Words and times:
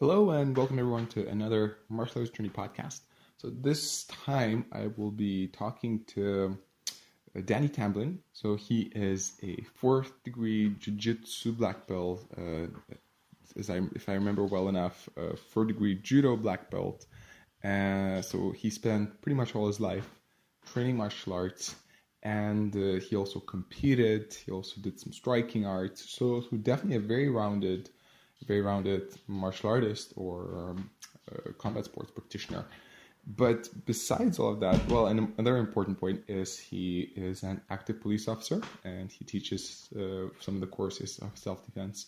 Hello 0.00 0.30
and 0.30 0.56
welcome 0.56 0.78
everyone 0.78 1.08
to 1.08 1.26
another 1.26 1.78
Martial 1.88 2.20
Arts 2.20 2.30
Journey 2.30 2.50
podcast. 2.50 3.00
So 3.36 3.50
this 3.50 4.04
time 4.04 4.64
I 4.70 4.90
will 4.96 5.10
be 5.10 5.48
talking 5.48 6.04
to 6.14 6.56
uh, 7.36 7.40
Danny 7.44 7.68
Tamblyn. 7.68 8.20
So 8.32 8.54
he 8.54 8.92
is 8.94 9.32
a 9.42 9.60
fourth 9.74 10.12
degree 10.22 10.68
Jiu-Jitsu 10.78 11.50
black 11.50 11.88
belt, 11.88 12.24
uh, 12.38 12.68
as 13.58 13.70
I, 13.70 13.80
if 13.96 14.08
I 14.08 14.12
remember 14.12 14.44
well 14.44 14.68
enough, 14.68 15.08
a 15.16 15.36
fourth 15.36 15.66
degree 15.66 15.96
Judo 15.96 16.36
black 16.36 16.70
belt. 16.70 17.04
Uh, 17.64 18.22
so 18.22 18.52
he 18.52 18.70
spent 18.70 19.20
pretty 19.20 19.34
much 19.34 19.56
all 19.56 19.66
his 19.66 19.80
life 19.80 20.08
training 20.72 20.96
martial 20.96 21.32
arts 21.32 21.74
and 22.22 22.76
uh, 22.76 23.00
he 23.00 23.16
also 23.16 23.40
competed. 23.40 24.32
He 24.46 24.52
also 24.52 24.80
did 24.80 25.00
some 25.00 25.12
striking 25.12 25.66
arts. 25.66 26.08
So, 26.08 26.42
so 26.42 26.56
definitely 26.56 26.98
a 26.98 27.00
very 27.00 27.28
rounded 27.28 27.90
very 28.46 28.60
rounded 28.60 29.14
martial 29.26 29.70
artist 29.70 30.12
or 30.16 30.58
um, 30.58 30.90
combat 31.58 31.84
sports 31.84 32.10
practitioner. 32.10 32.64
But 33.26 33.68
besides 33.84 34.38
all 34.38 34.52
of 34.52 34.60
that, 34.60 34.80
well, 34.88 35.08
and 35.08 35.34
another 35.36 35.58
important 35.58 36.00
point 36.00 36.22
is 36.28 36.58
he 36.58 37.12
is 37.14 37.42
an 37.42 37.60
active 37.68 38.00
police 38.00 38.26
officer 38.26 38.62
and 38.84 39.12
he 39.12 39.24
teaches 39.24 39.88
uh, 39.94 40.28
some 40.40 40.54
of 40.54 40.60
the 40.60 40.66
courses 40.66 41.18
of 41.18 41.36
self 41.36 41.64
defense 41.66 42.06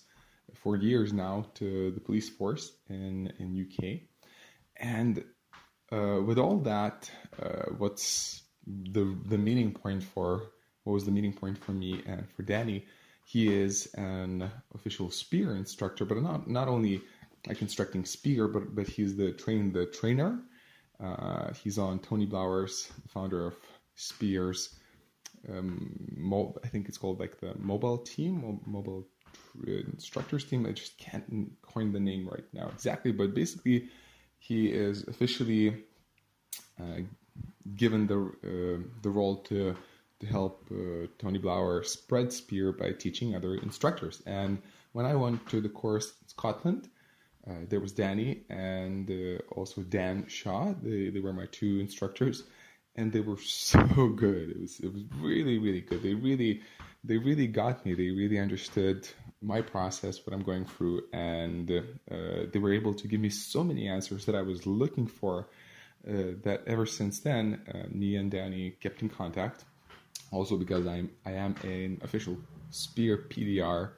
for 0.55 0.77
years 0.77 1.13
now 1.13 1.47
to 1.55 1.91
the 1.91 2.01
police 2.01 2.29
force 2.31 2.73
in 2.89 3.33
in 3.39 3.67
UK. 3.67 4.01
And 4.77 5.23
uh, 5.93 6.23
with 6.25 6.39
all 6.39 6.59
that, 6.61 7.11
uh, 7.43 7.73
what's 7.77 8.43
the 8.67 9.15
the 9.27 9.39
meeting 9.39 9.73
point 9.73 10.03
for 10.03 10.53
what 10.85 10.95
was 10.95 11.05
the 11.05 11.11
meeting 11.11 11.35
point 11.35 11.59
for 11.59 11.73
me 11.73 12.03
and 12.07 12.31
for 12.31 12.43
Danny 12.43 12.87
he 13.31 13.47
is 13.47 13.87
an 13.95 14.51
official 14.75 15.09
spear 15.09 15.55
instructor, 15.55 16.05
but 16.05 16.21
not 16.21 16.49
not 16.49 16.67
only 16.67 17.01
like 17.47 17.63
instructing 17.63 18.05
spear, 18.05 18.49
but 18.49 18.75
but 18.75 18.89
he's 18.89 19.17
the 19.17 19.31
train 19.33 19.73
the 19.73 19.87
trainer. 19.87 20.41
Uh, 20.99 21.53
he's 21.63 21.79
on 21.79 22.01
Tony 22.01 22.27
Blauer's, 22.27 22.91
founder 23.09 23.47
of 23.47 23.55
Spears. 23.95 24.75
Um, 25.49 25.95
mo- 26.17 26.59
I 26.65 26.69
think 26.69 26.89
it's 26.89 26.99
called 26.99 27.21
like 27.21 27.39
the 27.41 27.55
mobile 27.57 27.99
team, 27.99 28.43
mo- 28.43 28.63
mobile 28.67 29.07
tr- 29.33 29.71
instructors 29.95 30.45
team. 30.45 30.67
I 30.67 30.73
just 30.73 30.99
can't 30.99 31.53
coin 31.63 31.93
the 31.93 32.01
name 32.01 32.29
right 32.29 32.49
now 32.53 32.69
exactly, 32.75 33.13
but 33.13 33.33
basically, 33.33 33.89
he 34.39 34.73
is 34.73 35.07
officially 35.07 35.85
uh, 36.81 37.01
given 37.77 38.09
the 38.09 38.19
uh, 38.19 38.79
the 39.03 39.11
role 39.11 39.37
to 39.51 39.77
to 40.21 40.27
help 40.27 40.67
uh, 40.71 41.07
Tony 41.19 41.39
Blauer 41.39 41.85
spread 41.85 42.33
spear 42.33 42.73
by 42.73 42.93
teaching 42.93 43.35
other 43.35 43.55
instructors. 43.55 44.23
And 44.27 44.63
when 44.93 45.07
I 45.07 45.15
went 45.15 45.49
to 45.49 45.61
the 45.61 45.69
course 45.69 46.13
in 46.23 46.29
Scotland, 46.29 46.89
uh, 47.49 47.55
there 47.69 47.81
was 47.81 47.93
Danny 47.93 48.43
and 48.51 49.11
uh, 49.11 49.43
also 49.55 49.83
Dan 49.83 50.27
Shaw. 50.29 50.75
They, 50.83 51.09
they 51.09 51.21
were 51.21 51.33
my 51.33 51.47
two 51.47 51.81
instructors, 51.81 52.45
and 52.97 53.13
they 53.13 53.21
were 53.21 53.39
so 53.43 53.81
good. 54.09 54.51
It 54.51 54.61
was 54.61 54.81
it 54.81 54.93
was 54.93 55.03
really 55.19 55.59
really 55.59 55.81
good. 55.81 56.03
They 56.03 56.15
really 56.15 56.61
they 57.03 57.17
really 57.17 57.47
got 57.47 57.87
me. 57.87 57.95
They 57.95 58.11
really 58.11 58.39
understood 58.39 59.09
my 59.41 59.63
process, 59.63 60.27
what 60.27 60.35
I'm 60.35 60.43
going 60.43 60.67
through, 60.67 61.05
and 61.15 61.71
uh, 61.71 62.47
they 62.53 62.59
were 62.59 62.75
able 62.75 62.93
to 62.93 63.09
give 63.09 63.21
me 63.21 63.31
so 63.31 63.65
many 63.65 63.89
answers 63.89 64.27
that 64.27 64.35
I 64.35 64.43
was 64.43 64.67
looking 64.67 65.07
for. 65.07 65.49
Uh, 66.07 66.33
that 66.43 66.63
ever 66.67 66.87
since 66.87 67.21
then, 67.21 67.61
uh, 67.75 67.87
me 67.91 68.17
and 68.17 68.31
Danny 68.31 68.71
kept 68.71 69.03
in 69.03 69.11
contact 69.11 69.65
also 70.31 70.57
because 70.57 70.87
I'm 70.87 71.11
I 71.25 71.33
am 71.33 71.55
an 71.63 72.01
official 72.03 72.37
Spear 72.71 73.27
PDR. 73.29 73.91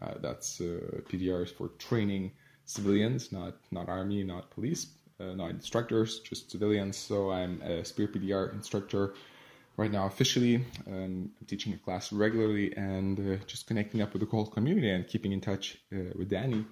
Uh, 0.00 0.14
that's 0.20 0.60
uh, 0.60 1.00
PDR 1.10 1.44
is 1.44 1.50
for 1.50 1.68
training 1.78 2.32
civilians, 2.64 3.32
not 3.32 3.56
not 3.70 3.88
army, 3.88 4.22
not 4.22 4.50
police, 4.50 4.86
uh, 5.20 5.34
not 5.34 5.50
instructors, 5.50 6.20
just 6.20 6.50
civilians. 6.50 6.96
So 6.96 7.30
I'm 7.30 7.60
a 7.62 7.84
Spear 7.84 8.08
PDR 8.08 8.52
instructor 8.54 9.14
right 9.76 9.90
now 9.90 10.06
officially. 10.06 10.56
Um, 10.86 11.30
I'm 11.40 11.46
teaching 11.46 11.72
a 11.72 11.78
class 11.78 12.12
regularly 12.12 12.76
and 12.76 13.18
uh, 13.18 13.44
just 13.46 13.66
connecting 13.66 14.02
up 14.02 14.12
with 14.12 14.20
the 14.20 14.28
whole 14.28 14.46
community 14.46 14.90
and 14.90 15.06
keeping 15.06 15.32
in 15.32 15.40
touch 15.40 15.78
uh, 15.92 16.12
with 16.16 16.28
Danny. 16.28 16.64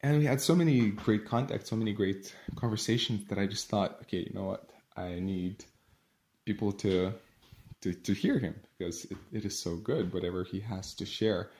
And 0.00 0.18
we 0.18 0.26
had 0.26 0.40
so 0.40 0.56
many 0.56 0.90
great 0.90 1.24
contacts, 1.24 1.70
so 1.70 1.76
many 1.76 1.92
great 1.92 2.34
conversations 2.56 3.24
that 3.28 3.38
I 3.38 3.46
just 3.46 3.68
thought, 3.68 3.98
okay, 4.02 4.18
you 4.18 4.32
know 4.34 4.44
what, 4.44 4.68
I 4.96 5.20
need 5.20 5.64
people 6.44 6.72
to 6.84 7.14
to, 7.82 7.92
to 7.92 8.12
hear 8.12 8.38
him 8.38 8.54
because 8.78 9.04
it, 9.06 9.16
it 9.32 9.44
is 9.44 9.58
so 9.58 9.76
good, 9.76 10.12
whatever 10.12 10.44
he 10.44 10.60
has 10.60 10.94
to 10.94 11.06
share. 11.06 11.50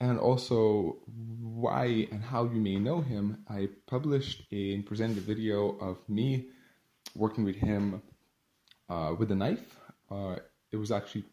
And 0.00 0.18
also, 0.18 0.98
why 1.40 2.06
and 2.10 2.22
how 2.22 2.44
you 2.44 2.60
may 2.60 2.76
know 2.76 3.00
him. 3.00 3.38
I 3.48 3.68
published 3.86 4.42
and 4.52 4.84
presented 4.84 5.16
a 5.18 5.22
video 5.22 5.70
of 5.78 5.96
me 6.08 6.48
working 7.14 7.44
with 7.44 7.56
him 7.56 8.02
uh, 8.90 9.14
with 9.18 9.30
a 9.30 9.34
knife. 9.34 9.80
Uh, 10.10 10.36
it 10.70 10.76
was 10.76 10.92
actually 10.92 11.24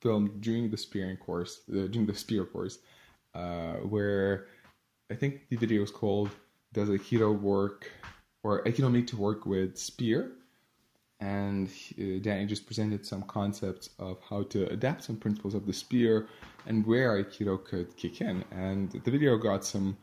filmed 0.00 0.40
during 0.40 0.70
the 0.70 0.76
spearing 0.76 1.16
course, 1.16 1.60
uh, 1.70 1.86
during 1.86 2.06
the 2.06 2.14
spear 2.14 2.44
course, 2.44 2.78
uh, 3.34 3.74
where 3.74 4.46
I 5.10 5.14
think 5.14 5.48
the 5.48 5.56
video 5.56 5.82
is 5.82 5.90
called 5.90 6.30
"Does 6.72 6.88
Aikido 6.88 7.38
work?" 7.38 7.90
or 8.42 8.64
"Aikido 8.64 8.90
need 8.90 9.06
to 9.08 9.16
work 9.16 9.46
with 9.46 9.78
spear?" 9.78 10.32
And 11.20 11.68
uh, 11.98 12.18
Danny 12.20 12.46
just 12.46 12.66
presented 12.66 13.04
some 13.04 13.22
concepts 13.22 13.90
of 13.98 14.18
how 14.28 14.44
to 14.44 14.66
adapt 14.70 15.02
some 15.04 15.16
principles 15.16 15.54
of 15.54 15.66
the 15.66 15.72
spear 15.72 16.28
and 16.66 16.86
where 16.86 17.22
Aikido 17.22 17.64
could 17.64 17.96
kick 17.96 18.20
in. 18.20 18.44
And 18.52 18.90
the 18.92 19.10
video 19.10 19.36
got 19.36 19.64
some 19.64 19.96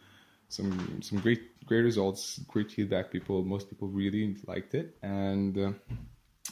some 0.49 1.01
some 1.01 1.19
great 1.19 1.65
great 1.65 1.81
results, 1.81 2.39
great 2.47 2.71
feedback. 2.71 3.11
People, 3.11 3.43
most 3.43 3.69
people 3.69 3.87
really 3.87 4.35
liked 4.45 4.75
it, 4.75 4.97
and 5.01 5.57
uh, 5.57 5.71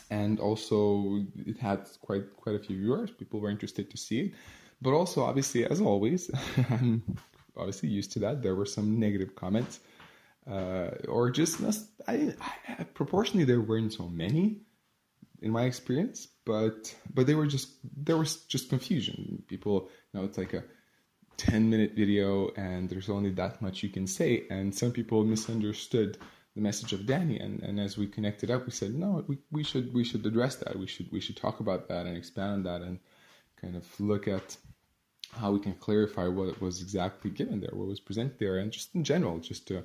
and 0.09 0.39
also 0.39 1.25
it 1.45 1.57
had 1.57 1.87
quite 2.01 2.35
quite 2.37 2.55
a 2.55 2.59
few 2.59 2.77
viewers. 2.77 3.11
People 3.11 3.39
were 3.39 3.49
interested 3.49 3.89
to 3.91 3.97
see 3.97 4.19
it, 4.21 4.33
but 4.81 4.93
also 4.93 5.23
obviously, 5.23 5.65
as 5.65 5.81
always, 5.81 6.31
I'm 6.69 7.03
obviously 7.57 7.89
used 7.89 8.11
to 8.13 8.19
that. 8.19 8.41
There 8.41 8.55
were 8.55 8.65
some 8.65 8.99
negative 8.99 9.35
comments 9.35 9.81
uh, 10.49 10.89
or 11.07 11.31
just 11.31 11.61
I, 12.07 12.33
I, 12.67 12.83
proportionally 12.83 13.45
there 13.45 13.61
weren't 13.61 13.93
so 13.93 14.07
many 14.07 14.61
in 15.41 15.51
my 15.51 15.63
experience, 15.63 16.27
but 16.45 16.95
but 17.13 17.27
they 17.27 17.35
were 17.35 17.47
just 17.47 17.69
there 17.97 18.17
was 18.17 18.37
just 18.45 18.69
confusion. 18.69 19.43
People, 19.47 19.89
you 20.13 20.19
know, 20.19 20.25
it's 20.25 20.37
like 20.37 20.53
a 20.53 20.63
ten 21.37 21.69
minute 21.69 21.93
video 21.95 22.49
and 22.55 22.89
there's 22.89 23.09
only 23.09 23.31
that 23.31 23.61
much 23.61 23.83
you 23.83 23.89
can 23.89 24.07
say, 24.07 24.45
and 24.49 24.73
some 24.73 24.91
people 24.91 25.23
misunderstood 25.23 26.17
the 26.55 26.61
message 26.61 26.93
of 26.93 27.07
Danny, 27.07 27.39
and, 27.39 27.63
and 27.63 27.79
as 27.79 27.97
we 27.97 28.05
connected 28.05 28.51
up, 28.51 28.65
we 28.65 28.71
said 28.71 28.93
no, 28.93 29.23
we, 29.27 29.37
we 29.51 29.63
should 29.63 29.93
we 29.93 30.03
should 30.03 30.25
address 30.25 30.57
that. 30.57 30.77
We 30.77 30.87
should 30.87 31.11
we 31.11 31.19
should 31.19 31.37
talk 31.37 31.59
about 31.59 31.87
that 31.87 32.05
and 32.05 32.15
expand 32.15 32.51
on 32.51 32.63
that 32.63 32.81
and 32.81 32.99
kind 33.59 33.75
of 33.75 33.87
look 33.99 34.27
at 34.27 34.57
how 35.31 35.51
we 35.51 35.59
can 35.59 35.73
clarify 35.73 36.27
what 36.27 36.61
was 36.61 36.81
exactly 36.81 37.31
given 37.31 37.59
there, 37.59 37.71
what 37.73 37.87
was 37.87 37.99
presented 37.99 38.37
there, 38.39 38.59
and 38.59 38.71
just 38.71 38.93
in 38.93 39.03
general, 39.03 39.39
just 39.39 39.67
to 39.69 39.83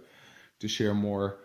to 0.60 0.68
share 0.68 0.94
more 0.94 1.40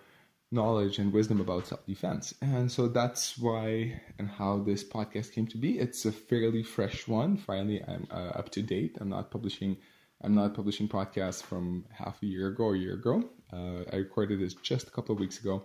knowledge 0.53 0.99
and 0.99 1.11
wisdom 1.11 1.41
about 1.41 1.67
self 1.67 1.85
defense. 1.85 2.33
And 2.41 2.71
so 2.71 2.87
that's 2.87 3.37
why 3.37 4.01
and 4.19 4.29
how 4.29 4.59
this 4.59 4.83
podcast 4.83 5.33
came 5.33 5.47
to 5.47 5.57
be. 5.57 5.79
It's 5.79 6.05
a 6.05 6.11
fairly 6.11 6.63
fresh 6.63 7.07
one. 7.07 7.37
Finally, 7.37 7.83
I'm 7.87 8.07
uh, 8.11 8.39
up 8.39 8.49
to 8.51 8.61
date. 8.61 8.97
I'm 9.01 9.09
not 9.09 9.31
publishing. 9.31 9.77
I'm 10.21 10.35
not 10.35 10.53
publishing 10.53 10.87
podcasts 10.87 11.43
from 11.43 11.85
half 11.91 12.21
a 12.23 12.25
year 12.25 12.47
ago 12.47 12.65
or 12.65 12.75
a 12.75 12.79
year 12.79 12.93
ago. 12.93 13.29
Uh, 13.51 13.83
I 13.91 13.97
recorded 13.97 14.39
this 14.39 14.53
just 14.53 14.87
a 14.87 14.91
couple 14.91 15.13
of 15.13 15.19
weeks 15.19 15.39
ago, 15.39 15.63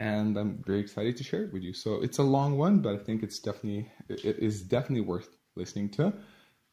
and 0.00 0.36
I'm 0.36 0.64
very 0.66 0.80
excited 0.80 1.16
to 1.18 1.24
share 1.24 1.44
it 1.44 1.52
with 1.52 1.62
you. 1.62 1.72
So 1.72 2.02
it's 2.02 2.18
a 2.18 2.22
long 2.22 2.58
one, 2.58 2.80
but 2.80 2.94
I 2.94 2.98
think 2.98 3.22
it's 3.22 3.38
definitely 3.38 3.92
it 4.08 4.38
is 4.38 4.62
definitely 4.62 5.02
worth 5.02 5.28
listening 5.54 5.90
to, 5.90 6.12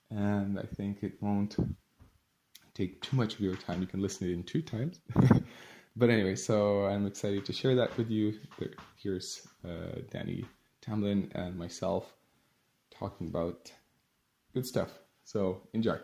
and 0.10 0.58
I 0.58 0.66
think 0.76 1.04
it 1.04 1.22
won't 1.22 1.56
take 2.74 3.02
too 3.02 3.18
much 3.18 3.36
of 3.36 3.42
your 3.42 3.56
time. 3.56 3.82
You 3.82 3.88
can 3.88 4.02
listen 4.02 4.28
to 4.28 4.34
it 4.34 4.36
in 4.36 4.44
two 4.44 4.62
times. 4.62 5.02
but 5.96 6.10
anyway, 6.10 6.36
so 6.36 6.86
I'm 6.86 7.06
excited 7.06 7.46
to 7.46 7.54
share 7.54 7.76
that 7.76 7.96
with 7.98 8.10
you. 8.10 8.40
Here's 8.96 9.48
uh, 9.66 10.00
Danny 10.10 10.46
Tamblyn 10.82 11.32
and 11.36 11.58
myself 11.58 12.14
talking 12.98 13.28
about 13.28 13.72
good 14.54 14.66
stuff. 14.66 14.90
So 15.26 15.62
enjoy. 15.74 15.98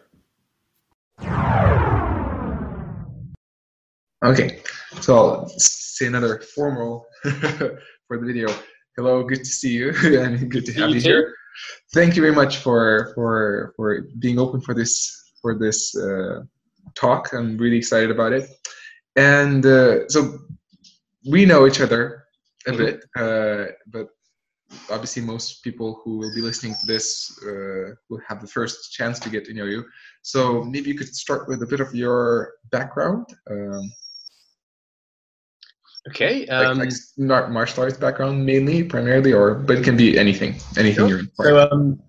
Okay, 4.25 4.61
so 4.99 5.17
I'll 5.17 5.49
say 5.57 6.07
another 6.07 6.41
formal 6.55 7.05
for 7.21 8.19
the 8.19 8.25
video. 8.25 8.47
Hello, 8.95 9.23
good 9.23 9.39
to 9.39 9.45
see 9.45 9.73
you 9.73 9.93
and 10.19 10.51
good 10.51 10.65
to 10.65 10.73
have 10.73 10.89
you, 10.89 10.95
you 10.95 11.01
here. 11.01 11.35
Thank 11.93 12.15
you 12.15 12.21
very 12.21 12.35
much 12.35 12.57
for 12.57 13.11
for 13.15 13.73
for 13.75 14.01
being 14.19 14.37
open 14.37 14.59
for 14.59 14.73
this 14.73 15.31
for 15.41 15.57
this 15.57 15.95
uh, 15.95 16.41
talk. 16.95 17.31
I'm 17.33 17.57
really 17.57 17.77
excited 17.77 18.11
about 18.11 18.33
it 18.33 18.49
and 19.17 19.65
uh, 19.65 20.07
so 20.07 20.39
we 21.29 21.45
know 21.45 21.67
each 21.67 21.81
other 21.81 22.23
a 22.65 22.71
mm-hmm. 22.71 22.77
bit, 22.77 23.05
uh, 23.17 23.71
but 23.87 24.07
obviously 24.89 25.21
most 25.21 25.63
people 25.63 26.01
who 26.03 26.17
will 26.17 26.33
be 26.33 26.41
listening 26.41 26.75
to 26.79 26.85
this 26.85 27.37
uh, 27.43 27.95
will 28.09 28.21
have 28.27 28.39
the 28.41 28.47
first 28.47 28.93
chance 28.93 29.19
to 29.19 29.29
get 29.29 29.45
to 29.45 29.53
know 29.53 29.65
you. 29.65 29.83
So 30.21 30.63
maybe 30.63 30.89
you 30.89 30.97
could 30.97 31.13
start 31.13 31.47
with 31.47 31.61
a 31.63 31.65
bit 31.65 31.79
of 31.79 31.93
your 31.93 32.53
background. 32.71 33.25
Um, 33.49 33.91
Okay. 36.09 36.47
Um, 36.47 36.77
like, 36.77 36.91
like 37.17 37.49
martial 37.49 37.83
arts 37.83 37.97
background 37.97 38.45
mainly, 38.45 38.83
primarily, 38.83 39.33
or 39.33 39.55
but 39.55 39.79
it 39.79 39.83
can 39.83 39.97
be 39.97 40.17
anything, 40.17 40.55
anything 40.77 40.95
sure. 40.95 41.09
you're 41.09 41.19
in. 41.19 41.31
So 41.33 41.69
um, 41.69 41.99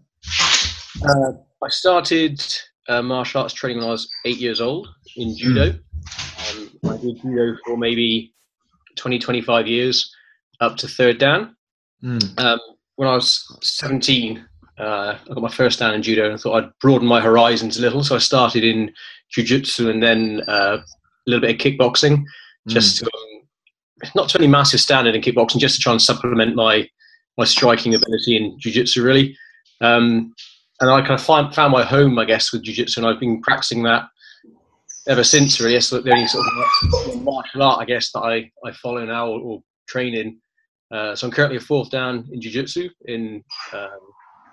uh, 1.03 1.33
I 1.65 1.69
started 1.69 2.41
uh, 2.89 3.03
martial 3.03 3.43
arts 3.43 3.55
training 3.55 3.79
when 3.79 3.89
I 3.89 3.91
was 3.91 4.09
eight 4.25 4.39
years 4.39 4.61
old 4.61 4.89
in 5.17 5.37
judo. 5.37 5.73
Mm. 5.73 5.81
I 6.85 6.97
did 6.97 7.21
judo 7.21 7.57
for 7.65 7.77
maybe 7.77 8.35
20, 8.97 9.19
25 9.19 9.67
years 9.67 10.15
up 10.61 10.77
to 10.79 10.89
third 10.89 11.19
dan. 11.19 11.57
Mm. 12.03 12.39
Um, 12.39 12.61
when 12.97 13.09
I 13.09 13.15
was 13.15 13.45
17, 13.63 14.45
uh, 14.79 15.19
I 15.19 15.35
got 15.35 15.43
my 15.43 15.49
first 15.49 15.79
dan 15.79 15.95
in 15.95 16.03
judo 16.03 16.31
and 16.31 16.41
thought 16.41 16.65
I'd 16.65 16.79
broaden 16.81 17.09
my 17.09 17.21
horizons 17.21 17.79
a 17.79 17.81
little. 17.81 18.05
So 18.05 18.15
I 18.15 18.19
started 18.19 18.65
in 18.65 18.93
jiu-jitsu 19.31 19.91
and 19.91 20.03
then 20.03 20.43
uh, 20.49 20.79
a 20.79 20.85
little 21.27 21.47
bit 21.47 21.55
of 21.55 21.61
kickboxing 21.61 22.25
just 22.69 22.97
mm. 22.97 23.01
to 23.01 23.07
um, 23.07 24.09
not 24.15 24.29
to 24.31 24.39
any 24.39 24.47
massive 24.47 24.81
standard 24.81 25.15
in 25.15 25.23
kickboxing, 25.23 25.59
just 25.59 25.77
to 25.77 25.81
try 25.81 25.93
and 25.93 26.03
supplement 26.03 26.55
my 26.55 26.89
my 27.37 27.45
striking 27.45 27.95
ability 27.95 28.37
in 28.37 28.59
jiu-jitsu 28.59 29.03
really. 29.03 29.37
Um, 29.81 30.35
and 30.81 30.91
I 30.91 31.01
kind 31.01 31.15
of 31.15 31.23
find, 31.23 31.53
found 31.53 31.73
my 31.73 31.85
home, 31.85 32.19
I 32.19 32.25
guess, 32.25 32.53
with 32.53 32.63
jiu-jitsu, 32.63 33.01
and 33.01 33.09
I've 33.09 33.21
been 33.21 33.41
practicing 33.43 33.83
that 33.85 34.09
ever 35.09 35.25
since. 35.25 35.61
Really, 35.61 35.77
it's 35.77 35.91
the 35.91 35.99
only 35.99 36.27
sort 36.27 36.47
of 36.47 37.23
martial 37.23 37.63
art, 37.63 37.81
I 37.81 37.85
guess, 37.85 38.13
that 38.13 38.21
I, 38.21 38.51
I 38.65 38.73
follow 38.73 39.05
now 39.05 39.29
or, 39.29 39.41
or 39.41 39.63
train 39.89 40.15
in. 40.15 40.39
Uh, 40.91 41.15
so 41.15 41.27
I'm 41.27 41.33
currently 41.33 41.57
a 41.57 41.61
fourth 41.61 41.91
dan 41.91 42.27
in 42.33 42.41
jiu-jitsu 42.41 42.89
in 43.07 43.45
um, 43.73 44.01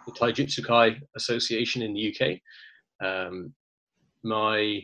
the 0.05 0.11
Taijutsu 0.11 0.65
Kai 0.65 0.97
Association 1.15 1.81
in 1.81 1.93
the 1.93 2.13
UK. 2.13 2.39
Um, 3.05 3.53
my, 4.23 4.81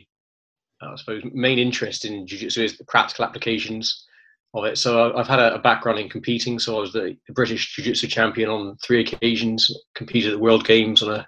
I 0.80 0.96
suppose, 0.96 1.22
main 1.32 1.58
interest 1.58 2.04
in 2.04 2.26
jiu-jitsu 2.26 2.62
is 2.62 2.78
the 2.78 2.84
practical 2.84 3.24
applications 3.24 4.06
of 4.54 4.64
it. 4.64 4.78
So 4.78 5.14
I've 5.16 5.28
had 5.28 5.38
a, 5.38 5.58
background 5.58 5.98
in 5.98 6.08
competing. 6.08 6.58
So 6.58 6.76
I 6.76 6.80
was 6.80 6.92
the, 6.92 7.16
British 7.30 7.74
Jiu-Jitsu 7.74 8.06
champion 8.06 8.50
on 8.50 8.76
three 8.82 9.00
occasions. 9.00 9.70
Competed 9.94 10.32
at 10.32 10.36
the 10.36 10.42
World 10.42 10.66
Games 10.66 11.02
on 11.02 11.10
a 11.14 11.26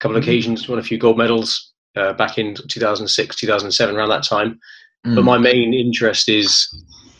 couple 0.00 0.16
of 0.16 0.22
mm-hmm. 0.22 0.30
occasions. 0.30 0.68
Won 0.68 0.78
a 0.78 0.82
few 0.82 0.98
gold 0.98 1.18
medals 1.18 1.74
uh, 1.96 2.12
back 2.14 2.38
in 2.38 2.54
2006, 2.54 3.36
2007, 3.36 3.96
around 3.96 4.08
that 4.08 4.22
time. 4.22 4.58
Mm. 5.06 5.16
But 5.16 5.22
my 5.22 5.38
main 5.38 5.74
interest 5.74 6.28
is 6.28 6.68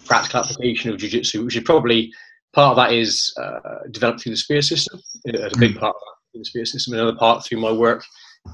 practical 0.06 0.40
application 0.40 0.90
of 0.90 0.98
Jiu-Jitsu, 0.98 1.44
which 1.44 1.56
is 1.56 1.64
probably 1.64 2.12
part 2.52 2.70
of 2.70 2.76
that 2.76 2.92
is 2.92 3.34
uh, 3.40 3.88
developed 3.90 4.22
through 4.22 4.32
the 4.32 4.36
spear 4.36 4.62
system. 4.62 5.00
A 5.28 5.50
big 5.58 5.74
mm. 5.74 5.80
part 5.80 5.94
of 5.94 6.00
that, 6.34 6.38
the 6.38 6.44
spear 6.44 6.64
system. 6.64 6.94
Another 6.94 7.16
part 7.16 7.44
through 7.44 7.60
my 7.60 7.72
work 7.72 8.04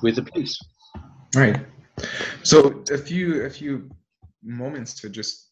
with 0.03 0.17
the 0.17 0.23
police. 0.23 0.59
Right. 1.35 1.65
So 2.43 2.83
a 2.91 2.99
few 2.99 3.45
a 3.45 3.51
few 3.51 3.91
moments 4.43 4.95
to 5.01 5.09
just 5.09 5.51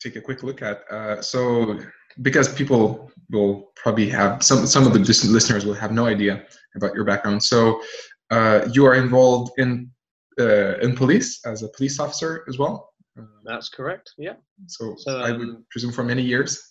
take 0.00 0.16
a 0.16 0.20
quick 0.20 0.42
look 0.42 0.62
at. 0.62 0.82
Uh, 0.90 1.20
so 1.20 1.78
because 2.22 2.52
people 2.52 3.10
will 3.30 3.72
probably 3.76 4.08
have 4.08 4.42
some 4.42 4.66
some 4.66 4.86
of 4.86 4.92
the 4.92 5.00
listeners 5.00 5.64
will 5.64 5.74
have 5.74 5.92
no 5.92 6.06
idea 6.06 6.44
about 6.76 6.94
your 6.94 7.04
background. 7.04 7.42
So 7.42 7.80
you 8.72 8.86
are 8.86 8.94
involved 8.94 9.52
in 9.58 9.90
uh, 10.38 10.78
in 10.78 10.94
police 10.94 11.40
as 11.44 11.62
a 11.62 11.68
police 11.68 11.98
officer 11.98 12.44
as 12.48 12.58
well. 12.58 12.92
That's 13.44 13.68
correct. 13.68 14.12
Yeah. 14.18 14.34
So, 14.66 14.94
so 14.98 15.16
um, 15.16 15.22
I 15.22 15.32
would 15.32 15.48
um, 15.48 15.64
presume 15.70 15.92
for 15.92 16.04
many 16.04 16.22
years. 16.22 16.62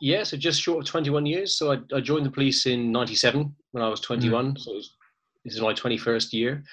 Yeah, 0.00 0.24
so 0.24 0.36
just 0.36 0.60
short 0.60 0.80
of 0.80 0.90
21 0.90 1.24
years. 1.24 1.56
So 1.56 1.72
I, 1.72 1.78
I 1.94 2.00
joined 2.00 2.26
the 2.26 2.30
police 2.30 2.66
in 2.66 2.92
97 2.92 3.54
when 3.72 3.82
I 3.82 3.88
was 3.88 4.00
21. 4.00 4.52
Mm. 4.52 4.58
So 4.58 4.74
was, 4.74 4.94
this 5.44 5.54
is 5.54 5.60
my 5.60 5.72
21st 5.72 6.32
year. 6.32 6.64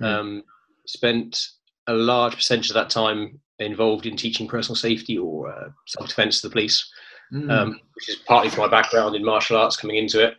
Mm. 0.00 0.06
Um, 0.06 0.42
spent 0.86 1.40
a 1.86 1.92
large 1.92 2.34
percentage 2.34 2.70
of 2.70 2.74
that 2.74 2.90
time 2.90 3.38
involved 3.58 4.06
in 4.06 4.16
teaching 4.16 4.48
personal 4.48 4.74
safety 4.74 5.16
or 5.16 5.52
uh, 5.52 5.68
self-defense 5.86 6.40
to 6.40 6.48
the 6.48 6.52
police, 6.52 6.92
mm. 7.32 7.50
um, 7.50 7.80
which 7.94 8.08
is 8.08 8.16
partly 8.26 8.50
from 8.50 8.64
my 8.64 8.68
background 8.68 9.14
in 9.14 9.24
martial 9.24 9.56
arts 9.56 9.76
coming 9.76 9.96
into 9.96 10.24
it. 10.24 10.34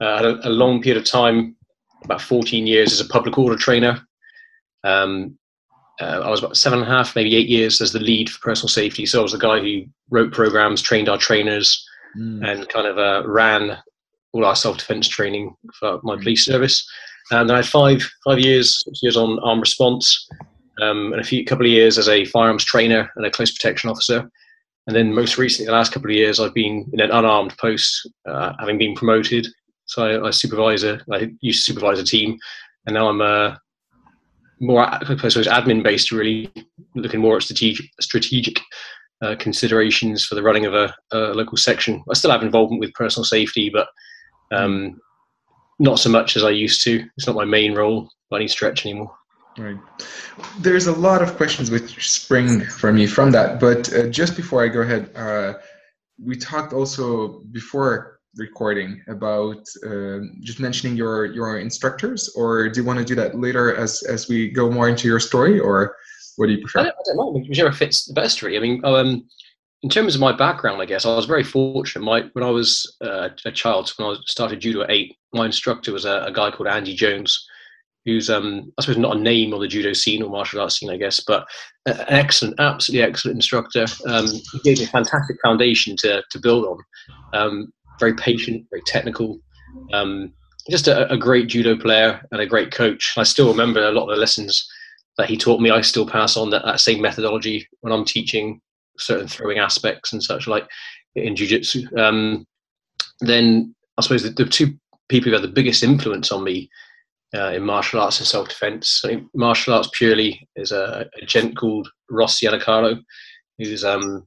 Uh, 0.00 0.04
I 0.04 0.16
had 0.16 0.24
a, 0.26 0.48
a, 0.48 0.50
long 0.50 0.82
period 0.82 1.00
of 1.00 1.08
time, 1.08 1.56
about 2.04 2.20
14 2.20 2.66
years 2.66 2.92
as 2.92 3.00
a 3.00 3.08
public 3.08 3.38
order 3.38 3.56
trainer. 3.56 4.00
Um, 4.84 5.38
uh, 6.00 6.20
I 6.24 6.30
was 6.30 6.40
about 6.40 6.56
seven 6.56 6.80
and 6.80 6.88
a 6.88 6.90
half, 6.90 7.16
maybe 7.16 7.36
eight 7.36 7.48
years 7.48 7.80
as 7.80 7.92
the 7.92 8.00
lead 8.00 8.28
for 8.28 8.40
personal 8.40 8.68
safety. 8.68 9.06
So 9.06 9.20
I 9.20 9.22
was 9.22 9.32
the 9.32 9.38
guy 9.38 9.60
who 9.60 9.84
wrote 10.10 10.32
programs, 10.32 10.82
trained 10.82 11.08
our 11.08 11.18
trainers, 11.18 11.84
mm. 12.16 12.46
and 12.46 12.68
kind 12.68 12.86
of 12.86 12.98
uh, 12.98 13.26
ran 13.26 13.78
all 14.32 14.44
our 14.44 14.56
self-defense 14.56 15.08
training 15.08 15.54
for 15.78 16.00
my 16.02 16.16
mm. 16.16 16.22
police 16.22 16.44
service. 16.44 16.86
And 17.30 17.48
then 17.48 17.54
I 17.54 17.58
had 17.58 17.66
five 17.66 18.08
five 18.24 18.38
years, 18.38 18.82
six 18.84 19.02
years 19.02 19.16
on 19.16 19.38
armed 19.40 19.62
response, 19.62 20.28
um, 20.80 21.12
and 21.12 21.20
a 21.20 21.24
few 21.24 21.44
couple 21.44 21.66
of 21.66 21.72
years 21.72 21.98
as 21.98 22.08
a 22.08 22.24
firearms 22.26 22.64
trainer 22.64 23.10
and 23.16 23.24
a 23.24 23.30
close 23.30 23.52
protection 23.52 23.90
officer. 23.90 24.30
And 24.86 24.94
then 24.94 25.14
most 25.14 25.36
recently, 25.36 25.66
the 25.66 25.72
last 25.72 25.92
couple 25.92 26.10
of 26.10 26.16
years, 26.16 26.38
I've 26.38 26.54
been 26.54 26.88
in 26.92 27.00
an 27.00 27.10
unarmed 27.10 27.56
post, 27.58 28.08
uh, 28.28 28.52
having 28.60 28.78
been 28.78 28.94
promoted. 28.94 29.48
So 29.86 30.04
I, 30.04 30.28
I 30.28 30.30
supervise 30.30 30.84
a, 30.84 31.00
I 31.10 31.30
used 31.40 31.64
to 31.64 31.72
supervise 31.72 31.98
a 31.98 32.04
team, 32.04 32.36
and 32.86 32.94
now 32.94 33.08
I'm 33.08 33.20
a 33.20 33.24
uh, 33.24 33.56
more, 34.60 34.86
I 34.86 35.04
suppose, 35.04 35.46
admin 35.46 35.82
based, 35.82 36.10
really 36.10 36.52
looking 36.94 37.20
more 37.20 37.36
at 37.36 37.42
strategic, 37.42 37.86
strategic 38.00 38.60
uh, 39.22 39.34
considerations 39.38 40.24
for 40.24 40.34
the 40.34 40.42
running 40.42 40.66
of 40.66 40.74
a, 40.74 40.94
a, 41.12 41.18
local 41.34 41.56
section. 41.56 42.02
I 42.10 42.14
still 42.14 42.30
have 42.30 42.42
involvement 42.42 42.80
with 42.80 42.92
personal 42.94 43.24
safety, 43.24 43.70
but 43.70 43.88
um, 44.52 45.00
not 45.78 45.98
so 45.98 46.08
much 46.08 46.36
as 46.36 46.44
I 46.44 46.50
used 46.50 46.82
to. 46.82 47.04
It's 47.16 47.26
not 47.26 47.36
my 47.36 47.44
main 47.44 47.74
role 47.74 48.08
by 48.30 48.38
any 48.38 48.48
stretch 48.48 48.86
anymore. 48.86 49.14
Right. 49.58 49.78
There's 50.58 50.86
a 50.86 50.92
lot 50.92 51.22
of 51.22 51.36
questions 51.36 51.70
which 51.70 52.10
spring 52.10 52.60
for 52.64 52.92
me 52.92 53.06
from 53.06 53.30
that, 53.32 53.58
but 53.58 53.92
uh, 53.94 54.08
just 54.08 54.36
before 54.36 54.62
I 54.62 54.68
go 54.68 54.82
ahead, 54.82 55.10
uh, 55.16 55.54
we 56.22 56.36
talked 56.36 56.72
also 56.72 57.40
before 57.52 58.15
recording 58.36 59.02
about 59.08 59.66
uh, 59.86 60.18
just 60.40 60.60
mentioning 60.60 60.96
your 60.96 61.26
your 61.26 61.58
instructors, 61.58 62.28
or 62.36 62.68
do 62.68 62.80
you 62.80 62.86
want 62.86 62.98
to 62.98 63.04
do 63.04 63.14
that 63.14 63.38
later 63.38 63.74
as 63.74 64.02
as 64.04 64.28
we 64.28 64.50
go 64.50 64.70
more 64.70 64.88
into 64.88 65.08
your 65.08 65.20
story, 65.20 65.58
or 65.58 65.96
what 66.36 66.46
do 66.46 66.52
you 66.52 66.60
prefer? 66.60 66.80
I 66.80 66.82
don't, 66.84 66.94
I 66.94 67.02
don't 67.06 67.16
know, 67.16 67.44
whichever 67.48 67.72
fits 67.72 68.06
the 68.06 68.14
best, 68.14 68.42
really. 68.42 68.56
I 68.56 68.60
mean, 68.60 68.84
um, 68.84 69.26
in 69.82 69.88
terms 69.88 70.14
of 70.14 70.20
my 70.20 70.32
background, 70.32 70.80
I 70.80 70.86
guess 70.86 71.06
I 71.06 71.14
was 71.14 71.26
very 71.26 71.44
fortunate. 71.44 72.04
My 72.04 72.24
when 72.32 72.44
I 72.44 72.50
was 72.50 72.96
uh, 73.00 73.30
a 73.44 73.52
child, 73.52 73.92
when 73.96 74.08
I 74.08 74.16
started 74.26 74.60
judo 74.60 74.82
at 74.82 74.90
eight, 74.90 75.16
my 75.32 75.46
instructor 75.46 75.92
was 75.92 76.04
a, 76.04 76.24
a 76.24 76.32
guy 76.32 76.50
called 76.50 76.68
Andy 76.68 76.94
Jones 76.94 77.46
who's 78.06 78.30
um, 78.30 78.72
I 78.78 78.82
suppose 78.82 78.96
not 78.96 79.16
a 79.16 79.20
name 79.20 79.52
on 79.52 79.60
the 79.60 79.68
judo 79.68 79.92
scene 79.92 80.22
or 80.22 80.30
martial 80.30 80.60
arts 80.60 80.78
scene, 80.78 80.90
I 80.90 80.96
guess, 80.96 81.20
but 81.26 81.46
an 81.86 82.04
excellent, 82.08 82.58
absolutely 82.58 83.06
excellent 83.06 83.36
instructor. 83.36 83.84
Um, 84.06 84.26
he 84.52 84.60
gave 84.60 84.78
me 84.78 84.84
a 84.84 84.88
fantastic 84.88 85.36
foundation 85.44 85.96
to 85.98 86.22
to 86.30 86.38
build 86.38 86.64
on. 86.64 86.78
Um, 87.34 87.72
very 87.98 88.14
patient, 88.14 88.66
very 88.70 88.82
technical. 88.86 89.38
Um, 89.92 90.32
just 90.70 90.88
a, 90.88 91.10
a, 91.12 91.16
great 91.16 91.46
judo 91.46 91.76
player 91.76 92.20
and 92.32 92.40
a 92.40 92.46
great 92.46 92.72
coach. 92.72 93.14
I 93.16 93.22
still 93.22 93.48
remember 93.48 93.86
a 93.86 93.92
lot 93.92 94.08
of 94.08 94.16
the 94.16 94.20
lessons 94.20 94.68
that 95.16 95.28
he 95.28 95.36
taught 95.36 95.60
me. 95.60 95.70
I 95.70 95.80
still 95.80 96.06
pass 96.06 96.36
on 96.36 96.50
that, 96.50 96.64
that 96.64 96.80
same 96.80 97.00
methodology 97.00 97.68
when 97.80 97.92
I'm 97.92 98.04
teaching 98.04 98.60
certain 98.98 99.28
throwing 99.28 99.58
aspects 99.58 100.12
and 100.12 100.22
such 100.22 100.48
like 100.48 100.66
in 101.14 101.36
jiu-jitsu. 101.36 101.86
Um, 101.96 102.46
then 103.20 103.74
I 103.96 104.02
suppose 104.02 104.22
the, 104.22 104.30
the 104.30 104.44
two 104.44 104.74
people 105.08 105.30
who 105.30 105.34
had 105.34 105.44
the 105.44 105.48
biggest 105.48 105.82
influence 105.82 106.32
on 106.32 106.42
me 106.42 106.68
uh, 107.34 107.52
in 107.52 107.64
martial 107.64 108.00
arts 108.00 108.18
and 108.18 108.26
self 108.26 108.48
defense. 108.48 109.04
martial 109.34 109.74
arts 109.74 109.90
purely 109.92 110.48
is 110.56 110.72
a, 110.72 111.08
a 111.20 111.26
gent 111.26 111.56
called 111.56 111.88
Ross 112.10 112.40
Giannicarlo, 112.40 113.00
who's 113.58 113.84
um, 113.84 114.26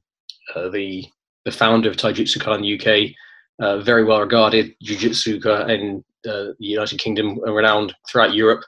uh, 0.54 0.68
the 0.68 1.04
the 1.44 1.50
founder 1.50 1.88
of 1.88 1.96
Taijutsu 1.96 2.38
the 2.38 2.74
UK, 2.74 3.14
uh, 3.60 3.78
very 3.78 4.04
well 4.04 4.20
regarded 4.20 4.74
jiu-jitsu 4.82 5.40
in 5.68 6.04
uh, 6.26 6.52
the 6.58 6.66
United 6.66 6.98
Kingdom 6.98 7.38
and 7.44 7.54
renowned 7.54 7.94
throughout 8.08 8.34
Europe. 8.34 8.64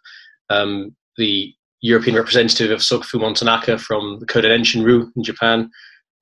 Um, 0.50 0.94
the 1.16 1.54
European 1.80 2.16
representative 2.16 2.70
of 2.70 2.80
Sokofumo 2.80 3.34
Tanaka 3.34 3.78
from 3.78 4.18
the 4.20 4.26
Kododen 4.26 4.60
Shinryu 4.60 5.10
in 5.16 5.22
Japan. 5.24 5.70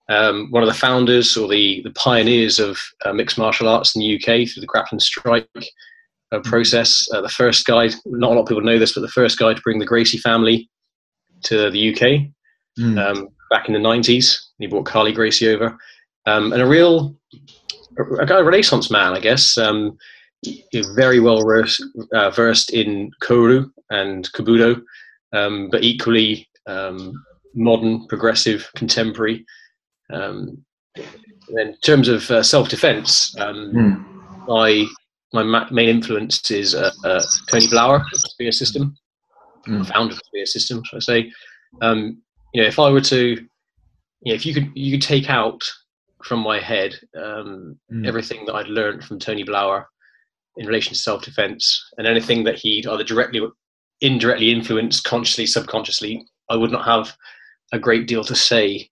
Um, 0.08 0.48
one 0.50 0.62
of 0.62 0.68
the 0.68 0.74
founders 0.74 1.36
or 1.36 1.46
the, 1.46 1.82
the 1.84 1.92
pioneers 1.92 2.58
of 2.58 2.80
uh, 3.04 3.12
mixed 3.12 3.38
martial 3.38 3.68
arts 3.68 3.94
in 3.94 4.00
the 4.00 4.16
UK 4.16 4.48
through 4.48 4.60
the 4.60 4.66
grappling 4.66 4.98
strike 4.98 5.46
uh, 6.32 6.40
process. 6.40 7.06
Uh, 7.12 7.20
the 7.20 7.28
first 7.28 7.64
guy, 7.66 7.90
not 8.06 8.32
a 8.32 8.34
lot 8.34 8.42
of 8.42 8.48
people 8.48 8.62
know 8.62 8.78
this, 8.78 8.94
but 8.94 9.02
the 9.02 9.08
first 9.08 9.38
guy 9.38 9.54
to 9.54 9.60
bring 9.62 9.78
the 9.78 9.86
Gracie 9.86 10.18
family 10.18 10.68
to 11.44 11.70
the 11.70 11.92
UK 11.92 12.32
mm. 12.78 12.98
um, 12.98 13.28
back 13.50 13.68
in 13.68 13.74
the 13.74 13.80
90s. 13.80 14.36
He 14.58 14.66
brought 14.66 14.86
Kali 14.86 15.12
Gracie 15.12 15.48
over. 15.48 15.78
Um, 16.26 16.52
and 16.52 16.62
a 16.62 16.66
real 16.66 17.16
a, 17.98 18.02
a 18.34 18.44
Renaissance 18.44 18.90
man, 18.90 19.12
I 19.12 19.20
guess. 19.20 19.58
Um, 19.58 19.98
very 20.94 21.20
well 21.20 21.44
versed, 21.44 21.84
uh, 22.14 22.30
versed 22.30 22.70
in 22.70 23.10
Koryu 23.22 23.70
and 23.90 24.30
Kobudo, 24.32 24.82
um, 25.32 25.68
but 25.70 25.82
equally 25.82 26.48
um, 26.66 27.12
modern, 27.54 28.06
progressive, 28.06 28.70
contemporary. 28.74 29.44
Um, 30.12 30.64
in 30.96 31.76
terms 31.82 32.08
of 32.08 32.30
uh, 32.30 32.42
self 32.42 32.68
defense, 32.68 33.34
mm. 33.36 34.04
I 34.48 34.86
my 35.32 35.42
ma- 35.42 35.68
main 35.70 35.88
influence 35.88 36.50
is 36.50 36.74
uh, 36.74 36.90
uh, 37.04 37.22
Tony 37.48 37.66
Blauer, 37.66 38.02
Spear 38.12 38.52
System, 38.52 38.96
mm. 39.66 39.86
founder 39.86 40.14
of 40.14 40.20
Spear 40.26 40.46
System, 40.46 40.82
should 40.84 40.96
I 40.96 41.00
say? 41.00 41.32
Um, 41.82 42.22
you 42.52 42.62
know, 42.62 42.68
if 42.68 42.78
I 42.78 42.90
were 42.90 43.00
to, 43.02 43.26
you 43.28 43.36
know, 44.24 44.34
if 44.34 44.44
you 44.44 44.54
could, 44.54 44.70
you 44.74 44.92
could 44.92 45.06
take 45.06 45.30
out 45.30 45.62
from 46.24 46.40
my 46.40 46.60
head 46.60 46.94
um, 47.16 47.78
mm. 47.92 48.06
everything 48.06 48.44
that 48.46 48.54
I'd 48.54 48.68
learned 48.68 49.04
from 49.04 49.18
Tony 49.18 49.44
Blauer 49.44 49.84
in 50.56 50.66
relation 50.66 50.92
to 50.92 50.98
self-defense 50.98 51.92
and 51.96 52.06
anything 52.06 52.44
that 52.44 52.58
he'd 52.58 52.86
either 52.86 53.04
directly 53.04 53.40
or 53.40 53.52
indirectly 54.00 54.50
influenced, 54.50 55.04
consciously, 55.04 55.46
subconsciously. 55.46 56.26
I 56.48 56.56
would 56.56 56.72
not 56.72 56.84
have 56.84 57.16
a 57.72 57.78
great 57.78 58.06
deal 58.06 58.24
to 58.24 58.34
say 58.34 58.88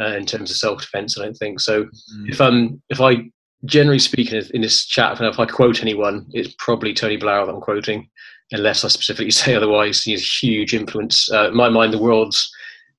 uh, 0.00 0.16
in 0.16 0.26
terms 0.26 0.50
of 0.50 0.56
self-defense. 0.56 1.18
I 1.18 1.24
don't 1.24 1.36
think 1.36 1.60
so. 1.60 1.84
Mm. 1.84 2.28
If 2.28 2.40
um 2.40 2.82
if 2.88 3.00
I 3.00 3.30
generally 3.64 3.98
speaking 3.98 4.42
in 4.52 4.60
this 4.62 4.86
chat, 4.86 5.20
if 5.20 5.38
I 5.38 5.46
quote 5.46 5.82
anyone, 5.82 6.26
it's 6.32 6.54
probably 6.58 6.92
Tony 6.92 7.16
Blauer 7.16 7.46
that 7.46 7.54
I'm 7.54 7.60
quoting, 7.60 8.08
unless 8.52 8.84
I 8.84 8.88
specifically 8.88 9.30
say 9.42 9.54
otherwise. 9.54 10.02
He's 10.02 10.22
a 10.22 10.46
huge 10.46 10.74
influence. 10.74 11.30
Uh, 11.30 11.48
in 11.48 11.56
my 11.56 11.68
mind, 11.68 11.92
the 11.92 12.02
world's 12.02 12.50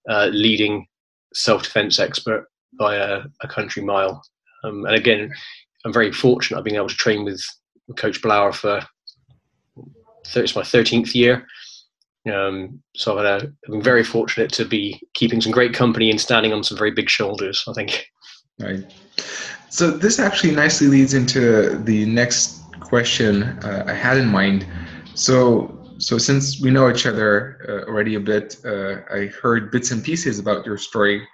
uh, 0.10 0.28
leading 0.32 0.88
self-defense 1.34 2.00
expert 2.00 2.48
by 2.78 2.96
a, 2.96 3.24
a 3.42 3.48
country 3.48 3.84
mile. 3.84 4.22
Um, 4.64 4.86
and 4.86 4.96
again, 4.96 5.32
I'm 5.86 5.94
very 5.94 6.12
fortunate. 6.12 6.58
I've 6.58 6.64
been 6.64 6.76
able 6.76 6.90
to 6.90 6.96
train 6.96 7.24
with 7.24 7.42
Coach 7.98 8.22
Blauer 8.22 8.54
for 8.54 8.86
it's 10.36 10.56
my 10.56 10.64
13th 10.64 11.14
year. 11.14 11.46
Um, 12.32 12.82
so 12.96 13.18
I've, 13.18 13.26
a, 13.26 13.46
I've 13.46 13.72
been 13.72 13.82
very 13.82 14.04
fortunate 14.04 14.52
to 14.54 14.66
be 14.66 15.00
keeping 15.14 15.42
some 15.42 15.52
great 15.52 15.74
company 15.74 16.10
and 16.10 16.20
standing 16.20 16.52
on 16.52 16.64
some 16.64 16.78
very 16.78 16.92
big 16.92 17.10
shoulders. 17.10 17.64
I 17.68 17.74
think. 17.74 18.08
Right. 18.60 18.92
So 19.70 19.92
this 19.92 20.20
actually 20.20 20.56
nicely 20.56 20.88
leads 20.88 21.14
into 21.14 21.78
the 21.84 22.06
next 22.06 22.62
question 22.80 23.44
uh, 23.44 23.84
I 23.86 23.94
had 23.94 24.18
in 24.18 24.28
mind. 24.28 24.66
So 25.14 25.86
so 25.98 26.18
since 26.18 26.60
we 26.60 26.72
know 26.72 26.90
each 26.90 27.06
other 27.06 27.58
uh, 27.70 27.90
already 27.90 28.16
a 28.16 28.20
bit, 28.20 28.58
uh, 28.66 28.98
I 29.14 29.28
heard 29.28 29.72
bits 29.72 29.92
and 29.92 30.04
pieces 30.04 30.40
about 30.40 30.66
your 30.66 30.78
story, 30.78 31.26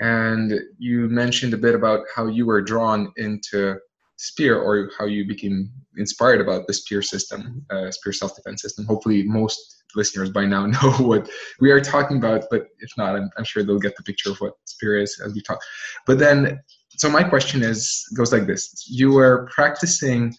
and 0.00 0.60
you 0.78 1.08
mentioned 1.08 1.54
a 1.54 1.58
bit 1.58 1.74
about 1.74 2.00
how 2.14 2.26
you 2.26 2.46
were 2.46 2.62
drawn 2.62 3.12
into 3.16 3.78
Spear 4.16 4.60
or 4.60 4.90
how 4.98 5.04
you 5.06 5.26
became 5.26 5.70
inspired 5.96 6.40
about 6.40 6.66
the 6.66 6.72
Spear 6.72 7.02
system, 7.02 7.64
uh, 7.70 7.90
Spear 7.90 8.12
self-defense 8.12 8.62
system. 8.62 8.84
Hopefully, 8.84 9.22
most 9.22 9.84
listeners 9.94 10.30
by 10.30 10.44
now 10.44 10.66
know 10.66 10.92
what 10.98 11.30
we 11.60 11.70
are 11.70 11.80
talking 11.80 12.18
about, 12.18 12.44
but 12.50 12.66
if 12.80 12.90
not, 12.96 13.16
I'm, 13.16 13.30
I'm 13.36 13.44
sure 13.44 13.62
they'll 13.62 13.78
get 13.78 13.96
the 13.96 14.02
picture 14.02 14.30
of 14.30 14.38
what 14.38 14.54
Spear 14.64 14.98
is 14.98 15.20
as 15.24 15.34
we 15.34 15.40
talk. 15.40 15.60
But 16.06 16.18
then, 16.18 16.60
so 16.90 17.08
my 17.08 17.22
question 17.22 17.62
is 17.62 18.04
goes 18.16 18.32
like 18.32 18.46
this: 18.46 18.86
You 18.88 19.12
were 19.12 19.48
practicing 19.54 20.34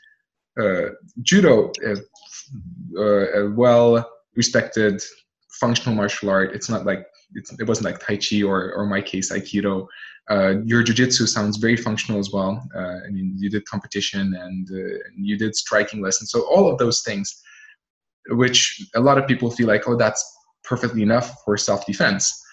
uh, 0.59 0.89
judo, 1.21 1.71
uh, 1.85 1.95
uh, 2.97 3.43
a 3.43 3.51
well-respected 3.51 5.01
functional 5.59 5.95
martial 5.95 6.29
art. 6.29 6.53
It's 6.53 6.69
not 6.69 6.85
like 6.85 7.05
it 7.33 7.67
wasn't 7.67 7.85
like 7.85 7.99
Tai 7.99 8.17
Chi 8.17 8.43
or, 8.43 8.73
or 8.73 8.85
my 8.85 9.01
case 9.01 9.31
Aikido. 9.31 9.87
Uh, 10.29 10.55
your 10.65 10.83
jujitsu 10.83 11.27
sounds 11.27 11.57
very 11.57 11.75
functional 11.75 12.19
as 12.19 12.31
well. 12.31 12.63
Uh, 12.75 12.97
I 13.05 13.09
mean, 13.09 13.33
you 13.37 13.49
did 13.49 13.65
competition 13.65 14.35
and, 14.35 14.69
uh, 14.71 14.97
you 15.15 15.37
did 15.37 15.55
striking 15.55 16.01
lessons. 16.01 16.31
So 16.31 16.41
all 16.41 16.71
of 16.71 16.77
those 16.77 17.01
things, 17.01 17.41
which 18.29 18.79
a 18.95 18.99
lot 18.99 19.17
of 19.17 19.27
people 19.27 19.49
feel 19.49 19.67
like, 19.67 19.87
oh, 19.87 19.95
that's 19.95 20.23
perfectly 20.63 21.01
enough 21.01 21.43
for 21.43 21.57
self-defense. 21.57 22.45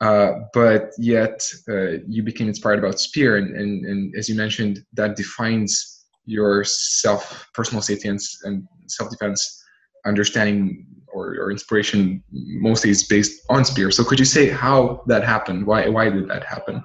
Uh, 0.00 0.32
but 0.52 0.90
yet 0.98 1.40
uh, 1.68 1.98
you 2.06 2.22
became 2.22 2.48
inspired 2.48 2.78
about 2.78 3.00
spear, 3.00 3.36
and, 3.36 3.56
and, 3.56 3.86
and 3.86 4.14
as 4.16 4.28
you 4.28 4.34
mentioned, 4.34 4.84
that 4.92 5.16
defines 5.16 6.04
your 6.26 6.64
self 6.64 7.48
personal 7.54 7.80
safety 7.80 8.08
and, 8.08 8.20
and 8.42 8.66
self-defense 8.86 9.62
understanding 10.06 10.86
or, 11.14 11.36
or 11.38 11.50
inspiration 11.50 12.22
mostly 12.30 12.90
is 12.90 13.04
based 13.04 13.42
on 13.48 13.64
spear. 13.64 13.90
So 13.90 14.04
could 14.04 14.18
you 14.18 14.24
say 14.24 14.50
how 14.50 15.02
that 15.06 15.24
happened? 15.24 15.66
Why 15.66 15.88
why 15.88 16.10
did 16.10 16.28
that 16.28 16.44
happen? 16.44 16.84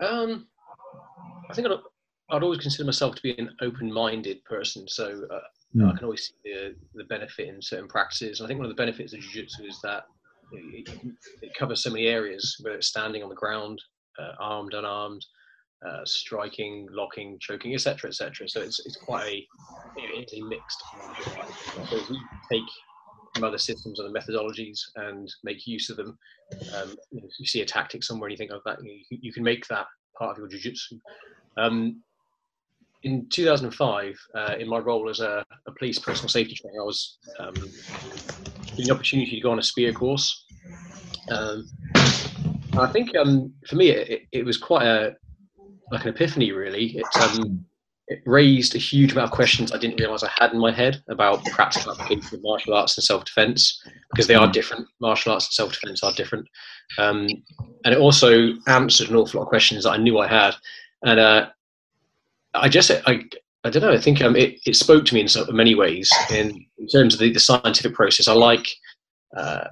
Um, 0.00 0.46
I 1.50 1.54
think 1.54 1.66
I'd, 1.66 1.78
I'd 2.30 2.42
always 2.42 2.60
consider 2.60 2.84
myself 2.84 3.14
to 3.16 3.22
be 3.22 3.36
an 3.38 3.50
open-minded 3.60 4.44
person. 4.44 4.86
So 4.88 5.26
uh, 5.30 5.40
mm. 5.76 5.92
I 5.92 5.96
can 5.96 6.04
always 6.04 6.28
see 6.28 6.34
the, 6.44 6.74
the 6.94 7.04
benefit 7.04 7.48
in 7.48 7.60
certain 7.60 7.88
practices. 7.88 8.40
And 8.40 8.46
I 8.46 8.48
think 8.48 8.58
one 8.58 8.70
of 8.70 8.76
the 8.76 8.80
benefits 8.80 9.12
of 9.12 9.20
jiu-jitsu 9.20 9.64
is 9.64 9.80
that 9.82 10.04
it, 10.52 10.88
it, 11.42 11.54
covers 11.54 11.82
so 11.82 11.90
many 11.90 12.06
areas, 12.06 12.56
whether 12.60 12.76
it's 12.76 12.88
standing 12.88 13.22
on 13.22 13.28
the 13.28 13.34
ground, 13.34 13.80
uh, 14.18 14.32
armed, 14.40 14.74
unarmed, 14.74 15.24
uh, 15.86 16.04
striking, 16.04 16.88
locking, 16.90 17.38
choking, 17.40 17.74
etc., 17.74 18.10
etc. 18.10 18.48
So 18.48 18.60
it's 18.60 18.84
it's 18.84 18.96
quite 18.96 19.26
a 19.26 19.46
it's 19.96 20.34
a 20.34 20.42
mixed. 20.42 20.82
So 21.88 22.00
we 22.10 22.20
take 22.50 22.68
from 23.34 23.44
other 23.44 23.58
systems 23.58 24.00
and 24.00 24.14
methodologies 24.14 24.80
and 24.96 25.32
make 25.44 25.66
use 25.66 25.90
of 25.90 25.96
them. 25.96 26.18
Um, 26.76 26.96
you, 27.10 27.46
see 27.46 27.62
a 27.62 27.66
tactic 27.66 28.02
somewhere 28.02 28.28
and 28.28 28.32
you 28.32 28.36
think 28.36 28.50
of 28.50 28.62
that, 28.64 28.82
you, 28.82 29.00
you 29.08 29.32
can 29.32 29.44
make 29.44 29.66
that 29.68 29.86
part 30.18 30.32
of 30.32 30.38
your 30.38 30.48
jiu-jitsu. 30.48 30.98
Um, 31.56 32.02
in 33.02 33.26
2005, 33.30 34.18
uh, 34.34 34.54
in 34.58 34.68
my 34.68 34.78
role 34.78 35.08
as 35.08 35.20
a, 35.20 35.44
a, 35.66 35.72
police 35.72 35.98
personal 35.98 36.28
safety 36.28 36.54
trainer, 36.54 36.82
I 36.82 36.84
was 36.84 37.18
um, 37.38 37.54
given 37.54 38.84
the 38.84 38.90
opportunity 38.90 39.36
to 39.36 39.40
go 39.40 39.52
on 39.52 39.58
a 39.58 39.62
spear 39.62 39.92
course. 39.92 40.44
Um, 41.30 41.66
I 42.78 42.86
think 42.92 43.16
um, 43.16 43.52
for 43.66 43.76
me, 43.76 43.90
it, 43.90 44.22
it, 44.32 44.44
was 44.44 44.58
quite 44.58 44.86
a 44.86 45.16
like 45.90 46.04
an 46.04 46.10
epiphany, 46.10 46.52
really. 46.52 46.98
It, 46.98 47.16
um, 47.22 47.64
it 48.10 48.20
raised 48.26 48.74
a 48.74 48.78
huge 48.78 49.12
amount 49.12 49.26
of 49.26 49.30
questions 49.30 49.70
I 49.70 49.78
didn't 49.78 50.00
realize 50.00 50.24
I 50.24 50.30
had 50.36 50.52
in 50.52 50.58
my 50.58 50.72
head 50.72 51.00
about 51.08 51.44
practical 51.46 51.92
application 51.92 52.36
of 52.36 52.42
martial 52.42 52.74
arts 52.74 52.98
and 52.98 53.04
self 53.04 53.24
defense 53.24 53.80
because 54.10 54.26
they 54.26 54.34
are 54.34 54.48
mm. 54.48 54.52
different. 54.52 54.88
Martial 55.00 55.32
arts 55.32 55.46
and 55.46 55.52
self 55.52 55.72
defense 55.72 56.02
are 56.02 56.12
different. 56.12 56.48
Um, 56.98 57.28
and 57.84 57.94
it 57.94 57.98
also 57.98 58.54
answered 58.66 59.10
an 59.10 59.16
awful 59.16 59.38
lot 59.38 59.44
of 59.44 59.48
questions 59.48 59.84
that 59.84 59.92
I 59.92 59.96
knew 59.96 60.18
I 60.18 60.26
had. 60.26 60.56
And 61.04 61.20
uh, 61.20 61.50
I 62.52 62.68
just, 62.68 62.90
I, 62.90 63.22
I 63.62 63.70
don't 63.70 63.82
know, 63.82 63.92
I 63.92 63.98
think 64.00 64.20
um, 64.22 64.34
it, 64.34 64.58
it 64.66 64.74
spoke 64.74 65.04
to 65.04 65.14
me 65.14 65.20
in 65.20 65.28
so 65.28 65.46
many 65.46 65.76
ways 65.76 66.10
in, 66.32 66.66
in 66.78 66.88
terms 66.88 67.14
of 67.14 67.20
the, 67.20 67.32
the 67.32 67.38
scientific 67.38 67.94
process. 67.94 68.26
I 68.26 68.32
like, 68.32 68.66
uh, 69.36 69.68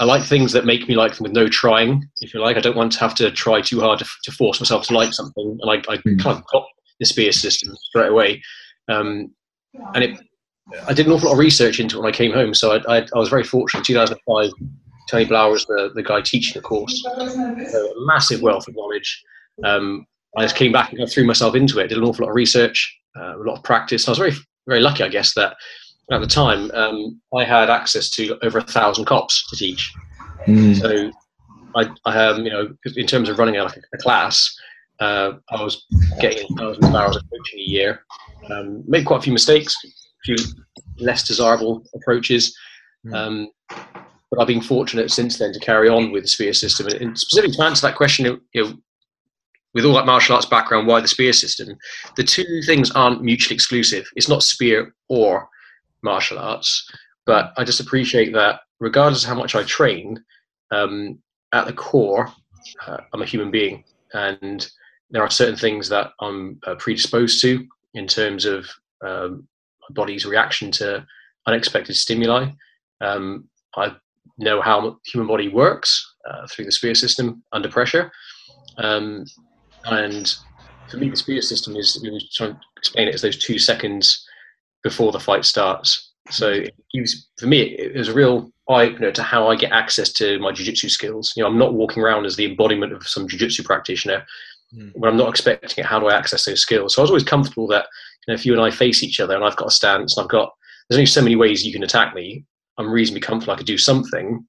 I 0.00 0.04
like 0.04 0.24
things 0.24 0.50
that 0.52 0.64
make 0.64 0.88
me 0.88 0.96
like 0.96 1.14
them 1.14 1.22
with 1.22 1.34
no 1.34 1.46
trying, 1.46 2.08
if 2.20 2.34
you 2.34 2.40
like. 2.40 2.56
I 2.56 2.60
don't 2.60 2.76
want 2.76 2.90
to 2.92 3.00
have 3.00 3.14
to 3.16 3.30
try 3.30 3.60
too 3.60 3.78
hard 3.80 4.00
to, 4.00 4.06
to 4.24 4.32
force 4.32 4.58
myself 4.58 4.88
to 4.88 4.94
like 4.94 5.12
something. 5.12 5.56
And 5.60 5.70
I, 5.70 5.74
I 5.92 5.98
mm. 5.98 6.20
kind 6.20 6.36
of 6.38 6.44
got 6.50 6.66
the 7.00 7.06
spear 7.06 7.32
system 7.32 7.74
straight 7.82 8.10
away. 8.10 8.42
Um, 8.88 9.34
and 9.94 10.04
it, 10.04 10.20
I 10.86 10.92
did 10.92 11.06
an 11.06 11.12
awful 11.12 11.28
lot 11.28 11.34
of 11.34 11.38
research 11.38 11.80
into 11.80 11.96
it 11.96 12.02
when 12.02 12.12
I 12.12 12.16
came 12.16 12.32
home. 12.32 12.54
So 12.54 12.72
I, 12.76 12.98
I, 12.98 13.06
I 13.14 13.18
was 13.18 13.28
very 13.28 13.44
fortunate. 13.44 13.80
In 13.80 13.94
2005, 13.94 14.50
Tony 15.10 15.26
Blauer 15.26 15.50
was 15.50 15.66
the, 15.66 15.90
the 15.94 16.02
guy 16.02 16.20
teaching 16.20 16.54
the 16.54 16.60
course. 16.60 17.02
So 17.02 17.10
a 17.16 18.06
massive 18.06 18.42
wealth 18.42 18.68
of 18.68 18.76
knowledge. 18.76 19.22
Um, 19.64 20.06
I 20.36 20.42
just 20.42 20.56
came 20.56 20.70
back 20.70 20.92
and 20.92 21.02
I 21.02 21.06
threw 21.06 21.24
myself 21.24 21.56
into 21.56 21.80
it. 21.80 21.88
Did 21.88 21.98
an 21.98 22.04
awful 22.04 22.24
lot 22.24 22.30
of 22.30 22.36
research, 22.36 22.96
uh, 23.18 23.36
a 23.36 23.42
lot 23.42 23.58
of 23.58 23.64
practice. 23.64 24.06
I 24.06 24.12
was 24.12 24.18
very 24.18 24.32
very 24.66 24.80
lucky, 24.80 25.02
I 25.02 25.08
guess, 25.08 25.34
that 25.34 25.56
at 26.12 26.20
the 26.20 26.26
time 26.26 26.70
um, 26.72 27.20
I 27.36 27.44
had 27.44 27.70
access 27.70 28.10
to 28.10 28.38
over 28.42 28.58
a 28.58 28.62
thousand 28.62 29.04
cops 29.06 29.48
to 29.48 29.56
teach. 29.56 29.92
Mm. 30.46 30.80
So 30.80 31.10
I, 31.76 31.90
I 32.04 32.26
um, 32.26 32.44
you 32.44 32.50
know, 32.50 32.68
in 32.96 33.06
terms 33.06 33.28
of 33.28 33.38
running 33.38 33.56
a, 33.56 33.64
like 33.64 33.78
a 33.92 33.98
class, 33.98 34.56
uh, 35.00 35.32
I 35.50 35.62
was 35.62 35.86
getting 36.20 36.46
thousands 36.56 36.86
of 36.86 36.94
hours 36.94 37.16
of 37.16 37.22
coaching 37.22 37.60
a 37.60 37.62
year. 37.62 38.04
Um, 38.50 38.84
made 38.86 39.06
quite 39.06 39.18
a 39.18 39.22
few 39.22 39.32
mistakes, 39.32 39.74
a 39.84 39.88
few 40.24 40.36
less 40.98 41.26
desirable 41.26 41.84
approaches. 41.94 42.56
Mm. 43.06 43.14
Um, 43.14 43.48
but 44.30 44.40
I've 44.40 44.46
been 44.46 44.60
fortunate 44.60 45.10
since 45.10 45.38
then 45.38 45.52
to 45.52 45.60
carry 45.60 45.88
on 45.88 46.12
with 46.12 46.24
the 46.24 46.28
spear 46.28 46.52
system. 46.52 46.86
And, 46.86 46.96
and 46.96 47.18
specifically 47.18 47.56
to 47.56 47.62
answer 47.64 47.86
that 47.86 47.96
question, 47.96 48.40
you 48.52 48.64
know, 48.64 48.74
with 49.74 49.84
all 49.84 49.94
that 49.94 50.06
martial 50.06 50.34
arts 50.34 50.46
background, 50.46 50.86
why 50.86 51.00
the 51.00 51.08
spear 51.08 51.32
system? 51.32 51.76
The 52.16 52.24
two 52.24 52.62
things 52.66 52.90
aren't 52.90 53.22
mutually 53.22 53.54
exclusive. 53.54 54.08
It's 54.16 54.28
not 54.28 54.42
spear 54.42 54.94
or 55.08 55.48
martial 56.02 56.38
arts, 56.38 56.90
but 57.24 57.52
I 57.56 57.64
just 57.64 57.80
appreciate 57.80 58.32
that 58.32 58.60
regardless 58.80 59.22
of 59.22 59.28
how 59.28 59.36
much 59.36 59.54
I 59.54 59.62
train, 59.62 60.22
um, 60.72 61.18
at 61.52 61.66
the 61.66 61.72
core, 61.72 62.32
uh, 62.86 62.98
I'm 63.12 63.22
a 63.22 63.26
human 63.26 63.50
being, 63.50 63.84
and 64.12 64.68
there 65.10 65.22
are 65.22 65.30
certain 65.30 65.56
things 65.56 65.88
that 65.88 66.12
I'm 66.20 66.60
uh, 66.66 66.76
predisposed 66.76 67.40
to 67.42 67.66
in 67.94 68.06
terms 68.06 68.44
of 68.44 68.66
um, 69.04 69.46
my 69.82 69.92
body's 69.94 70.24
reaction 70.24 70.70
to 70.72 71.06
unexpected 71.46 71.96
stimuli. 71.96 72.50
Um, 73.00 73.48
I 73.76 73.96
know 74.38 74.60
how 74.60 74.98
human 75.06 75.28
body 75.28 75.48
works 75.48 76.14
uh, 76.28 76.46
through 76.48 76.66
the 76.66 76.72
spear 76.72 76.94
system 76.94 77.42
under 77.52 77.68
pressure. 77.68 78.10
Um, 78.78 79.24
and 79.84 80.34
for 80.88 80.96
me, 80.96 81.10
the 81.10 81.16
spear 81.16 81.42
system 81.42 81.76
is, 81.76 81.98
trying 82.34 82.54
to 82.54 82.60
explain 82.76 83.08
it 83.08 83.14
as 83.14 83.22
those 83.22 83.38
two 83.38 83.58
seconds 83.58 84.26
before 84.82 85.12
the 85.12 85.20
fight 85.20 85.44
starts. 85.44 86.12
So 86.30 86.48
it 86.50 86.74
gives, 86.92 87.28
for 87.38 87.46
me, 87.46 87.60
it 87.62 87.96
was 87.96 88.08
a 88.08 88.14
real 88.14 88.52
eye 88.68 88.84
opener 88.84 89.10
to 89.12 89.22
how 89.22 89.48
I 89.48 89.56
get 89.56 89.72
access 89.72 90.12
to 90.14 90.38
my 90.38 90.52
jiu-jitsu 90.52 90.88
skills. 90.88 91.32
You 91.36 91.42
know, 91.42 91.48
I'm 91.48 91.58
not 91.58 91.74
walking 91.74 92.02
around 92.02 92.24
as 92.24 92.36
the 92.36 92.46
embodiment 92.46 92.92
of 92.92 93.06
some 93.06 93.26
jiu-jitsu 93.26 93.64
practitioner 93.64 94.24
mm. 94.74 94.92
when 94.94 95.10
I'm 95.10 95.18
not 95.18 95.28
expecting 95.28 95.82
it, 95.82 95.86
how 95.86 95.98
do 95.98 96.08
I 96.08 96.16
access 96.16 96.44
those 96.44 96.62
skills? 96.62 96.94
So 96.94 97.00
I 97.00 97.04
was 97.04 97.10
always 97.10 97.24
comfortable 97.24 97.66
that 97.68 97.86
you 98.26 98.32
know, 98.32 98.34
if 98.34 98.46
you 98.46 98.52
and 98.52 98.62
I 98.62 98.70
face 98.70 99.02
each 99.02 99.20
other 99.20 99.34
and 99.34 99.44
I've 99.44 99.56
got 99.56 99.68
a 99.68 99.72
stance 99.72 100.16
and 100.16 100.24
I've 100.24 100.30
got, 100.30 100.52
there's 100.88 100.98
only 100.98 101.06
so 101.06 101.22
many 101.22 101.36
ways 101.36 101.64
you 101.64 101.72
can 101.72 101.82
attack 101.82 102.14
me. 102.14 102.44
I'm 102.78 102.90
reasonably 102.90 103.20
comfortable 103.20 103.54
I 103.54 103.56
could 103.56 103.66
do 103.66 103.78
something. 103.78 104.46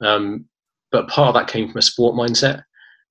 Um, 0.00 0.46
but 0.90 1.08
part 1.08 1.28
of 1.28 1.34
that 1.34 1.48
came 1.48 1.68
from 1.68 1.78
a 1.78 1.82
sport 1.82 2.14
mindset. 2.14 2.62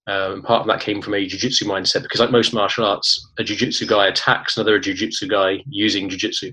Um, 0.08 0.42
part 0.42 0.62
of 0.62 0.68
that 0.68 0.80
came 0.80 1.02
from 1.02 1.16
a 1.16 1.26
jiu-jitsu 1.26 1.66
mindset 1.66 2.02
because, 2.02 2.22
like 2.22 2.32
most 2.32 2.54
martial 2.54 2.86
arts, 2.86 3.30
a 3.40 3.44
jiu-jitsu 3.44 3.86
guy 3.86 4.08
attacks 4.08 4.56
another 4.56 4.80
jiu-jitsu 4.80 5.28
guy 5.28 5.62
using 5.68 6.08
jiu-jitsu. 6.10 6.52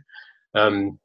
Um, 0.55 0.99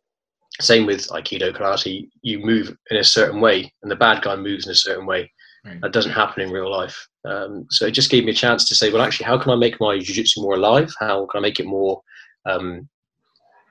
same 0.59 0.85
with 0.87 1.07
Aikido, 1.09 1.55
karate. 1.55 2.09
You 2.21 2.39
move 2.39 2.75
in 2.89 2.97
a 2.97 3.03
certain 3.03 3.39
way, 3.39 3.71
and 3.83 3.91
the 3.91 3.95
bad 3.95 4.23
guy 4.23 4.35
moves 4.35 4.65
in 4.65 4.71
a 4.71 4.75
certain 4.75 5.05
way. 5.05 5.31
Right. 5.65 5.81
That 5.81 5.91
doesn't 5.91 6.11
happen 6.11 6.41
in 6.41 6.51
real 6.51 6.71
life. 6.71 7.07
Um, 7.25 7.65
so 7.69 7.85
it 7.85 7.91
just 7.91 8.09
gave 8.09 8.23
me 8.23 8.31
a 8.31 8.35
chance 8.35 8.67
to 8.67 8.75
say, 8.75 8.91
well, 8.91 9.01
actually, 9.01 9.25
how 9.25 9.37
can 9.37 9.51
I 9.51 9.55
make 9.55 9.79
my 9.79 9.99
jiu-jitsu 9.99 10.41
more 10.41 10.55
alive? 10.55 10.91
How 10.99 11.25
can 11.25 11.39
I 11.39 11.41
make 11.41 11.59
it 11.59 11.65
more 11.65 12.01
um, 12.45 12.87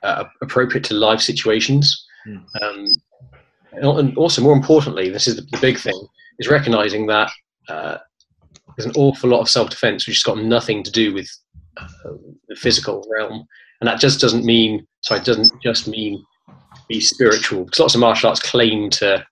uh, 0.03 0.25
appropriate 0.43 0.85
to 0.85 0.95
live 0.95 1.23
situations? 1.23 2.05
Mm. 2.27 2.95
and 3.73 4.17
also, 4.19 4.43
more 4.43 4.53
importantly, 4.53 5.09
this 5.09 5.27
is 5.27 5.37
the, 5.37 5.43
the 5.43 5.59
big 5.63 5.79
thing: 5.79 5.99
is 6.39 6.49
recognizing 6.49 7.07
that 7.07 7.31
uh, 7.69 7.97
there's 8.77 8.87
an 8.87 8.97
awful 8.97 9.31
lot 9.31 9.41
of 9.41 9.49
self-defense 9.49 10.07
which 10.07 10.17
has 10.17 10.23
got 10.23 10.39
nothing 10.39 10.83
to 10.83 10.91
do 10.91 11.15
with 11.15 11.31
uh, 11.79 11.89
the 12.49 12.57
physical 12.57 13.07
realm, 13.11 13.47
and 13.81 13.89
that 13.89 14.01
just 14.01 14.21
doesn't 14.21 14.45
mean. 14.45 14.87
Sorry, 15.01 15.21
it 15.21 15.27
doesn't 15.27 15.63
just 15.63 15.89
mean 15.89 16.23
be 16.89 17.01
spiritual. 17.01 17.65
Because 17.65 17.81
lots 17.81 17.95
of 17.95 18.01
martial 18.01 18.29
arts 18.29 18.41
claim 18.41 18.91
to 18.91 19.25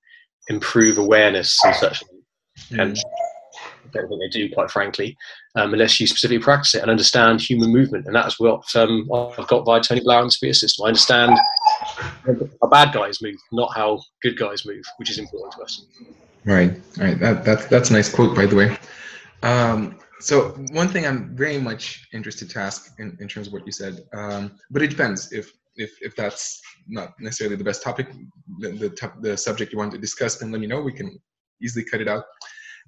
improve 0.48 0.98
awareness 0.98 1.62
and 1.64 1.75
such, 1.75 2.02
mm. 2.70 2.82
and 2.82 2.98
I 3.86 3.88
don't 3.92 4.08
think 4.08 4.20
they 4.20 4.28
do, 4.28 4.52
quite 4.52 4.70
frankly, 4.70 5.16
um, 5.54 5.72
unless 5.72 6.00
you 6.00 6.06
specifically 6.06 6.42
practice 6.42 6.75
it 6.75 6.82
and 6.82 6.90
understand 6.90 7.40
human 7.40 7.70
movement. 7.70 8.06
And 8.06 8.14
that's 8.14 8.38
what 8.38 8.64
um, 8.75 9.08
I've 9.12 9.46
got 9.48 9.64
by 9.64 9.80
Tony 9.80 10.00
Blauer 10.00 10.22
and 10.22 10.32
Spear 10.32 10.52
System. 10.52 10.84
I 10.84 10.88
understand 10.88 11.38
how 12.60 12.68
bad 12.68 12.92
guys 12.92 13.22
move, 13.22 13.36
not 13.52 13.75
how 13.75 14.00
good 14.22 14.38
guys 14.38 14.66
move, 14.66 14.84
which 14.98 15.10
is 15.10 15.18
important 15.18 15.54
to 15.54 15.62
us. 15.62 15.86
Right, 16.44 16.72
right. 16.98 17.18
That, 17.18 17.44
that's 17.44 17.66
that's 17.66 17.90
a 17.90 17.92
nice 17.92 18.12
quote, 18.12 18.36
by 18.36 18.46
the 18.46 18.56
way. 18.56 18.76
Um, 19.42 19.98
so 20.20 20.50
one 20.72 20.88
thing 20.88 21.06
I'm 21.06 21.34
very 21.36 21.58
much 21.58 22.06
interested 22.12 22.48
to 22.50 22.60
ask 22.60 22.98
in, 22.98 23.16
in 23.20 23.28
terms 23.28 23.48
of 23.48 23.52
what 23.52 23.66
you 23.66 23.72
said, 23.72 24.00
um, 24.12 24.52
but 24.70 24.82
it 24.82 24.88
depends 24.88 25.32
if 25.32 25.52
if 25.76 25.90
if 26.00 26.14
that's 26.16 26.62
not 26.86 27.18
necessarily 27.20 27.56
the 27.56 27.64
best 27.64 27.82
topic, 27.82 28.08
the 28.60 28.70
the, 28.70 28.90
top, 28.90 29.20
the 29.20 29.36
subject 29.36 29.72
you 29.72 29.78
want 29.78 29.92
to 29.92 29.98
discuss, 29.98 30.36
then 30.36 30.52
let 30.52 30.60
me 30.60 30.66
know. 30.66 30.80
We 30.80 30.92
can 30.92 31.18
easily 31.62 31.84
cut 31.84 32.00
it 32.00 32.08
out. 32.08 32.25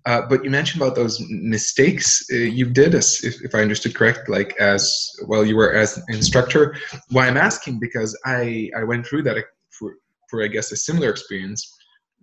Uh, 0.06 0.22
but 0.28 0.44
you 0.44 0.50
mentioned 0.50 0.80
about 0.80 0.94
those 0.94 1.20
mistakes 1.28 2.24
uh, 2.32 2.36
you 2.36 2.64
did, 2.64 2.94
as 2.94 3.22
if, 3.24 3.42
if, 3.42 3.54
I 3.54 3.60
understood 3.60 3.94
correct, 3.94 4.28
like 4.28 4.56
as 4.60 5.10
well 5.26 5.44
you 5.44 5.56
were 5.56 5.74
as 5.74 6.00
instructor. 6.08 6.76
Why 7.10 7.26
I'm 7.26 7.36
asking 7.36 7.80
because 7.80 8.18
I 8.24 8.70
I 8.76 8.84
went 8.84 9.06
through 9.06 9.24
that 9.24 9.36
for 9.70 9.96
for 10.30 10.42
I 10.42 10.46
guess 10.46 10.70
a 10.72 10.76
similar 10.76 11.10
experience, 11.10 11.76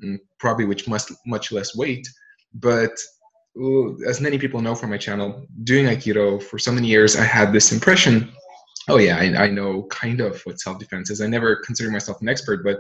mm, 0.04 0.18
probably 0.40 0.66
which 0.66 0.88
must 0.88 1.12
much 1.26 1.52
less 1.52 1.76
weight, 1.76 2.08
but 2.54 2.92
as 4.08 4.20
many 4.20 4.38
people 4.38 4.62
know 4.62 4.76
from 4.76 4.90
my 4.90 4.98
channel, 4.98 5.46
doing 5.64 5.86
Aikido 5.86 6.44
for 6.44 6.58
so 6.58 6.72
many 6.72 6.88
years, 6.88 7.16
I 7.16 7.24
had 7.24 7.54
this 7.54 7.72
impression 7.72 8.32
oh 8.88 8.98
yeah 8.98 9.18
I, 9.18 9.46
I, 9.46 9.50
know 9.50 9.84
kind 9.90 10.22
of 10.22 10.42
what 10.44 10.60
self-defense 10.60 11.10
is 11.10 11.22
i 11.22 11.28
never 11.28 11.56
consider 11.56 11.90
myself 11.90 12.22
an 12.22 12.30
expert 12.30 12.64
but 12.64 12.80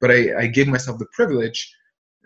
but 0.00 0.10
i, 0.10 0.36
I 0.36 0.46
give 0.46 0.68
myself 0.68 0.98
the 0.98 1.06
privilege 1.12 1.72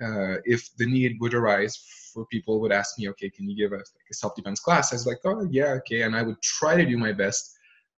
uh, 0.02 0.36
if 0.44 0.68
the 0.76 0.86
need 0.86 1.16
would 1.20 1.34
arise 1.34 1.76
for 2.12 2.26
people 2.26 2.60
would 2.60 2.72
ask 2.72 2.98
me 2.98 3.08
okay 3.08 3.30
can 3.30 3.48
you 3.48 3.56
give 3.56 3.72
us 3.72 3.92
like 3.94 4.10
a 4.10 4.14
self-defense 4.14 4.60
class 4.60 4.92
i 4.92 4.96
was 4.96 5.06
like 5.06 5.18
oh 5.24 5.46
yeah 5.50 5.72
okay 5.72 6.02
and 6.02 6.16
i 6.16 6.22
would 6.22 6.40
try 6.42 6.76
to 6.76 6.86
do 6.86 6.96
my 6.96 7.12
best 7.12 7.56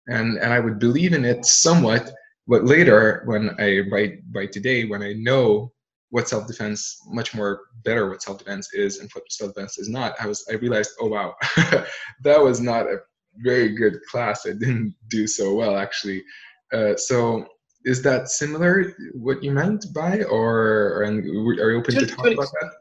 and 0.08 0.38
and 0.38 0.52
i 0.52 0.60
would 0.60 0.78
believe 0.78 1.12
in 1.12 1.24
it 1.24 1.44
somewhat 1.44 2.12
but 2.46 2.64
later 2.64 3.22
when 3.26 3.50
i 3.58 3.80
write 3.90 4.20
by 4.32 4.46
today 4.46 4.84
when 4.84 5.02
i 5.02 5.12
know 5.14 5.72
what 6.10 6.28
self-defense 6.28 6.98
much 7.08 7.34
more 7.34 7.60
better 7.84 8.08
what 8.08 8.22
self-defense 8.22 8.72
is 8.72 8.98
and 8.98 9.10
what 9.12 9.30
self-defense 9.30 9.78
is 9.78 9.88
not 9.88 10.14
i 10.20 10.26
was 10.26 10.44
i 10.50 10.54
realized 10.54 10.90
oh 11.00 11.08
wow 11.08 11.34
that 12.22 12.42
was 12.42 12.60
not 12.60 12.86
a 12.86 12.98
very 13.38 13.70
good 13.70 14.00
class. 14.10 14.46
I 14.46 14.50
didn't 14.50 14.94
do 15.08 15.26
so 15.26 15.54
well 15.54 15.76
actually. 15.76 16.22
Uh, 16.72 16.96
so 16.96 17.46
is 17.88 18.02
that 18.02 18.28
similar 18.28 18.94
what 19.14 19.42
you 19.42 19.50
meant 19.50 19.86
by, 19.94 20.22
or 20.24 21.02
and 21.02 21.24
are 21.58 21.70
you 21.70 21.78
open 21.78 21.94
to, 21.94 22.00
to 22.00 22.06
talk 22.06 22.26
about 22.26 22.52
that? 22.60 22.72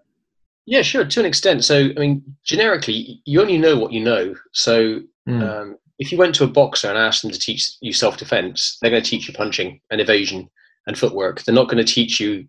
Yeah, 0.66 0.82
sure. 0.82 1.06
To 1.06 1.20
an 1.22 1.26
extent. 1.26 1.64
So 1.64 1.90
I 1.96 2.00
mean, 2.00 2.24
generically, 2.44 3.22
you 3.24 3.40
only 3.40 3.58
know 3.58 3.78
what 3.78 3.94
you 3.94 4.02
know. 4.02 4.36
So 4.52 5.00
mm. 5.28 5.42
um, 5.42 5.78
if 5.98 6.12
you 6.12 6.18
went 6.18 6.36
to 6.36 6.44
a 6.44 6.48
boxer 6.48 6.90
and 6.90 6.98
asked 6.98 7.22
them 7.22 7.32
to 7.32 7.40
teach 7.40 7.70
you 7.80 7.94
self-defense, 7.94 8.80
they're 8.82 8.92
going 8.92 9.02
to 9.02 9.10
teach 9.10 9.30
you 9.30 9.34
punching 9.34 9.80
and 9.90 10.02
evasion 10.02 10.50
and 10.88 10.98
footwork. 10.98 11.42
They're 11.42 11.56
not 11.56 11.70
going 11.70 11.84
to 11.84 11.94
teach 11.94 12.20
you 12.20 12.46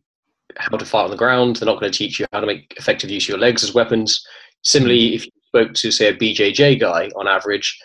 how 0.56 0.76
to 0.76 0.84
fight 0.84 1.04
on 1.04 1.10
the 1.10 1.16
ground. 1.16 1.56
They're 1.56 1.66
not 1.66 1.78
going 1.78 1.92
to 1.92 1.96
teach 1.96 2.18
you 2.18 2.26
how 2.32 2.40
to 2.40 2.46
make 2.46 2.74
effective 2.76 3.08
use 3.08 3.24
of 3.26 3.28
your 3.28 3.38
legs 3.38 3.62
as 3.62 3.72
weapons. 3.72 4.26
Similarly, 4.62 5.14
if 5.14 5.26
you 5.26 5.32
spoke 5.46 5.74
to 5.74 5.92
say 5.92 6.08
a 6.08 6.16
BJJ 6.16 6.80
guy 6.80 7.08
on 7.16 7.28
average, 7.28 7.78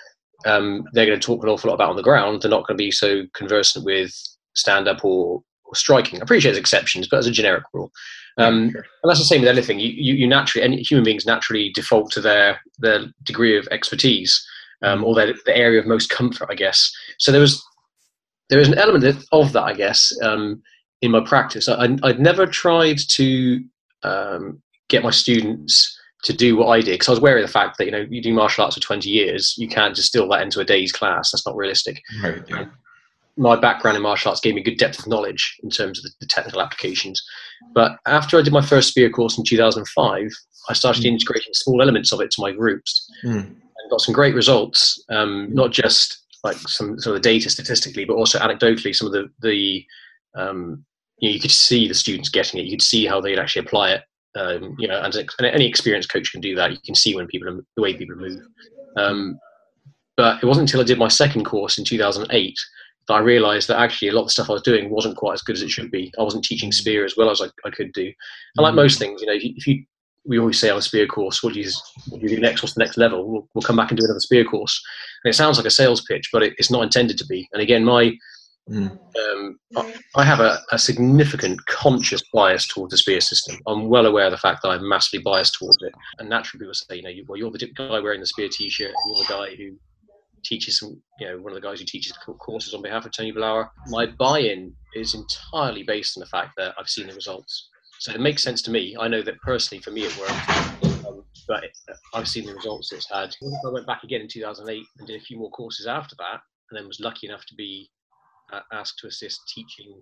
um, 0.47 0.83
they're 0.93 1.05
going 1.05 1.19
to 1.19 1.25
talk 1.25 1.43
an 1.43 1.49
awful 1.49 1.69
lot 1.69 1.75
about 1.75 1.91
on 1.91 1.95
the 1.95 2.01
ground. 2.01 2.41
They're 2.41 2.49
not 2.49 2.67
going 2.67 2.77
to 2.77 2.83
be 2.83 2.91
so 2.91 3.23
conversant 3.33 3.86
with 3.86 4.12
stand 4.53 4.87
up 4.87 5.03
or, 5.03 5.43
or 5.65 5.75
striking. 5.75 6.19
I 6.19 6.23
appreciate 6.23 6.51
there's 6.51 6.59
exceptions, 6.59 7.07
but 7.07 7.19
as 7.19 7.27
a 7.27 7.31
generic 7.31 7.63
rule. 7.73 7.91
Um, 8.37 8.71
sure. 8.71 8.85
And 9.03 9.09
that's 9.09 9.19
the 9.19 9.25
same 9.25 9.41
with 9.41 9.49
anything. 9.49 9.79
You, 9.79 9.89
you, 9.89 10.13
you, 10.15 10.27
naturally, 10.27 10.65
any 10.65 10.81
human 10.81 11.03
beings 11.03 11.25
naturally 11.25 11.69
default 11.69 12.11
to 12.11 12.21
their 12.21 12.59
their 12.79 13.05
degree 13.23 13.57
of 13.57 13.67
expertise 13.69 14.45
um, 14.81 15.01
mm. 15.01 15.05
or 15.05 15.15
their 15.15 15.33
the 15.45 15.55
area 15.55 15.79
of 15.79 15.85
most 15.85 16.09
comfort, 16.09 16.47
I 16.49 16.55
guess. 16.55 16.91
So 17.19 17.31
there 17.31 17.41
was 17.41 17.63
there 18.49 18.59
is 18.59 18.67
an 18.67 18.77
element 18.77 19.23
of 19.31 19.53
that, 19.53 19.63
I 19.63 19.73
guess, 19.73 20.11
um, 20.21 20.61
in 21.01 21.11
my 21.11 21.21
practice. 21.21 21.67
I, 21.67 21.87
would 21.87 22.19
never 22.19 22.45
tried 22.45 22.97
to 23.09 23.63
um, 24.03 24.61
get 24.89 25.03
my 25.03 25.11
students 25.11 25.97
to 26.23 26.33
do 26.33 26.55
what 26.55 26.67
I 26.67 26.81
did 26.81 26.93
because 26.93 27.09
I 27.09 27.11
was 27.11 27.19
wary 27.19 27.41
of 27.41 27.47
the 27.47 27.53
fact 27.53 27.77
that 27.77 27.85
you 27.85 27.91
know 27.91 28.05
you 28.09 28.21
do 28.21 28.33
martial 28.33 28.63
arts 28.63 28.75
for 28.75 28.81
20 28.81 29.09
years, 29.09 29.55
you 29.57 29.67
can't 29.67 29.95
distill 29.95 30.27
that 30.29 30.41
into 30.41 30.59
a 30.59 30.65
day's 30.65 30.91
class. 30.91 31.31
That's 31.31 31.45
not 31.45 31.55
realistic. 31.55 32.01
Right, 32.23 32.41
yeah. 32.47 32.65
My 33.37 33.55
background 33.55 33.97
in 33.97 34.03
martial 34.03 34.29
arts 34.29 34.41
gave 34.41 34.55
me 34.55 34.61
good 34.61 34.77
depth 34.77 34.99
of 34.99 35.07
knowledge 35.07 35.57
in 35.63 35.69
terms 35.69 35.99
of 35.99 36.03
the, 36.03 36.11
the, 36.21 36.27
technical 36.27 36.61
applications. 36.61 37.21
But 37.73 37.97
after 38.05 38.37
I 38.37 38.41
did 38.41 38.53
my 38.53 38.61
first 38.61 38.89
spear 38.89 39.09
course 39.09 39.37
in 39.37 39.43
2005, 39.43 40.31
I 40.69 40.73
started 40.73 41.03
mm. 41.03 41.07
integrating 41.07 41.53
small 41.53 41.81
elements 41.81 42.11
of 42.11 42.21
it 42.21 42.31
to 42.31 42.41
my 42.41 42.51
groups 42.51 43.09
mm. 43.25 43.39
and 43.39 43.89
got 43.89 44.01
some 44.01 44.13
great 44.13 44.35
results. 44.35 45.03
Um, 45.09 45.49
not 45.53 45.71
just 45.71 46.19
like 46.43 46.57
some 46.57 46.99
sort 46.99 47.15
of 47.15 47.23
the 47.23 47.29
data 47.29 47.49
statistically, 47.49 48.05
but 48.05 48.15
also 48.15 48.39
anecdotally, 48.39 48.95
some 48.95 49.07
of 49.07 49.13
the 49.13 49.29
the 49.41 49.85
um, 50.35 50.85
you, 51.19 51.29
know, 51.29 51.33
you 51.33 51.39
could 51.39 51.51
see 51.51 51.87
the 51.87 51.93
students 51.93 52.29
getting 52.29 52.59
it. 52.59 52.65
You 52.65 52.71
could 52.71 52.81
see 52.81 53.05
how 53.05 53.19
they'd 53.19 53.39
actually 53.39 53.65
apply 53.65 53.91
it 53.91 54.03
um, 54.35 54.75
you 54.79 54.87
know, 54.87 55.01
and, 55.01 55.15
and, 55.15 55.47
any 55.47 55.67
experienced 55.67 56.11
coach 56.11 56.31
can 56.31 56.41
do 56.41 56.55
that. 56.55 56.71
You 56.71 56.79
can 56.85 56.95
see 56.95 57.15
when 57.15 57.27
people 57.27 57.49
are, 57.49 57.59
the 57.75 57.81
way 57.81 57.93
people 57.93 58.15
move. 58.15 58.41
Um, 58.97 59.39
but 60.17 60.41
it 60.43 60.45
wasn't 60.45 60.69
until 60.69 60.81
I 60.81 60.85
did 60.85 60.99
my 60.99 61.07
second 61.07 61.45
course 61.45 61.77
in 61.77 61.85
2008 61.85 62.55
that 63.07 63.15
I 63.15 63.19
realized 63.19 63.67
that 63.67 63.79
actually 63.79 64.09
a 64.09 64.13
lot 64.13 64.21
of 64.21 64.27
the 64.27 64.31
stuff 64.31 64.49
I 64.49 64.53
was 64.53 64.61
doing 64.61 64.89
wasn't 64.89 65.17
quite 65.17 65.33
as 65.33 65.41
good 65.41 65.55
as 65.55 65.61
it 65.61 65.69
should 65.69 65.91
be. 65.91 66.11
I 66.17 66.23
wasn't 66.23 66.45
teaching 66.45 66.71
spear 66.71 67.05
as 67.05 67.15
well 67.17 67.29
as 67.29 67.41
I, 67.41 67.45
I 67.65 67.69
could 67.69 67.91
do. 67.93 68.05
And 68.05 68.63
like 68.63 68.75
most 68.75 68.99
things, 68.99 69.21
you 69.21 69.27
know, 69.27 69.33
if 69.33 69.43
you, 69.43 69.53
if 69.55 69.67
you 69.67 69.83
we 70.25 70.39
always 70.39 70.57
say 70.57 70.69
on 70.69 70.77
a 70.77 70.81
spear 70.81 71.05
course, 71.05 71.43
what 71.43 71.53
do 71.53 71.59
you, 71.59 71.69
what 72.07 72.21
do, 72.21 72.27
you 72.27 72.35
do 72.35 72.41
next? 72.41 72.63
What's 72.63 72.75
the 72.75 72.83
next 72.83 72.97
level? 72.97 73.29
We'll, 73.29 73.47
we'll, 73.53 73.61
come 73.61 73.75
back 73.75 73.91
and 73.91 73.99
do 73.99 74.05
another 74.05 74.21
spear 74.21 74.45
course. 74.45 74.81
And 75.23 75.29
it 75.33 75.35
sounds 75.35 75.57
like 75.57 75.65
a 75.65 75.71
sales 75.71 76.01
pitch, 76.05 76.29
but 76.31 76.43
it, 76.43 76.53
it's 76.57 76.71
not 76.71 76.83
intended 76.83 77.17
to 77.17 77.25
be. 77.25 77.47
And 77.51 77.61
again, 77.61 77.83
my 77.83 78.13
Mm. 78.69 78.97
Um, 79.17 79.59
I 80.15 80.23
have 80.23 80.39
a, 80.39 80.57
a, 80.71 80.79
significant 80.79 81.65
conscious 81.65 82.23
bias 82.33 82.65
towards 82.65 82.91
the 82.91 82.97
spear 82.97 83.19
system. 83.19 83.57
I'm 83.67 83.89
well 83.89 84.05
aware 84.05 84.25
of 84.25 84.31
the 84.31 84.37
fact 84.37 84.61
that 84.61 84.69
I'm 84.69 84.87
massively 84.87 85.21
biased 85.21 85.55
towards 85.55 85.77
it. 85.81 85.91
And 86.17 86.29
naturally, 86.29 86.59
people 86.59 86.73
say, 86.73 86.95
you 86.95 87.01
know, 87.03 87.09
you, 87.09 87.25
well, 87.27 87.37
you're 87.37 87.51
the 87.51 87.67
guy 87.75 87.99
wearing 87.99 88.21
the 88.21 88.25
spear 88.25 88.47
T-shirt, 88.49 88.93
and 88.95 89.15
you're 89.15 89.25
the 89.25 89.33
guy 89.33 89.55
who 89.57 89.77
teaches 90.43 90.79
some, 90.79 91.01
you 91.19 91.27
know, 91.27 91.38
one 91.39 91.53
of 91.53 91.62
the 91.62 91.67
guys 91.67 91.79
who 91.79 91.86
teaches 91.86 92.17
courses 92.39 92.73
on 92.73 92.82
behalf 92.82 93.06
of 93.06 93.12
Tony 93.12 93.32
Blauer. 93.32 93.69
My 93.88 94.06
buy-in 94.06 94.73
is 94.95 95.15
entirely 95.15 95.84
based 95.84 96.17
on 96.17 96.21
the 96.21 96.27
fact 96.27 96.51
that 96.58 96.75
I've 96.77 96.89
seen 96.89 97.08
the 97.08 97.13
results. 97.13 97.69
So 97.99 98.12
it 98.13 98.19
makes 98.19 98.43
sense 98.43 98.62
to 98.63 98.71
me. 98.71 98.95
I 98.99 99.08
know 99.08 99.21
that 99.21 99.39
personally, 99.41 99.82
for 99.82 99.91
me, 99.91 100.03
it 100.03 100.17
worked. 100.17 101.06
Um, 101.06 101.23
but 101.47 101.63
I've 102.13 102.27
seen 102.27 102.45
the 102.45 102.53
results 102.53 102.91
it's 102.91 103.10
had. 103.10 103.36
I 103.65 103.69
went 103.69 103.88
back 103.88 104.03
again 104.03 104.21
in 104.21 104.27
2008 104.27 104.84
and 104.97 105.08
did 105.08 105.19
a 105.19 105.23
few 105.23 105.38
more 105.38 105.51
courses 105.51 105.88
after 105.88 106.15
that, 106.19 106.41
and 106.69 106.77
then 106.77 106.88
was 106.88 106.99
lucky 106.99 107.27
enough 107.27 107.45
to 107.45 107.56
be 107.56 107.89
asked 108.71 108.99
to 108.99 109.08
assist 109.08 109.41
teaching 109.53 110.01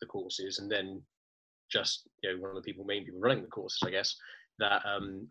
the 0.00 0.06
courses, 0.06 0.58
and 0.58 0.70
then 0.70 1.02
just 1.70 2.08
you 2.22 2.30
know 2.30 2.40
one 2.40 2.50
of 2.50 2.56
the 2.56 2.62
people, 2.62 2.84
main 2.84 3.04
people 3.04 3.20
running 3.20 3.42
the 3.42 3.48
courses, 3.48 3.80
I 3.84 3.90
guess, 3.90 4.16
that 4.58 4.82
um, 4.86 5.28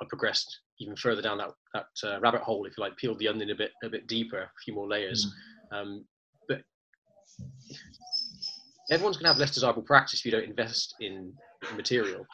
I 0.00 0.04
progressed 0.08 0.60
even 0.80 0.96
further 0.96 1.22
down 1.22 1.38
that 1.38 1.50
that 1.74 1.86
uh, 2.04 2.20
rabbit 2.20 2.42
hole, 2.42 2.64
if 2.66 2.76
you 2.76 2.82
like, 2.82 2.96
peeled 2.96 3.18
the 3.18 3.28
onion 3.28 3.50
a 3.50 3.54
bit 3.54 3.72
a 3.82 3.88
bit 3.88 4.06
deeper, 4.06 4.38
a 4.38 4.50
few 4.64 4.74
more 4.74 4.88
layers. 4.88 5.34
Mm. 5.72 5.76
Um, 5.76 6.04
but 6.48 6.62
everyone's 8.90 9.16
going 9.16 9.24
to 9.24 9.32
have 9.32 9.38
less 9.38 9.54
desirable 9.54 9.82
practice 9.82 10.20
if 10.20 10.24
you 10.24 10.32
don't 10.32 10.48
invest 10.48 10.94
in 11.00 11.32
material. 11.74 12.26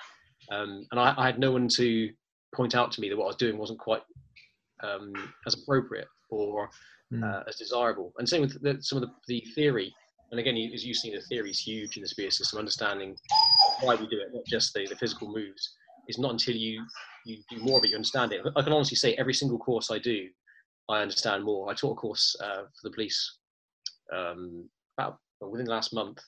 Um, 0.51 0.87
and 0.91 1.01
I, 1.01 1.15
I, 1.17 1.27
had 1.27 1.39
no 1.39 1.53
one 1.53 1.69
to 1.77 2.11
point 2.55 2.75
out 2.75 2.93
to 2.93 3.01
me 3.01 3.09
that 3.09 3.17
what 3.17 3.25
I 3.25 3.29
was 3.29 3.37
doing 3.37 3.57
wasn't 3.57 3.79
quite 3.79 4.03
um, 4.83 5.13
as 5.47 5.55
appropriate 5.55 6.09
or 6.31 6.69
mm. 7.13 7.23
uh, 7.23 7.43
as 7.49 7.57
desirable. 7.57 8.13
And 8.19 8.29
same 8.29 8.43
with 8.43 8.61
the, 8.63 8.79
some 8.83 9.03
of 9.03 9.09
the, 9.09 9.13
the 9.29 9.47
theory. 9.55 9.95
And 10.31 10.41
again, 10.41 10.57
as 10.75 10.85
you've 10.85 10.97
seen, 10.97 11.15
the 11.15 11.21
theory 11.23 11.51
is 11.51 11.61
huge 11.61 11.97
in 11.97 12.03
the 12.03 12.09
spear 12.09 12.31
system. 12.31 12.59
Understanding 12.59 13.17
why 13.81 13.95
we 13.95 14.07
do 14.09 14.21
it, 14.21 14.35
not 14.35 14.45
just 14.47 14.73
the, 14.75 14.87
the 14.87 14.97
physical 14.97 15.29
moves, 15.29 15.75
is 16.09 16.19
not 16.19 16.33
until 16.33 16.57
you 16.57 16.85
you 17.25 17.39
do 17.51 17.59
more 17.59 17.79
of 17.79 17.85
it, 17.85 17.91
you 17.91 17.97
understand 17.97 18.33
it. 18.33 18.43
I 18.57 18.63
can 18.63 18.73
honestly 18.73 18.97
say 18.97 19.15
every 19.15 19.35
single 19.35 19.59
course 19.59 19.91
I 19.91 19.99
do, 19.99 20.29
I 20.89 21.01
understand 21.01 21.45
more. 21.45 21.71
I 21.71 21.75
taught 21.75 21.93
a 21.93 22.01
course 22.01 22.37
uh, 22.43 22.63
for 22.63 22.89
the 22.89 22.91
police 22.91 23.39
um, 24.13 24.69
about 24.97 25.19
within 25.41 25.67
the 25.67 25.73
last 25.73 25.95
month. 25.95 26.21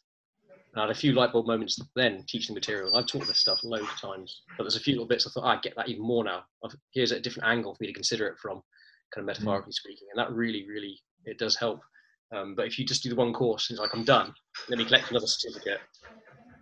And 0.74 0.83
I 0.83 0.87
had 0.87 0.90
a 0.90 0.98
few 0.98 1.12
light 1.12 1.33
bulb 1.33 1.46
moments 1.46 1.78
then 1.94 2.24
teaching 2.28 2.54
the 2.54 2.61
material. 2.61 2.96
I've 2.96 3.07
taught 3.07 3.26
this 3.26 3.38
stuff 3.38 3.61
loads 3.62 3.85
of 3.85 4.00
times, 4.00 4.42
but 4.57 4.64
there's 4.64 4.76
a 4.76 4.80
few 4.80 4.94
little 4.94 5.07
bits 5.07 5.26
I 5.26 5.30
thought 5.30 5.44
oh, 5.44 5.48
I 5.48 5.61
get 5.61 5.76
that 5.76 5.88
even 5.88 6.02
more 6.02 6.24
now. 6.24 6.44
Here's 6.92 7.12
a 7.12 7.20
different 7.20 7.48
angle 7.48 7.74
for 7.74 7.83
me 7.83 7.88
to 7.88 7.92
consider 7.92 8.26
it 8.26 8.38
from, 8.40 8.62
kind 9.14 9.22
of 9.22 9.26
metaphorically 9.26 9.70
mm. 9.70 9.74
speaking, 9.74 10.09
and 10.11 10.18
that 10.18 10.33
really, 10.33 10.66
really, 10.68 10.98
it 11.26 11.38
does 11.38 11.57
help. 11.57 11.80
Um, 12.35 12.54
but 12.57 12.66
if 12.66 12.78
you 12.78 12.85
just 12.85 13.02
do 13.02 13.09
the 13.09 13.14
one 13.14 13.33
course 13.33 13.70
and 13.70 13.76
it's 13.76 13.80
like 13.80 13.94
I'm 13.94 14.04
done, 14.04 14.35
let 14.68 14.78
me 14.78 14.85
collect 14.85 15.11
another 15.11 15.26
certificate, 15.26 15.78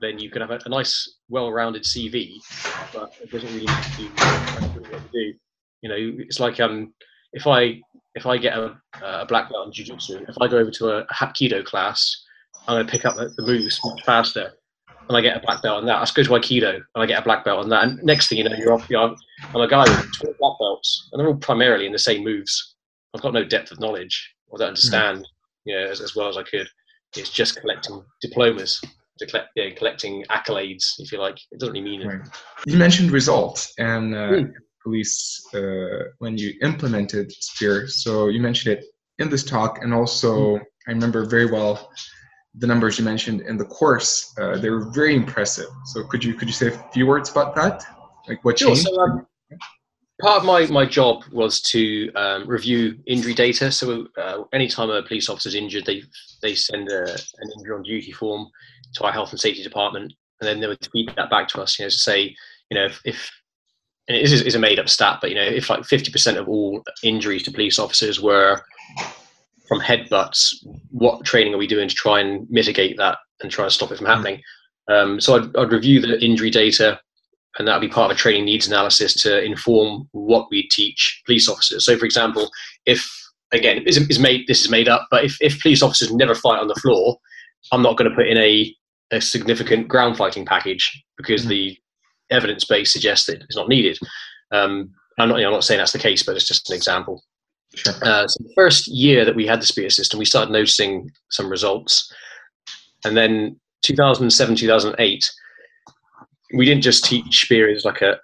then 0.02 0.18
you 0.18 0.30
can 0.30 0.42
have 0.42 0.50
a, 0.50 0.58
a 0.64 0.68
nice, 0.68 1.18
well-rounded 1.28 1.84
CV, 1.84 2.34
but 2.92 3.14
it 3.22 3.30
doesn't 3.30 3.48
really 3.54 3.66
do 3.96 4.08
what 4.08 4.90
to 4.90 5.08
do. 5.12 5.34
You 5.80 5.88
know, 5.88 6.14
it's 6.18 6.40
like 6.40 6.60
um, 6.60 6.92
if 7.32 7.46
I 7.46 7.80
if 8.14 8.26
I 8.26 8.36
get 8.36 8.58
a, 8.58 8.76
a 9.02 9.26
black 9.26 9.48
belt 9.50 9.66
in 9.66 9.72
jiu-jitsu, 9.72 10.26
if 10.28 10.36
I 10.40 10.48
go 10.48 10.58
over 10.58 10.70
to 10.70 10.88
a, 10.90 10.98
a 11.00 11.14
Hapkido 11.14 11.64
class, 11.64 12.24
I'm 12.66 12.76
going 12.76 12.86
to 12.86 12.92
pick 12.92 13.06
up 13.06 13.16
the, 13.16 13.32
the, 13.36 13.46
moves 13.46 13.80
much 13.84 14.04
faster. 14.04 14.52
And 15.08 15.16
I 15.16 15.20
get 15.22 15.36
a 15.36 15.40
black 15.40 15.62
belt 15.62 15.78
on 15.78 15.86
that. 15.86 15.96
I 15.96 16.06
go 16.14 16.22
to 16.22 16.30
Aikido 16.30 16.74
and 16.74 17.02
I 17.02 17.06
get 17.06 17.20
a 17.20 17.24
black 17.24 17.44
belt 17.44 17.60
on 17.60 17.70
that. 17.70 17.84
And 17.84 18.02
next 18.02 18.28
thing 18.28 18.38
you 18.38 18.44
know, 18.44 18.54
you're 18.54 18.74
off. 18.74 18.88
You 18.90 18.98
know, 18.98 19.16
I'm 19.54 19.60
a 19.62 19.68
guy 19.68 19.84
with 19.84 20.16
20 20.20 20.36
black 20.38 20.58
belts, 20.60 21.08
and 21.10 21.18
they're 21.18 21.26
all 21.26 21.36
primarily 21.36 21.86
in 21.86 21.92
the 21.92 21.98
same 21.98 22.22
moves. 22.22 22.76
I've 23.14 23.22
got 23.22 23.32
no 23.32 23.44
depth 23.44 23.72
of 23.72 23.80
knowledge 23.80 24.34
or 24.48 24.58
don't 24.58 24.68
understand, 24.68 25.20
mm. 25.20 25.24
you 25.64 25.74
know, 25.74 25.86
as, 25.86 26.00
as 26.00 26.14
well 26.14 26.28
as 26.28 26.36
I 26.36 26.42
could. 26.42 26.68
It's 27.16 27.30
just 27.30 27.60
collecting 27.60 28.04
diplomas 28.20 28.80
collect, 29.26 29.48
yeah, 29.56 29.70
collecting 29.76 30.24
accolades, 30.30 30.84
if 30.98 31.12
you 31.12 31.18
like. 31.18 31.38
It 31.50 31.60
doesn't 31.60 31.72
really 31.72 31.84
mean 31.84 32.02
it. 32.02 32.06
Right. 32.06 32.20
You 32.66 32.76
mentioned 32.76 33.10
results 33.10 33.72
and 33.78 34.14
uh, 34.14 34.18
mm. 34.18 34.52
police 34.82 35.44
uh, 35.54 36.10
when 36.18 36.38
you 36.38 36.54
implemented 36.62 37.32
Spear. 37.32 37.88
So 37.88 38.28
you 38.28 38.40
mentioned 38.40 38.78
it 38.78 38.84
in 39.18 39.28
this 39.30 39.44
talk, 39.44 39.82
and 39.82 39.92
also 39.92 40.56
mm. 40.56 40.60
I 40.88 40.92
remember 40.92 41.24
very 41.24 41.46
well 41.46 41.90
the 42.54 42.66
numbers 42.66 42.98
you 42.98 43.04
mentioned 43.04 43.40
in 43.42 43.56
the 43.56 43.64
course. 43.64 44.34
Uh, 44.38 44.58
they 44.58 44.70
were 44.70 44.90
very 44.90 45.14
impressive. 45.14 45.68
So 45.86 46.04
could 46.04 46.22
you 46.22 46.34
could 46.34 46.48
you 46.48 46.54
say 46.54 46.68
a 46.68 46.90
few 46.92 47.06
words 47.06 47.30
about 47.30 47.54
that? 47.56 47.84
Like 48.28 48.44
what 48.44 48.56
changed? 48.56 48.82
Sure, 48.82 48.94
so, 48.94 49.00
um, 49.00 49.26
part 50.20 50.38
of 50.38 50.44
my, 50.44 50.66
my 50.66 50.86
job 50.86 51.24
was 51.32 51.60
to 51.60 52.10
um, 52.14 52.46
review 52.46 52.98
injury 53.06 53.34
data. 53.34 53.72
So 53.72 54.06
uh, 54.16 54.44
anytime 54.52 54.90
a 54.90 55.02
police 55.02 55.28
officer 55.28 55.48
is 55.48 55.54
injured, 55.54 55.84
they 55.86 56.02
they 56.42 56.54
send 56.54 56.88
a, 56.88 57.12
an 57.12 57.50
injury 57.56 57.76
on 57.76 57.82
duty 57.82 58.12
form 58.12 58.48
to 58.94 59.04
our 59.04 59.12
health 59.12 59.30
and 59.30 59.40
safety 59.40 59.62
department, 59.62 60.12
and 60.40 60.48
then 60.48 60.60
they 60.60 60.66
would 60.66 60.88
feed 60.92 61.12
that 61.16 61.30
back 61.30 61.48
to 61.48 61.60
us. 61.60 61.78
You 61.78 61.84
know, 61.84 61.90
to 61.90 61.96
say, 61.96 62.34
you 62.70 62.74
know, 62.74 62.86
if, 62.86 63.00
if 63.04 63.30
and 64.08 64.16
this 64.16 64.32
is, 64.32 64.42
is 64.42 64.54
a 64.54 64.58
made 64.58 64.78
up 64.78 64.88
stat, 64.88 65.18
but 65.20 65.30
you 65.30 65.36
know, 65.36 65.42
if 65.42 65.70
like 65.70 65.80
50% 65.80 66.36
of 66.36 66.48
all 66.48 66.82
injuries 67.02 67.42
to 67.44 67.52
police 67.52 67.78
officers 67.78 68.20
were 68.20 68.62
from 69.68 69.80
headbutts, 69.80 70.54
what 70.90 71.24
training 71.24 71.54
are 71.54 71.58
we 71.58 71.66
doing 71.66 71.88
to 71.88 71.94
try 71.94 72.20
and 72.20 72.48
mitigate 72.50 72.96
that 72.96 73.18
and 73.40 73.50
try 73.50 73.64
and 73.64 73.72
stop 73.72 73.92
it 73.92 73.98
from 73.98 74.06
happening? 74.06 74.42
Um, 74.88 75.20
so 75.20 75.36
I'd, 75.36 75.56
I'd, 75.56 75.72
review 75.72 76.00
the 76.00 76.22
injury 76.22 76.50
data, 76.50 77.00
and 77.58 77.68
that 77.68 77.74
would 77.74 77.86
be 77.86 77.92
part 77.92 78.10
of 78.10 78.16
a 78.16 78.18
training 78.18 78.44
needs 78.44 78.66
analysis 78.66 79.14
to 79.22 79.42
inform 79.42 80.08
what 80.10 80.48
we 80.50 80.68
teach 80.68 81.22
police 81.24 81.48
officers. 81.48 81.84
So, 81.84 81.96
for 81.96 82.04
example, 82.04 82.50
if 82.84 83.08
again, 83.52 83.82
is, 83.86 83.98
is 84.08 84.18
made 84.18 84.46
this 84.48 84.64
is 84.64 84.70
made 84.70 84.88
up, 84.88 85.06
but 85.10 85.24
if, 85.24 85.36
if 85.40 85.60
police 85.60 85.82
officers 85.82 86.12
never 86.12 86.34
fight 86.34 86.58
on 86.58 86.68
the 86.68 86.74
floor, 86.74 87.16
I'm 87.70 87.82
not 87.82 87.96
going 87.96 88.10
to 88.10 88.16
put 88.16 88.26
in 88.26 88.38
a, 88.38 88.74
a 89.12 89.20
significant 89.20 89.88
ground 89.88 90.16
fighting 90.16 90.44
package 90.44 91.04
because 91.16 91.42
mm-hmm. 91.42 91.50
the 91.50 91.78
evidence 92.30 92.64
base 92.64 92.92
suggests 92.92 93.26
that 93.26 93.42
it's 93.42 93.56
not 93.56 93.68
needed. 93.68 93.98
Um, 94.50 94.90
I'm 95.18 95.28
not, 95.28 95.36
you 95.36 95.42
know, 95.42 95.48
I'm 95.48 95.54
not 95.54 95.64
saying 95.64 95.78
that's 95.78 95.92
the 95.92 95.98
case, 95.98 96.22
but 96.22 96.34
it's 96.34 96.48
just 96.48 96.70
an 96.70 96.76
example. 96.76 97.22
Sure. 97.74 97.94
Uh, 98.02 98.26
so 98.26 98.42
the 98.42 98.52
first 98.54 98.88
year 98.88 99.24
that 99.24 99.36
we 99.36 99.46
had 99.46 99.60
the 99.60 99.66
Spear 99.66 99.90
system, 99.90 100.18
we 100.18 100.24
started 100.24 100.50
noticing 100.50 101.10
some 101.30 101.50
results. 101.50 102.12
And 103.04 103.16
then 103.16 103.58
2007, 103.82 104.56
2008, 104.56 105.30
we 106.54 106.64
didn't 106.64 106.82
just 106.82 107.04
teach 107.04 107.44
Spear 107.44 107.70
as 107.70 107.84
like 107.84 108.02
a, 108.02 108.18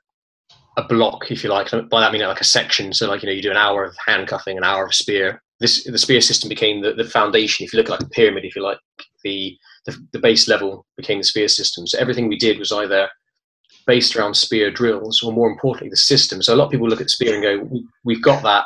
a 0.76 0.84
block, 0.84 1.30
if 1.30 1.42
you 1.42 1.50
like. 1.50 1.70
By 1.70 2.00
that 2.00 2.10
I 2.10 2.12
mean 2.12 2.22
like 2.22 2.40
a 2.40 2.44
section. 2.44 2.92
So 2.92 3.08
like, 3.08 3.22
you 3.22 3.28
know, 3.28 3.34
you 3.34 3.42
do 3.42 3.50
an 3.50 3.56
hour 3.56 3.84
of 3.84 3.96
handcuffing, 4.06 4.56
an 4.56 4.64
hour 4.64 4.86
of 4.86 4.94
Spear. 4.94 5.42
This, 5.60 5.84
the 5.84 5.98
Spear 5.98 6.20
system 6.20 6.48
became 6.48 6.82
the, 6.82 6.92
the 6.92 7.04
foundation. 7.04 7.64
If 7.64 7.72
you 7.72 7.78
look 7.78 7.86
at 7.86 7.92
like 7.92 8.02
a 8.02 8.10
pyramid, 8.10 8.44
if 8.44 8.54
you 8.54 8.62
like, 8.62 8.78
the, 9.24 9.56
the, 9.88 10.06
the 10.12 10.18
base 10.18 10.46
level 10.48 10.86
became 10.96 11.18
the 11.18 11.24
Spear 11.24 11.48
system. 11.48 11.86
So 11.86 11.98
everything 11.98 12.28
we 12.28 12.36
did 12.36 12.58
was 12.58 12.72
either 12.72 13.08
based 13.86 14.14
around 14.14 14.34
Spear 14.34 14.70
drills 14.70 15.22
or 15.22 15.32
more 15.32 15.50
importantly, 15.50 15.88
the 15.88 15.96
system. 15.96 16.42
So 16.42 16.54
a 16.54 16.56
lot 16.56 16.66
of 16.66 16.70
people 16.70 16.88
look 16.88 17.00
at 17.00 17.10
Spear 17.10 17.34
and 17.34 17.42
go, 17.42 17.80
we've 18.04 18.22
got 18.22 18.42
that 18.42 18.64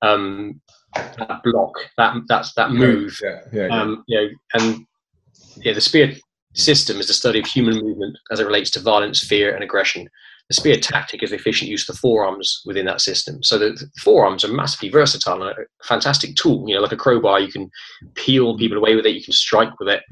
um, 0.00 0.60
that 0.94 1.40
block, 1.44 1.72
that 1.96 2.14
that's 2.28 2.54
that 2.54 2.72
move. 2.72 3.18
Yeah, 3.22 3.40
yeah, 3.52 3.66
yeah. 3.66 3.80
Um, 3.80 4.04
you 4.06 4.20
know, 4.20 4.28
and 4.54 4.86
yeah, 5.56 5.72
the 5.72 5.80
spear 5.80 6.14
system 6.54 6.98
is 6.98 7.06
the 7.06 7.14
study 7.14 7.38
of 7.38 7.46
human 7.46 7.76
movement 7.76 8.18
as 8.30 8.40
it 8.40 8.46
relates 8.46 8.70
to 8.72 8.80
violence, 8.80 9.24
fear, 9.24 9.54
and 9.54 9.62
aggression. 9.62 10.08
The 10.48 10.54
spear 10.54 10.76
tactic 10.76 11.22
is 11.22 11.30
the 11.30 11.36
efficient 11.36 11.70
use 11.70 11.88
of 11.88 11.94
the 11.94 12.00
forearms 12.00 12.62
within 12.66 12.84
that 12.86 13.00
system. 13.00 13.42
So 13.42 13.58
the, 13.58 13.70
the 13.70 13.88
forearms 14.00 14.44
are 14.44 14.52
massively 14.52 14.90
versatile 14.90 15.42
and 15.42 15.56
a 15.56 15.84
fantastic 15.84 16.34
tool. 16.34 16.68
You 16.68 16.74
know, 16.74 16.82
like 16.82 16.92
a 16.92 16.96
crowbar, 16.96 17.40
you 17.40 17.50
can 17.50 17.70
peel 18.14 18.58
people 18.58 18.76
away 18.76 18.94
with 18.94 19.06
it, 19.06 19.14
you 19.14 19.22
can 19.22 19.32
strike 19.32 19.78
with 19.78 19.88
it. 19.88 20.02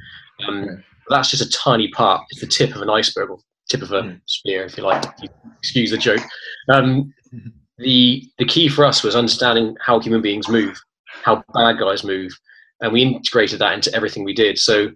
Um, 0.48 0.64
okay. 0.64 0.83
That's 1.09 1.31
just 1.31 1.42
a 1.42 1.50
tiny 1.50 1.88
part. 1.88 2.22
It's 2.31 2.40
the 2.40 2.46
tip 2.46 2.74
of 2.74 2.83
an 2.83 2.90
iceberg, 2.90 3.31
or 3.31 3.38
tip 3.68 3.83
of 3.83 3.92
a 3.92 4.03
mm. 4.03 4.20
spear, 4.26 4.64
if 4.64 4.76
you 4.76 4.85
like. 4.85 5.05
Excuse 5.59 5.90
the 5.90 5.98
joke. 5.98 6.22
Um, 6.68 7.12
the 7.79 8.29
the 8.38 8.44
key 8.44 8.68
for 8.68 8.85
us 8.85 9.03
was 9.03 9.16
understanding 9.16 9.76
how 9.81 9.98
human 9.98 10.22
beings 10.22 10.48
move, 10.48 10.81
how 11.24 11.42
bad 11.55 11.79
guys 11.79 12.05
move, 12.05 12.33
and 12.81 12.92
we 12.92 13.03
integrated 13.03 13.59
that 13.59 13.74
into 13.74 13.94
everything 13.94 14.24
we 14.24 14.35
did. 14.35 14.59
So 14.59 14.90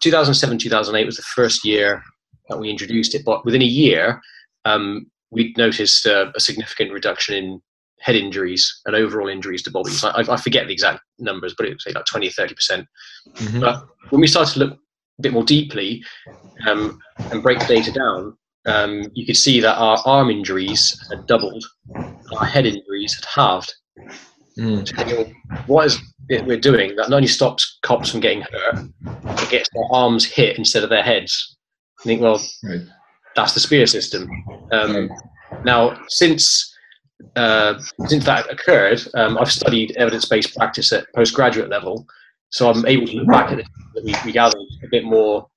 2007 0.00 0.58
2008 0.58 1.06
was 1.06 1.16
the 1.16 1.22
first 1.22 1.64
year 1.64 2.02
that 2.48 2.58
we 2.58 2.70
introduced 2.70 3.14
it, 3.14 3.24
but 3.24 3.44
within 3.44 3.62
a 3.62 3.66
year, 3.66 4.20
um, 4.64 5.06
we 5.30 5.54
noticed 5.56 6.06
a, 6.06 6.30
a, 6.36 6.40
significant 6.40 6.92
reduction 6.92 7.34
in 7.34 7.62
head 8.00 8.16
injuries 8.16 8.80
and 8.86 8.94
overall 8.94 9.28
injuries 9.28 9.62
to 9.62 9.70
bodies. 9.70 10.04
I, 10.04 10.24
I 10.28 10.36
forget 10.36 10.66
the 10.66 10.72
exact 10.72 11.00
numbers, 11.18 11.54
but 11.56 11.66
it 11.66 11.74
was 11.74 11.84
say 11.84 11.92
like 11.92 12.04
20 12.04 12.28
or 12.28 12.30
30 12.30 12.54
percent. 12.54 12.86
Mm-hmm. 13.34 13.60
But 13.60 13.86
when 14.10 14.20
we 14.20 14.26
started 14.26 14.52
to 14.54 14.58
look 14.60 14.72
a 14.72 15.22
bit 15.22 15.32
more 15.32 15.44
deeply 15.44 16.02
um, 16.68 16.98
and 17.30 17.42
break 17.42 17.58
the 17.60 17.66
data 17.66 17.92
down, 17.92 18.36
um, 18.66 19.10
you 19.14 19.26
could 19.26 19.36
see 19.36 19.60
that 19.60 19.76
our 19.76 19.98
arm 20.06 20.30
injuries 20.30 20.98
had 21.10 21.26
doubled, 21.26 21.64
our 22.38 22.46
head 22.46 22.66
injuries 22.66 23.14
had 23.14 23.24
halved. 23.24 23.74
Mm. 24.58 24.86
So 24.86 25.32
what 25.66 25.86
is 25.86 26.00
it 26.28 26.46
we're 26.46 26.58
doing 26.58 26.96
that 26.96 27.10
not 27.10 27.16
only 27.16 27.28
stops 27.28 27.78
cops 27.82 28.10
from 28.10 28.20
getting 28.20 28.42
hurt, 28.42 28.88
it 29.42 29.50
gets 29.50 29.68
their 29.74 29.84
arms 29.90 30.24
hit 30.24 30.58
instead 30.58 30.84
of 30.84 30.90
their 30.90 31.02
heads. 31.02 31.56
I 32.00 32.02
think, 32.04 32.20
well, 32.20 32.40
right. 32.62 32.80
that's 33.36 33.54
the 33.54 33.60
spear 33.60 33.86
system. 33.86 34.28
Um, 34.72 35.08
right. 35.08 35.64
Now, 35.64 35.98
since 36.08 36.73
uh, 37.36 37.80
since 38.06 38.24
that 38.24 38.50
occurred, 38.50 39.00
um, 39.14 39.38
I've 39.38 39.52
studied 39.52 39.96
evidence-based 39.96 40.56
practice 40.56 40.92
at 40.92 41.06
postgraduate 41.14 41.70
level, 41.70 42.06
so 42.50 42.70
I'm 42.70 42.86
able 42.86 43.06
to 43.06 43.14
look 43.14 43.28
back 43.28 43.52
at 43.52 43.58
it 43.60 43.66
that 43.94 44.04
we, 44.04 44.14
we 44.24 44.32
gathered 44.32 44.60
a 44.82 44.88
bit 44.90 45.04
more 45.04 45.48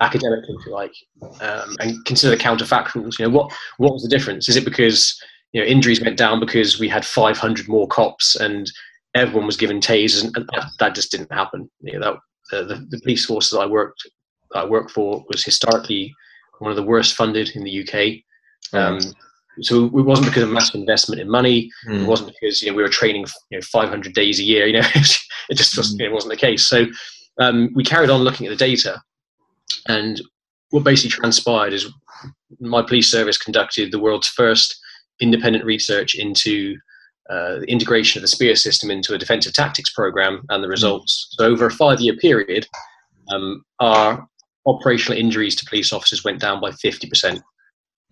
academically, 0.00 0.54
if 0.58 0.66
you 0.66 0.72
like, 0.72 0.94
um, 1.40 1.76
and 1.80 2.04
consider 2.04 2.34
the 2.36 2.42
counterfactuals. 2.42 3.18
You 3.18 3.26
know, 3.26 3.30
what 3.30 3.52
what 3.78 3.92
was 3.92 4.02
the 4.02 4.08
difference? 4.08 4.48
Is 4.48 4.56
it 4.56 4.64
because 4.64 5.20
you 5.52 5.60
know 5.60 5.66
injuries 5.66 6.00
went 6.00 6.16
down 6.16 6.40
because 6.40 6.78
we 6.78 6.88
had 6.88 7.04
500 7.04 7.68
more 7.68 7.86
cops 7.88 8.36
and 8.36 8.70
everyone 9.14 9.46
was 9.46 9.56
given 9.56 9.80
tasers, 9.80 10.22
and, 10.22 10.34
that, 10.34 10.70
that, 10.78 10.94
just 10.94 11.10
didn't 11.10 11.32
happen. 11.32 11.70
You 11.80 11.98
know, 11.98 12.18
that 12.50 12.58
uh, 12.58 12.64
the, 12.64 12.86
the 12.90 13.00
police 13.00 13.24
forces 13.24 13.58
I 13.58 13.66
worked 13.66 14.08
I 14.54 14.64
worked 14.64 14.90
for 14.90 15.24
was 15.28 15.44
historically 15.44 16.14
one 16.58 16.70
of 16.70 16.76
the 16.76 16.82
worst 16.82 17.14
funded 17.14 17.50
in 17.54 17.64
the 17.64 17.82
UK. 17.82 18.22
Um, 18.72 18.98
so 19.62 19.86
it 19.86 19.92
wasn't 19.92 20.28
because 20.28 20.42
of 20.42 20.50
massive 20.50 20.80
investment 20.80 21.20
in 21.20 21.30
money. 21.30 21.70
Mm. 21.88 22.02
It 22.02 22.06
wasn't 22.06 22.32
because 22.40 22.62
you 22.62 22.70
know 22.70 22.76
we 22.76 22.82
were 22.82 22.88
training 22.88 23.26
you 23.50 23.58
know 23.58 23.62
500 23.62 24.12
days 24.14 24.38
a 24.40 24.44
year. 24.44 24.66
You 24.66 24.74
know, 24.74 24.88
it 24.94 25.54
just 25.54 25.76
was, 25.76 25.96
mm. 25.96 26.00
it 26.00 26.12
wasn't 26.12 26.32
the 26.32 26.38
case. 26.38 26.66
So 26.66 26.86
um, 27.40 27.70
we 27.74 27.84
carried 27.84 28.10
on 28.10 28.22
looking 28.22 28.46
at 28.46 28.50
the 28.50 28.56
data, 28.56 29.00
and 29.88 30.20
what 30.70 30.84
basically 30.84 31.10
transpired 31.10 31.72
is 31.72 31.90
my 32.60 32.82
police 32.82 33.10
service 33.10 33.38
conducted 33.38 33.92
the 33.92 33.98
world's 33.98 34.28
first 34.28 34.78
independent 35.20 35.64
research 35.64 36.14
into 36.14 36.76
uh, 37.30 37.58
the 37.60 37.66
integration 37.66 38.18
of 38.18 38.22
the 38.22 38.28
SPEAR 38.28 38.54
system 38.54 38.90
into 38.90 39.14
a 39.14 39.18
defensive 39.18 39.52
tactics 39.52 39.92
program 39.92 40.42
and 40.50 40.62
the 40.62 40.68
results. 40.68 41.28
So, 41.32 41.46
over 41.46 41.66
a 41.66 41.70
five 41.70 42.00
year 42.00 42.16
period, 42.16 42.66
um, 43.32 43.64
our 43.80 44.26
operational 44.66 45.18
injuries 45.18 45.56
to 45.56 45.66
police 45.66 45.92
officers 45.92 46.24
went 46.24 46.40
down 46.40 46.60
by 46.60 46.70
50%. 46.70 47.40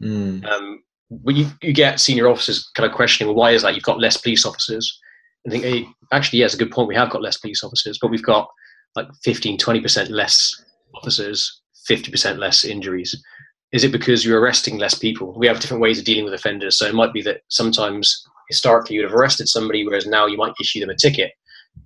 Mm. 0.02 0.44
Um, 0.44 0.82
when 1.08 1.36
you, 1.36 1.46
you 1.62 1.72
get 1.72 2.00
senior 2.00 2.28
officers 2.28 2.68
kind 2.74 2.88
of 2.88 2.96
questioning, 2.96 3.28
well, 3.28 3.42
why 3.42 3.50
is 3.52 3.62
that? 3.62 3.74
You've 3.74 3.84
got 3.84 4.00
less 4.00 4.16
police 4.16 4.44
officers. 4.44 4.98
And 5.44 5.52
think, 5.52 5.64
hey, 5.64 5.86
actually, 6.12 6.38
yes, 6.38 6.54
a 6.54 6.56
good 6.56 6.70
point. 6.70 6.88
We 6.88 6.94
have 6.94 7.10
got 7.10 7.22
less 7.22 7.36
police 7.36 7.62
officers, 7.62 7.98
but 8.00 8.10
we've 8.10 8.22
got 8.22 8.48
like 8.96 9.06
15, 9.22 9.58
20% 9.58 10.10
less 10.10 10.64
officers, 10.94 11.60
50% 11.90 12.38
less 12.38 12.64
injuries. 12.64 13.14
is 13.72 13.84
it 13.84 13.92
because 13.92 14.24
you're 14.24 14.40
arresting 14.40 14.78
less 14.78 14.94
people? 14.94 15.34
We 15.36 15.46
have 15.48 15.60
different 15.60 15.82
ways 15.82 15.98
of 15.98 16.04
dealing 16.04 16.24
with 16.24 16.32
offenders. 16.32 16.78
So 16.78 16.86
it 16.86 16.94
might 16.94 17.12
be 17.12 17.22
that 17.22 17.40
sometimes 17.48 18.24
historically 18.48 18.96
you'd 18.96 19.04
have 19.04 19.14
arrested 19.14 19.48
somebody, 19.48 19.84
whereas 19.84 20.06
now 20.06 20.26
you 20.26 20.36
might 20.36 20.54
issue 20.60 20.80
them 20.80 20.90
a 20.90 20.96
ticket. 20.96 21.32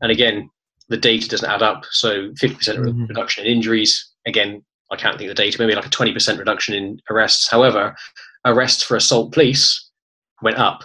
And 0.02 0.12
again, 0.12 0.50
the 0.88 0.96
data 0.96 1.28
doesn't 1.28 1.48
add 1.48 1.62
up. 1.62 1.84
So 1.90 2.30
50% 2.32 2.78
mm 2.78 2.92
hmm 2.92 3.04
reduction 3.06 3.46
in 3.46 3.52
injuries. 3.52 4.06
Again, 4.26 4.62
I 4.90 4.96
can't 4.96 5.18
think 5.18 5.30
of 5.30 5.36
the 5.36 5.42
data, 5.42 5.58
maybe 5.58 5.74
like 5.74 5.86
a 5.86 5.90
20% 5.90 6.38
reduction 6.38 6.74
in 6.74 7.00
arrests. 7.10 7.50
However, 7.50 7.94
arrests 8.48 8.82
for 8.82 8.96
assault 8.96 9.32
police 9.32 9.90
went 10.42 10.58
up. 10.58 10.84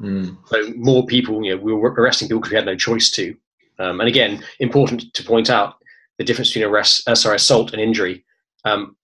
Mm. 0.00 0.36
So 0.46 0.72
more 0.76 1.06
people, 1.06 1.44
you 1.44 1.56
know, 1.56 1.62
we 1.62 1.72
were 1.72 1.90
arresting 1.92 2.28
people 2.28 2.40
because 2.40 2.52
we 2.52 2.56
had 2.56 2.66
no 2.66 2.76
choice 2.76 3.10
to. 3.12 3.34
Um, 3.78 4.00
and 4.00 4.08
again, 4.08 4.42
important 4.60 5.12
to 5.14 5.22
point 5.22 5.50
out 5.50 5.74
the 6.18 6.24
difference 6.24 6.50
between 6.50 6.70
arrest, 6.70 7.08
uh, 7.08 7.14
sorry, 7.14 7.36
assault 7.36 7.72
and 7.72 7.80
injury. 7.80 8.24
Um, 8.64 8.96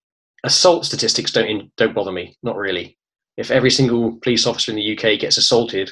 assault 0.45 0.85
statistics 0.85 1.31
don't 1.31 1.47
in, 1.47 1.71
don't 1.77 1.95
bother 1.95 2.12
me, 2.12 2.37
not 2.43 2.57
really. 2.57 2.99
If 3.37 3.51
every 3.51 3.71
single 3.71 4.19
police 4.23 4.47
officer 4.47 4.73
in 4.73 4.77
the 4.77 4.93
UK 4.93 5.19
gets 5.19 5.37
assaulted, 5.37 5.91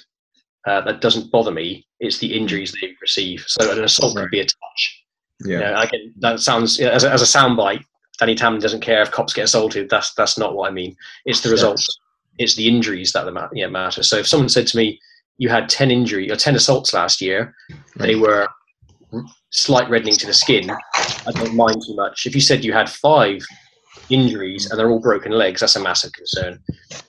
uh, 0.66 0.82
that 0.82 1.00
doesn't 1.00 1.30
bother 1.30 1.50
me. 1.50 1.86
It's 2.00 2.18
the 2.18 2.34
injuries 2.34 2.72
they 2.72 2.94
receive. 3.00 3.44
So 3.46 3.70
an 3.70 3.84
assault 3.84 4.16
could 4.16 4.30
be 4.30 4.40
a 4.40 4.44
touch. 4.44 5.04
Yeah, 5.42 5.54
you 5.54 5.60
know, 5.60 5.74
I 5.74 5.86
get, 5.86 6.00
that 6.20 6.40
sounds 6.40 6.78
as 6.80 7.04
a, 7.04 7.10
as 7.10 7.22
a 7.22 7.38
soundbite. 7.38 7.84
Danny 8.20 8.34
Tamblyn 8.34 8.60
doesn't 8.60 8.82
care 8.82 9.00
if 9.00 9.10
cops 9.10 9.32
get 9.32 9.44
assaulted. 9.44 9.88
That's 9.88 10.12
that's 10.14 10.38
not 10.38 10.54
what 10.54 10.70
I 10.70 10.72
mean. 10.72 10.94
It's 11.24 11.40
the 11.40 11.50
results. 11.50 11.98
It's 12.38 12.54
the 12.54 12.68
injuries 12.68 13.12
that 13.12 13.24
the 13.24 13.48
yeah, 13.54 13.66
matter. 13.66 14.02
So 14.02 14.18
if 14.18 14.28
someone 14.28 14.50
said 14.50 14.66
to 14.68 14.76
me, 14.76 15.00
"You 15.38 15.48
had 15.48 15.70
ten 15.70 15.90
injury 15.90 16.30
or 16.30 16.36
ten 16.36 16.54
assaults 16.54 16.92
last 16.92 17.22
year," 17.22 17.54
they 17.96 18.16
were 18.16 18.46
slight 19.50 19.88
reddening 19.88 20.16
to 20.16 20.26
the 20.26 20.34
skin. 20.34 20.70
I 20.70 21.32
don't 21.32 21.56
mind 21.56 21.82
too 21.86 21.96
much. 21.96 22.26
If 22.26 22.34
you 22.34 22.42
said 22.42 22.62
you 22.62 22.74
had 22.74 22.90
five 22.90 23.40
injuries 24.10 24.70
and 24.70 24.78
they're 24.78 24.90
all 24.90 25.00
broken 25.00 25.32
legs, 25.32 25.60
that's 25.60 25.76
a 25.76 25.80
massive 25.80 26.12
concern. 26.12 26.62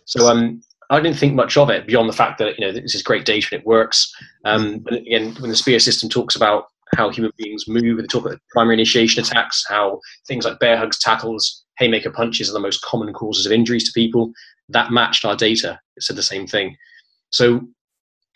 So 0.05 0.27
um, 0.29 0.61
I 0.89 1.01
didn't 1.01 1.17
think 1.17 1.35
much 1.35 1.57
of 1.57 1.69
it 1.69 1.87
beyond 1.87 2.07
the 2.07 2.13
fact 2.13 2.39
that 2.39 2.57
you 2.57 2.65
know 2.65 2.71
this 2.71 2.95
is 2.95 3.03
great 3.03 3.25
data 3.25 3.49
and 3.51 3.61
it 3.61 3.67
works. 3.67 4.13
Um, 4.45 4.85
again, 4.89 5.35
when 5.39 5.49
the 5.49 5.57
Spear 5.57 5.79
system 5.79 6.09
talks 6.09 6.37
about 6.37 6.67
how 6.95 7.09
human 7.09 7.31
beings 7.37 7.67
move, 7.67 7.97
they 7.97 8.07
talk 8.07 8.25
about 8.25 8.39
primary 8.51 8.75
initiation 8.75 9.23
attacks, 9.23 9.63
how 9.67 9.99
things 10.27 10.45
like 10.45 10.59
bear 10.59 10.77
hugs, 10.77 10.99
tackles, 10.99 11.63
haymaker 11.77 12.11
punches 12.11 12.49
are 12.49 12.53
the 12.53 12.59
most 12.59 12.81
common 12.81 13.13
causes 13.13 13.45
of 13.45 13.51
injuries 13.51 13.85
to 13.85 13.91
people. 13.93 14.31
That 14.69 14.91
matched 14.91 15.25
our 15.25 15.35
data. 15.35 15.79
It 15.97 16.03
said 16.03 16.15
the 16.15 16.23
same 16.23 16.47
thing. 16.47 16.75
So 17.31 17.61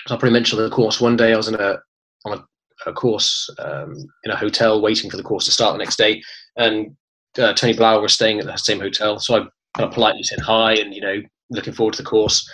I'll 0.08 0.18
probably 0.18 0.32
mention 0.32 0.58
the 0.60 0.70
course. 0.70 1.02
One 1.02 1.16
day 1.16 1.34
I 1.34 1.38
was 1.38 1.48
in 1.48 1.56
a 1.56 1.78
on 2.26 2.40
a, 2.40 2.90
a 2.90 2.94
course 2.94 3.50
um, 3.60 3.96
in 4.24 4.32
a 4.32 4.36
hotel 4.36 4.82
waiting 4.82 5.10
for 5.10 5.18
the 5.18 5.24
course 5.24 5.46
to 5.46 5.52
start 5.52 5.74
the 5.74 5.84
next 5.84 5.98
day, 5.98 6.22
and 6.58 6.96
uh, 7.38 7.54
Tony 7.54 7.74
Blauer 7.74 8.02
was 8.02 8.14
staying 8.14 8.40
at 8.40 8.46
the 8.46 8.56
same 8.58 8.80
hotel. 8.80 9.20
So 9.20 9.36
I 9.36 9.40
kind 9.78 9.90
of 9.90 9.92
politely 9.92 10.24
said 10.24 10.40
hi 10.40 10.74
and 10.74 10.94
you 10.94 11.02
know 11.02 11.22
looking 11.50 11.74
forward 11.74 11.94
to 11.96 12.02
the 12.02 12.10
course. 12.10 12.50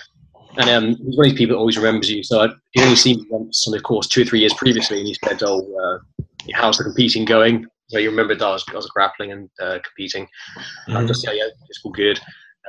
And 0.58 0.70
um, 0.70 0.88
he's 0.96 1.18
one 1.18 1.28
of 1.28 1.32
these 1.32 1.38
people 1.38 1.56
that 1.56 1.60
always 1.60 1.78
remembers 1.78 2.10
you. 2.10 2.24
So 2.24 2.42
I'd, 2.42 2.52
he'd 2.72 2.84
only 2.84 2.96
seen 2.96 3.22
me 3.22 3.28
once 3.30 3.66
on 3.68 3.72
the 3.72 3.80
course 3.80 4.08
two 4.08 4.22
or 4.22 4.26
three 4.26 4.40
years 4.40 4.54
previously, 4.54 5.00
and 5.00 5.08
he 5.08 5.16
said, 5.26 5.42
"Oh, 5.44 5.62
uh, 5.62 6.24
how's 6.54 6.78
the 6.78 6.84
competing 6.84 7.26
going?" 7.26 7.66
So 7.88 8.00
you 8.00 8.10
remember 8.10 8.36
that 8.36 8.46
I 8.46 8.52
was, 8.52 8.66
I 8.70 8.76
was 8.76 8.88
grappling 8.88 9.32
and 9.32 9.50
uh, 9.62 9.80
competing. 9.84 10.26
Mm-hmm. 10.26 10.98
I'm 10.98 11.08
just 11.08 11.26
yeah, 11.26 11.34
yeah, 11.34 11.48
it's 11.70 11.82
all 11.84 11.92
good. 11.92 12.20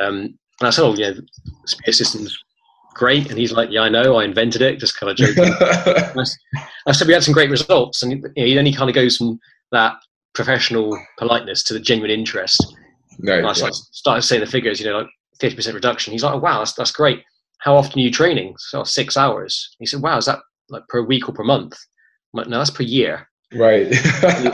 Um, 0.00 0.38
and 0.60 0.68
I 0.68 0.70
said, 0.70 0.84
"Oh, 0.84 0.94
yeah, 0.94 1.12
spear 1.66 1.92
systems 1.92 2.38
great." 2.94 3.30
And 3.30 3.38
he's 3.38 3.52
like, 3.52 3.70
"Yeah, 3.70 3.82
I 3.82 3.88
know. 3.88 4.16
I 4.16 4.24
invented 4.24 4.62
it." 4.62 4.78
Just 4.78 4.98
kind 4.98 5.10
of 5.10 5.16
joking. 5.16 5.52
I 6.86 6.92
said 6.92 7.06
we 7.06 7.14
had 7.14 7.24
some 7.24 7.34
great 7.34 7.50
results, 7.50 8.02
and 8.02 8.12
you 8.12 8.18
know, 8.18 8.54
then 8.54 8.66
he 8.66 8.72
kind 8.72 8.90
of 8.90 8.94
goes 8.94 9.16
from 9.16 9.40
that 9.72 9.96
professional 10.34 10.98
politeness 11.18 11.62
to 11.64 11.74
the 11.74 11.80
genuine 11.80 12.10
interest. 12.10 12.76
No, 13.18 13.34
I 13.34 13.52
yeah. 13.54 13.70
started 13.70 14.22
saying 14.22 14.40
the 14.40 14.46
figures, 14.46 14.80
you 14.80 14.86
know, 14.86 14.98
like 14.98 15.08
50% 15.40 15.74
reduction. 15.74 16.12
He's 16.12 16.22
like, 16.22 16.34
oh, 16.34 16.38
wow, 16.38 16.58
that's, 16.58 16.72
that's 16.72 16.92
great. 16.92 17.22
How 17.62 17.77
often 17.77 18.01
are 18.01 18.03
you 18.03 18.11
training? 18.11 18.55
So 18.59 18.83
six 18.85 19.16
hours. 19.16 19.77
He 19.79 19.87
said, 19.87 20.03
wow, 20.03 20.16
is 20.16 20.27
that 20.27 20.40
like 20.68 20.87
per 20.88 21.03
week 21.03 21.29
or 21.29 21.33
per 21.33 21.44
month? 21.44 21.75
I'm 22.33 22.38
like, 22.38 22.48
no, 22.48 22.59
that's 22.59 22.70
per 22.70 22.83
year. 22.83 23.29
Right. 23.55 23.92
so 23.94 24.53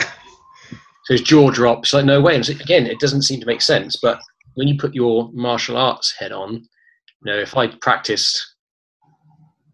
his 1.08 1.22
jaw 1.22 1.50
drops. 1.50 1.94
Like, 1.94 2.04
no 2.04 2.20
way. 2.20 2.34
And 2.34 2.44
so, 2.44 2.52
again, 2.52 2.86
it 2.86 3.00
doesn't 3.00 3.22
seem 3.22 3.40
to 3.40 3.46
make 3.46 3.62
sense. 3.62 3.96
But 3.96 4.20
when 4.54 4.68
you 4.68 4.76
put 4.76 4.94
your 4.94 5.30
martial 5.32 5.76
arts 5.76 6.14
head 6.18 6.32
on, 6.32 6.54
you 6.54 7.32
know, 7.32 7.38
if 7.38 7.56
I 7.56 7.68
practiced 7.68 8.54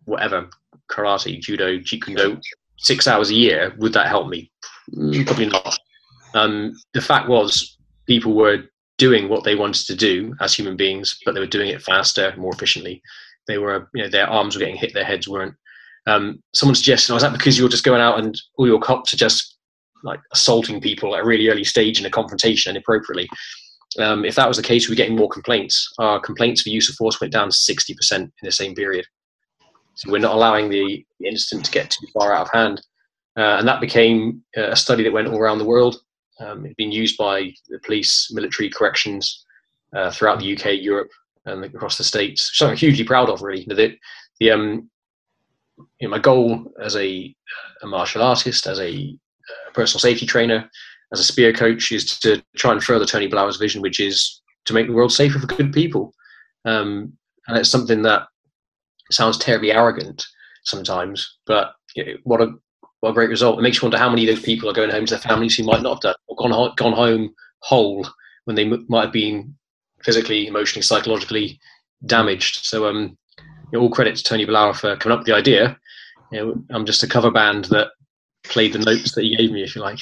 whatever, 0.04 0.48
karate, 0.90 1.40
judo, 1.40 1.78
jeet 1.78 2.40
six 2.78 3.08
hours 3.08 3.30
a 3.30 3.34
year, 3.34 3.74
would 3.78 3.94
that 3.94 4.08
help 4.08 4.28
me? 4.28 4.50
Mm, 4.94 5.26
probably 5.26 5.46
not. 5.46 5.78
Um, 6.34 6.74
the 6.92 7.00
fact 7.00 7.28
was, 7.28 7.78
people 8.06 8.34
were 8.34 8.64
doing 8.98 9.28
what 9.28 9.44
they 9.44 9.54
wanted 9.54 9.86
to 9.86 9.96
do 9.96 10.34
as 10.40 10.54
human 10.54 10.76
beings, 10.76 11.18
but 11.24 11.34
they 11.34 11.40
were 11.40 11.46
doing 11.46 11.68
it 11.68 11.82
faster, 11.82 12.34
more 12.36 12.52
efficiently. 12.52 13.02
They 13.46 13.58
were, 13.58 13.88
you 13.94 14.02
know, 14.02 14.08
their 14.08 14.28
arms 14.28 14.54
were 14.54 14.60
getting 14.60 14.76
hit, 14.76 14.94
their 14.94 15.04
heads 15.04 15.28
weren't. 15.28 15.54
Um, 16.06 16.42
someone 16.54 16.74
suggested, 16.74 17.12
"Was 17.12 17.24
oh, 17.24 17.28
that 17.28 17.36
because 17.36 17.58
you're 17.58 17.68
just 17.68 17.84
going 17.84 18.00
out 18.00 18.18
and 18.18 18.40
all 18.56 18.66
your 18.66 18.80
cops 18.80 19.12
are 19.14 19.18
just 19.18 19.56
like 20.02 20.20
assaulting 20.32 20.80
people 20.80 21.14
at 21.14 21.22
a 21.22 21.26
really 21.26 21.48
early 21.48 21.64
stage 21.64 21.98
in 21.98 22.06
a 22.06 22.10
confrontation 22.10 22.70
inappropriately?" 22.70 23.28
Um, 23.98 24.24
if 24.24 24.34
that 24.34 24.48
was 24.48 24.56
the 24.56 24.62
case, 24.62 24.88
we 24.88 24.92
were 24.92 24.96
getting 24.96 25.16
more 25.16 25.28
complaints. 25.28 25.92
Our 25.98 26.20
complaints 26.20 26.62
for 26.62 26.70
use 26.70 26.88
of 26.88 26.96
force 26.96 27.20
went 27.20 27.32
down 27.32 27.50
60% 27.50 28.12
in 28.12 28.30
the 28.42 28.52
same 28.52 28.74
period. 28.74 29.06
So 29.94 30.10
we're 30.10 30.18
not 30.18 30.34
allowing 30.34 30.68
the, 30.68 31.04
incident 31.24 31.64
to 31.64 31.72
get 31.72 31.90
too 31.90 32.06
far 32.12 32.34
out 32.34 32.42
of 32.42 32.52
hand. 32.52 32.82
Uh, 33.38 33.56
and 33.58 33.66
that 33.66 33.80
became 33.80 34.42
a 34.56 34.76
study 34.76 35.02
that 35.02 35.12
went 35.12 35.26
all 35.26 35.38
around 35.38 35.56
the 35.56 35.64
world. 35.64 35.96
Um, 36.40 36.66
it's 36.66 36.74
been 36.74 36.92
used 36.92 37.16
by 37.16 37.52
the 37.68 37.78
police, 37.80 38.30
military, 38.32 38.68
corrections 38.68 39.44
uh, 39.94 40.10
throughout 40.10 40.40
the 40.40 40.56
UK, 40.56 40.80
Europe, 40.80 41.10
and 41.46 41.64
across 41.64 41.96
the 41.96 42.04
states. 42.04 42.50
Which 42.50 42.68
I'm 42.68 42.76
hugely 42.76 43.04
proud 43.04 43.30
of, 43.30 43.42
really. 43.42 43.64
The, 43.66 43.96
the 44.40 44.50
um, 44.50 44.90
you 46.00 46.08
know, 46.08 46.10
my 46.10 46.18
goal 46.18 46.72
as 46.82 46.96
a, 46.96 47.34
a 47.82 47.86
martial 47.86 48.22
artist, 48.22 48.66
as 48.66 48.78
a, 48.78 48.88
a, 48.88 49.72
personal 49.72 50.00
safety 50.00 50.26
trainer, 50.26 50.68
as 51.12 51.20
a 51.20 51.24
spear 51.24 51.52
coach, 51.52 51.92
is 51.92 52.18
to 52.20 52.42
try 52.56 52.72
and 52.72 52.82
further 52.82 53.04
Tony 53.04 53.28
Blauer's 53.28 53.56
vision, 53.56 53.82
which 53.82 54.00
is 54.00 54.40
to 54.64 54.72
make 54.72 54.86
the 54.86 54.92
world 54.92 55.12
safer 55.12 55.38
for 55.38 55.46
good 55.46 55.72
people. 55.72 56.12
Um, 56.64 57.12
and 57.46 57.58
it's 57.58 57.70
something 57.70 58.02
that 58.02 58.26
sounds 59.10 59.38
terribly 59.38 59.72
arrogant 59.72 60.24
sometimes, 60.64 61.38
but 61.46 61.72
you 61.94 62.04
know, 62.04 62.14
what 62.24 62.40
a 62.40 62.52
what 63.04 63.10
a 63.10 63.14
great 63.14 63.28
result. 63.28 63.58
It 63.58 63.62
makes 63.62 63.76
you 63.76 63.82
wonder 63.82 63.98
how 63.98 64.08
many 64.08 64.26
of 64.26 64.34
those 64.34 64.44
people 64.44 64.70
are 64.70 64.72
going 64.72 64.88
home 64.88 65.04
to 65.04 65.10
their 65.10 65.20
families 65.20 65.54
who 65.54 65.64
might 65.64 65.82
not 65.82 65.96
have 65.96 66.00
done 66.00 66.14
or 66.26 66.36
gone, 66.36 66.74
gone 66.76 66.94
home 66.94 67.34
whole 67.58 68.08
when 68.46 68.56
they 68.56 68.64
m- 68.64 68.86
might 68.88 69.04
have 69.04 69.12
been 69.12 69.54
physically, 70.02 70.46
emotionally, 70.46 70.80
psychologically 70.80 71.60
damaged. 72.06 72.64
So, 72.64 72.86
um, 72.88 73.18
you 73.70 73.78
know, 73.78 73.80
all 73.80 73.90
credit 73.90 74.16
to 74.16 74.22
Tony 74.22 74.46
Blauer 74.46 74.74
for 74.74 74.96
coming 74.96 75.12
up 75.12 75.20
with 75.20 75.26
the 75.26 75.34
idea. 75.34 75.78
You 76.32 76.38
know, 76.38 76.64
I'm 76.70 76.86
just 76.86 77.02
a 77.02 77.06
cover 77.06 77.30
band 77.30 77.66
that 77.66 77.88
played 78.44 78.72
the 78.72 78.78
notes 78.78 79.14
that 79.14 79.22
he 79.22 79.36
gave 79.36 79.52
me, 79.52 79.62
if 79.62 79.76
you 79.76 79.82
like. 79.82 80.00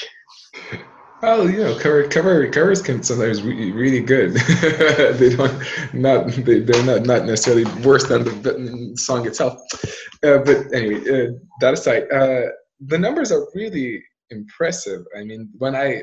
Well, 1.23 1.51
you 1.51 1.59
know, 1.59 1.77
cover 1.77 2.07
cover 2.07 2.49
covers 2.51 2.83
can 2.83 3.03
sometimes 3.03 3.41
be 3.41 3.73
really 3.73 4.01
good. 4.01 4.35
they 5.19 5.35
don't 5.35 5.63
not 5.93 6.29
they, 6.29 6.61
they're 6.61 6.85
not 6.85 7.03
not 7.03 7.27
necessarily 7.27 7.65
worse 7.83 8.07
than 8.07 8.25
the 8.43 8.93
song 8.97 9.27
itself. 9.27 9.61
Uh, 10.25 10.39
but 10.39 10.73
anyway, 10.73 11.01
uh, 11.01 11.33
that 11.61 11.75
aside, 11.75 12.05
uh, 12.13 12.49
the 12.87 12.99
numbers 12.99 13.31
are 13.33 13.47
really 13.55 14.03
impressive. 14.31 15.03
I 15.19 15.25
mean, 15.25 15.51
when 15.59 15.75
I 15.77 16.03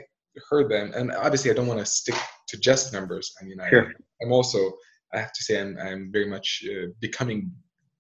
heard 0.50 0.70
them, 0.70 0.92
and 0.96 1.12
obviously 1.12 1.52
I 1.52 1.54
don't 1.54 1.68
want 1.68 1.80
to 1.80 1.86
stick 1.86 2.16
to 2.50 2.58
just 2.58 2.94
numbers. 2.94 3.34
I 3.42 3.46
mean, 3.46 3.60
I, 3.60 3.70
sure. 3.70 3.94
I'm 4.22 4.32
also, 4.32 4.72
I 5.14 5.20
have 5.20 5.34
to 5.34 5.44
say, 5.44 5.60
I'm, 5.60 5.78
I'm 5.78 6.12
very 6.12 6.30
much 6.30 6.64
uh, 6.70 6.88
becoming 7.00 7.52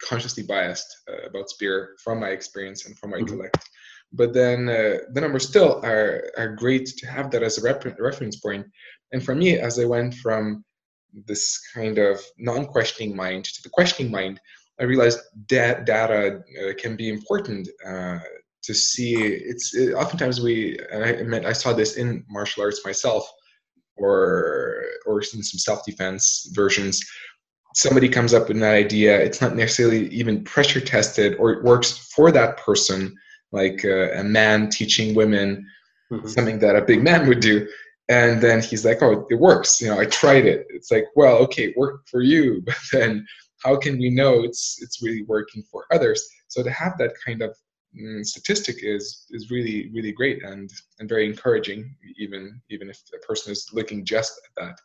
consciously 0.01 0.43
biased 0.43 0.87
uh, 1.09 1.27
about 1.27 1.49
Spear 1.49 1.95
from 2.03 2.19
my 2.19 2.29
experience 2.29 2.85
and 2.85 2.97
from 2.97 3.11
my 3.11 3.17
mm-hmm. 3.17 3.27
intellect. 3.27 3.69
But 4.11 4.33
then 4.33 4.69
uh, 4.69 4.97
the 5.13 5.21
numbers 5.21 5.47
still 5.47 5.83
are, 5.83 6.31
are 6.37 6.55
great 6.55 6.87
to 6.97 7.07
have 7.07 7.29
that 7.31 7.43
as 7.43 7.57
a 7.57 7.61
rep- 7.61 7.99
reference 7.99 8.37
point. 8.37 8.65
And 9.11 9.23
for 9.23 9.35
me, 9.35 9.59
as 9.59 9.77
I 9.79 9.85
went 9.85 10.15
from 10.15 10.63
this 11.25 11.59
kind 11.73 11.97
of 11.97 12.21
non-questioning 12.37 13.15
mind 13.15 13.45
to 13.45 13.61
the 13.63 13.69
questioning 13.69 14.11
mind, 14.11 14.39
I 14.79 14.85
realized 14.85 15.19
that 15.49 15.85
data 15.85 16.39
uh, 16.39 16.73
can 16.77 16.95
be 16.95 17.09
important 17.09 17.67
uh, 17.85 18.19
to 18.69 18.75
see 18.75 19.15
it's 19.15 19.73
it, 19.73 19.93
oftentimes 19.93 20.39
we 20.41 20.77
and 20.91 21.03
I 21.03 21.23
mean 21.23 21.43
I 21.43 21.53
saw 21.53 21.73
this 21.73 21.97
in 21.97 22.23
martial 22.29 22.61
arts 22.61 22.85
myself 22.85 23.27
or 23.97 24.83
or 25.07 25.21
in 25.21 25.41
some 25.41 25.57
self-defense 25.57 26.51
versions. 26.53 27.03
Somebody 27.73 28.09
comes 28.09 28.31
up 28.35 28.47
with 28.47 28.57
an 28.57 28.63
idea 28.63 29.19
it's 29.19 29.41
not 29.41 29.55
necessarily 29.55 30.07
even 30.09 30.43
pressure 30.43 30.81
tested 30.81 31.35
or 31.39 31.51
it 31.51 31.63
works 31.63 32.11
for 32.15 32.31
that 32.31 32.57
person 32.57 33.15
like 33.51 33.83
uh, 33.83 34.11
a 34.11 34.23
man 34.23 34.69
teaching 34.69 35.15
women 35.15 35.65
mm-hmm. 36.11 36.27
something 36.27 36.59
that 36.59 36.75
a 36.75 36.85
big 36.85 37.01
man 37.03 37.27
would 37.27 37.39
do 37.39 37.67
and 38.07 38.39
then 38.39 38.61
he's 38.61 38.85
like 38.85 39.01
oh 39.01 39.25
it 39.31 39.39
works 39.39 39.81
you 39.81 39.87
know 39.87 39.99
i 39.99 40.05
tried 40.05 40.45
it. 40.45 40.67
It's 40.69 40.91
like 40.91 41.05
well 41.15 41.37
okay 41.45 41.65
it 41.69 41.77
worked 41.77 42.07
for 42.07 42.21
you 42.21 42.61
but 42.67 42.77
then 42.91 43.25
how 43.63 43.77
can 43.77 43.97
we 43.97 44.11
know 44.11 44.43
it's 44.43 44.77
it's 44.83 45.01
really 45.01 45.23
working 45.23 45.63
for 45.71 45.85
others? 45.91 46.21
So 46.47 46.61
to 46.61 46.71
have 46.71 46.97
that 46.99 47.13
kind 47.25 47.41
of 47.41 47.55
statistic 48.21 48.77
is 48.81 49.25
is 49.31 49.49
really 49.49 49.89
really 49.93 50.11
great 50.11 50.43
and 50.43 50.69
and 50.99 51.09
very 51.09 51.25
encouraging 51.25 51.95
even 52.17 52.61
even 52.69 52.89
if 52.89 53.01
a 53.15 53.25
person 53.25 53.51
is 53.51 53.67
looking 53.73 54.05
just 54.05 54.39
at 54.45 54.63
that 54.63 54.75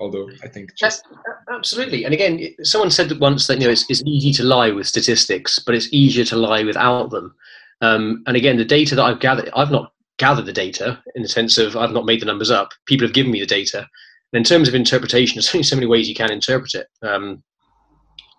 although 0.00 0.28
I 0.42 0.48
think 0.48 0.74
just 0.76 1.06
absolutely. 1.52 2.04
And 2.04 2.14
again, 2.14 2.54
someone 2.62 2.90
said 2.90 3.16
once 3.20 3.46
that 3.46 3.60
you 3.60 3.66
know 3.66 3.70
it's, 3.70 3.88
it's 3.88 4.02
easy 4.06 4.32
to 4.32 4.42
lie 4.42 4.70
with 4.70 4.86
statistics, 4.86 5.58
but 5.58 5.74
it's 5.74 5.92
easier 5.92 6.24
to 6.24 6.36
lie 6.36 6.64
without 6.64 7.10
them. 7.10 7.34
Um, 7.82 8.22
and 8.26 8.36
again, 8.36 8.56
the 8.56 8.64
data 8.64 8.94
that 8.94 9.04
I've 9.04 9.20
gathered, 9.20 9.50
I've 9.54 9.70
not 9.70 9.92
gathered 10.18 10.46
the 10.46 10.52
data 10.52 11.00
in 11.14 11.22
the 11.22 11.28
sense 11.28 11.58
of 11.58 11.76
I've 11.76 11.92
not 11.92 12.06
made 12.06 12.20
the 12.20 12.26
numbers 12.26 12.50
up. 12.50 12.70
People 12.86 13.06
have 13.06 13.14
given 13.14 13.32
me 13.32 13.40
the 13.40 13.46
data. 13.46 13.86
And 14.32 14.38
in 14.38 14.44
terms 14.44 14.68
of 14.68 14.74
interpretation, 14.74 15.36
there's 15.36 15.54
only 15.54 15.62
so 15.62 15.76
many 15.76 15.86
ways 15.86 16.08
you 16.08 16.14
can 16.14 16.32
interpret 16.32 16.74
it. 16.74 16.88
Um, 17.02 17.42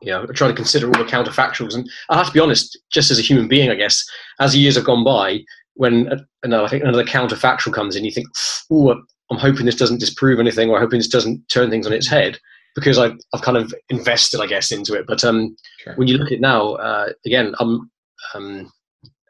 you 0.02 0.12
know, 0.12 0.24
I 0.24 0.34
try 0.34 0.48
to 0.48 0.54
consider 0.54 0.88
all 0.88 0.94
the 0.94 1.10
counterfactuals. 1.10 1.76
And 1.76 1.90
I 2.10 2.18
have 2.18 2.28
to 2.28 2.34
be 2.34 2.40
honest, 2.40 2.78
just 2.92 3.12
as 3.12 3.20
a 3.20 3.24
human 3.24 3.48
being, 3.48 3.70
I 3.70 3.76
guess, 3.76 4.04
as 4.40 4.54
the 4.54 4.60
years 4.60 4.76
have 4.76 4.86
gone 4.86 5.04
by, 5.04 5.42
when 5.76 6.12
uh, 6.12 6.64
I 6.64 6.68
think 6.68 6.84
another 6.84 7.04
counterfactual 7.04 7.74
comes 7.74 7.96
in, 7.96 8.06
you 8.06 8.12
think, 8.12 8.28
oh, 8.72 8.92
I'm 9.30 9.38
hoping 9.38 9.66
this 9.66 9.76
doesn't 9.76 10.00
disprove 10.00 10.40
anything, 10.40 10.70
or 10.70 10.76
I'm 10.76 10.82
hoping 10.82 11.00
this 11.00 11.08
doesn't 11.08 11.48
turn 11.50 11.70
things 11.70 11.88
on 11.88 11.94
its 11.94 12.08
head, 12.08 12.40
because 12.76 12.98
I've, 12.98 13.18
I've 13.34 13.42
kind 13.42 13.58
of 13.58 13.74
invested, 13.90 14.42
I 14.42 14.48
guess, 14.48 14.72
into 14.72 14.94
it. 14.94 15.06
But 15.08 15.24
um, 15.24 15.56
sure. 15.80 15.96
when 15.96 16.08
you 16.08 16.18
look 16.18 16.28
at 16.28 16.34
it 16.34 16.42
now, 16.42 16.74
uh, 16.74 17.10
again, 17.26 17.54
I'm 17.60 17.90
um, 18.34 18.72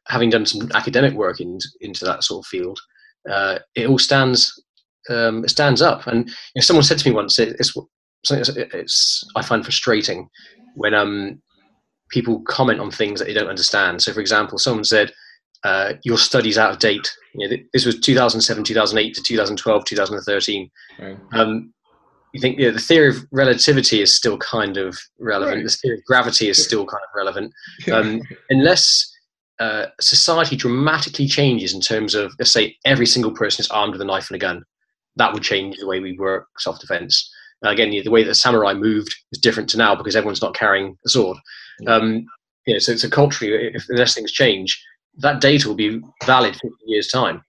having 0.08 0.30
done 0.30 0.46
some 0.46 0.72
academic 0.74 1.14
work 1.14 1.40
in, 1.40 1.60
into 1.82 2.06
that 2.06 2.24
sort 2.24 2.46
of 2.46 2.48
field. 2.48 2.80
Uh, 3.30 3.60
it 3.76 3.88
all 3.88 4.00
stands 4.00 4.60
um, 5.10 5.44
it 5.44 5.50
stands 5.50 5.82
up. 5.82 6.08
And 6.08 6.28
you 6.28 6.34
know, 6.56 6.62
someone 6.62 6.84
said 6.84 7.00
to 7.00 7.10
me 7.10 7.16
once, 7.16 7.40
it, 7.40 7.56
it's 7.60 7.74
something 8.26 8.42
it's, 8.42 8.50
it's 8.74 9.24
I 9.36 9.42
find 9.42 9.64
frustrating 9.64 10.30
when 10.76 10.94
um, 10.94 11.42
people 12.10 12.42
comment 12.42 12.80
on 12.80 12.92
things 12.92 13.20
that 13.20 13.26
they 13.26 13.34
don't 13.34 13.50
understand. 13.50 14.02
So, 14.02 14.14
for 14.14 14.20
example, 14.20 14.58
someone 14.58 14.84
said, 14.84 15.12
uh, 15.64 15.94
your 16.04 16.18
study's 16.18 16.58
out 16.58 16.72
of 16.72 16.80
date. 16.80 17.12
You 17.36 17.48
know, 17.48 17.58
this 17.74 17.86
was 17.86 18.00
2007, 18.00 18.64
2008 18.64 19.14
to 19.14 19.22
2012, 19.22 19.86
2013. 19.86 20.72
Right. 21.00 21.18
Um, 21.34 21.74
you 22.34 22.42
think 22.42 22.58
the 22.58 22.80
theory 22.80 23.10
of 23.10 23.18
relativity 23.32 24.02
is 24.02 24.16
still 24.16 24.38
kind 24.38 24.78
of 24.78 24.98
relevant. 25.20 25.58
Right. 25.58 25.64
The 25.66 25.70
theory 25.70 25.98
of 25.98 26.06
gravity 26.06 26.50
is 26.50 26.64
still 26.64 26.86
kind 26.86 27.02
of 27.04 27.10
relevant. 27.16 27.54
Um, 27.92 28.22
unless 28.50 29.12
uh, 29.60 29.88
society 30.00 30.56
dramatically 30.56 31.28
changes 31.28 31.74
in 31.74 31.82
terms 31.82 32.16
of, 32.16 32.34
let's 32.40 32.52
say, 32.52 32.76
every 32.86 33.06
single 33.06 33.32
person 33.32 33.62
is 33.62 33.70
armed 33.70 33.94
with 33.94 34.02
a 34.02 34.06
knife 34.06 34.30
and 34.30 34.36
a 34.36 34.40
gun, 34.40 34.64
that 35.18 35.34
would 35.34 35.44
change 35.44 35.78
the 35.78 35.88
way 35.88 36.00
we 36.00 36.18
work 36.18 36.48
self 36.58 36.80
defense. 36.80 37.31
Again, 37.64 37.92
the 37.92 38.10
way 38.10 38.24
that 38.24 38.36
samurai 38.36 38.74
moved 38.74 39.16
is 39.32 39.40
different 39.40 39.70
to 39.70 39.78
now 39.78 39.96
because 39.96 40.16
everyone's 40.16 40.42
not 40.42 40.56
carrying 40.56 40.98
a 41.06 41.10
sword. 41.10 41.38
Um, 41.88 42.26
you 42.66 42.74
know, 42.74 42.80
so, 42.80 42.96
so 42.96 43.10
culturally, 43.10 43.72
if 43.74 43.86
unless 43.90 44.16
things 44.16 44.32
change, 44.32 44.82
that 45.18 45.42
data 45.42 45.68
will 45.68 45.76
be 45.76 46.02
valid 46.26 46.54
50 46.54 46.70
years' 46.86 47.08
time, 47.08 47.42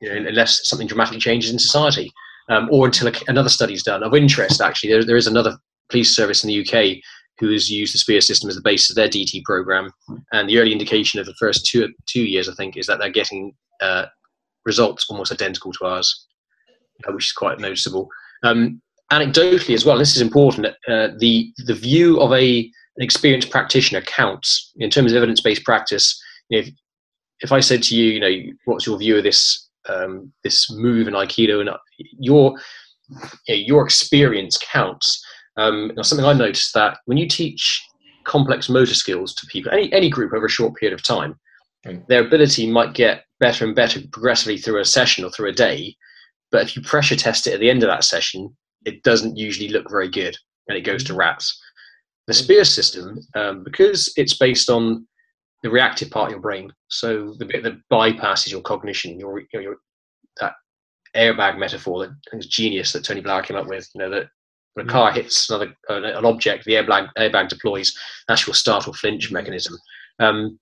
you 0.00 0.08
know, 0.08 0.28
unless 0.28 0.66
something 0.68 0.86
dramatically 0.86 1.20
changes 1.20 1.50
in 1.50 1.58
society, 1.58 2.10
um, 2.48 2.68
or 2.70 2.86
until 2.86 3.08
a, 3.08 3.12
another 3.28 3.48
study 3.48 3.74
is 3.74 3.82
done. 3.82 4.02
Of 4.02 4.14
interest, 4.14 4.60
actually, 4.60 4.90
there, 4.90 5.04
there 5.04 5.16
is 5.16 5.26
another 5.26 5.56
police 5.90 6.14
service 6.14 6.44
in 6.44 6.48
the 6.48 6.60
UK 6.60 7.02
who 7.38 7.50
has 7.50 7.70
used 7.70 7.94
the 7.94 7.98
Spear 7.98 8.20
system 8.20 8.48
as 8.48 8.56
the 8.56 8.62
basis 8.62 8.90
of 8.90 8.96
their 8.96 9.08
DT 9.08 9.42
program, 9.44 9.90
and 10.32 10.48
the 10.48 10.58
early 10.58 10.72
indication 10.72 11.18
of 11.18 11.26
the 11.26 11.34
first 11.38 11.66
two 11.66 11.88
two 12.06 12.22
years, 12.22 12.48
I 12.48 12.54
think, 12.54 12.76
is 12.76 12.86
that 12.86 12.98
they're 12.98 13.10
getting 13.10 13.54
uh, 13.80 14.06
results 14.64 15.06
almost 15.08 15.32
identical 15.32 15.72
to 15.72 15.86
ours, 15.86 16.26
uh, 17.06 17.12
which 17.12 17.26
is 17.26 17.32
quite 17.32 17.58
noticeable. 17.58 18.08
Um, 18.42 18.80
anecdotally, 19.12 19.74
as 19.74 19.84
well, 19.84 19.98
this 19.98 20.16
is 20.16 20.22
important. 20.22 20.66
Uh, 20.66 21.08
the 21.18 21.52
the 21.66 21.74
view 21.74 22.20
of 22.20 22.32
a 22.32 22.70
an 22.96 23.02
experienced 23.02 23.50
practitioner 23.50 24.02
counts 24.02 24.72
in 24.76 24.90
terms 24.90 25.12
of 25.12 25.16
evidence-based 25.16 25.64
practice. 25.64 26.20
You 26.48 26.60
know, 26.60 26.66
if, 26.66 26.74
if 27.40 27.52
I 27.52 27.60
said 27.60 27.82
to 27.84 27.96
you, 27.96 28.12
you 28.12 28.20
know, 28.20 28.52
what's 28.66 28.86
your 28.86 28.98
view 28.98 29.16
of 29.16 29.24
this 29.24 29.68
um, 29.88 30.32
this 30.44 30.70
move 30.70 31.08
in 31.08 31.14
Aikido, 31.14 31.60
and 31.60 31.68
uh, 31.68 31.78
your 32.18 32.54
you 33.46 33.54
know, 33.54 33.62
your 33.66 33.84
experience 33.84 34.58
counts. 34.58 35.24
Um, 35.56 35.92
now, 35.96 36.02
something 36.02 36.26
I 36.26 36.32
noticed 36.32 36.72
that 36.74 36.98
when 37.04 37.18
you 37.18 37.28
teach 37.28 37.82
complex 38.24 38.68
motor 38.68 38.94
skills 38.94 39.34
to 39.34 39.46
people, 39.46 39.72
any 39.72 39.92
any 39.92 40.10
group 40.10 40.32
over 40.32 40.46
a 40.46 40.50
short 40.50 40.74
period 40.76 40.94
of 40.98 41.04
time, 41.04 41.38
mm. 41.86 42.06
their 42.06 42.24
ability 42.24 42.70
might 42.70 42.94
get 42.94 43.24
better 43.40 43.64
and 43.64 43.74
better 43.74 44.00
progressively 44.12 44.56
through 44.56 44.80
a 44.80 44.84
session 44.84 45.24
or 45.24 45.30
through 45.30 45.50
a 45.50 45.52
day. 45.52 45.94
But 46.50 46.62
if 46.62 46.76
you 46.76 46.82
pressure 46.82 47.16
test 47.16 47.46
it 47.46 47.54
at 47.54 47.60
the 47.60 47.70
end 47.70 47.82
of 47.82 47.88
that 47.88 48.04
session, 48.04 48.54
it 48.84 49.02
doesn't 49.02 49.36
usually 49.36 49.68
look 49.68 49.90
very 49.90 50.08
good, 50.08 50.36
and 50.68 50.76
it 50.76 50.82
goes 50.82 51.04
to 51.04 51.12
mm. 51.12 51.18
rats. 51.18 51.60
The 52.26 52.34
Spear 52.34 52.64
system, 52.64 53.18
um, 53.34 53.64
because 53.64 54.12
it's 54.16 54.38
based 54.38 54.70
on 54.70 55.06
the 55.62 55.70
reactive 55.70 56.10
part 56.10 56.26
of 56.26 56.32
your 56.32 56.40
brain. 56.40 56.72
So 56.88 57.34
the 57.38 57.44
bit 57.44 57.62
that 57.62 57.80
bypasses 57.90 58.50
your 58.50 58.62
cognition, 58.62 59.18
your, 59.18 59.42
your, 59.52 59.62
your 59.62 59.76
that 60.40 60.54
airbag 61.16 61.58
metaphor 61.58 62.00
that 62.00 62.10
I 62.10 62.30
think 62.30 62.44
is 62.44 62.48
genius 62.48 62.92
that 62.92 63.04
Tony 63.04 63.22
Blauer 63.22 63.44
came 63.44 63.56
up 63.56 63.66
with. 63.66 63.88
You 63.94 64.00
know 64.00 64.10
that 64.10 64.28
when 64.74 64.88
a 64.88 64.90
car 64.90 65.10
mm. 65.10 65.14
hits 65.14 65.48
another 65.50 65.74
uh, 65.90 66.02
an 66.02 66.24
object, 66.24 66.64
the 66.64 66.74
airbag 66.74 67.08
airbag 67.18 67.48
deploys. 67.48 67.96
That's 68.28 68.46
your 68.46 68.54
startle 68.54 68.92
flinch 68.92 69.30
mechanism. 69.30 69.76
Um, 70.18 70.58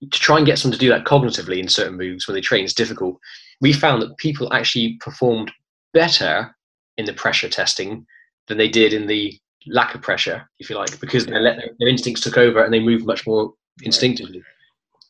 to 0.00 0.18
try 0.20 0.36
and 0.36 0.46
get 0.46 0.58
someone 0.58 0.78
to 0.78 0.78
do 0.78 0.90
that 0.90 1.04
cognitively 1.04 1.58
in 1.58 1.68
certain 1.68 1.96
moves 1.96 2.26
when 2.26 2.34
they 2.34 2.40
train 2.40 2.64
is 2.64 2.74
difficult. 2.74 3.18
We 3.60 3.72
found 3.72 4.00
that 4.02 4.16
people 4.18 4.52
actually 4.52 4.96
performed 5.00 5.50
better 5.92 6.54
in 6.98 7.06
the 7.06 7.12
pressure 7.14 7.48
testing 7.48 8.06
than 8.48 8.58
they 8.58 8.68
did 8.68 8.92
in 8.92 9.06
the 9.06 9.38
lack 9.66 9.94
of 9.94 10.02
pressure, 10.02 10.48
if 10.58 10.68
you 10.68 10.76
like, 10.76 10.98
because 11.00 11.26
their, 11.26 11.42
their 11.42 11.88
instincts 11.88 12.22
took 12.22 12.36
over 12.36 12.62
and 12.62 12.72
they 12.72 12.80
moved 12.80 13.06
much 13.06 13.26
more 13.26 13.52
instinctively. 13.82 14.42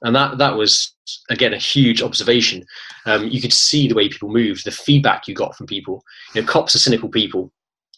And 0.03 0.14
that 0.14 0.38
that 0.38 0.57
was 0.57 0.94
again 1.29 1.53
a 1.53 1.59
huge 1.59 2.03
observation. 2.03 2.64
Um, 3.07 3.27
you 3.27 3.40
could 3.40 3.53
see 3.53 3.88
the 3.88 3.94
way 3.94 4.09
people 4.09 4.29
moved, 4.29 4.64
the 4.64 4.70
feedback 4.70 5.27
you 5.27 5.35
got 5.35 5.57
from 5.57 5.66
people. 5.66 6.05
You 6.35 6.42
know, 6.42 6.46
cops 6.46 6.77
are 6.77 6.79
cynical 6.79 7.09
people. 7.09 7.51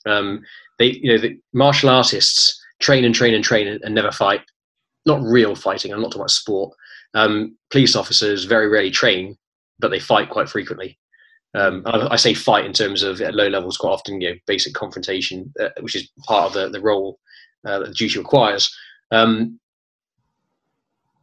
Um, 0.06 0.42
they, 0.78 0.92
you 0.92 1.12
know, 1.12 1.18
the 1.18 1.38
martial 1.52 1.90
artists 1.90 2.58
train 2.80 3.04
and 3.04 3.14
train 3.14 3.34
and 3.34 3.44
train 3.44 3.68
and, 3.68 3.82
and 3.82 3.94
never 3.94 4.10
fight. 4.10 4.40
Not 5.04 5.20
real 5.20 5.54
fighting. 5.54 5.92
I'm 5.92 6.00
not 6.00 6.08
talking 6.08 6.22
about 6.22 6.30
sport. 6.30 6.74
Um, 7.12 7.56
police 7.70 7.96
officers 7.96 8.44
very 8.44 8.68
rarely 8.68 8.90
train, 8.90 9.36
but 9.78 9.90
they 9.90 9.98
fight 9.98 10.30
quite 10.30 10.48
frequently. 10.48 10.98
Um, 11.54 11.82
I, 11.86 12.08
I, 12.12 12.16
say 12.16 12.32
fight 12.32 12.64
in 12.64 12.72
terms 12.72 13.02
of 13.02 13.20
at 13.20 13.34
low 13.34 13.48
levels, 13.48 13.76
quite 13.76 13.90
often, 13.90 14.20
you 14.20 14.30
know, 14.30 14.36
basic 14.46 14.72
confrontation, 14.72 15.52
uh, 15.60 15.70
which 15.80 15.96
is 15.96 16.08
part 16.24 16.46
of 16.46 16.52
the, 16.52 16.68
the 16.68 16.80
role 16.80 17.18
uh, 17.66 17.80
that 17.80 17.88
the 17.88 17.94
duty 17.94 18.18
requires. 18.18 18.72
Um, 19.10 19.58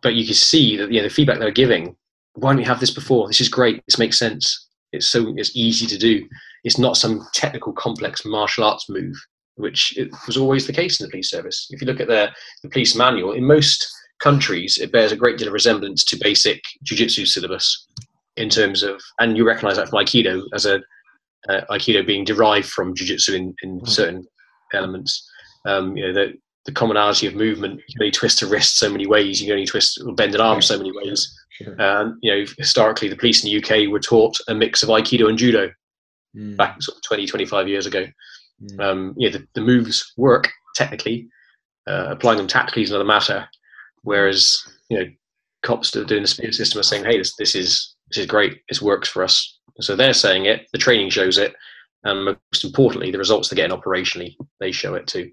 but 0.02 0.16
you 0.16 0.26
can 0.26 0.36
see 0.36 0.78
that 0.78 0.92
you 0.92 1.00
know 1.00 1.08
the 1.08 1.14
feedback 1.14 1.40
they're 1.40 1.52
giving. 1.52 1.96
Why 2.34 2.52
don't 2.52 2.58
we 2.58 2.66
have 2.66 2.80
this 2.80 2.92
before? 2.94 3.28
This 3.28 3.42
is 3.42 3.50
great. 3.50 3.84
This 3.88 3.98
makes 3.98 4.20
sense. 4.20 4.68
It's 4.92 5.08
so 5.08 5.34
it's 5.38 5.56
easy 5.56 5.86
to 5.88 5.98
do. 5.98 6.28
It's 6.64 6.78
not 6.78 6.98
some 6.98 7.26
technical, 7.34 7.74
complex 7.74 8.26
martial 8.26 8.64
arts 8.64 8.90
move, 8.90 9.16
which 9.56 9.98
was 10.28 10.38
always 10.38 10.68
the 10.68 10.74
case 10.74 11.00
in 11.00 11.06
the 11.06 11.12
police 11.12 11.30
service. 11.30 11.68
If 11.72 11.82
you 11.82 11.88
look 11.88 12.00
at 12.00 12.08
the, 12.08 12.30
the 12.64 12.70
police 12.70 12.96
manual, 12.96 13.32
in 13.34 13.46
most 13.46 13.88
countries, 14.20 14.78
it 14.78 14.92
bears 14.92 15.12
a 15.12 15.16
great 15.16 15.38
deal 15.38 15.48
of 15.48 15.54
resemblance 15.54 16.04
to 16.06 16.20
basic 16.22 16.62
jiu-jitsu 16.84 17.26
syllabus 17.26 17.88
in 18.38 18.50
terms 18.50 18.84
of, 18.84 19.02
and 19.20 19.36
you 19.36 19.46
recognise 19.46 19.78
that 19.78 19.90
from 19.90 20.04
Aikido 20.04 20.42
as 20.54 20.66
a 20.66 20.82
uh, 21.50 21.62
Aikido 21.70 22.06
being 22.06 22.26
derived 22.26 22.68
from 22.68 22.96
jiu-jitsu 22.96 23.34
in, 23.34 23.56
in 23.62 23.80
mm. 23.80 23.88
certain 23.88 24.26
elements. 24.74 25.30
Um, 25.66 25.96
you 25.96 26.06
know, 26.08 26.14
that 26.14 26.34
the 26.68 26.74
commonality 26.74 27.26
of 27.26 27.34
movement. 27.34 27.80
You 27.88 27.96
can 27.96 28.04
only 28.04 28.12
twist 28.12 28.42
a 28.42 28.46
wrist 28.46 28.78
so 28.78 28.90
many 28.92 29.08
ways. 29.08 29.42
You 29.42 29.48
can 29.48 29.54
only 29.54 29.66
twist 29.66 30.00
or 30.06 30.14
bend 30.14 30.36
an 30.36 30.42
arm 30.42 30.62
so 30.62 30.78
many 30.78 30.92
ways. 30.92 31.34
Sure. 31.52 31.82
Um, 31.82 32.20
you 32.22 32.30
know, 32.30 32.46
historically, 32.58 33.08
the 33.08 33.16
police 33.16 33.44
in 33.44 33.50
the 33.50 33.58
UK 33.58 33.90
were 33.90 34.02
taught 34.02 34.38
a 34.50 34.54
mix 34.54 34.84
of 34.84 34.90
Aikido 34.90 35.30
and 35.30 35.38
Judo 35.38 35.72
mm. 36.36 36.58
back 36.58 36.80
sort 36.82 36.98
of 36.98 37.04
20, 37.04 37.26
25 37.26 37.68
years 37.70 37.86
ago. 37.86 38.06
Mm. 38.62 38.80
Um, 38.82 39.14
you 39.18 39.30
know, 39.30 39.38
the, 39.38 39.48
the, 39.56 39.62
moves 39.62 40.14
work 40.18 40.50
technically. 40.76 41.30
Uh, 41.88 42.08
applying 42.10 42.38
them 42.38 42.48
tactically 42.48 42.84
is 42.84 42.90
another 42.90 43.06
matter. 43.06 43.48
Whereas, 44.02 44.58
you 44.90 45.00
know, 45.00 45.06
cops 45.64 45.92
that 45.92 46.02
are 46.02 46.06
doing 46.06 46.24
the 46.24 46.28
spear 46.28 46.52
system 46.52 46.80
are 46.80 46.84
saying, 46.84 47.06
"Hey, 47.06 47.18
this 47.18 47.36
this 47.38 47.56
is 47.56 47.96
this 48.10 48.20
is 48.20 48.26
great. 48.26 48.62
This 48.70 48.82
works 48.82 49.10
for 49.10 49.24
us." 49.24 49.60
So 49.80 49.96
they're 49.96 50.14
saying 50.14 50.46
it. 50.46 50.68
The 50.72 50.80
training 50.80 51.10
shows 51.10 51.38
it, 51.38 51.54
and 52.04 52.26
most 52.26 52.64
importantly, 52.64 53.12
the 53.12 53.18
results 53.18 53.50
they're 53.50 53.56
getting 53.56 53.78
operationally, 53.78 54.36
they 54.60 54.72
show 54.72 54.96
it 54.96 55.08
too. 55.08 55.32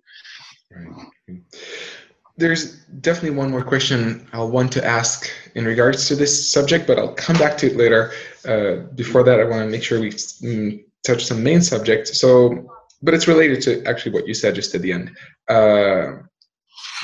There's 2.37 2.77
definitely 3.01 3.39
one 3.39 3.51
more 3.51 3.63
question 3.63 4.29
I'll 4.33 4.51
want 4.51 4.73
to 4.73 4.85
ask 4.85 5.31
in 5.55 5.65
regards 5.65 6.09
to 6.09 6.17
this 6.17 6.53
subject, 6.53 6.87
but 6.87 6.99
I'll 6.99 7.15
come 7.15 7.39
back 7.39 7.57
to 7.59 7.67
it 7.69 7.77
later. 7.77 8.13
Uh, 8.47 8.87
before 8.97 9.23
that, 9.23 9.39
I 9.39 9.45
want 9.45 9.63
to 9.63 9.71
make 9.71 9.85
sure 9.85 10.01
we 10.01 10.85
touch 11.05 11.25
some 11.25 11.43
main 11.45 11.63
subject. 11.63 12.09
So, 12.09 12.69
but 13.03 13.15
it's 13.15 13.29
related 13.29 13.63
to 13.63 13.85
actually 13.85 14.13
what 14.13 14.27
you 14.27 14.35
said 14.35 14.57
just 14.57 14.75
at 14.75 14.83
the 14.83 14.93
end. 14.93 15.13
Uh, 15.49 16.23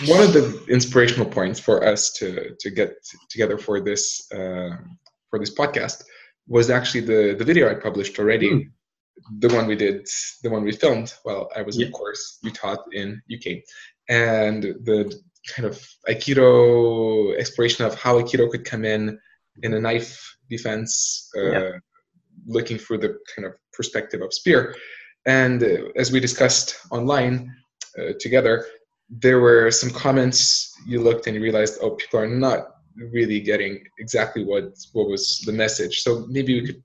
one 0.06 0.20
of 0.20 0.32
the 0.32 0.64
inspirational 0.68 1.26
points 1.26 1.60
for 1.60 1.86
us 1.86 2.10
to 2.14 2.56
to 2.58 2.70
get 2.70 2.96
together 3.28 3.56
for 3.56 3.80
this 3.80 4.26
uh, 4.32 4.70
for 5.30 5.38
this 5.38 5.54
podcast 5.54 6.02
was 6.46 6.68
actually 6.68 7.00
the 7.00 7.34
the 7.38 7.44
video 7.44 7.70
I 7.70 7.74
published 7.74 8.18
already. 8.18 8.50
Mm 8.50 8.70
the 9.38 9.54
one 9.54 9.66
we 9.66 9.76
did, 9.76 10.08
the 10.42 10.50
one 10.50 10.64
we 10.64 10.72
filmed 10.72 11.12
while 11.22 11.50
I 11.54 11.62
was 11.62 11.78
yeah. 11.78 11.86
in 11.86 11.92
course 11.92 12.38
you 12.42 12.50
taught 12.50 12.84
in 12.92 13.20
UK, 13.32 13.62
and 14.08 14.62
the 14.62 15.20
kind 15.48 15.66
of 15.66 15.80
Aikido 16.08 17.36
exploration 17.38 17.84
of 17.84 17.94
how 17.94 18.20
Aikido 18.20 18.50
could 18.50 18.64
come 18.64 18.84
in 18.84 19.18
in 19.62 19.74
a 19.74 19.80
knife 19.80 20.36
defense, 20.48 21.30
uh, 21.36 21.50
yeah. 21.50 21.70
looking 22.46 22.78
through 22.78 22.98
the 22.98 23.18
kind 23.34 23.46
of 23.46 23.54
perspective 23.72 24.22
of 24.22 24.32
spear. 24.32 24.74
And 25.26 25.62
uh, 25.62 25.88
as 25.96 26.12
we 26.12 26.20
discussed 26.20 26.76
online 26.90 27.54
uh, 27.98 28.12
together, 28.18 28.66
there 29.08 29.40
were 29.40 29.70
some 29.70 29.90
comments 29.90 30.72
you 30.86 31.00
looked 31.00 31.26
and 31.26 31.36
you 31.36 31.42
realized, 31.42 31.78
oh, 31.82 31.90
people 31.90 32.20
are 32.20 32.28
not 32.28 32.76
really 32.96 33.40
getting 33.40 33.82
exactly 33.98 34.44
what 34.44 34.74
what 34.92 35.08
was 35.08 35.40
the 35.46 35.52
message. 35.52 36.02
So 36.02 36.26
maybe 36.28 36.60
we 36.60 36.66
could 36.66 36.82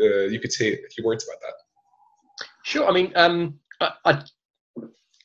uh, 0.00 0.26
you 0.26 0.40
could 0.40 0.52
say 0.52 0.72
a 0.72 0.88
few 0.90 1.04
words 1.04 1.24
about 1.24 1.40
that. 1.40 2.46
Sure. 2.64 2.88
I 2.88 2.92
mean, 2.92 3.12
um, 3.16 3.58
I, 3.80 3.92
I, 4.04 4.22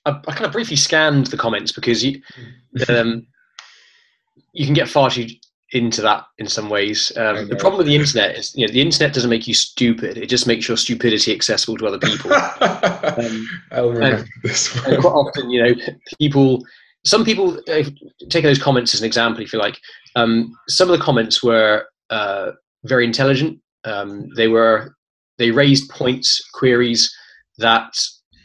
I, 0.05 0.11
kind 0.33 0.45
of 0.45 0.51
briefly 0.51 0.75
scanned 0.75 1.27
the 1.27 1.37
comments 1.37 1.71
because 1.71 2.03
you, 2.03 2.21
hmm. 2.75 2.91
um, 2.91 3.27
you 4.53 4.65
can 4.65 4.73
get 4.73 4.89
far 4.89 5.09
too 5.09 5.27
into 5.71 6.01
that 6.01 6.25
in 6.37 6.47
some 6.47 6.69
ways. 6.69 7.11
Um, 7.17 7.47
the 7.49 7.55
problem 7.55 7.77
with 7.77 7.87
the 7.87 7.95
internet 7.99 8.35
is, 8.35 8.55
you 8.55 8.65
know, 8.65 8.73
the 8.73 8.81
internet 8.81 9.13
doesn't 9.13 9.29
make 9.29 9.47
you 9.47 9.53
stupid; 9.53 10.17
it 10.17 10.27
just 10.27 10.47
makes 10.47 10.67
your 10.67 10.77
stupidity 10.77 11.33
accessible 11.33 11.77
to 11.77 11.87
other 11.87 11.99
people. 11.99 12.33
um, 12.33 13.47
I'll 13.71 13.91
remember 13.91 14.17
and, 14.17 14.29
this 14.43 14.73
one. 14.75 14.93
And 14.93 15.03
quite 15.03 15.11
often, 15.11 15.49
you 15.49 15.63
know, 15.63 15.75
people. 16.19 16.65
Some 17.05 17.23
people 17.23 17.59
uh, 17.69 17.83
take 18.29 18.43
those 18.43 18.61
comments 18.61 18.93
as 18.93 19.01
an 19.01 19.05
example, 19.05 19.41
if 19.41 19.53
you 19.53 19.59
like. 19.59 19.79
Um, 20.15 20.53
some 20.67 20.89
of 20.89 20.97
the 20.97 21.03
comments 21.03 21.43
were 21.43 21.85
uh, 22.09 22.51
very 22.83 23.05
intelligent. 23.05 23.59
Um, 23.83 24.29
they 24.35 24.47
were 24.47 24.95
they 25.37 25.51
raised 25.51 25.89
points, 25.89 26.41
queries 26.53 27.15
that, 27.59 27.93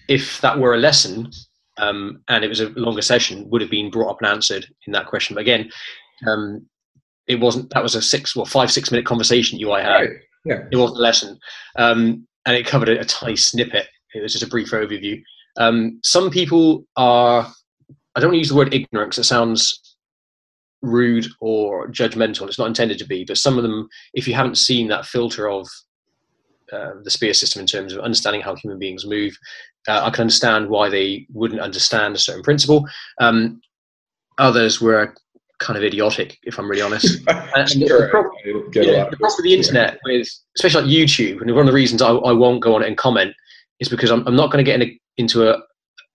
if 0.09 0.41
that 0.43 0.59
were 0.59 0.75
a 0.75 0.79
lesson 0.79 1.31
um, 1.79 2.23
and 2.29 2.45
it 2.45 2.49
was 2.49 2.61
a 2.61 2.69
longer 2.71 3.03
session, 3.03 3.49
would 3.51 3.61
have 3.61 3.71
been 3.71 3.91
brought 3.91 4.11
up 4.11 4.19
and 4.21 4.29
answered 4.29 4.67
in 4.87 4.93
that 4.93 5.07
question. 5.07 5.35
But 5.35 5.43
again, 5.43 5.71
um, 6.27 6.67
it 7.27 7.41
wasn't 7.41 7.71
that 7.71 7.83
was 7.83 7.95
a 7.95 8.03
six 8.03 8.37
or 8.37 8.41
well, 8.41 8.47
five 8.47 8.71
six 8.71 8.91
minute 8.91 9.07
conversation 9.07 9.59
you 9.59 9.73
I 9.73 9.83
had. 9.83 10.01
Right. 10.01 10.11
Yeah. 10.45 10.65
It 10.71 10.77
wasn't 10.77 10.99
a 10.99 11.03
lesson, 11.03 11.39
um, 11.77 12.27
and 12.47 12.57
it 12.57 12.67
covered 12.67 12.89
a, 12.89 13.01
a, 13.01 13.05
tiny 13.05 13.37
snippet. 13.37 13.87
It 14.15 14.21
was 14.21 14.33
just 14.33 14.45
a 14.45 14.49
brief 14.49 14.71
overview. 14.71 15.23
Um, 15.57 16.01
some 16.05 16.31
people 16.31 16.85
are. 16.97 17.51
I 18.15 18.21
don't 18.21 18.29
want 18.29 18.35
to 18.35 18.39
use 18.39 18.49
the 18.51 18.57
word 18.57 18.75
ignorant 18.75 19.11
because 19.11 19.19
it 19.19 19.29
sounds 19.29 19.97
rude 20.83 21.27
or 21.41 21.89
judgmental. 21.89 22.47
It's 22.47 22.59
not 22.59 22.67
intended 22.67 22.99
to 22.99 23.07
be, 23.07 23.25
but 23.25 23.39
some 23.39 23.57
of 23.57 23.63
them, 23.63 23.89
if 24.15 24.27
you 24.29 24.35
haven't 24.35 24.59
seen 24.59 24.89
that 24.89 25.07
filter 25.07 25.49
of 25.49 25.69
uh, 26.73 26.93
the 27.03 27.11
spear 27.11 27.35
system 27.35 27.61
in 27.61 27.67
terms 27.67 27.93
of 27.93 28.01
understanding 28.01 28.43
how 28.43 28.55
human 28.55 28.79
beings 28.79 29.07
move, 29.07 29.37
uh, 29.89 30.03
I 30.05 30.11
can 30.11 30.23
understand 30.23 30.69
why 30.69 30.89
they 30.89 31.27
wouldn't 31.33 31.61
understand 31.61 32.15
a 32.15 32.19
certain 32.19 32.43
principle. 32.43 32.87
Um, 33.21 33.61
others 34.39 34.81
were 34.81 35.15
kind 35.59 35.77
of 35.77 35.85
idiotic, 35.85 36.39
if 36.43 36.59
I'm 36.59 36.69
really 36.69 36.83
honest. 36.83 37.23
and 37.29 37.69
sure, 37.69 38.03
the, 38.03 38.09
problem, 38.09 38.33
yeah, 38.75 39.09
the 39.09 39.17
problem 39.17 39.37
with 39.39 39.45
the 39.45 39.55
internet, 39.55 39.95
yeah. 39.95 40.19
with 40.19 40.29
especially 40.57 40.83
like 40.83 40.91
YouTube, 40.91 41.41
and 41.41 41.51
one 41.53 41.61
of 41.61 41.67
the 41.67 41.73
reasons 41.73 42.03
I, 42.03 42.11
I 42.11 42.33
won't 42.33 42.63
go 42.63 42.75
on 42.75 42.83
it 42.83 42.89
and 42.89 42.97
comment 42.97 43.35
is 43.81 43.89
because 43.89 44.11
I'm, 44.11 44.27
I'm 44.27 44.37
not 44.37 44.51
going 44.51 44.65
to 44.65 44.69
get 44.69 44.81
in 44.81 44.89
a, 44.89 45.01
into 45.17 45.49
a, 45.49 45.63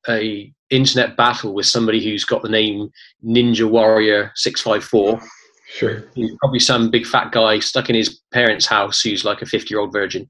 a 0.10 0.54
internet 0.70 1.16
battle 1.16 1.54
with 1.54 1.66
somebody 1.66 2.04
who's 2.04 2.26
got 2.26 2.42
the 2.42 2.50
name 2.50 2.90
Ninja 3.26 3.70
Warrior 3.70 4.32
six 4.36 4.62
five 4.62 4.84
four. 4.84 5.22
Sure. 5.70 6.06
He's 6.16 6.36
probably 6.40 6.60
some 6.60 6.90
big 6.90 7.06
fat 7.06 7.32
guy 7.32 7.60
stuck 7.60 7.90
in 7.90 7.96
his 7.96 8.22
parents' 8.32 8.66
house 8.66 9.02
who's 9.02 9.26
like 9.26 9.42
a 9.42 9.46
fifty 9.46 9.74
year 9.74 9.80
old 9.80 9.92
virgin, 9.92 10.28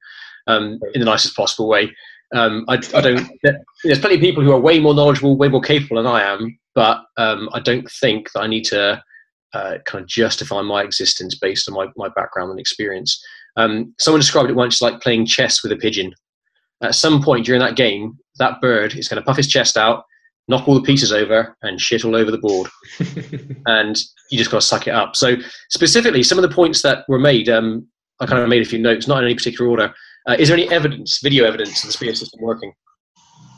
um, 0.48 0.80
in 0.94 1.00
the 1.00 1.06
nicest 1.06 1.36
possible 1.36 1.68
way. 1.68 1.92
Um, 2.36 2.66
I, 2.68 2.74
I, 2.94 3.02
don't. 3.02 3.30
There's 3.84 4.00
plenty 4.00 4.16
of 4.16 4.22
people 4.22 4.44
who 4.44 4.52
are 4.52 4.60
way 4.60 4.80
more 4.80 4.94
knowledgeable, 4.94 5.38
way 5.38 5.48
more 5.48 5.62
capable 5.62 5.98
than 5.98 6.12
I 6.12 6.24
am, 6.24 6.58
but 6.76 7.04
um, 7.18 7.50
I 7.54 7.60
don't 7.60 7.90
think 7.90 8.32
that 8.34 8.42
I 8.42 8.48
need 8.48 8.66
to 8.66 9.02
uh, 9.54 9.78
kind 9.86 10.02
of 10.02 10.08
justify 10.08 10.62
my 10.62 10.84
existence 10.84 11.36
based 11.36 11.70
on 11.70 11.76
my, 11.76 11.88
my 11.96 12.10
background 12.16 12.52
and 12.52 12.60
experience. 12.60 13.24
Um, 13.56 13.94
someone 13.98 14.20
described 14.20 14.50
it 14.50 14.56
once 14.56 14.82
like 14.82 15.02
playing 15.02 15.26
chess 15.26 15.64
with 15.64 15.72
a 15.72 15.78
pigeon. 15.78 16.14
At 16.82 16.96
some 16.96 17.24
point 17.24 17.46
during 17.46 17.62
that 17.62 17.76
game, 17.76 18.18
that 18.38 18.62
bird 18.62 18.96
is 18.96 19.08
going 19.08 19.22
to 19.22 19.26
puff 19.26 19.38
his 19.38 19.48
chest 19.48 19.78
out, 19.78 20.04
knock 20.48 20.68
all 20.68 20.76
the 20.76 20.82
pieces 20.82 21.12
over, 21.12 21.56
and 21.62 21.80
shit 21.80 22.06
all 22.06 22.16
over 22.16 22.32
the 22.32 22.38
board. 22.38 22.70
and 23.68 23.98
you 24.32 24.38
just 24.38 24.52
got 24.52 24.62
to 24.62 24.68
suck 24.68 24.88
it 24.88 24.94
up. 24.94 25.16
So, 25.16 25.36
specifically, 25.70 26.24
some 26.24 26.38
of 26.38 26.42
the 26.42 26.54
points 26.54 26.82
that 26.82 27.06
were 27.08 27.20
made, 27.20 27.50
um, 27.50 27.88
I 28.20 28.26
kind 28.26 28.42
of 28.42 28.50
made 28.50 28.62
a 28.62 28.70
few 28.70 28.80
notes, 28.80 29.08
not 29.08 29.20
in 29.20 29.26
any 29.26 29.36
particular 29.36 29.70
order. 29.70 29.94
Uh, 30.28 30.36
is 30.40 30.50
there 30.50 30.58
any 30.58 30.70
evidence, 30.72 31.20
video 31.20 31.46
evidence, 31.46 31.84
of 31.84 31.88
the 31.88 31.94
spear 31.94 32.14
system 32.14 32.42
working? 32.42 32.74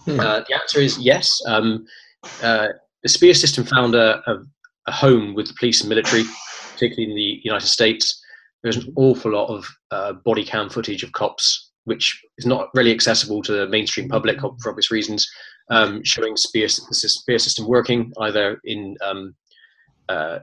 Hmm. 0.06 0.20
Uh, 0.20 0.42
the 0.48 0.56
answer 0.56 0.80
is 0.80 0.98
yes. 0.98 1.40
Um, 1.48 1.86
uh, 2.44 2.70
the 3.04 3.10
spear 3.10 3.34
system 3.34 3.64
found 3.64 3.96
a, 3.96 4.22
a, 4.30 4.38
a, 4.88 4.92
home 4.92 5.34
with 5.34 5.48
the 5.48 5.54
police 5.60 5.82
and 5.82 5.90
military, 5.90 6.24
particularly 6.74 7.10
in 7.10 7.16
the 7.16 7.42
United 7.44 7.68
States. 7.68 8.22
There's 8.62 8.78
an 8.78 8.94
awful 8.98 9.32
lot 9.32 9.48
of 9.48 9.68
uh, 9.92 10.14
body 10.26 10.44
cam 10.44 10.70
footage 10.70 11.04
of 11.04 11.12
cops, 11.14 11.72
which 11.86 12.22
is 12.38 12.46
not 12.46 12.70
really 12.74 12.92
accessible 12.92 13.42
to 13.44 13.54
the 13.54 13.68
mainstream 13.68 14.10
public 14.10 14.40
for 14.40 14.70
obvious 14.70 14.92
reasons, 14.92 15.28
um, 15.70 16.04
showing 16.04 16.36
spear, 16.36 16.68
spear 16.68 17.40
system 17.40 17.68
working 17.68 18.12
either 18.22 18.60
in 18.64 18.96
um, 19.04 19.36
uh, 20.08 20.40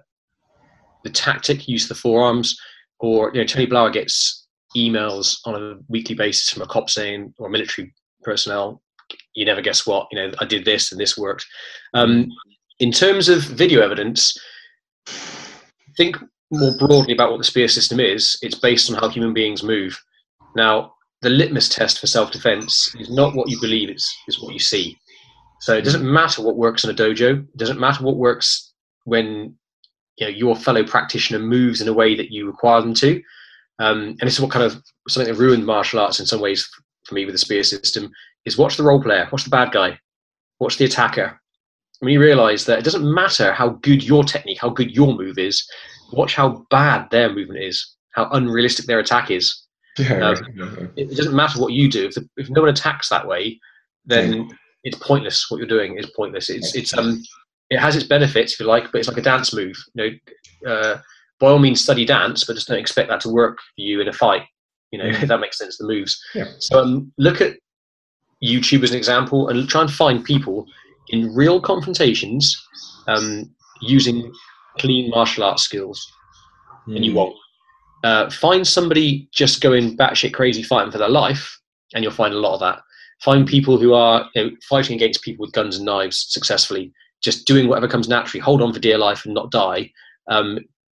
the 1.04 1.10
tactic, 1.10 1.68
use 1.68 1.84
of 1.84 1.90
the 1.90 1.94
forearms, 1.94 2.58
or 3.00 3.30
you 3.34 3.40
know, 3.40 3.46
Tony 3.46 3.66
Blauer 3.66 3.92
gets 3.92 4.46
emails 4.76 5.38
on 5.44 5.54
a 5.54 5.78
weekly 5.88 6.14
basis 6.14 6.50
from 6.50 6.62
a 6.62 6.66
cop 6.66 6.90
saying, 6.90 7.32
or 7.38 7.48
military 7.48 7.92
personnel, 8.22 8.82
you 9.34 9.44
never 9.44 9.60
guess 9.60 9.86
what, 9.86 10.08
you 10.10 10.18
know, 10.18 10.32
I 10.40 10.44
did 10.44 10.64
this 10.64 10.92
and 10.92 11.00
this 11.00 11.16
worked. 11.16 11.46
Um, 11.94 12.28
in 12.78 12.90
terms 12.92 13.28
of 13.28 13.42
video 13.42 13.80
evidence, 13.80 14.36
think 15.96 16.16
more 16.50 16.76
broadly 16.76 17.14
about 17.14 17.30
what 17.30 17.38
the 17.38 17.44
spear 17.44 17.68
system 17.68 18.00
is. 18.00 18.38
It's 18.42 18.58
based 18.58 18.90
on 18.90 18.98
how 18.98 19.08
human 19.08 19.32
beings 19.32 19.62
move. 19.62 19.98
Now, 20.54 20.92
the 21.22 21.30
litmus 21.30 21.68
test 21.68 21.98
for 21.98 22.06
self-defense 22.06 22.94
is 22.98 23.10
not 23.10 23.34
what 23.34 23.48
you 23.48 23.60
believe; 23.60 23.88
it's 23.88 24.14
is 24.28 24.40
what 24.40 24.52
you 24.52 24.58
see. 24.58 24.96
So 25.60 25.74
it 25.74 25.82
doesn't 25.82 26.10
matter 26.10 26.42
what 26.42 26.56
works 26.56 26.84
in 26.84 26.90
a 26.90 26.94
dojo. 26.94 27.42
It 27.42 27.56
doesn't 27.56 27.80
matter 27.80 28.04
what 28.04 28.16
works 28.16 28.72
when 29.04 29.56
you 30.18 30.26
know, 30.26 30.32
your 30.32 30.56
fellow 30.56 30.84
practitioner 30.84 31.38
moves 31.38 31.80
in 31.80 31.88
a 31.88 31.92
way 31.92 32.14
that 32.14 32.30
you 32.30 32.46
require 32.46 32.80
them 32.80 32.94
to. 32.94 33.22
Um, 33.78 34.16
and 34.20 34.20
this 34.20 34.34
is 34.34 34.40
what 34.40 34.50
kind 34.50 34.64
of 34.64 34.82
something 35.08 35.32
that 35.32 35.38
ruined 35.38 35.66
martial 35.66 36.00
arts 36.00 36.20
in 36.20 36.26
some 36.26 36.40
ways 36.40 36.68
for 37.04 37.14
me 37.14 37.24
with 37.24 37.34
the 37.34 37.38
spear 37.38 37.62
system 37.62 38.10
is 38.44 38.58
watch 38.58 38.76
the 38.76 38.82
role 38.82 39.02
player, 39.02 39.28
watch 39.30 39.44
the 39.44 39.50
bad 39.50 39.72
guy, 39.72 39.98
watch 40.60 40.78
the 40.78 40.84
attacker. 40.84 41.40
When 42.00 42.12
you 42.12 42.20
realize 42.20 42.64
that 42.66 42.78
it 42.78 42.84
doesn't 42.84 43.14
matter 43.14 43.52
how 43.52 43.70
good 43.70 44.02
your 44.02 44.24
technique, 44.24 44.58
how 44.60 44.70
good 44.70 44.90
your 44.90 45.14
move 45.14 45.38
is, 45.38 45.66
watch 46.12 46.34
how 46.34 46.66
bad 46.70 47.10
their 47.10 47.32
movement 47.32 47.62
is, 47.62 47.94
how 48.12 48.28
unrealistic 48.30 48.86
their 48.86 48.98
attack 48.98 49.30
is. 49.30 49.62
Yeah, 49.98 50.28
um, 50.28 50.92
It, 50.96 51.16
doesn't 51.16 51.34
matter 51.34 51.58
what 51.58 51.72
you 51.72 51.90
do. 51.90 52.06
If, 52.06 52.14
the, 52.14 52.28
if 52.36 52.50
no 52.50 52.60
one 52.60 52.70
attacks 52.70 53.08
that 53.08 53.26
way, 53.26 53.58
then 54.04 54.50
it's 54.86 54.98
pointless. 54.98 55.50
What 55.50 55.58
you're 55.58 55.66
doing 55.66 55.98
is 55.98 56.08
pointless. 56.10 56.48
It's 56.48 56.74
it's 56.74 56.96
um 56.96 57.20
it 57.70 57.80
has 57.80 57.96
its 57.96 58.06
benefits 58.06 58.52
if 58.54 58.60
you 58.60 58.66
like, 58.66 58.92
but 58.92 58.98
it's 58.98 59.08
like 59.08 59.18
a 59.18 59.22
dance 59.22 59.52
move. 59.52 59.76
You 59.94 60.20
know, 60.64 60.70
uh, 60.70 60.98
by 61.40 61.48
all 61.48 61.58
means 61.58 61.82
study 61.82 62.04
dance, 62.04 62.44
but 62.44 62.54
just 62.54 62.68
don't 62.68 62.78
expect 62.78 63.08
that 63.08 63.20
to 63.22 63.28
work 63.28 63.58
for 63.58 63.82
you 63.82 64.00
in 64.00 64.08
a 64.08 64.12
fight. 64.12 64.42
You 64.92 65.00
know, 65.00 65.06
mm. 65.06 65.22
if 65.22 65.28
that 65.28 65.40
makes 65.40 65.58
sense. 65.58 65.76
The 65.76 65.88
moves. 65.88 66.22
Yeah. 66.34 66.46
So 66.60 66.78
um, 66.78 67.12
look 67.18 67.40
at 67.40 67.56
YouTube 68.42 68.84
as 68.84 68.92
an 68.92 68.96
example, 68.96 69.48
and 69.48 69.68
try 69.68 69.80
and 69.80 69.92
find 69.92 70.24
people 70.24 70.66
in 71.08 71.34
real 71.34 71.60
confrontations 71.60 72.56
um, 73.08 73.50
using 73.80 74.32
clean 74.78 75.10
martial 75.10 75.42
arts 75.42 75.64
skills, 75.64 76.06
mm. 76.86 76.94
and 76.94 77.04
you 77.04 77.10
hmm. 77.10 77.18
won't. 77.18 77.36
Uh, 78.04 78.30
find 78.30 78.64
somebody 78.64 79.28
just 79.32 79.60
going 79.60 79.96
batshit 79.96 80.32
crazy 80.32 80.62
fighting 80.62 80.92
for 80.92 80.98
their 80.98 81.08
life, 81.08 81.58
and 81.92 82.04
you'll 82.04 82.12
find 82.12 82.32
a 82.32 82.38
lot 82.38 82.54
of 82.54 82.60
that. 82.60 82.78
Find 83.22 83.46
people 83.46 83.78
who 83.78 83.94
are 83.94 84.28
you 84.34 84.44
know, 84.44 84.50
fighting 84.68 84.96
against 84.96 85.22
people 85.22 85.44
with 85.44 85.54
guns 85.54 85.76
and 85.76 85.86
knives 85.86 86.26
successfully, 86.28 86.92
just 87.22 87.46
doing 87.46 87.68
whatever 87.68 87.88
comes 87.88 88.08
naturally, 88.08 88.40
hold 88.40 88.62
on 88.62 88.72
for 88.72 88.78
dear 88.78 88.98
life 88.98 89.24
and 89.24 89.34
not 89.34 89.50
die. 89.50 89.90
Um, 90.28 90.58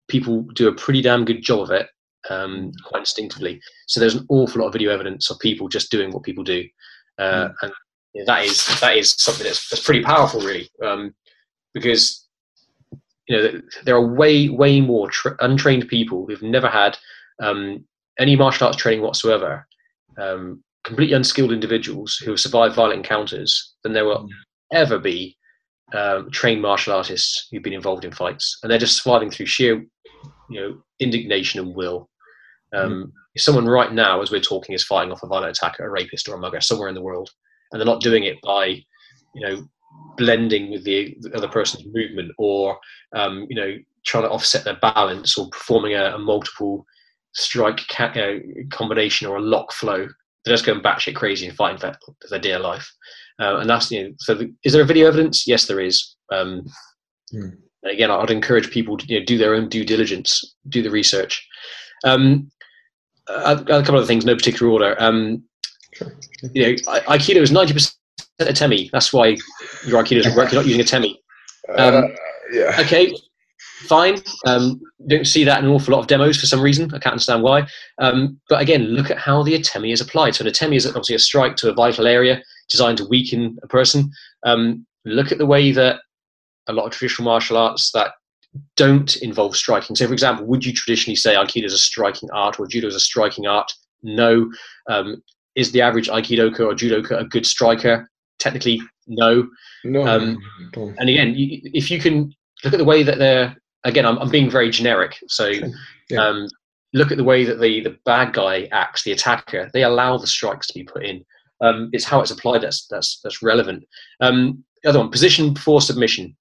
people 0.09 0.43
do 0.55 0.69
a 0.69 0.75
pretty 0.75 1.03
damn 1.03 1.25
good 1.25 1.43
job 1.43 1.61
of 1.61 1.71
it 1.71 1.89
um, 2.31 2.73
quite 2.85 3.01
instinctively. 3.01 3.61
So 3.87 4.01
there's 4.01 4.15
an 4.15 4.27
awful 4.29 4.61
lot 4.61 4.69
of 4.69 4.73
video 4.73 4.93
evidence 4.93 5.31
of 5.31 5.39
people 5.39 5.69
just 5.69 5.91
doing 5.91 6.13
what 6.13 6.23
people 6.23 6.45
do, 6.45 6.65
uh, 7.19 7.49
mm. 7.49 7.55
and 7.63 7.73
you 8.15 8.21
know, 8.21 8.27
that 8.27 8.45
is 8.45 8.81
that 8.81 8.97
is 8.97 9.15
something 9.19 9.45
that's, 9.45 9.69
that's 9.69 9.85
pretty 9.85 10.03
powerful, 10.03 10.41
really, 10.41 10.69
um, 10.85 11.15
because 11.75 12.27
you 13.29 13.37
know 13.37 13.61
there 13.85 13.97
are 13.97 14.07
way 14.07 14.49
way 14.49 14.81
more 14.81 15.11
tra- 15.11 15.37
untrained 15.41 15.89
people 15.89 16.27
who've 16.27 16.43
never 16.43 16.69
had 16.69 16.97
um, 17.43 17.85
any 18.19 18.37
martial 18.37 18.67
arts 18.67 18.79
training 18.79 19.03
whatsoever, 19.03 19.67
um, 20.19 20.63
completely 20.87 21.17
unskilled 21.17 21.53
individuals 21.53 22.17
who 22.17 22.31
have 22.31 22.41
survived 22.41 22.77
violent 22.77 22.99
encounters 22.99 23.75
than 23.83 23.93
there 23.93 24.05
will 24.05 24.29
ever 24.73 24.99
be 24.99 25.37
um, 25.95 26.31
trained 26.31 26.63
martial 26.63 26.95
artists 26.95 27.49
who've 27.51 27.63
been 27.63 27.73
involved 27.73 28.05
in 28.05 28.13
fights, 28.13 28.59
and 28.63 28.71
they're 28.71 28.79
just 28.79 29.03
surviving 29.03 29.31
through 29.31 29.47
sheer, 29.47 29.85
you 30.49 30.61
know, 30.61 30.83
indignation 31.01 31.61
and 31.61 31.75
will. 31.75 32.09
Um, 32.75 32.93
mm. 32.93 33.13
If 33.35 33.43
someone 33.43 33.67
right 33.67 33.93
now, 33.93 34.23
as 34.23 34.31
we're 34.31 34.41
talking, 34.41 34.75
is 34.75 34.85
fighting 34.85 35.13
off 35.13 35.23
a 35.23 35.27
violent 35.27 35.57
attacker, 35.57 35.85
a 35.85 35.91
rapist, 35.91 36.29
or 36.29 36.37
a 36.37 36.39
mugger 36.39 36.61
somewhere 36.61 36.89
in 36.89 36.95
the 36.95 37.03
world, 37.03 37.31
and 37.71 37.81
they're 37.81 37.87
not 37.87 38.01
doing 38.01 38.25
it 38.25 38.41
by, 38.43 38.67
you 38.67 39.41
know, 39.41 39.69
blending 40.17 40.71
with 40.71 40.85
the, 40.85 41.17
the 41.21 41.37
other 41.37 41.49
person's 41.49 41.85
movement 41.93 42.33
or, 42.39 42.79
um, 43.15 43.47
you 43.51 43.57
know, 43.57 43.77
trying 44.05 44.25
to 44.25 44.31
offset 44.31 44.65
their 44.65 44.79
balance 44.81 45.37
or 45.37 45.49
performing 45.51 45.95
a, 45.95 46.15
a 46.15 46.19
multiple 46.19 46.87
strike 47.35 47.81
ca- 47.89 48.13
uh, 48.15 48.39
combination 48.71 49.27
or 49.27 49.37
a 49.37 49.43
lock 49.43 49.73
flow, 49.73 50.09
they're 50.47 50.55
just 50.55 50.65
going 50.65 50.81
batshit 50.81 51.17
crazy 51.17 51.47
and 51.49 51.57
fighting 51.57 51.79
for 51.79 51.97
their 52.31 52.39
dear 52.39 52.59
life. 52.59 52.89
Uh, 53.41 53.59
and 53.59 53.69
that's 53.69 53.91
you 53.91 54.03
know. 54.03 54.15
So, 54.19 54.35
the, 54.35 54.55
is 54.65 54.73
there 54.73 54.83
a 54.83 54.87
video 54.87 55.09
evidence? 55.09 55.47
Yes, 55.47 55.67
there 55.67 55.81
is. 55.81 56.17
Um, 56.33 56.67
hmm. 57.31 57.49
Again, 57.85 58.11
I'd 58.11 58.31
encourage 58.31 58.71
people 58.71 58.97
to 58.97 59.07
you 59.07 59.19
know, 59.19 59.27
do 59.27 59.39
their 59.39 59.55
own 59.55 59.69
due 59.69 59.85
diligence, 59.85 60.57
do 60.69 60.83
the 60.83 60.91
research. 60.91 61.47
Um, 62.05 62.51
a, 63.29 63.57
couple 63.65 63.99
of 63.99 64.07
things, 64.07 64.25
no 64.25 64.35
particular 64.35 64.73
order. 64.73 64.97
Um, 64.99 65.43
sure. 65.93 66.13
You 66.53 66.63
know, 66.63 66.73
Aikido 67.09 67.37
is 67.37 67.53
ninety 67.53 67.75
percent 67.75 67.97
atemi. 68.41 68.91
That's 68.91 69.13
why 69.13 69.37
your 69.87 70.03
Aikido 70.03 70.23
doesn't 70.23 70.37
work. 70.37 70.53
You're 70.53 70.63
not 70.63 70.69
using 70.69 70.85
atemi. 70.85 71.17
Um, 71.77 72.05
uh, 72.05 72.09
yeah. 72.53 72.77
Okay, 72.81 73.13
fine. 73.87 74.23
Um, 74.47 74.81
don't 75.09 75.27
see 75.27 75.45
that 75.45 75.59
in 75.59 75.67
an 75.67 75.71
awful 75.71 75.93
lot 75.93 76.01
of 76.01 76.07
demos 76.07 76.39
for 76.39 76.47
some 76.47 76.61
reason. 76.61 76.87
I 76.87 76.99
can't 76.99 77.13
understand 77.13 77.43
why. 77.43 77.67
Um, 77.99 78.41
but 78.49 78.61
again, 78.61 78.83
look 78.85 79.11
at 79.11 79.19
how 79.19 79.43
the 79.43 79.59
atemi 79.59 79.93
is 79.93 80.01
applied. 80.01 80.35
So 80.35 80.45
an 80.45 80.51
atemi 80.51 80.77
is 80.77 80.87
obviously 80.87 81.17
a 81.17 81.21
strike 81.21 81.57
to 81.57 81.71
a 81.71 81.75
vital 81.75 82.07
area 82.07 82.43
designed 82.69 82.99
to 82.99 83.07
weaken 83.07 83.59
a 83.63 83.69
person. 83.69 84.11
Um, 84.45 84.87
look 85.05 85.33
at 85.33 85.39
the 85.39 85.47
way 85.47 85.73
that 85.73 86.01
a 86.69 86.73
lot 86.73 86.87
of 86.87 86.93
traditional 86.93 87.25
martial 87.25 87.57
arts 87.57 87.93
that 87.93 88.13
don't 88.77 89.17
involve 89.17 89.57
striking. 89.57 89.97
So, 89.97 90.07
for 90.07 90.13
example, 90.13 90.47
would 90.47 90.65
you 90.65 90.73
traditionally 90.73 91.17
say 91.17 91.35
Aikido 91.35 91.65
is 91.65 91.73
a 91.73 91.79
striking 91.79 92.29
art 92.33 92.59
or 92.59 92.67
Judo 92.67 92.89
is 92.89 92.95
a 92.95 93.01
striking 93.01 93.47
art? 93.47 93.71
No. 94.03 94.51
Um, 94.89 95.23
is 95.55 95.73
the 95.73 95.81
average 95.81 96.09
Aikidoka 96.09 96.61
or 96.61 96.75
Judoka 96.75 97.21
a 97.21 97.25
good 97.25 97.47
striker? 97.47 98.09
Technically, 98.39 98.81
no. 99.07 99.49
No. 99.85 100.07
Um, 100.07 100.39
and 100.75 101.09
again, 101.09 101.35
you, 101.35 101.61
if 101.73 101.91
you 101.91 101.99
can 101.99 102.33
look 102.65 102.75
at 102.75 102.79
the 102.79 102.85
way 102.85 103.03
that 103.03 103.19
they're 103.19 103.57
again, 103.85 104.07
I'm, 104.07 104.19
I'm 104.19 104.31
being 104.31 104.51
very 104.51 104.71
generic. 104.71 105.17
So 105.29 105.53
yeah. 106.11 106.19
um, 106.19 106.49
look 106.93 107.11
at 107.11 107.19
the 107.19 107.25
way 107.25 107.45
that 107.45 107.61
the, 107.61 107.83
the 107.83 107.97
bad 108.05 108.33
guy 108.33 108.69
acts, 108.73 109.05
the 109.05 109.13
attacker. 109.13 109.71
They 109.73 109.85
allow 109.85 110.19
the 110.19 110.27
strikes 110.27 110.67
to 110.69 110.75
be 110.75 110.85
put 110.85 111.05
in. 111.05 111.25
Um, 111.61 111.91
it's 111.93 112.05
how 112.05 112.21
it's 112.21 112.31
applied 112.31 112.63
that's 112.63 112.87
that's 112.89 113.21
that's 113.23 113.43
relevant. 113.43 113.85
Um, 114.21 114.63
the 114.83 114.91
other 114.91 114.99
one, 114.99 115.11
position 115.11 115.55
before 115.55 115.81
submission. 115.81 116.37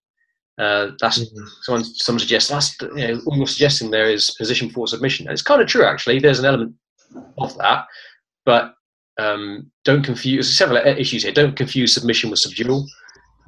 Uh, 0.57 0.91
that's 0.99 1.19
mm-hmm. 1.19 1.45
someone 1.63 1.83
someone 1.83 2.19
suggests 2.19 2.49
that's 2.49 2.79
you 2.81 3.07
know 3.07 3.21
all 3.25 3.37
you're 3.37 3.47
suggesting 3.47 3.91
there 3.91 4.09
is 4.09 4.35
position 4.37 4.67
before 4.67 4.87
submission. 4.87 5.27
And 5.27 5.33
it's 5.33 5.41
kind 5.41 5.61
of 5.61 5.67
true 5.67 5.85
actually. 5.85 6.19
There's 6.19 6.39
an 6.39 6.45
element 6.45 6.75
of 7.37 7.57
that, 7.57 7.85
but 8.45 8.73
um, 9.17 9.71
don't 9.85 10.03
confuse 10.03 10.57
several 10.57 10.77
issues 10.77 11.23
here. 11.23 11.31
Don't 11.31 11.55
confuse 11.55 11.93
submission 11.93 12.29
with 12.29 12.39
subdual. 12.39 12.85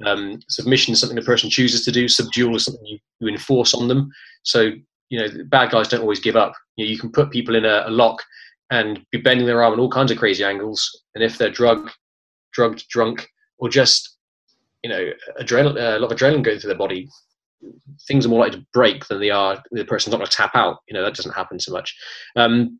Um, 0.04 0.40
submission 0.48 0.92
is 0.92 1.00
something 1.00 1.18
a 1.18 1.22
person 1.22 1.50
chooses 1.50 1.84
to 1.84 1.92
do. 1.92 2.08
Subdual 2.08 2.56
is 2.56 2.64
something 2.64 2.86
you, 2.86 2.98
you 3.20 3.28
enforce 3.28 3.74
on 3.74 3.88
them. 3.88 4.10
So 4.42 4.70
you 5.10 5.18
know, 5.18 5.44
bad 5.46 5.70
guys 5.70 5.88
don't 5.88 6.02
always 6.02 6.20
give 6.20 6.36
up. 6.36 6.52
You, 6.76 6.84
know, 6.84 6.90
you 6.90 6.98
can 6.98 7.10
put 7.10 7.30
people 7.30 7.54
in 7.54 7.64
a, 7.64 7.84
a, 7.86 7.90
lock 7.90 8.22
and 8.70 9.00
be 9.10 9.18
bending 9.18 9.46
their 9.46 9.62
arm 9.62 9.72
in 9.72 9.80
all 9.80 9.90
kinds 9.90 10.10
of 10.10 10.18
crazy 10.18 10.44
angles, 10.44 11.02
and 11.14 11.24
if 11.24 11.38
they're 11.38 11.50
drugged, 11.50 11.90
drugged, 12.52 12.86
drunk, 12.90 13.26
or 13.58 13.68
just 13.70 14.18
you 14.82 14.90
know, 14.90 15.10
adrenaline, 15.40 15.76
uh, 15.76 15.98
a 15.98 16.00
lot 16.00 16.12
of 16.12 16.18
adrenaline 16.18 16.42
going 16.42 16.58
through 16.58 16.68
their 16.68 16.78
body, 16.78 17.08
things 18.06 18.24
are 18.24 18.28
more 18.28 18.40
likely 18.40 18.60
to 18.60 18.66
break 18.72 19.06
than 19.06 19.20
they 19.20 19.30
are. 19.30 19.62
The 19.72 19.84
person's 19.84 20.12
not 20.12 20.18
going 20.18 20.30
to 20.30 20.36
tap 20.36 20.52
out. 20.54 20.78
You 20.88 20.94
know, 20.94 21.02
that 21.02 21.14
doesn't 21.14 21.34
happen 21.34 21.58
so 21.58 21.72
much. 21.72 21.96
Um, 22.36 22.78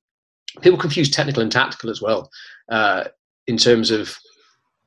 people 0.63 0.79
confuse 0.79 1.11
technical 1.11 1.43
and 1.43 1.51
tactical 1.51 1.91
as 1.91 2.01
well. 2.01 2.31
Uh, 2.71 3.05
in 3.47 3.57
terms 3.57 3.91
of, 3.91 4.17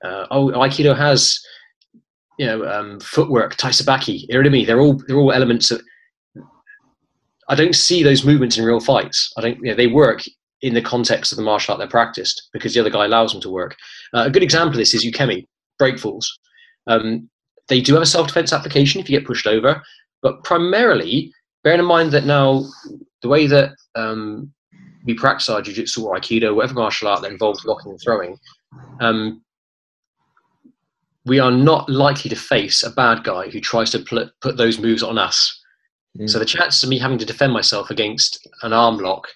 uh, 0.04 0.28
oh, 0.32 0.52
Aikido 0.52 0.96
has 0.96 1.40
you 2.38 2.46
know, 2.46 2.66
um, 2.66 3.00
footwork, 3.00 3.58
taisabaki, 3.58 4.28
irimi, 4.30 4.66
they're 4.66 4.80
all 4.80 5.02
they're 5.08 5.18
all 5.18 5.32
elements 5.32 5.72
of. 5.72 5.82
I 7.50 7.56
don't 7.56 7.76
see 7.76 8.02
those 8.02 8.24
movements 8.24 8.58
in 8.58 8.66
real 8.66 8.80
fights. 8.80 9.32
I 9.38 9.42
don't. 9.42 9.58
You 9.58 9.72
know, 9.72 9.76
they 9.76 9.88
work 9.88 10.24
in 10.62 10.74
the 10.74 10.82
context 10.82 11.32
of 11.32 11.38
the 11.38 11.44
martial 11.44 11.74
art 11.74 11.80
they're 11.80 11.88
practiced 11.88 12.50
because 12.54 12.74
the 12.74 12.80
other 12.80 12.90
guy 12.90 13.06
allows 13.06 13.32
them 13.32 13.42
to 13.42 13.50
work. 13.50 13.76
Uh, 14.14 14.24
a 14.28 14.30
good 14.30 14.44
example 14.44 14.72
of 14.72 14.78
this 14.78 14.94
is 14.94 15.06
ukemi, 15.06 15.48
breakfalls. 15.80 16.40
Um, 16.88 17.30
they 17.68 17.82
do 17.82 17.94
have 17.94 18.04
a 18.04 18.08
self-defense 18.08 18.54
application 18.54 19.02
if 19.02 19.10
you 19.10 19.18
get 19.18 19.28
pushed 19.28 19.48
over, 19.48 19.82
but 20.22 20.44
primarily, 20.44 21.34
bearing 21.64 21.80
in 21.80 21.86
mind 21.86 22.12
that 22.12 22.26
now 22.26 22.66
the 23.22 23.28
way 23.28 23.48
that 23.48 23.72
um, 23.96 24.52
we 25.06 25.14
practice 25.14 25.50
our 25.50 25.62
jiu-jitsu 25.62 26.04
or 26.06 26.18
aikido, 26.18 26.56
whatever 26.56 26.76
martial 26.76 27.08
art 27.08 27.22
that 27.22 27.32
involves 27.32 27.66
locking 27.66 27.92
and 27.92 28.02
throwing, 28.02 28.38
um, 29.00 29.42
we 31.26 31.40
are 31.40 31.52
not 31.52 31.90
likely 31.90 32.30
to 32.30 32.36
face 32.36 32.84
a 32.84 32.90
bad 32.90 33.24
guy 33.24 33.50
who 33.50 33.60
tries 33.60 33.92
to 33.92 34.00
put, 34.00 34.32
put 34.42 34.58
those 34.58 34.80
moves 34.80 35.04
on 35.04 35.18
us. 35.18 35.60
Mm. 36.18 36.30
So 36.30 36.40
the 36.40 36.46
chances 36.46 36.84
of 36.84 36.90
me 36.90 36.98
having 36.98 37.20
to 37.20 37.26
defend 37.26 37.54
myself 37.54 37.90
against 37.90 38.48
an 38.64 38.74
arm 38.74 38.98
lock 38.98 39.28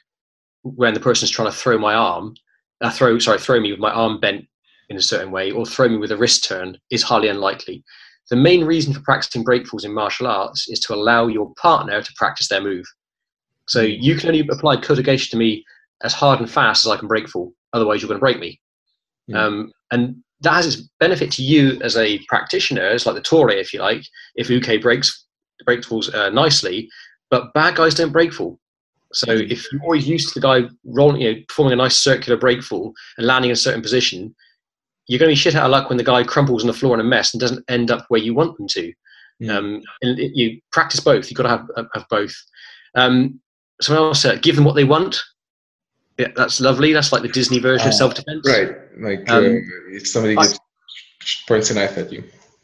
when 0.63 0.93
the 0.93 0.99
person's 0.99 1.31
trying 1.31 1.51
to 1.51 1.55
throw 1.55 1.77
my 1.77 1.93
arm, 1.93 2.35
uh, 2.81 2.89
throw 2.89 3.19
sorry, 3.19 3.39
throw 3.39 3.59
me 3.59 3.71
with 3.71 3.79
my 3.79 3.91
arm 3.91 4.19
bent 4.19 4.45
in 4.89 4.97
a 4.97 5.01
certain 5.01 5.31
way, 5.31 5.51
or 5.51 5.65
throw 5.65 5.87
me 5.87 5.97
with 5.97 6.11
a 6.11 6.17
wrist 6.17 6.43
turn 6.43 6.77
is 6.91 7.03
highly 7.03 7.27
unlikely. 7.27 7.83
The 8.29 8.35
main 8.35 8.65
reason 8.65 8.93
for 8.93 9.01
practicing 9.01 9.43
breakfalls 9.43 9.85
in 9.85 9.93
martial 9.93 10.27
arts 10.27 10.67
is 10.67 10.79
to 10.81 10.93
allow 10.93 11.27
your 11.27 11.53
partner 11.55 12.01
to 12.01 12.13
practice 12.15 12.47
their 12.47 12.61
move. 12.61 12.85
So 13.67 13.83
mm. 13.83 13.97
you 14.01 14.15
can 14.15 14.29
only 14.29 14.41
apply 14.41 14.77
kotegaeshi 14.77 15.29
to 15.31 15.37
me 15.37 15.63
as 16.03 16.13
hard 16.13 16.39
and 16.39 16.49
fast 16.49 16.85
as 16.85 16.91
I 16.91 16.97
can 16.97 17.07
breakfall. 17.07 17.53
Otherwise, 17.73 18.01
you're 18.01 18.09
going 18.09 18.19
to 18.19 18.23
break 18.23 18.39
me. 18.39 18.59
Mm. 19.29 19.35
Um, 19.35 19.71
and 19.91 20.23
that 20.45 20.53
has 20.53 20.65
its 20.67 20.89
benefit 20.99 21.31
to 21.31 21.43
you 21.43 21.79
as 21.81 21.97
a 21.97 22.19
practitioner. 22.27 22.87
It's 22.87 23.05
like 23.05 23.15
the 23.15 23.21
tori, 23.21 23.59
if 23.59 23.73
you 23.73 23.81
like. 23.81 24.03
If 24.35 24.49
uke 24.49 24.81
breaks 24.81 25.25
breaks 25.65 25.87
falls 25.87 26.13
uh, 26.13 26.29
nicely, 26.29 26.89
but 27.29 27.53
bad 27.53 27.75
guys 27.75 27.95
don't 27.95 28.11
break 28.11 28.33
fall. 28.33 28.59
So 29.13 29.27
mm. 29.27 29.51
if 29.51 29.65
you're 29.71 29.81
always 29.83 30.07
used 30.07 30.33
to 30.33 30.39
the 30.39 30.45
guy 30.45 30.69
rolling, 30.85 31.21
you 31.21 31.33
know, 31.33 31.41
performing 31.47 31.73
a 31.73 31.77
nice 31.77 31.97
circular 31.97 32.37
break 32.37 32.61
fall 32.61 32.93
and 33.17 33.25
landing 33.25 33.49
in 33.49 33.53
a 33.53 33.57
certain 33.57 33.81
position, 33.81 34.35
you're 35.07 35.19
going 35.19 35.29
to 35.29 35.31
be 35.31 35.35
shit 35.35 35.55
out 35.55 35.65
of 35.65 35.71
luck 35.71 35.89
when 35.89 35.97
the 35.97 36.03
guy 36.03 36.23
crumples 36.23 36.63
on 36.63 36.67
the 36.67 36.73
floor 36.73 36.93
in 36.93 36.99
a 36.99 37.03
mess 37.03 37.33
and 37.33 37.41
doesn't 37.41 37.63
end 37.69 37.91
up 37.91 38.05
where 38.09 38.21
you 38.21 38.33
want 38.33 38.57
them 38.57 38.67
to. 38.69 38.93
Mm. 39.41 39.49
Um, 39.49 39.81
and 40.01 40.19
it, 40.19 40.31
you 40.35 40.59
practice 40.71 40.99
both. 40.99 41.29
You've 41.29 41.37
got 41.37 41.43
to 41.43 41.49
have 41.49 41.87
have 41.93 42.05
both. 42.09 42.35
Um, 42.95 43.39
someone 43.81 44.05
else 44.05 44.25
uh, 44.25 44.37
give 44.41 44.55
them 44.55 44.65
what 44.65 44.75
they 44.75 44.83
want. 44.83 45.19
Yeah, 46.17 46.29
that's 46.35 46.61
lovely. 46.61 46.93
That's 46.93 47.11
like 47.11 47.21
the 47.21 47.27
Disney 47.29 47.59
version 47.59 47.87
of 47.87 47.93
ah, 47.93 47.97
self 47.97 48.13
defense. 48.15 48.47
Right. 48.47 48.75
Like 48.97 49.29
um, 49.29 49.43
uh, 49.43 49.95
if 49.95 50.07
somebody 50.07 50.35
gets 50.35 50.57
points 51.47 51.69
a 51.71 51.75
knife 51.75 51.97
at 51.97 52.11
you. 52.11 52.23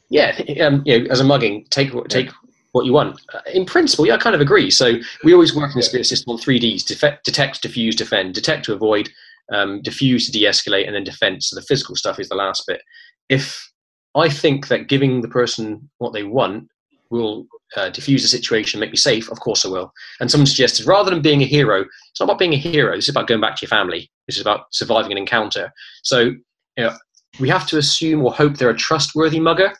Yeah, 0.09 0.39
um, 0.61 0.83
you 0.85 0.99
know, 0.99 1.09
as 1.09 1.19
a 1.19 1.23
mugging, 1.23 1.65
take 1.69 1.91
take 2.07 2.27
yeah. 2.27 2.33
what 2.71 2.85
you 2.85 2.93
want. 2.93 3.19
Uh, 3.33 3.39
in 3.53 3.65
principle, 3.65 4.05
yeah, 4.05 4.15
I 4.15 4.17
kind 4.17 4.35
of 4.35 4.41
agree. 4.41 4.69
So 4.69 4.95
we 5.23 5.33
always 5.33 5.55
work 5.55 5.71
in 5.71 5.77
the 5.77 5.83
spear 5.83 6.03
system 6.03 6.31
on 6.31 6.37
three 6.37 6.59
Ds: 6.59 6.83
detect, 6.83 7.25
detect, 7.25 7.61
diffuse, 7.61 7.95
defend. 7.95 8.33
Detect 8.33 8.65
to 8.65 8.73
avoid, 8.73 9.09
um, 9.51 9.81
diffuse 9.81 10.25
to 10.25 10.31
de-escalate, 10.31 10.85
and 10.85 10.95
then 10.95 11.03
defend. 11.03 11.43
So 11.43 11.55
the 11.55 11.65
physical 11.65 11.95
stuff 11.95 12.19
is 12.19 12.29
the 12.29 12.35
last 12.35 12.65
bit. 12.67 12.81
If 13.29 13.71
I 14.15 14.29
think 14.29 14.67
that 14.67 14.87
giving 14.87 15.21
the 15.21 15.29
person 15.29 15.89
what 15.97 16.13
they 16.13 16.23
want 16.23 16.67
will 17.09 17.47
uh, 17.75 17.89
diffuse 17.89 18.21
the 18.21 18.27
situation, 18.27 18.79
make 18.79 18.91
me 18.91 18.97
safe, 18.97 19.31
of 19.31 19.39
course 19.39 19.65
I 19.65 19.69
will. 19.69 19.93
And 20.19 20.29
someone 20.29 20.45
suggested 20.45 20.85
rather 20.85 21.09
than 21.09 21.21
being 21.21 21.41
a 21.41 21.45
hero, 21.45 21.81
it's 21.81 22.19
not 22.19 22.25
about 22.25 22.39
being 22.39 22.53
a 22.53 22.57
hero. 22.57 22.95
It's 22.95 23.09
about 23.09 23.27
going 23.27 23.41
back 23.41 23.55
to 23.57 23.65
your 23.65 23.69
family. 23.69 24.09
This 24.27 24.35
is 24.35 24.41
about 24.41 24.65
surviving 24.71 25.11
an 25.11 25.17
encounter. 25.17 25.71
So 26.03 26.19
you 26.19 26.37
know, 26.77 26.95
we 27.39 27.49
have 27.49 27.67
to 27.67 27.77
assume 27.77 28.23
or 28.23 28.33
hope 28.33 28.57
they're 28.57 28.69
a 28.69 28.77
trustworthy 28.77 29.39
mugger. 29.39 29.73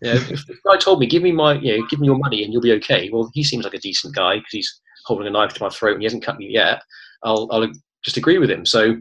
You 0.00 0.14
know, 0.14 0.20
if 0.30 0.46
the 0.46 0.56
guy 0.64 0.76
told 0.76 1.00
me, 1.00 1.06
"Give 1.06 1.22
me 1.22 1.32
my, 1.32 1.54
you 1.54 1.78
know, 1.78 1.86
give 1.88 2.00
me 2.00 2.06
your 2.06 2.18
money 2.18 2.44
and 2.44 2.52
you'll 2.52 2.62
be 2.62 2.72
okay," 2.74 3.10
well, 3.12 3.30
he 3.34 3.42
seems 3.42 3.64
like 3.64 3.74
a 3.74 3.80
decent 3.80 4.14
guy 4.14 4.36
because 4.36 4.52
he's 4.52 4.80
holding 5.06 5.26
a 5.26 5.30
knife 5.30 5.54
to 5.54 5.62
my 5.62 5.68
throat 5.70 5.94
and 5.94 6.02
he 6.02 6.06
hasn't 6.06 6.24
cut 6.24 6.38
me 6.38 6.48
yet. 6.48 6.82
I'll, 7.24 7.48
I'll 7.50 7.68
just 8.04 8.16
agree 8.16 8.38
with 8.38 8.50
him. 8.50 8.64
So 8.64 8.96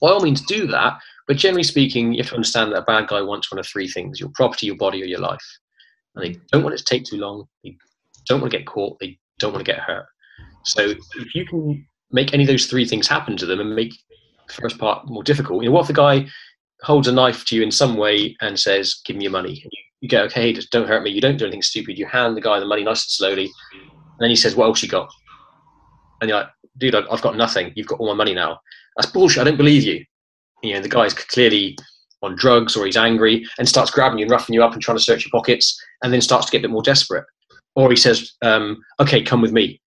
by 0.00 0.10
all 0.10 0.20
means, 0.20 0.42
do 0.42 0.66
that. 0.68 0.98
But 1.26 1.38
generally 1.38 1.64
speaking, 1.64 2.12
you 2.12 2.22
have 2.22 2.30
to 2.30 2.36
understand 2.36 2.72
that 2.72 2.78
a 2.78 2.82
bad 2.82 3.08
guy 3.08 3.20
wants 3.20 3.50
one 3.50 3.58
of 3.58 3.66
three 3.66 3.88
things: 3.88 4.20
your 4.20 4.30
property, 4.34 4.66
your 4.66 4.76
body, 4.76 5.02
or 5.02 5.06
your 5.06 5.20
life 5.20 5.58
and 6.14 6.24
they 6.24 6.38
don't 6.50 6.62
want 6.62 6.74
it 6.74 6.78
to 6.78 6.84
take 6.84 7.04
too 7.04 7.16
long. 7.16 7.46
They 7.64 7.76
don't 8.26 8.40
want 8.40 8.52
to 8.52 8.58
get 8.58 8.66
caught. 8.66 8.98
They 9.00 9.18
don't 9.38 9.52
want 9.52 9.64
to 9.64 9.70
get 9.72 9.80
hurt. 9.80 10.06
So 10.64 10.94
if 11.16 11.34
you 11.34 11.46
can 11.46 11.86
make 12.10 12.32
any 12.32 12.44
of 12.44 12.48
those 12.48 12.66
three 12.66 12.86
things 12.86 13.08
happen 13.08 13.36
to 13.38 13.46
them 13.46 13.60
and 13.60 13.74
make 13.74 13.92
the 14.46 14.54
first 14.54 14.78
part 14.78 15.06
more 15.08 15.22
difficult, 15.22 15.62
you 15.62 15.68
know, 15.68 15.74
what 15.74 15.82
if 15.82 15.86
the 15.88 15.94
guy 15.94 16.26
holds 16.82 17.08
a 17.08 17.12
knife 17.12 17.44
to 17.46 17.56
you 17.56 17.62
in 17.62 17.70
some 17.70 17.96
way 17.96 18.36
and 18.40 18.58
says, 18.58 19.00
"Give 19.04 19.16
me 19.16 19.24
your 19.24 19.32
money," 19.32 19.50
and 19.50 19.70
you, 19.72 19.82
you 20.00 20.08
go, 20.08 20.22
"Okay, 20.24 20.52
just 20.52 20.70
don't 20.70 20.88
hurt 20.88 21.02
me. 21.02 21.10
You 21.10 21.20
don't 21.20 21.36
do 21.36 21.44
anything 21.44 21.62
stupid." 21.62 21.98
You 21.98 22.06
hand 22.06 22.36
the 22.36 22.40
guy 22.40 22.58
the 22.60 22.66
money 22.66 22.84
nice 22.84 23.04
and 23.04 23.10
slowly, 23.10 23.50
and 23.72 24.18
then 24.20 24.30
he 24.30 24.36
says, 24.36 24.54
"What 24.54 24.66
else 24.66 24.82
you 24.82 24.88
got?" 24.88 25.08
And 26.20 26.28
you're 26.28 26.40
like, 26.40 26.48
"Dude, 26.78 26.94
I've 26.94 27.22
got 27.22 27.36
nothing. 27.36 27.72
You've 27.74 27.86
got 27.86 28.00
all 28.00 28.08
my 28.08 28.14
money 28.14 28.34
now." 28.34 28.60
That's 28.96 29.10
bullshit. 29.10 29.40
I 29.40 29.44
don't 29.44 29.56
believe 29.56 29.84
you. 29.84 30.04
You 30.62 30.74
know, 30.74 30.80
the 30.80 30.88
guy's 30.88 31.14
clearly 31.14 31.76
on 32.22 32.36
drugs 32.36 32.76
or 32.76 32.86
he's 32.86 32.96
angry 32.96 33.44
and 33.58 33.68
starts 33.68 33.90
grabbing 33.90 34.18
you 34.18 34.24
and 34.24 34.30
roughing 34.30 34.54
you 34.54 34.62
up 34.62 34.72
and 34.72 34.82
trying 34.82 34.96
to 34.96 35.02
search 35.02 35.24
your 35.24 35.30
pockets 35.30 35.80
and 36.02 36.12
then 36.12 36.20
starts 36.20 36.46
to 36.46 36.52
get 36.52 36.58
a 36.58 36.62
bit 36.62 36.70
more 36.70 36.82
desperate. 36.82 37.24
Or 37.74 37.90
he 37.90 37.96
says, 37.96 38.32
um, 38.42 38.82
okay, 39.00 39.22
come 39.22 39.40
with 39.40 39.52
me. 39.52 39.80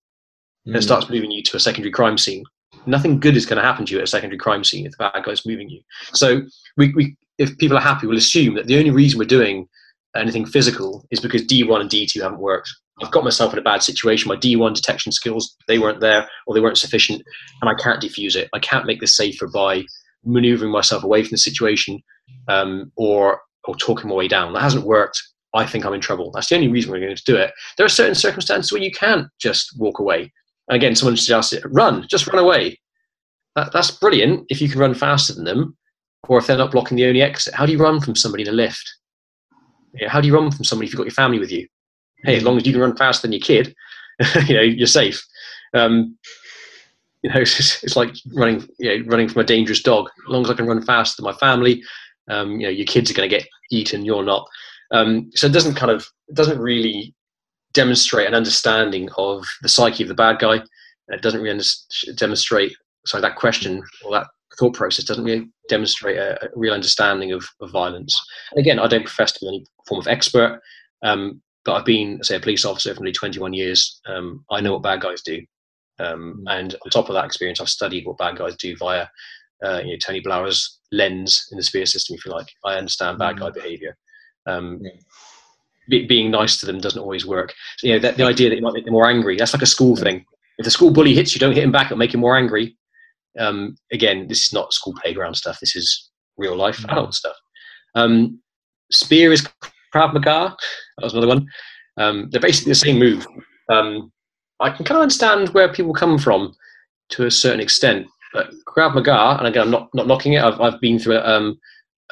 Mm. 0.67 0.75
And 0.75 0.83
starts 0.83 1.09
moving 1.09 1.31
you 1.31 1.43
to 1.43 1.57
a 1.57 1.59
secondary 1.59 1.91
crime 1.91 2.17
scene. 2.17 2.43
Nothing 2.87 3.19
good 3.19 3.37
is 3.37 3.45
going 3.45 3.57
to 3.57 3.67
happen 3.67 3.85
to 3.85 3.93
you 3.93 3.99
at 3.99 4.05
a 4.05 4.07
secondary 4.07 4.37
crime 4.37 4.63
scene 4.63 4.85
if 4.85 4.91
the 4.93 5.09
bad 5.13 5.23
guy's 5.23 5.45
moving 5.45 5.69
you. 5.69 5.81
So 6.13 6.41
we, 6.77 6.93
we, 6.93 7.15
if 7.37 7.57
people 7.57 7.77
are 7.77 7.81
happy, 7.81 8.07
we'll 8.07 8.17
assume 8.17 8.55
that 8.55 8.67
the 8.67 8.77
only 8.77 8.91
reason 8.91 9.19
we're 9.19 9.25
doing 9.25 9.67
anything 10.15 10.45
physical 10.45 11.05
is 11.11 11.19
because 11.19 11.43
D1 11.43 11.81
and 11.81 11.89
D2 11.89 12.21
haven't 12.21 12.39
worked. 12.39 12.69
I've 13.01 13.11
got 13.11 13.23
myself 13.23 13.51
in 13.53 13.59
a 13.59 13.63
bad 13.63 13.83
situation. 13.83 14.29
My 14.29 14.37
D1 14.37 14.73
detection 14.73 15.11
skills, 15.11 15.55
they 15.67 15.79
weren't 15.79 15.99
there 15.99 16.27
or 16.47 16.55
they 16.55 16.61
weren't 16.61 16.77
sufficient, 16.77 17.21
and 17.61 17.69
I 17.69 17.73
can't 17.75 18.01
defuse 18.01 18.35
it. 18.35 18.49
I 18.53 18.59
can't 18.59 18.85
make 18.85 19.01
this 19.01 19.17
safer 19.17 19.47
by 19.47 19.83
maneuvering 20.23 20.71
myself 20.71 21.03
away 21.03 21.23
from 21.23 21.31
the 21.31 21.37
situation 21.37 22.01
um, 22.47 22.91
or 22.95 23.41
or 23.65 23.75
talking 23.75 24.09
my 24.09 24.15
way 24.15 24.27
down. 24.27 24.53
That 24.53 24.61
hasn't 24.61 24.85
worked. 24.85 25.21
I 25.53 25.65
think 25.65 25.85
I'm 25.85 25.93
in 25.93 26.01
trouble. 26.01 26.31
That's 26.31 26.49
the 26.49 26.55
only 26.55 26.67
reason 26.67 26.91
we're 26.91 26.99
going 26.99 27.15
to 27.15 27.23
do 27.23 27.37
it. 27.37 27.51
There 27.77 27.85
are 27.85 27.89
certain 27.89 28.15
circumstances 28.15 28.71
where 28.71 28.81
you 28.81 28.91
can't 28.91 29.27
just 29.39 29.73
walk 29.79 29.99
away. 29.99 30.31
And 30.67 30.75
again, 30.75 30.95
someone 30.95 31.15
suggested, 31.15 31.63
run, 31.65 32.05
just 32.09 32.27
run 32.27 32.43
away. 32.43 32.79
That, 33.55 33.71
that's 33.71 33.91
brilliant 33.91 34.45
if 34.49 34.61
you 34.61 34.67
can 34.67 34.79
run 34.79 34.93
faster 34.93 35.33
than 35.33 35.45
them, 35.45 35.77
or 36.27 36.37
if 36.37 36.47
they're 36.47 36.57
not 36.57 36.71
blocking 36.71 36.97
the 36.97 37.05
only 37.05 37.21
exit. 37.21 37.53
How 37.53 37.65
do 37.65 37.71
you 37.71 37.77
run 37.77 38.01
from 38.01 38.15
somebody 38.15 38.43
in 38.43 38.49
a 38.49 38.51
lift? 38.51 38.97
How 40.07 40.19
do 40.19 40.27
you 40.27 40.35
run 40.35 40.51
from 40.51 40.65
somebody 40.65 40.87
if 40.87 40.93
you've 40.93 40.97
got 40.97 41.05
your 41.05 41.11
family 41.11 41.39
with 41.39 41.51
you? 41.51 41.67
Hey, 42.23 42.35
as 42.35 42.43
long 42.43 42.57
as 42.57 42.65
you 42.65 42.73
can 42.73 42.81
run 42.81 42.97
faster 42.97 43.27
than 43.27 43.31
your 43.31 43.41
kid, 43.41 43.73
you 44.47 44.55
know 44.55 44.61
you're 44.61 44.87
safe. 44.87 45.25
Um, 45.73 46.17
you 47.23 47.29
know, 47.29 47.39
it's, 47.41 47.83
it's, 47.83 47.95
like 47.95 48.13
running, 48.33 48.67
you 48.77 48.99
know, 48.99 49.05
running 49.07 49.29
from 49.29 49.41
a 49.41 49.45
dangerous 49.45 49.81
dog. 49.81 50.09
As 50.25 50.31
long 50.31 50.43
as 50.43 50.49
I 50.49 50.53
can 50.53 50.67
run 50.67 50.81
faster 50.81 51.21
than 51.21 51.31
my 51.31 51.37
family, 51.37 51.81
um, 52.29 52.59
you 52.59 52.67
know, 52.67 52.71
your 52.71 52.85
kids 52.85 53.09
are 53.09 53.13
going 53.13 53.29
to 53.29 53.35
get 53.35 53.47
eaten. 53.71 54.05
You're 54.05 54.23
not. 54.23 54.47
Um, 54.91 55.29
so 55.35 55.47
it 55.47 55.53
doesn't 55.53 55.75
kind 55.75 55.91
of 55.91 56.07
it 56.27 56.35
doesn't 56.35 56.59
really 56.59 57.13
demonstrate 57.73 58.27
an 58.27 58.33
understanding 58.33 59.09
of 59.17 59.45
the 59.61 59.69
psyche 59.69 60.03
of 60.03 60.09
the 60.09 60.15
bad 60.15 60.39
guy. 60.39 60.61
It 61.09 61.21
doesn't 61.21 61.41
really 61.41 61.61
demonstrate. 62.15 62.75
Sorry, 63.05 63.21
that 63.21 63.35
question 63.35 63.83
or 64.03 64.11
that 64.11 64.27
thought 64.57 64.73
process 64.73 65.05
doesn't 65.05 65.23
really 65.23 65.49
demonstrate 65.69 66.17
a, 66.17 66.43
a 66.43 66.49
real 66.55 66.73
understanding 66.73 67.31
of, 67.31 67.45
of, 67.61 67.71
violence. 67.71 68.19
And 68.51 68.59
again, 68.59 68.79
I 68.79 68.87
don't 68.87 69.05
profess 69.05 69.33
to 69.33 69.39
be 69.41 69.47
any 69.47 69.65
form 69.87 69.99
of 69.99 70.07
expert, 70.07 70.61
um, 71.03 71.41
but 71.65 71.73
I've 71.73 71.85
been, 71.85 72.23
say, 72.23 72.35
a 72.35 72.39
police 72.39 72.65
officer 72.65 72.93
for 72.93 73.01
nearly 73.01 73.13
21 73.13 73.53
years. 73.53 73.99
Um, 74.07 74.45
I 74.49 74.61
know 74.61 74.73
what 74.73 74.83
bad 74.83 75.01
guys 75.01 75.21
do. 75.21 75.41
Um, 75.99 76.43
and 76.47 76.73
on 76.73 76.89
top 76.89 77.09
of 77.09 77.15
that 77.15 77.25
experience, 77.25 77.59
I've 77.59 77.69
studied 77.69 78.05
what 78.05 78.17
bad 78.17 78.37
guys 78.37 78.55
do 78.55 78.75
via 78.77 79.07
uh, 79.65 79.81
you 79.83 79.91
know, 79.91 79.97
Tony 79.97 80.21
Blauer's 80.21 80.79
lens 80.91 81.47
in 81.51 81.57
the 81.57 81.63
spear 81.63 81.85
system, 81.85 82.15
if 82.15 82.25
you 82.25 82.31
like. 82.31 82.47
I 82.63 82.75
understand 82.75 83.19
bad 83.19 83.39
guy 83.39 83.49
mm. 83.49 83.53
behavior. 83.53 83.97
Um, 84.47 84.79
yeah. 84.81 84.91
be, 85.89 86.05
being 86.05 86.29
nice 86.31 86.59
to 86.59 86.65
them 86.65 86.79
doesn't 86.79 87.01
always 87.01 87.25
work. 87.25 87.53
So, 87.77 87.87
you 87.87 87.93
know, 87.93 87.99
that, 87.99 88.17
the 88.17 88.23
idea 88.23 88.49
that 88.49 88.55
you 88.55 88.61
might 88.61 88.73
make 88.73 88.85
them 88.85 88.93
more 88.93 89.09
angry, 89.09 89.37
that's 89.37 89.53
like 89.53 89.63
a 89.63 89.67
school 89.67 89.95
thing. 89.95 90.23
If 90.57 90.65
the 90.65 90.71
school 90.71 90.91
bully 90.91 91.15
hits 91.15 91.33
you, 91.33 91.39
don't 91.39 91.55
hit 91.55 91.63
him 91.63 91.71
back, 91.71 91.87
it'll 91.87 91.97
make 91.97 92.13
him 92.13 92.21
more 92.21 92.37
angry. 92.37 92.77
Um, 93.39 93.75
again, 93.91 94.27
this 94.27 94.45
is 94.45 94.53
not 94.53 94.71
school 94.73 94.93
playground 95.01 95.35
stuff. 95.35 95.59
This 95.59 95.75
is 95.75 96.11
real 96.37 96.55
life 96.55 96.77
mm-hmm. 96.77 96.91
adult 96.91 97.13
stuff. 97.13 97.35
Um, 97.95 98.39
spear 98.91 99.33
is 99.33 99.47
Krav 99.93 100.13
Maga. 100.13 100.55
That 100.97 101.03
was 101.03 101.13
another 101.13 101.27
one. 101.27 101.47
Um, 101.97 102.29
they're 102.29 102.41
basically 102.41 102.71
the 102.71 102.75
same 102.75 102.99
move. 102.99 103.25
Um, 103.69 104.11
I 104.59 104.69
can 104.69 104.85
kind 104.85 104.97
of 104.97 105.01
understand 105.01 105.49
where 105.49 105.71
people 105.71 105.93
come 105.93 106.17
from 106.17 106.53
to 107.09 107.25
a 107.25 107.31
certain 107.31 107.59
extent. 107.59 108.07
But 108.35 108.51
Krav 108.67 108.93
Maga, 108.93 109.37
and 109.37 109.47
again, 109.47 109.63
I'm 109.63 109.71
not, 109.71 109.89
not 109.93 110.07
knocking 110.07 110.33
it. 110.33 110.43
I've, 110.43 110.59
I've 110.59 110.81
been 110.81 110.99
through 110.99 111.15
a, 111.15 111.25
um, 111.25 111.57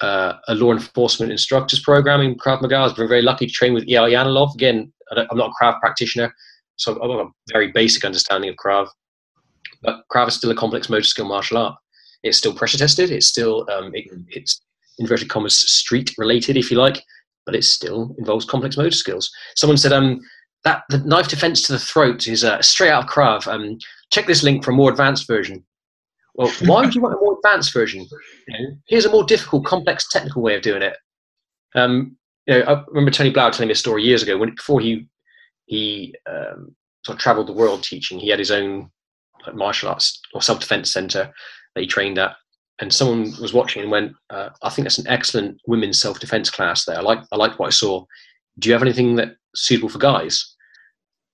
uh, 0.02 0.36
a 0.48 0.56
law 0.56 0.72
enforcement 0.72 1.34
instructors 1.34 1.82
program 1.82 2.22
in 2.22 2.36
Krav 2.36 2.62
Maga. 2.62 2.78
I've 2.78 2.96
been 2.96 3.10
very 3.10 3.22
lucky 3.22 3.46
to 3.46 3.52
train 3.52 3.74
with 3.74 3.86
Eyal 3.88 4.10
Yanilov. 4.10 4.54
Again, 4.56 4.94
I'm 5.12 5.38
not 5.38 5.52
a 5.52 5.62
Krav 5.62 5.82
practitioner, 5.82 6.34
so 6.78 6.94
I've 6.94 7.10
got 7.10 7.26
a 7.26 7.30
very 7.52 7.74
basic 7.74 8.06
understanding 8.06 8.50
of 8.50 8.56
Krav. 8.56 8.88
But 9.82 10.04
Krav 10.14 10.30
is 10.30 10.36
still 10.36 10.52
a 10.52 10.56
complex 10.56 10.90
motor 10.90 11.04
skill 11.04 11.28
martial 11.28 11.58
art. 11.58 11.76
It's 12.24 12.38
still 12.38 12.54
pressure 12.54 12.78
tested. 12.78 13.12
It's 13.12 13.28
still 13.28 13.68
um, 13.70 13.92
it, 13.94 14.06
it's 14.30 14.62
inverted 15.00 15.28
commas 15.28 15.60
street 15.60 16.14
related, 16.18 16.56
if 16.56 16.72
you 16.72 16.78
like, 16.78 17.04
but 17.46 17.54
it 17.54 17.66
still 17.66 18.16
involves 18.18 18.46
complex 18.46 18.78
motor 18.78 18.92
skills. 18.92 19.30
Someone 19.58 19.76
said, 19.76 19.92
um, 19.92 20.22
that 20.64 20.84
the 20.88 21.00
knife 21.00 21.28
defense 21.28 21.64
to 21.64 21.74
the 21.74 21.80
throat 21.80 22.28
is 22.28 22.46
uh, 22.46 22.62
straight 22.62 22.92
out 22.92 23.04
of 23.04 23.10
Krav. 23.10 23.46
Um, 23.46 23.78
check 24.10 24.26
this 24.26 24.42
link 24.42 24.64
for 24.64 24.72
a 24.72 24.74
more 24.74 24.90
advanced 24.90 25.28
version. 25.28 25.66
Well, 26.36 26.52
why 26.66 26.82
would 26.82 26.96
you 26.96 27.02
want 27.02 27.16
a 27.16 27.20
more 27.20 27.38
advanced 27.38 27.74
version? 27.74 28.08
Here's 28.88 29.06
a 29.06 29.12
more 29.12 29.24
difficult, 29.24 29.66
complex, 29.66 30.08
technical 30.10 30.42
way 30.42 30.56
of 30.56 30.64
doing 30.64 30.82
it. 30.82 30.96
Um, 31.76 32.18
you 32.48 32.56
know, 32.60 32.64
I 32.64 32.84
remember 32.88 33.12
Tony 33.12 33.32
Blauer 33.32 33.52
telling 33.52 33.68
me 33.68 33.74
a 33.74 33.76
story 33.76 34.04
years 34.04 34.24
ago 34.24 34.38
when 34.38 34.56
before 34.56 34.80
he 34.80 35.08
he 35.66 36.16
um, 36.30 36.76
sort 37.06 37.18
of 37.18 37.22
travelled 37.22 37.48
the 37.48 37.54
world 37.54 37.84
teaching. 37.84 38.20
He 38.20 38.30
had 38.30 38.40
his 38.40 38.52
own 38.52 38.90
like, 39.46 39.56
martial 39.56 39.90
arts 39.90 40.20
or 40.34 40.42
self 40.42 40.60
defense 40.60 40.92
center 40.92 41.32
that 41.76 41.82
he 41.82 41.88
trained 41.88 42.18
at, 42.18 42.36
and 42.80 42.94
someone 42.94 43.34
was 43.40 43.54
watching 43.54 43.82
and 43.84 43.92
went, 43.92 44.14
uh, 44.30 44.50
"I 44.62 44.70
think 44.70 44.86
that's 44.86 44.98
an 44.98 45.08
excellent 45.08 45.60
women's 45.68 46.02
self 46.02 46.20
defense 46.20 46.50
class 46.50 46.86
there. 46.86 46.98
I 46.98 47.02
like 47.02 47.20
I 47.32 47.38
like 47.38 47.60
what 47.60 47.68
I 47.68 47.72
saw. 47.72 48.06
Do 48.60 48.70
you 48.70 48.74
have 48.74 48.84
anything 48.84 49.16
that 49.16 49.36
suitable 49.56 49.90
for 49.90 50.00
guys?" 50.00 50.53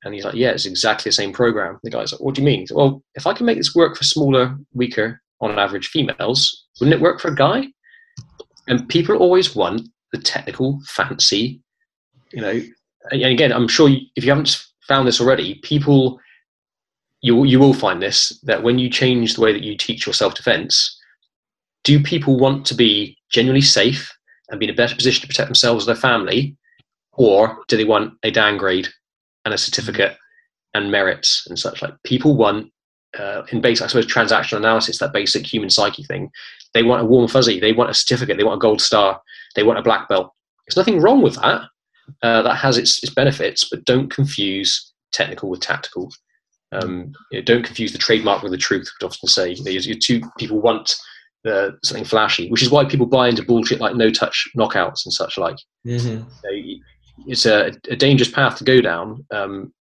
And 0.03 0.13
he's 0.13 0.23
like, 0.23 0.35
yeah, 0.35 0.51
it's 0.51 0.65
exactly 0.65 1.09
the 1.09 1.13
same 1.13 1.33
program. 1.33 1.79
The 1.83 1.89
guy's 1.89 2.11
like, 2.11 2.21
what 2.21 2.35
do 2.35 2.41
you 2.41 2.45
mean? 2.45 2.65
Said, 2.65 2.77
well, 2.77 3.03
if 3.15 3.27
I 3.27 3.33
can 3.33 3.45
make 3.45 3.57
this 3.57 3.75
work 3.75 3.97
for 3.97 4.03
smaller, 4.03 4.57
weaker, 4.73 5.21
on 5.41 5.57
average 5.57 5.87
females, 5.87 6.65
wouldn't 6.79 6.95
it 6.95 7.03
work 7.03 7.19
for 7.19 7.29
a 7.29 7.35
guy? 7.35 7.65
And 8.67 8.87
people 8.87 9.17
always 9.17 9.55
want 9.55 9.89
the 10.11 10.19
technical, 10.19 10.79
fancy, 10.85 11.61
you 12.31 12.41
know. 12.41 12.61
And 13.11 13.23
again, 13.23 13.51
I'm 13.51 13.67
sure 13.67 13.89
you, 13.89 14.01
if 14.15 14.23
you 14.23 14.31
haven't 14.31 14.63
found 14.87 15.07
this 15.07 15.21
already, 15.21 15.55
people, 15.63 16.19
you 17.21 17.43
you 17.43 17.59
will 17.59 17.73
find 17.73 18.01
this 18.01 18.39
that 18.43 18.63
when 18.63 18.79
you 18.79 18.89
change 18.89 19.35
the 19.35 19.41
way 19.41 19.51
that 19.51 19.63
you 19.63 19.75
teach 19.77 20.05
your 20.05 20.13
self 20.13 20.35
defense, 20.35 20.97
do 21.83 22.01
people 22.01 22.37
want 22.37 22.65
to 22.67 22.75
be 22.75 23.17
genuinely 23.29 23.61
safe 23.61 24.13
and 24.49 24.59
be 24.59 24.67
in 24.67 24.71
a 24.71 24.75
better 24.75 24.95
position 24.95 25.21
to 25.21 25.27
protect 25.27 25.47
themselves 25.47 25.87
and 25.87 25.95
their 25.95 26.01
family, 26.01 26.55
or 27.13 27.63
do 27.67 27.77
they 27.77 27.85
want 27.85 28.13
a 28.23 28.31
downgrade 28.31 28.89
and 29.45 29.53
a 29.53 29.57
certificate 29.57 30.17
and 30.73 30.91
merits 30.91 31.45
and 31.47 31.57
such. 31.57 31.81
Like 31.81 31.93
people 32.03 32.35
want, 32.35 32.71
uh, 33.17 33.43
in 33.51 33.61
basic, 33.61 33.85
I 33.85 33.87
suppose, 33.87 34.05
transactional 34.05 34.57
analysis, 34.57 34.99
that 34.99 35.13
basic 35.13 35.45
human 35.45 35.69
psyche 35.69 36.03
thing, 36.03 36.29
they 36.73 36.83
want 36.83 37.01
a 37.01 37.05
warm 37.05 37.27
fuzzy, 37.27 37.59
they 37.59 37.73
want 37.73 37.89
a 37.89 37.93
certificate, 37.93 38.37
they 38.37 38.43
want 38.43 38.57
a 38.57 38.61
gold 38.61 38.81
star, 38.81 39.21
they 39.55 39.63
want 39.63 39.79
a 39.79 39.83
black 39.83 40.07
belt. 40.07 40.33
There's 40.67 40.77
nothing 40.77 41.01
wrong 41.01 41.21
with 41.21 41.35
that. 41.35 41.63
Uh, 42.23 42.41
that 42.41 42.55
has 42.55 42.77
its, 42.77 43.03
its 43.03 43.13
benefits, 43.13 43.69
but 43.69 43.85
don't 43.85 44.09
confuse 44.09 44.93
technical 45.11 45.49
with 45.49 45.59
tactical. 45.59 46.11
Um, 46.71 47.13
you 47.31 47.39
know, 47.39 47.45
don't 47.45 47.63
confuse 47.63 47.91
the 47.91 47.97
trademark 47.97 48.41
with 48.41 48.51
the 48.51 48.57
truth. 48.57 48.91
I 49.01 49.05
often 49.05 49.29
say 49.29 49.53
you, 49.53 49.63
know, 49.63 49.71
you 49.71 49.95
two 49.95 50.21
people 50.37 50.59
want 50.59 50.95
uh, 51.47 51.71
something 51.83 52.05
flashy, 52.05 52.49
which 52.49 52.61
is 52.61 52.69
why 52.69 52.85
people 52.85 53.05
buy 53.05 53.27
into 53.27 53.43
bullshit 53.43 53.79
like 53.79 53.95
no 53.95 54.09
touch 54.09 54.47
knockouts 54.57 55.05
and 55.05 55.13
such 55.13 55.37
like. 55.37 55.57
Mm-hmm. 55.85 56.29
You 56.49 56.77
know, 56.77 56.83
it's 57.27 57.45
a, 57.45 57.71
a 57.89 57.95
dangerous 57.95 58.29
path 58.29 58.57
to 58.57 58.63
go 58.63 58.81
down, 58.81 59.25
um, 59.31 59.73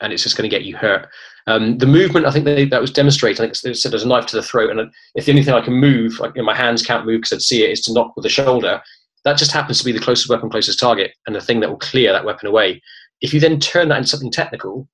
and 0.00 0.12
it's 0.12 0.22
just 0.22 0.36
going 0.36 0.48
to 0.48 0.54
get 0.54 0.66
you 0.66 0.76
hurt. 0.76 1.08
Um, 1.46 1.78
the 1.78 1.86
movement, 1.86 2.26
I 2.26 2.30
think 2.30 2.44
they, 2.44 2.64
that 2.66 2.80
was 2.80 2.90
demonstrated. 2.90 3.40
I 3.40 3.44
think 3.44 3.60
they 3.60 3.74
said 3.74 3.92
there's 3.92 4.04
a 4.04 4.08
knife 4.08 4.26
to 4.26 4.36
the 4.36 4.42
throat, 4.42 4.70
and 4.70 4.90
if 5.14 5.26
the 5.26 5.32
only 5.32 5.44
thing 5.44 5.54
I 5.54 5.60
can 5.60 5.74
move, 5.74 6.18
like, 6.18 6.34
you 6.34 6.42
know, 6.42 6.46
my 6.46 6.56
hands 6.56 6.84
can't 6.84 7.06
move 7.06 7.20
because 7.20 7.32
I'd 7.32 7.42
see 7.42 7.64
it, 7.64 7.70
is 7.70 7.80
to 7.82 7.92
knock 7.92 8.14
with 8.16 8.24
the 8.24 8.28
shoulder. 8.28 8.82
That 9.24 9.38
just 9.38 9.52
happens 9.52 9.78
to 9.78 9.84
be 9.84 9.92
the 9.92 10.00
closest 10.00 10.28
weapon, 10.28 10.50
closest 10.50 10.78
target, 10.78 11.12
and 11.26 11.34
the 11.34 11.40
thing 11.40 11.60
that 11.60 11.70
will 11.70 11.78
clear 11.78 12.12
that 12.12 12.24
weapon 12.24 12.48
away. 12.48 12.82
If 13.20 13.32
you 13.32 13.40
then 13.40 13.60
turn 13.60 13.88
that 13.88 13.98
into 13.98 14.08
something 14.08 14.30
technical, 14.30 14.88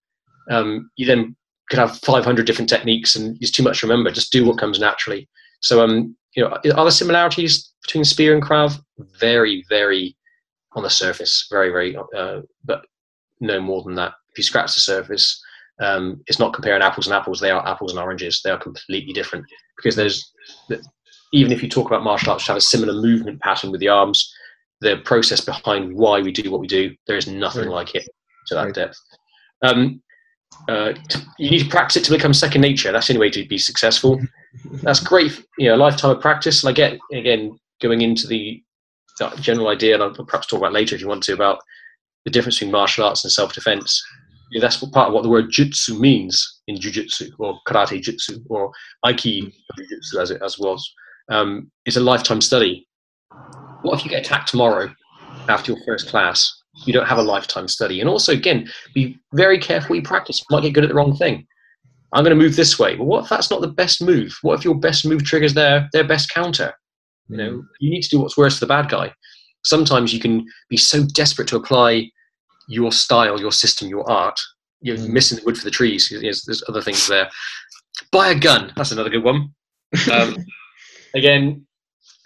um, 0.51 0.91
you 0.97 1.07
then 1.07 1.37
could 1.69 1.79
have 1.79 1.99
500 1.99 2.47
different 2.47 2.69
techniques, 2.69 3.17
and 3.17 3.37
it's 3.41 3.51
too 3.51 3.63
much 3.63 3.81
to 3.81 3.87
remember. 3.87 4.11
Just 4.11 4.33
do 4.33 4.45
what 4.45 4.59
comes 4.59 4.79
naturally. 4.79 5.29
So, 5.61 5.83
um, 5.83 6.17
you 6.37 6.43
know, 6.43 6.51
are 6.51 6.85
there 6.85 6.91
similarities 6.91 7.73
between 7.83 8.05
spear 8.05 8.35
and 8.35 8.43
krav? 8.43 8.79
Very, 9.19 9.65
very 9.69 10.17
on 10.75 10.83
the 10.83 10.91
surface, 10.91 11.47
very, 11.51 11.71
very, 11.71 11.97
uh, 12.17 12.41
but 12.65 12.85
no 13.41 13.61
more 13.61 13.83
than 13.83 13.95
that. 13.97 14.13
If 14.31 14.39
you 14.39 14.45
scratch 14.45 14.75
the 14.75 14.81
surface, 14.81 15.43
um, 15.81 16.23
it's 16.27 16.39
not 16.39 16.55
comparing 16.55 16.83
apples 16.83 17.07
and 17.07 17.15
apples. 17.15 17.41
They 17.41 17.51
are 17.51 17.67
apples 17.67 17.93
and 17.93 18.01
oranges. 18.01 18.41
They 18.43 18.51
are 18.51 18.59
completely 18.59 19.13
different 19.13 19.45
because 19.77 19.97
there's, 19.97 20.33
even 21.33 21.53
if 21.53 21.63
you 21.63 21.69
talk 21.69 21.87
about 21.87 22.05
martial 22.05 22.33
arts, 22.33 22.47
have 22.47 22.57
a 22.57 22.61
similar 22.61 22.95
movement 22.95 23.41
pattern 23.41 23.71
with 23.71 23.81
the 23.81 23.89
arms, 23.89 24.33
the 24.81 24.99
process 25.05 25.41
behind 25.41 25.95
why 25.95 26.21
we 26.21 26.33
do 26.33 26.51
what 26.51 26.61
we 26.61 26.67
do, 26.67 26.95
there 27.07 27.17
is 27.17 27.27
nothing 27.27 27.67
right. 27.67 27.75
like 27.75 27.95
it 27.95 28.09
to 28.47 28.55
that 28.55 28.65
right. 28.65 28.75
depth. 28.75 28.99
Um, 29.63 30.03
uh, 30.69 30.93
you 31.39 31.51
need 31.51 31.61
to 31.61 31.69
practice 31.69 31.97
it 31.97 32.05
to 32.05 32.11
become 32.11 32.35
second 32.35 32.61
nature. 32.61 32.93
That's 32.93 33.07
the 33.07 33.15
only 33.15 33.27
way 33.27 33.31
to 33.31 33.47
be 33.47 33.59
successful. 33.59 34.21
That's 34.83 35.01
great, 35.01 35.45
you 35.59 35.69
know, 35.69 35.77
a 35.77 35.77
lifetime 35.77 36.11
of 36.11 36.21
practice. 36.21 36.63
Like 36.63 36.77
get 36.77 36.99
again 37.13 37.59
going 37.81 38.03
into 38.03 38.27
the 38.27 38.63
general 39.41 39.69
idea, 39.69 39.95
and 39.95 40.03
I'll 40.03 40.13
perhaps 40.25 40.47
talk 40.47 40.59
about 40.59 40.73
later 40.73 40.95
if 40.95 41.01
you 41.01 41.09
want 41.09 41.23
to, 41.25 41.33
about 41.33 41.59
the 42.25 42.31
difference 42.31 42.57
between 42.57 42.73
martial 42.73 43.05
arts 43.05 43.25
and 43.25 43.33
self-defense. 43.33 44.03
That's 44.61 44.77
part 44.77 45.09
of 45.09 45.15
what 45.15 45.23
the 45.23 45.31
word 45.31 45.51
jutsu 45.51 45.99
means 45.99 46.61
in 46.67 46.77
jujitsu 46.77 47.31
or 47.39 47.59
karate 47.67 48.03
jutsu 48.03 48.43
or 48.51 48.71
aiki 49.05 49.53
jujitsu 49.79 50.21
as 50.21 50.31
it 50.31 50.43
as 50.43 50.59
was. 50.59 50.93
Um, 51.31 51.71
it's 51.87 51.97
a 51.97 52.01
lifetime 52.01 52.41
study. 52.41 52.87
What 53.83 53.99
if 53.99 54.05
you 54.05 54.11
get 54.11 54.27
attacked 54.27 54.49
tomorrow 54.49 54.95
after 55.49 55.73
your 55.73 55.81
first 55.87 56.09
class? 56.09 56.53
You 56.85 56.93
don't 56.93 57.07
have 57.07 57.19
a 57.19 57.23
lifetime 57.23 57.69
study. 57.69 58.01
And 58.01 58.09
also, 58.09 58.33
again, 58.33 58.71
be 58.95 59.19
very 59.35 59.59
careful 59.59 59.97
you 59.97 60.03
practice. 60.03 60.41
You 60.41 60.55
might 60.55 60.63
get 60.63 60.75
good 60.75 60.85
at 60.85 60.89
the 60.89 60.95
wrong 60.95 61.17
thing. 61.17 61.47
I'm 62.13 62.25
going 62.25 62.37
to 62.37 62.43
move 62.43 62.57
this 62.57 62.79
way. 62.79 62.97
But 62.97 63.05
what 63.05 63.25
if 63.25 63.31
that's 63.31 63.51
not 63.51 63.63
the 63.63 63.69
best 63.69 64.03
move? 64.03 64.37
What 64.43 64.59
if 64.59 64.65
your 64.65 64.75
best 64.75 65.07
move 65.07 65.25
triggers 65.25 65.55
their 65.55 65.89
their 65.93 66.05
best 66.05 66.31
counter? 66.33 66.75
You 67.33 67.39
know, 67.39 67.51
mm. 67.51 67.67
you 67.81 67.91
need 67.91 68.03
to 68.03 68.11
do 68.11 68.21
what's 68.21 68.37
worse 68.37 68.59
for 68.59 68.67
the 68.67 68.69
bad 68.69 68.89
guy. 68.89 69.13
Sometimes 69.65 70.13
you 70.13 70.21
can 70.21 70.47
be 70.69 70.77
so 70.77 71.05
desperate 71.15 71.49
to 71.49 71.57
apply 71.57 72.11
your 72.69 72.93
style, 72.93 73.41
your 73.41 73.53
system, 73.53 73.89
your 73.89 74.09
art. 74.11 74.39
You're 74.81 74.99
mm. 74.99 75.09
missing 75.09 75.39
the 75.39 75.45
wood 75.45 75.57
for 75.57 75.65
the 75.65 75.71
trees. 75.71 76.09
There's, 76.11 76.45
there's, 76.45 76.63
other 76.69 76.83
things 76.83 77.07
there. 77.09 77.31
Buy 78.11 78.29
a 78.29 78.39
gun. 78.39 78.73
That's 78.77 78.93
another 78.93 79.11
good 79.11 79.25
one. 79.25 79.55
Um, 80.13 80.37
again, 81.15 81.67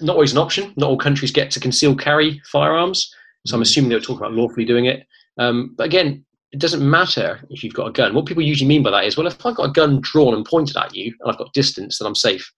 not 0.00 0.14
always 0.14 0.32
an 0.32 0.38
option. 0.38 0.74
Not 0.76 0.88
all 0.90 0.98
countries 0.98 1.30
get 1.30 1.50
to 1.52 1.60
conceal 1.60 1.94
carry 1.94 2.40
firearms, 2.50 3.12
so 3.46 3.54
I'm 3.54 3.60
Mhm. 3.60 3.62
assuming 3.62 3.88
they 3.90 3.96
were 3.96 4.00
talking 4.00 4.24
about 4.24 4.34
lawfully 4.34 4.64
doing 4.64 4.86
it. 4.86 5.06
Um, 5.38 5.74
but 5.76 5.84
again, 5.86 6.24
it 6.52 6.58
doesn't 6.58 6.88
matter 6.88 7.40
if 7.50 7.62
you've 7.62 7.74
got 7.74 7.88
a 7.88 7.92
gun. 7.92 8.14
What 8.14 8.26
people 8.26 8.42
usually 8.42 8.68
mean 8.68 8.82
by 8.82 8.90
that 8.90 9.04
is, 9.04 9.16
well, 9.16 9.26
if 9.26 9.44
I've 9.44 9.56
got 9.56 9.68
a 9.68 9.72
gun 9.72 10.00
drawn 10.00 10.34
and 10.34 10.44
pointed 10.44 10.76
at 10.76 10.94
you, 10.96 11.14
and 11.20 11.30
I've 11.30 11.38
got 11.38 11.52
distance, 11.52 11.98
then 11.98 12.06
I'm 12.06 12.14
safe. 12.14 12.50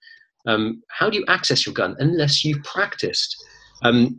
Um, 0.49 0.83
how 0.89 1.09
do 1.09 1.19
you 1.19 1.25
access 1.29 1.65
your 1.65 1.75
gun 1.75 1.95
unless 2.01 2.45
you've 2.45 2.63
practiced? 2.65 3.37
Um, 3.83 4.19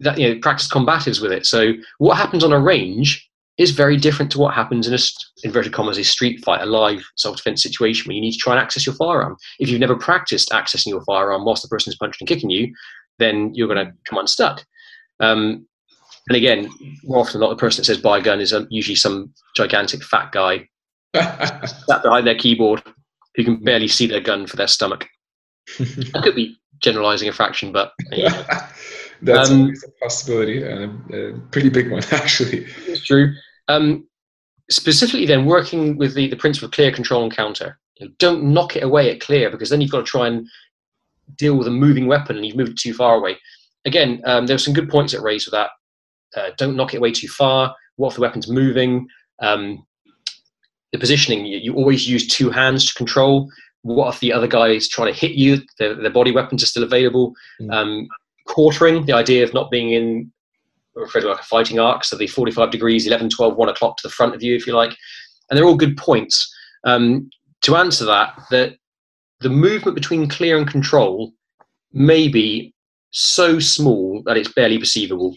that 0.00 0.18
you 0.18 0.28
know, 0.28 0.40
practice 0.40 0.68
combatives 0.68 1.22
with 1.22 1.32
it. 1.32 1.46
So 1.46 1.72
what 1.98 2.16
happens 2.16 2.42
on 2.42 2.52
a 2.52 2.58
range 2.58 3.26
is 3.58 3.70
very 3.70 3.96
different 3.96 4.32
to 4.32 4.38
what 4.38 4.54
happens 4.54 4.88
in 4.88 4.94
a 4.94 4.98
inverted 5.44 5.72
commas 5.72 5.98
a 5.98 6.04
street 6.04 6.42
fight, 6.42 6.62
a 6.62 6.66
live 6.66 7.02
self-defense 7.16 7.62
situation 7.62 8.08
where 8.08 8.14
you 8.14 8.20
need 8.20 8.32
to 8.32 8.38
try 8.38 8.54
and 8.54 8.62
access 8.62 8.86
your 8.86 8.94
firearm. 8.94 9.36
If 9.58 9.68
you've 9.68 9.80
never 9.80 9.96
practiced 9.96 10.50
accessing 10.50 10.86
your 10.86 11.04
firearm 11.04 11.44
whilst 11.44 11.62
the 11.62 11.68
person 11.68 11.90
is 11.90 11.96
punching 11.96 12.18
and 12.20 12.28
kicking 12.28 12.48
you, 12.48 12.72
then 13.18 13.54
you're 13.54 13.68
going 13.68 13.86
to 13.86 13.92
come 14.06 14.18
unstuck. 14.18 14.64
Um, 15.20 15.66
and 16.28 16.36
again, 16.36 16.70
more 17.04 17.18
often 17.18 17.34
than 17.34 17.48
not, 17.48 17.50
the 17.50 17.60
person 17.60 17.82
that 17.82 17.84
says 17.84 17.98
buy 17.98 18.18
a 18.18 18.22
gun 18.22 18.40
is 18.40 18.52
um, 18.54 18.66
usually 18.70 18.96
some 18.96 19.32
gigantic 19.54 20.02
fat 20.02 20.32
guy 20.32 20.66
sat 21.14 22.02
behind 22.02 22.26
their 22.26 22.38
keyboard 22.38 22.82
who 23.34 23.44
can 23.44 23.62
barely 23.62 23.88
see 23.88 24.06
their 24.06 24.20
gun 24.20 24.46
for 24.46 24.56
their 24.56 24.68
stomach. 24.68 25.06
I 26.14 26.20
could 26.22 26.34
be 26.34 26.56
generalizing 26.80 27.28
a 27.28 27.32
fraction, 27.32 27.72
but 27.72 27.92
yeah, 28.12 28.68
That's 29.22 29.50
Um, 29.50 29.72
a 29.86 30.04
possibility, 30.04 30.62
and 30.62 31.12
a, 31.12 31.16
a 31.34 31.38
pretty 31.50 31.68
big 31.68 31.90
one, 31.90 32.02
actually. 32.12 32.66
it's 32.86 33.04
true. 33.04 33.34
Um, 33.68 34.08
specifically, 34.70 35.26
then 35.26 35.44
working 35.44 35.96
with 35.98 36.14
the, 36.14 36.28
the 36.28 36.36
principle 36.36 36.66
of 36.66 36.72
clear, 36.72 36.90
control, 36.90 37.22
and 37.22 37.34
counter. 37.34 37.78
You 37.96 38.06
know, 38.06 38.12
don't 38.18 38.44
knock 38.44 38.76
it 38.76 38.82
away 38.82 39.10
at 39.10 39.20
clear 39.20 39.50
because 39.50 39.68
then 39.68 39.80
you've 39.82 39.90
got 39.90 39.98
to 39.98 40.10
try 40.10 40.26
and 40.26 40.46
deal 41.36 41.56
with 41.56 41.66
a 41.68 41.70
moving 41.70 42.06
weapon 42.06 42.36
and 42.36 42.46
you've 42.46 42.56
moved 42.56 42.70
it 42.72 42.78
too 42.78 42.94
far 42.94 43.16
away. 43.16 43.36
Again, 43.84 44.22
um, 44.24 44.46
there 44.46 44.54
were 44.54 44.58
some 44.58 44.74
good 44.74 44.88
points 44.88 45.12
that 45.12 45.20
raised 45.22 45.46
with 45.46 45.52
that. 45.52 45.70
Uh, 46.34 46.50
don't 46.56 46.76
knock 46.76 46.94
it 46.94 46.98
away 46.98 47.12
too 47.12 47.28
far. 47.28 47.74
What 47.96 48.08
if 48.08 48.14
the 48.14 48.20
weapon's 48.22 48.48
moving? 48.48 49.06
Um, 49.40 49.84
the 50.92 50.98
positioning, 50.98 51.44
you, 51.44 51.58
you 51.58 51.74
always 51.74 52.08
use 52.08 52.26
two 52.26 52.50
hands 52.50 52.86
to 52.86 52.94
control. 52.94 53.50
What 53.82 54.14
if 54.14 54.20
the 54.20 54.32
other 54.32 54.46
guy 54.46 54.68
is 54.68 54.88
trying 54.88 55.12
to 55.12 55.18
hit 55.18 55.32
you? 55.32 55.60
Their, 55.78 55.94
their 55.94 56.10
body 56.10 56.32
weapons 56.32 56.62
are 56.62 56.66
still 56.66 56.82
available. 56.82 57.34
Mm. 57.60 57.72
Um, 57.72 58.08
quartering, 58.46 59.06
the 59.06 59.12
idea 59.12 59.44
of 59.44 59.54
not 59.54 59.70
being 59.70 59.92
in 59.92 60.32
referred 60.94 61.20
to 61.22 61.28
like 61.28 61.40
a 61.40 61.44
fighting 61.44 61.78
arc, 61.78 62.04
so 62.04 62.16
the 62.16 62.26
45 62.26 62.70
degrees, 62.70 63.06
11, 63.06 63.30
12, 63.30 63.56
1 63.56 63.68
o'clock 63.68 63.96
to 63.96 64.06
the 64.06 64.12
front 64.12 64.34
of 64.34 64.42
you, 64.42 64.54
if 64.54 64.66
you 64.66 64.74
like. 64.74 64.96
And 65.48 65.56
they're 65.56 65.64
all 65.64 65.76
good 65.76 65.96
points. 65.96 66.52
Um, 66.84 67.30
to 67.62 67.76
answer 67.76 68.04
that, 68.06 68.34
that 68.50 68.76
the 69.40 69.48
movement 69.48 69.94
between 69.94 70.28
clear 70.28 70.58
and 70.58 70.68
control 70.68 71.32
may 71.92 72.28
be 72.28 72.74
so 73.10 73.58
small 73.58 74.22
that 74.26 74.36
it's 74.36 74.52
barely 74.52 74.78
perceivable. 74.78 75.36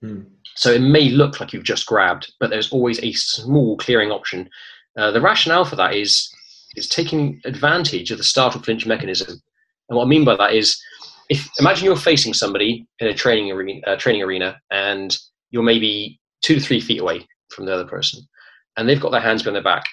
Hmm. 0.00 0.22
So 0.56 0.70
it 0.70 0.80
may 0.80 1.10
look 1.10 1.40
like 1.40 1.52
you've 1.52 1.64
just 1.64 1.86
grabbed, 1.86 2.32
but 2.40 2.50
there's 2.50 2.72
always 2.72 3.02
a 3.02 3.12
small 3.12 3.76
clearing 3.76 4.10
option. 4.10 4.48
Uh, 4.96 5.10
the 5.10 5.20
rationale 5.20 5.64
for 5.64 5.76
that 5.76 5.94
is 5.94 6.32
is 6.76 6.88
taking 6.88 7.40
advantage 7.44 8.10
of 8.10 8.18
the 8.18 8.24
startle 8.24 8.62
flinch 8.62 8.86
mechanism. 8.86 9.40
And 9.88 9.96
what 9.96 10.04
I 10.04 10.08
mean 10.08 10.24
by 10.24 10.36
that 10.36 10.54
is, 10.54 10.80
if 11.28 11.48
imagine 11.58 11.84
you're 11.84 11.96
facing 11.96 12.34
somebody 12.34 12.86
in 12.98 13.08
a 13.08 13.14
training 13.14 13.50
arena, 13.50 13.80
uh, 13.86 13.96
training 13.96 14.22
arena, 14.22 14.60
and 14.70 15.16
you're 15.50 15.62
maybe 15.62 16.20
two 16.42 16.54
to 16.54 16.60
three 16.60 16.80
feet 16.80 17.00
away 17.00 17.26
from 17.50 17.66
the 17.66 17.74
other 17.74 17.86
person, 17.86 18.22
and 18.76 18.88
they've 18.88 19.00
got 19.00 19.10
their 19.10 19.20
hands 19.20 19.42
behind 19.42 19.56
their 19.56 19.62
back, 19.62 19.84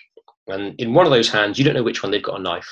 and 0.47 0.80
in 0.80 0.93
one 0.93 1.05
of 1.05 1.11
those 1.11 1.30
hands, 1.30 1.57
you 1.57 1.65
don't 1.65 1.73
know 1.73 1.84
which 1.84 2.03
one 2.03 2.11
they've 2.11 2.23
got 2.23 2.39
a 2.39 2.43
knife. 2.43 2.69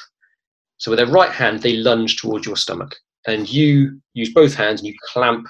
So 0.78 0.92
with 0.92 1.00
their 1.00 1.08
right 1.08 1.32
hand, 1.32 1.62
they 1.62 1.78
lunge 1.78 2.18
towards 2.18 2.46
your 2.46 2.58
stomach, 2.58 2.96
and 3.28 3.52
you 3.52 4.02
use 4.14 4.34
both 4.34 4.56
hands 4.56 4.82
and 4.82 4.88
you 4.88 4.96
clamp 5.14 5.48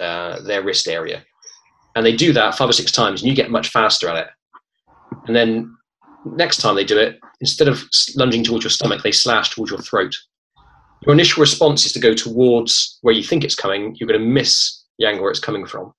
uh, 0.00 0.40
their 0.42 0.62
wrist 0.62 0.86
area, 0.88 1.24
and 1.94 2.04
they 2.04 2.16
do 2.16 2.32
that 2.32 2.54
five 2.54 2.68
or 2.68 2.72
six 2.74 2.92
times, 2.92 3.20
and 3.20 3.28
you 3.28 3.36
get 3.36 3.50
much 3.50 3.68
faster 3.68 4.08
at 4.08 4.16
it. 4.16 4.28
And 5.26 5.34
then 5.34 5.77
next 6.36 6.58
time 6.58 6.74
they 6.74 6.84
do 6.84 6.98
it, 6.98 7.18
instead 7.40 7.68
of 7.68 7.84
lunging 8.16 8.44
towards 8.44 8.64
your 8.64 8.70
stomach, 8.70 9.02
they 9.02 9.12
slash 9.12 9.50
towards 9.50 9.70
your 9.70 9.80
throat. 9.80 10.14
Your 11.02 11.14
initial 11.14 11.40
response 11.40 11.86
is 11.86 11.92
to 11.92 12.00
go 12.00 12.14
towards 12.14 12.98
where 13.02 13.14
you 13.14 13.22
think 13.22 13.44
it's 13.44 13.54
coming. 13.54 13.94
You're 13.96 14.08
going 14.08 14.20
to 14.20 14.26
miss 14.26 14.84
the 14.98 15.06
angle 15.06 15.22
where 15.22 15.30
it's 15.30 15.40
coming 15.40 15.66
from. 15.66 15.92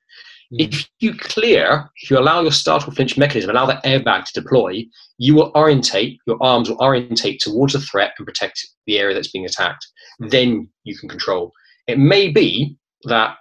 Hmm. 0.51 0.57
If 0.59 0.89
you 0.99 1.13
clear, 1.13 1.89
if 2.01 2.09
you 2.09 2.17
allow 2.17 2.41
your 2.41 2.51
startle 2.51 2.93
flinch 2.93 3.17
mechanism, 3.17 3.49
allow 3.49 3.65
that 3.67 3.83
airbag 3.83 4.25
to 4.25 4.41
deploy, 4.41 4.85
you 5.17 5.35
will 5.35 5.51
orientate, 5.55 6.19
your 6.27 6.41
arms 6.41 6.69
will 6.69 6.81
orientate 6.81 7.39
towards 7.39 7.73
the 7.73 7.79
threat 7.79 8.13
and 8.17 8.27
protect 8.27 8.67
the 8.87 8.99
area 8.99 9.15
that's 9.15 9.31
being 9.31 9.45
attacked. 9.45 9.87
Hmm. 10.19 10.27
Then 10.27 10.69
you 10.83 10.97
can 10.97 11.09
control. 11.09 11.51
It 11.87 11.97
may 11.97 12.29
be 12.29 12.77
that 13.05 13.37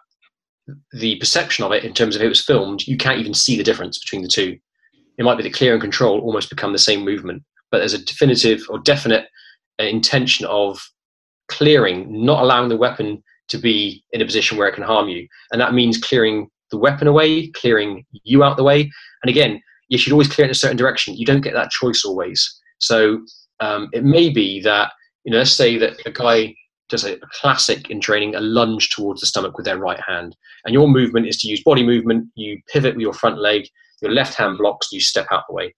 the 0.93 1.17
perception 1.17 1.65
of 1.65 1.73
it, 1.73 1.85
in 1.85 1.95
terms 1.95 2.15
of 2.15 2.23
it 2.23 2.29
was 2.29 2.45
filmed, 2.45 2.87
you 2.87 2.97
can't 2.97 3.19
even 3.19 3.35
see 3.35 3.57
the 3.57 3.65
difference 3.65 3.99
between 3.99 4.23
the 4.23 4.29
two. 4.29 4.59
It 5.19 5.25
might 5.25 5.37
be 5.37 5.43
that 5.43 5.55
clear 5.55 5.73
and 5.73 5.81
control 5.81 6.21
almost 6.21 6.49
become 6.49 6.73
the 6.73 6.79
same 6.79 7.05
movement, 7.05 7.43
but 7.71 7.79
there's 7.79 7.95
a 7.95 8.05
definitive 8.05 8.63
or 8.71 8.79
definite 8.79 9.27
uh, 9.81 9.85
intention 9.85 10.47
of 10.47 10.81
clearing, 11.49 12.25
not 12.25 12.43
allowing 12.43 12.69
the 12.69 12.77
weapon 12.77 13.23
to 13.49 13.59
be 13.59 14.05
in 14.13 14.21
a 14.21 14.25
position 14.25 14.57
where 14.57 14.69
it 14.69 14.75
can 14.75 14.85
harm 14.85 15.09
you. 15.09 15.27
And 15.51 15.61
that 15.61 15.75
means 15.75 15.99
clearing 15.99 16.49
the 16.71 16.79
weapon 16.79 17.09
away, 17.09 17.49
clearing 17.49 18.05
you 18.25 18.45
out 18.45 18.57
the 18.57 18.65
way. 18.65 18.91
And 19.23 19.31
again, 19.31 19.61
you 19.89 19.99
should 19.99 20.13
always 20.13 20.29
clear 20.29 20.45
it 20.45 20.49
in 20.49 20.53
a 20.53 20.55
certain 20.55 20.77
direction. 20.77 21.17
You 21.17 21.27
don't 21.27 21.41
get 21.41 21.55
that 21.55 21.71
choice 21.71 22.05
always. 22.05 22.61
So 22.79 23.21
um, 23.61 23.89
it 23.93 24.05
may 24.05 24.29
be 24.29 24.61
that, 24.63 24.93
you 25.25 25.33
know, 25.33 25.39
let's 25.39 25.51
say 25.53 25.79
that 25.79 25.95
a 26.07 26.11
guy 26.11 26.55
does 26.89 27.05
a 27.05 27.19
classic 27.33 27.91
in 27.91 28.01
training, 28.01 28.35
a 28.35 28.41
lunge 28.41 28.91
towards 28.91 29.21
the 29.21 29.27
stomach 29.27 29.57
with 29.57 29.67
their 29.67 29.79
right 29.79 30.01
hand. 30.07 30.37
And 30.65 30.75
your 30.75 30.89
movement 30.89 31.27
is 31.27 31.37
to 31.39 31.49
use 31.49 31.63
body 31.63 31.85
movement. 31.85 32.29
You 32.35 32.61
pivot 32.73 32.95
with 32.95 33.03
your 33.03 33.13
front 33.13 33.39
leg, 33.39 33.67
your 34.01 34.13
left 34.13 34.35
hand 34.35 34.59
blocks, 34.59 34.93
you 34.93 35.01
step 35.01 35.27
out 35.31 35.45
the 35.49 35.55
way. 35.55 35.75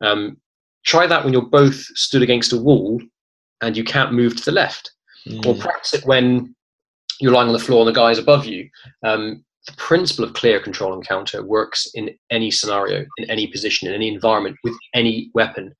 Um, 0.00 0.36
try 0.84 1.06
that 1.06 1.24
when 1.24 1.32
you're 1.32 1.42
both 1.42 1.74
stood 1.74 2.22
against 2.22 2.52
a 2.52 2.58
wall 2.58 3.00
and 3.62 3.76
you 3.76 3.84
can't 3.84 4.12
move 4.12 4.36
to 4.36 4.44
the 4.44 4.52
left 4.52 4.92
or 5.44 5.54
Mm. 5.54 5.60
practice 5.60 5.94
it 5.94 6.06
when 6.06 6.54
you're 7.20 7.32
lying 7.32 7.48
on 7.48 7.52
the 7.52 7.58
floor 7.58 7.80
and 7.80 7.88
the 7.88 8.00
guy 8.00 8.10
is 8.10 8.18
above 8.18 8.46
you. 8.46 8.68
Um, 9.04 9.44
the 9.66 9.72
principle 9.76 10.24
of 10.24 10.32
clear 10.34 10.60
control 10.60 10.94
and 10.94 11.06
counter 11.06 11.42
works 11.44 11.86
in 11.94 12.10
any 12.30 12.50
scenario, 12.50 13.04
in 13.18 13.28
any 13.28 13.46
position, 13.48 13.88
in 13.88 13.94
any 13.94 14.08
environment, 14.08 14.56
with 14.64 14.74
any 14.94 15.30
weapon. 15.34 15.74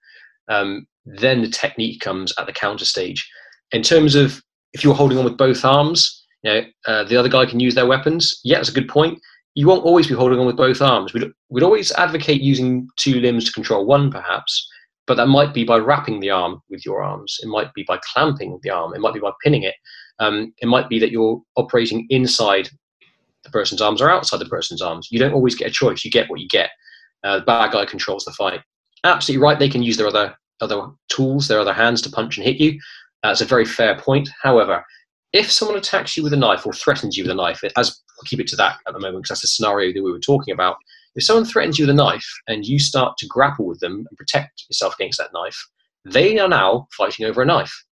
Um, 0.49 0.87
then 1.07 1.41
the 1.41 1.49
technique 1.49 2.01
comes 2.01 2.35
at 2.39 2.47
the 2.47 2.53
counter 2.53 2.85
stage. 2.85 3.27
In 3.73 3.83
terms 3.83 4.15
of 4.15 4.43
if 4.75 4.85
you're 4.85 4.95
holding 4.95 5.17
on 5.17 5.25
with 5.25 5.39
both 5.39 5.65
arms, 5.65 6.27
you 6.43 6.53
know, 6.53 6.63
uh, 6.87 7.05
the 7.05 7.17
other 7.17 7.29
guy 7.31 7.47
can 7.47 7.61
use 7.61 7.75
their 7.75 7.87
weapons. 7.87 8.41
Yeah, 8.45 8.57
that's 8.57 8.69
a 8.69 8.73
good 8.73 8.89
point. 8.89 9.19
You 9.59 9.67
won't 9.67 9.85
always 9.85 10.07
be 10.07 10.15
holding 10.15 10.39
on 10.39 10.47
with 10.47 10.57
both 10.57 10.81
arms. 10.81 11.13
We'd, 11.13 11.33
we'd 11.49 11.65
always 11.65 11.91
advocate 11.91 12.41
using 12.41 12.89
two 12.95 13.15
limbs 13.19 13.45
to 13.45 13.53
control 13.53 13.87
one, 13.87 14.09
perhaps, 14.09 14.65
but 15.09 15.17
that 15.17 15.27
might 15.27 15.53
be 15.53 15.65
by 15.65 15.79
wrapping 15.79 16.21
the 16.21 16.31
arm 16.31 16.63
with 16.71 16.87
your 16.87 17.03
arms. 17.03 17.41
It 17.43 17.49
might 17.49 17.75
be 17.75 17.83
by 17.83 17.99
clamping 18.05 18.61
the 18.63 18.71
arm. 18.71 18.95
It 18.95 19.01
might 19.01 19.15
be 19.15 19.19
by 19.19 19.33
pinning 19.43 19.65
it. 19.65 19.75
Um, 20.21 20.55
it 20.59 20.67
might 20.67 20.89
be 20.89 21.01
that 21.01 21.11
you're 21.11 21.43
operating 21.57 22.07
inside 22.09 22.69
the 23.43 23.51
person's 23.51 23.83
arms 23.83 24.01
or 24.01 24.09
outside 24.09 24.39
the 24.39 24.45
person's 24.45 24.81
arms. 24.81 25.09
You 25.11 25.19
don't 25.19 25.35
always 25.35 25.57
get 25.57 25.67
a 25.67 25.73
choice. 25.73 26.05
You 26.05 26.13
get 26.13 26.31
what 26.31 26.39
you 26.39 26.47
get. 26.47 26.71
Uh, 27.25 27.41
the 27.41 27.45
bad 27.45 27.73
guy 27.73 27.85
controls 27.85 28.25
the 28.25 28.33
fight. 28.35 28.61
Absolutely 29.03 29.43
right. 29.43 29.59
They 29.59 29.69
can 29.69 29.83
use 29.83 29.97
their 29.97 30.07
other 30.07 30.37
other 30.61 30.83
tools, 31.09 31.49
their 31.49 31.59
other 31.59 31.73
hands 31.73 32.01
to 32.03 32.11
punch 32.11 32.37
and 32.37 32.47
hit 32.47 32.59
you. 32.59 32.79
That's 33.25 33.41
a 33.41 33.45
very 33.45 33.65
fair 33.65 33.99
point. 33.99 34.31
However, 34.41 34.85
if 35.33 35.51
someone 35.51 35.77
attacks 35.77 36.17
you 36.17 36.23
with 36.23 36.33
a 36.33 36.37
knife 36.37 36.67
or 36.67 36.73
threatens 36.73 37.17
you 37.17 37.25
with 37.25 37.31
a 37.31 37.35
knife, 37.35 37.61
as 37.77 38.01
I'll 38.19 38.25
keep 38.25 38.41
it 38.41 38.49
to 38.49 38.57
that 38.57 38.79
at 38.87 38.95
the 38.95 39.01
moment 39.01 39.19
because 39.19 39.29
that's 39.31 39.43
the 39.43 39.49
scenario 39.49 39.93
that 39.93 40.03
we 40.03 40.11
were 40.11 40.19
talking 40.19 40.55
about. 40.55 40.77
If 41.15 41.25
someone 41.25 41.45
threatens 41.45 41.79
you 41.79 41.87
with 41.87 41.91
a 41.91 41.97
knife 41.97 42.27
and 42.47 42.65
you 42.65 42.79
start 42.79 43.17
to 43.19 43.27
grapple 43.27 43.67
with 43.67 43.81
them 43.81 44.07
and 44.09 44.19
protect 44.19 44.65
yourself 44.69 44.95
against 44.95 45.19
that 45.19 45.33
knife, 45.33 45.69
they 46.05 46.39
are 46.39 46.49
now 46.49 46.89
fighting 46.97 47.27
over 47.27 47.43
a 47.43 47.47
knife. 47.47 47.85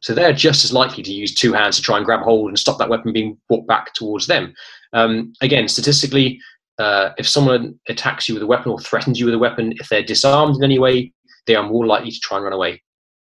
So 0.00 0.14
they're 0.14 0.32
just 0.32 0.64
as 0.64 0.72
likely 0.72 1.02
to 1.02 1.12
use 1.12 1.34
two 1.34 1.52
hands 1.52 1.76
to 1.76 1.82
try 1.82 1.96
and 1.96 2.06
grab 2.06 2.20
hold 2.20 2.48
and 2.48 2.58
stop 2.58 2.78
that 2.78 2.88
weapon 2.88 3.12
being 3.12 3.36
brought 3.48 3.66
back 3.66 3.94
towards 3.94 4.26
them. 4.26 4.54
Um, 4.92 5.32
again, 5.40 5.66
statistically, 5.66 6.40
uh, 6.78 7.10
if 7.18 7.28
someone 7.28 7.78
attacks 7.88 8.28
you 8.28 8.34
with 8.34 8.42
a 8.42 8.46
weapon 8.46 8.70
or 8.70 8.78
threatens 8.78 9.18
you 9.18 9.26
with 9.26 9.34
a 9.34 9.38
weapon, 9.38 9.74
if 9.78 9.88
they're 9.88 10.02
disarmed 10.02 10.56
in 10.56 10.62
any 10.62 10.78
way, 10.78 11.12
they 11.46 11.56
are 11.56 11.68
more 11.68 11.86
likely 11.86 12.12
to 12.12 12.20
try 12.20 12.36
and 12.36 12.44
run 12.44 12.52
away. 12.52 12.80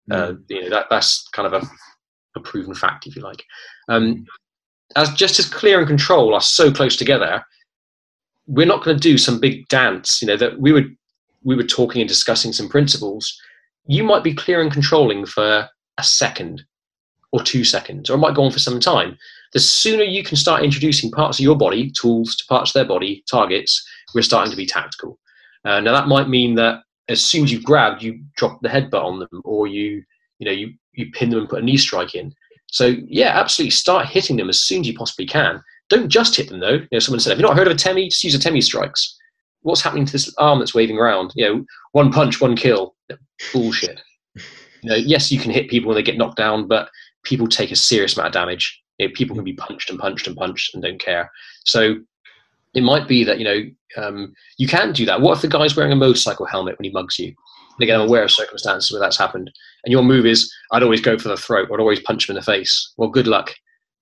Uh, 0.10 0.34
you 0.49 0.64
know, 0.64 0.70
that, 0.70 0.88
that's 0.89 1.28
kind 1.30 1.54
of 1.54 1.62
a, 1.62 1.66
a 2.36 2.40
proven 2.40 2.74
fact, 2.74 3.08
if 3.08 3.16
you 3.16 3.22
like. 3.22 3.44
Um, 3.90 4.26
as 4.96 5.12
just 5.14 5.40
as 5.40 5.50
clear 5.50 5.80
and 5.80 5.88
control 5.88 6.34
are 6.34 6.42
so 6.42 6.72
close 6.72 6.96
together, 6.96 7.44
we're 8.48 8.68
not 8.68 8.84
going 8.84 8.98
to 8.98 9.02
do 9.02 9.18
some 9.18 9.40
big 9.40 9.68
dance. 9.68 10.22
You 10.22 10.28
know 10.28 10.38
that 10.38 10.60
we 10.60 10.72
would 10.72 10.96
we 11.44 11.56
were 11.56 11.64
talking 11.64 12.02
and 12.02 12.10
discussing 12.10 12.54
some 12.54 12.70
principles. 12.70 13.40
You 13.86 14.04
might 14.04 14.24
be 14.24 14.34
clear 14.34 14.62
and 14.62 14.72
controlling 14.72 15.26
for 15.26 15.68
a 15.98 16.04
second 16.04 16.64
or 17.32 17.42
two 17.42 17.64
seconds, 17.64 18.10
or 18.10 18.14
it 18.14 18.20
might 18.20 18.36
go 18.36 18.44
on 18.44 18.52
for 18.52 18.60
some 18.60 18.80
time. 18.80 19.18
The 19.54 19.60
sooner 19.60 20.04
you 20.04 20.24
can 20.24 20.38
start 20.38 20.64
introducing 20.64 21.12
parts 21.12 21.40
of 21.40 21.44
your 21.44 21.58
body, 21.58 21.92
tools 21.92 22.36
to 22.36 22.46
parts 22.46 22.72
of 22.72 22.74
their 22.74 22.86
body, 22.86 23.24
targets, 23.30 23.86
we're 24.14 24.22
starting 24.22 24.52
to 24.52 24.58
be 24.58 24.66
tactical. 24.66 25.20
Uh, 25.66 25.80
now 25.80 25.94
that 25.94 26.08
might 26.08 26.30
mean 26.30 26.56
that 26.56 26.82
as 27.10 27.24
soon 27.24 27.44
as 27.44 27.52
you've 27.52 27.64
grabbed, 27.64 28.02
you 28.02 28.24
drop 28.36 28.62
the 28.62 28.70
headbutt 28.70 29.04
on 29.04 29.20
them, 29.20 29.42
or 29.44 29.68
you, 29.68 30.04
you 30.40 30.46
know, 30.46 30.52
you 30.52 30.74
you 30.94 31.12
pin 31.12 31.30
them 31.30 31.39
and 31.39 31.50
put 31.50 31.62
a 31.62 31.66
knee 31.66 31.78
strike 31.78 32.16
in. 32.16 32.34
So 32.72 32.96
yeah, 33.08 33.39
absolutely 33.39 33.72
start 33.72 34.08
hitting 34.08 34.38
them 34.38 34.50
as 34.50 34.62
soon 34.62 34.82
as 34.82 34.88
you 34.88 34.94
possibly 34.94 35.26
can. 35.26 35.62
Don't 35.89 36.10
just 36.10 36.36
hit 36.36 36.50
them 36.50 36.60
though. 36.60 36.74
You 36.74 36.88
know, 36.91 37.00
someone 37.00 37.20
said, 37.20 37.32
"Have 37.32 37.39
you 37.39 37.46
not 37.46 37.58
heard 37.58 37.68
of 37.68 37.78
atemi? 37.78 38.10
Just 38.10 38.24
use 38.24 38.36
atemi 38.36 38.64
strikes." 38.64 39.18
What's 39.62 39.82
happening 39.82 40.06
to 40.06 40.12
this 40.12 40.34
arm 40.38 40.60
that's 40.60 40.74
waving 40.74 40.98
around? 40.98 41.32
You 41.36 41.46
know, 41.46 41.66
one 41.91 42.12
punch, 42.12 42.41
one 42.41 42.56
kill. 42.56 42.96
Bullshit. 43.54 44.02
You 44.36 44.89
know, 44.89 44.96
yes, 44.96 45.32
you 45.32 45.39
can 45.39 45.52
hit 45.52 45.70
people 45.70 45.89
when 45.89 45.96
they 45.96 46.04
get 46.04 46.18
knocked 46.18 46.38
down, 46.38 46.68
but 46.68 46.89
people 47.24 47.48
take 47.48 47.72
a 47.72 47.76
serious 47.76 48.18
amount 48.18 48.28
of 48.28 48.34
damage. 48.34 48.82
You 48.98 49.08
know, 49.08 49.14
people 49.14 49.36
can 49.36 49.46
be 49.46 49.54
punched 49.54 49.89
and 49.89 50.00
punched 50.00 50.28
and 50.28 50.36
punched 50.36 50.74
and 50.74 50.84
don't 50.84 51.00
care. 51.00 51.32
So 51.64 51.98
it 52.74 52.84
might 52.84 53.08
be 53.08 53.24
that 53.24 53.39
you 53.39 53.46
know 53.46 54.04
um, 54.04 54.34
you 54.58 54.68
can 54.68 54.94
do 54.94 55.06
that. 55.06 55.22
What 55.22 55.36
if 55.36 55.41
the 55.41 55.48
guy's 55.48 55.76
wearing 55.76 55.91
a 55.91 55.96
motorcycle 55.96 56.46
helmet 56.46 56.78
when 56.78 56.86
he 56.86 56.91
mugs 56.91 57.20
you? 57.20 57.34
And 57.78 57.84
again, 57.84 57.99
I'm 57.99 58.07
aware 58.07 58.24
of 58.24 58.32
circumstances 58.32 58.91
where 58.91 59.01
that's 59.01 59.17
happened. 59.17 59.51
And 59.84 59.91
your 59.91 60.03
move 60.03 60.26
is, 60.26 60.53
I'd 60.71 60.84
always 60.84 61.01
go 61.01 61.17
for 61.17 61.30
the 61.30 61.38
throat, 61.38 61.69
or 61.69 61.78
I'd 61.78 61.82
always 61.82 61.99
punch 62.01 62.28
him 62.28 62.36
in 62.36 62.39
the 62.39 62.45
face. 62.45 62.93
Well, 62.97 63.09
good 63.09 63.28
luck. 63.28 63.53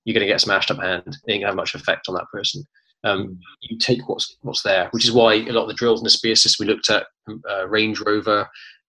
You're 0.05 0.13
going 0.13 0.27
to 0.27 0.31
get 0.31 0.41
smashed 0.41 0.71
up 0.71 0.79
hand. 0.79 1.03
It 1.05 1.31
ain't 1.31 1.41
going 1.41 1.41
to 1.41 1.47
have 1.47 1.55
much 1.55 1.75
effect 1.75 2.09
on 2.09 2.15
that 2.15 2.27
person. 2.33 2.63
Um, 3.03 3.39
you 3.61 3.77
take 3.77 4.07
what's 4.07 4.37
what's 4.41 4.61
there, 4.61 4.87
which 4.91 5.05
is 5.05 5.11
why 5.11 5.33
a 5.33 5.51
lot 5.51 5.63
of 5.63 5.67
the 5.69 5.73
drills 5.73 5.99
in 5.99 6.03
the 6.03 6.09
spear 6.09 6.35
system 6.35 6.65
we 6.65 6.71
looked 6.71 6.89
at, 6.89 7.07
uh, 7.49 7.67
Range 7.67 7.99
Rover, 7.99 8.47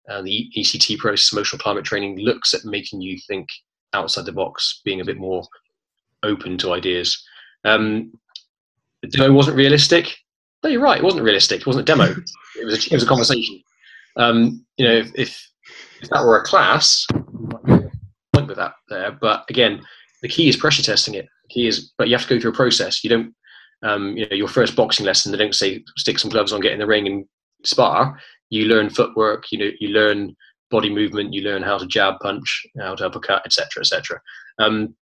uh, 0.10 0.22
the 0.22 0.50
ECT 0.58 0.98
process, 0.98 1.32
emotional 1.32 1.60
climate 1.60 1.86
training, 1.86 2.18
looks 2.20 2.54
at 2.54 2.66
making 2.66 3.02
you 3.02 3.18
think 3.28 3.48
outside 3.94 4.26
the 4.26 4.34
box, 4.34 4.82
being 4.84 5.00
a 5.00 5.06
bit 5.06 5.18
more 5.18 5.44
open 6.24 6.58
to 6.58 6.74
ideas. 6.74 7.24
Um, 7.64 8.12
the 9.02 9.08
demo 9.08 9.34
wasn't 9.34 9.58
realistic. 9.58 10.14
No, 10.64 10.70
you're 10.70 10.82
right. 10.82 11.00
It 11.00 11.04
wasn't 11.04 11.24
realistic. 11.24 11.62
It 11.62 11.68
wasn't 11.68 11.90
a 11.90 11.92
demo. 11.92 12.06
it 12.06 12.66
was 12.66 12.86
a, 12.86 12.90
it 12.90 12.94
was 12.94 13.04
a 13.04 13.08
conversation. 13.08 13.62
Um, 14.18 14.66
you 14.78 14.88
know, 14.88 14.94
if, 14.94 15.12
if, 15.16 15.50
if 16.02 16.10
that 16.10 16.24
were 16.24 16.40
a 16.40 16.44
class, 16.44 17.06
point 18.34 18.48
with 18.48 18.58
that 18.58 18.74
there. 18.90 19.12
But 19.12 19.46
again, 19.50 19.82
the 20.22 20.28
key 20.28 20.50
is 20.50 20.58
pressure 20.58 20.84
testing 20.84 21.16
it. 21.16 21.26
The 21.44 21.54
key 21.54 21.68
is, 21.68 21.92
but 21.98 22.08
you 22.08 22.16
have 22.16 22.28
to 22.28 22.36
go 22.36 22.40
through 22.40 22.52
a 22.52 22.56
process. 22.56 23.04
You 23.04 23.10
don't, 23.10 23.36
um, 23.84 24.16
you 24.18 24.28
know, 24.28 24.36
your 24.36 24.48
first 24.48 24.76
boxing 24.76 25.06
lesson. 25.06 25.32
They 25.32 25.38
don't 25.38 25.56
say 25.56 25.84
stick 25.98 26.20
some 26.20 26.32
gloves 26.32 26.54
on, 26.54 26.62
get 26.62 26.74
in 26.74 26.80
the 26.80 26.88
ring 26.88 27.08
and 27.08 27.26
spar. 27.64 28.20
You 28.50 28.66
learn 28.66 28.90
footwork. 28.90 29.46
You 29.52 29.60
know, 29.60 29.70
you 29.80 29.90
learn 29.90 30.36
body 30.70 30.90
movement. 30.90 31.34
You 31.34 31.42
learn 31.42 31.64
how 31.64 31.78
to 31.78 31.88
jab, 31.88 32.20
punch, 32.22 32.66
how 32.80 32.96
to 32.96 33.06
uppercut, 33.06 33.44
etc., 33.46 33.82
etc. 33.82 34.22
Um, 34.60 34.96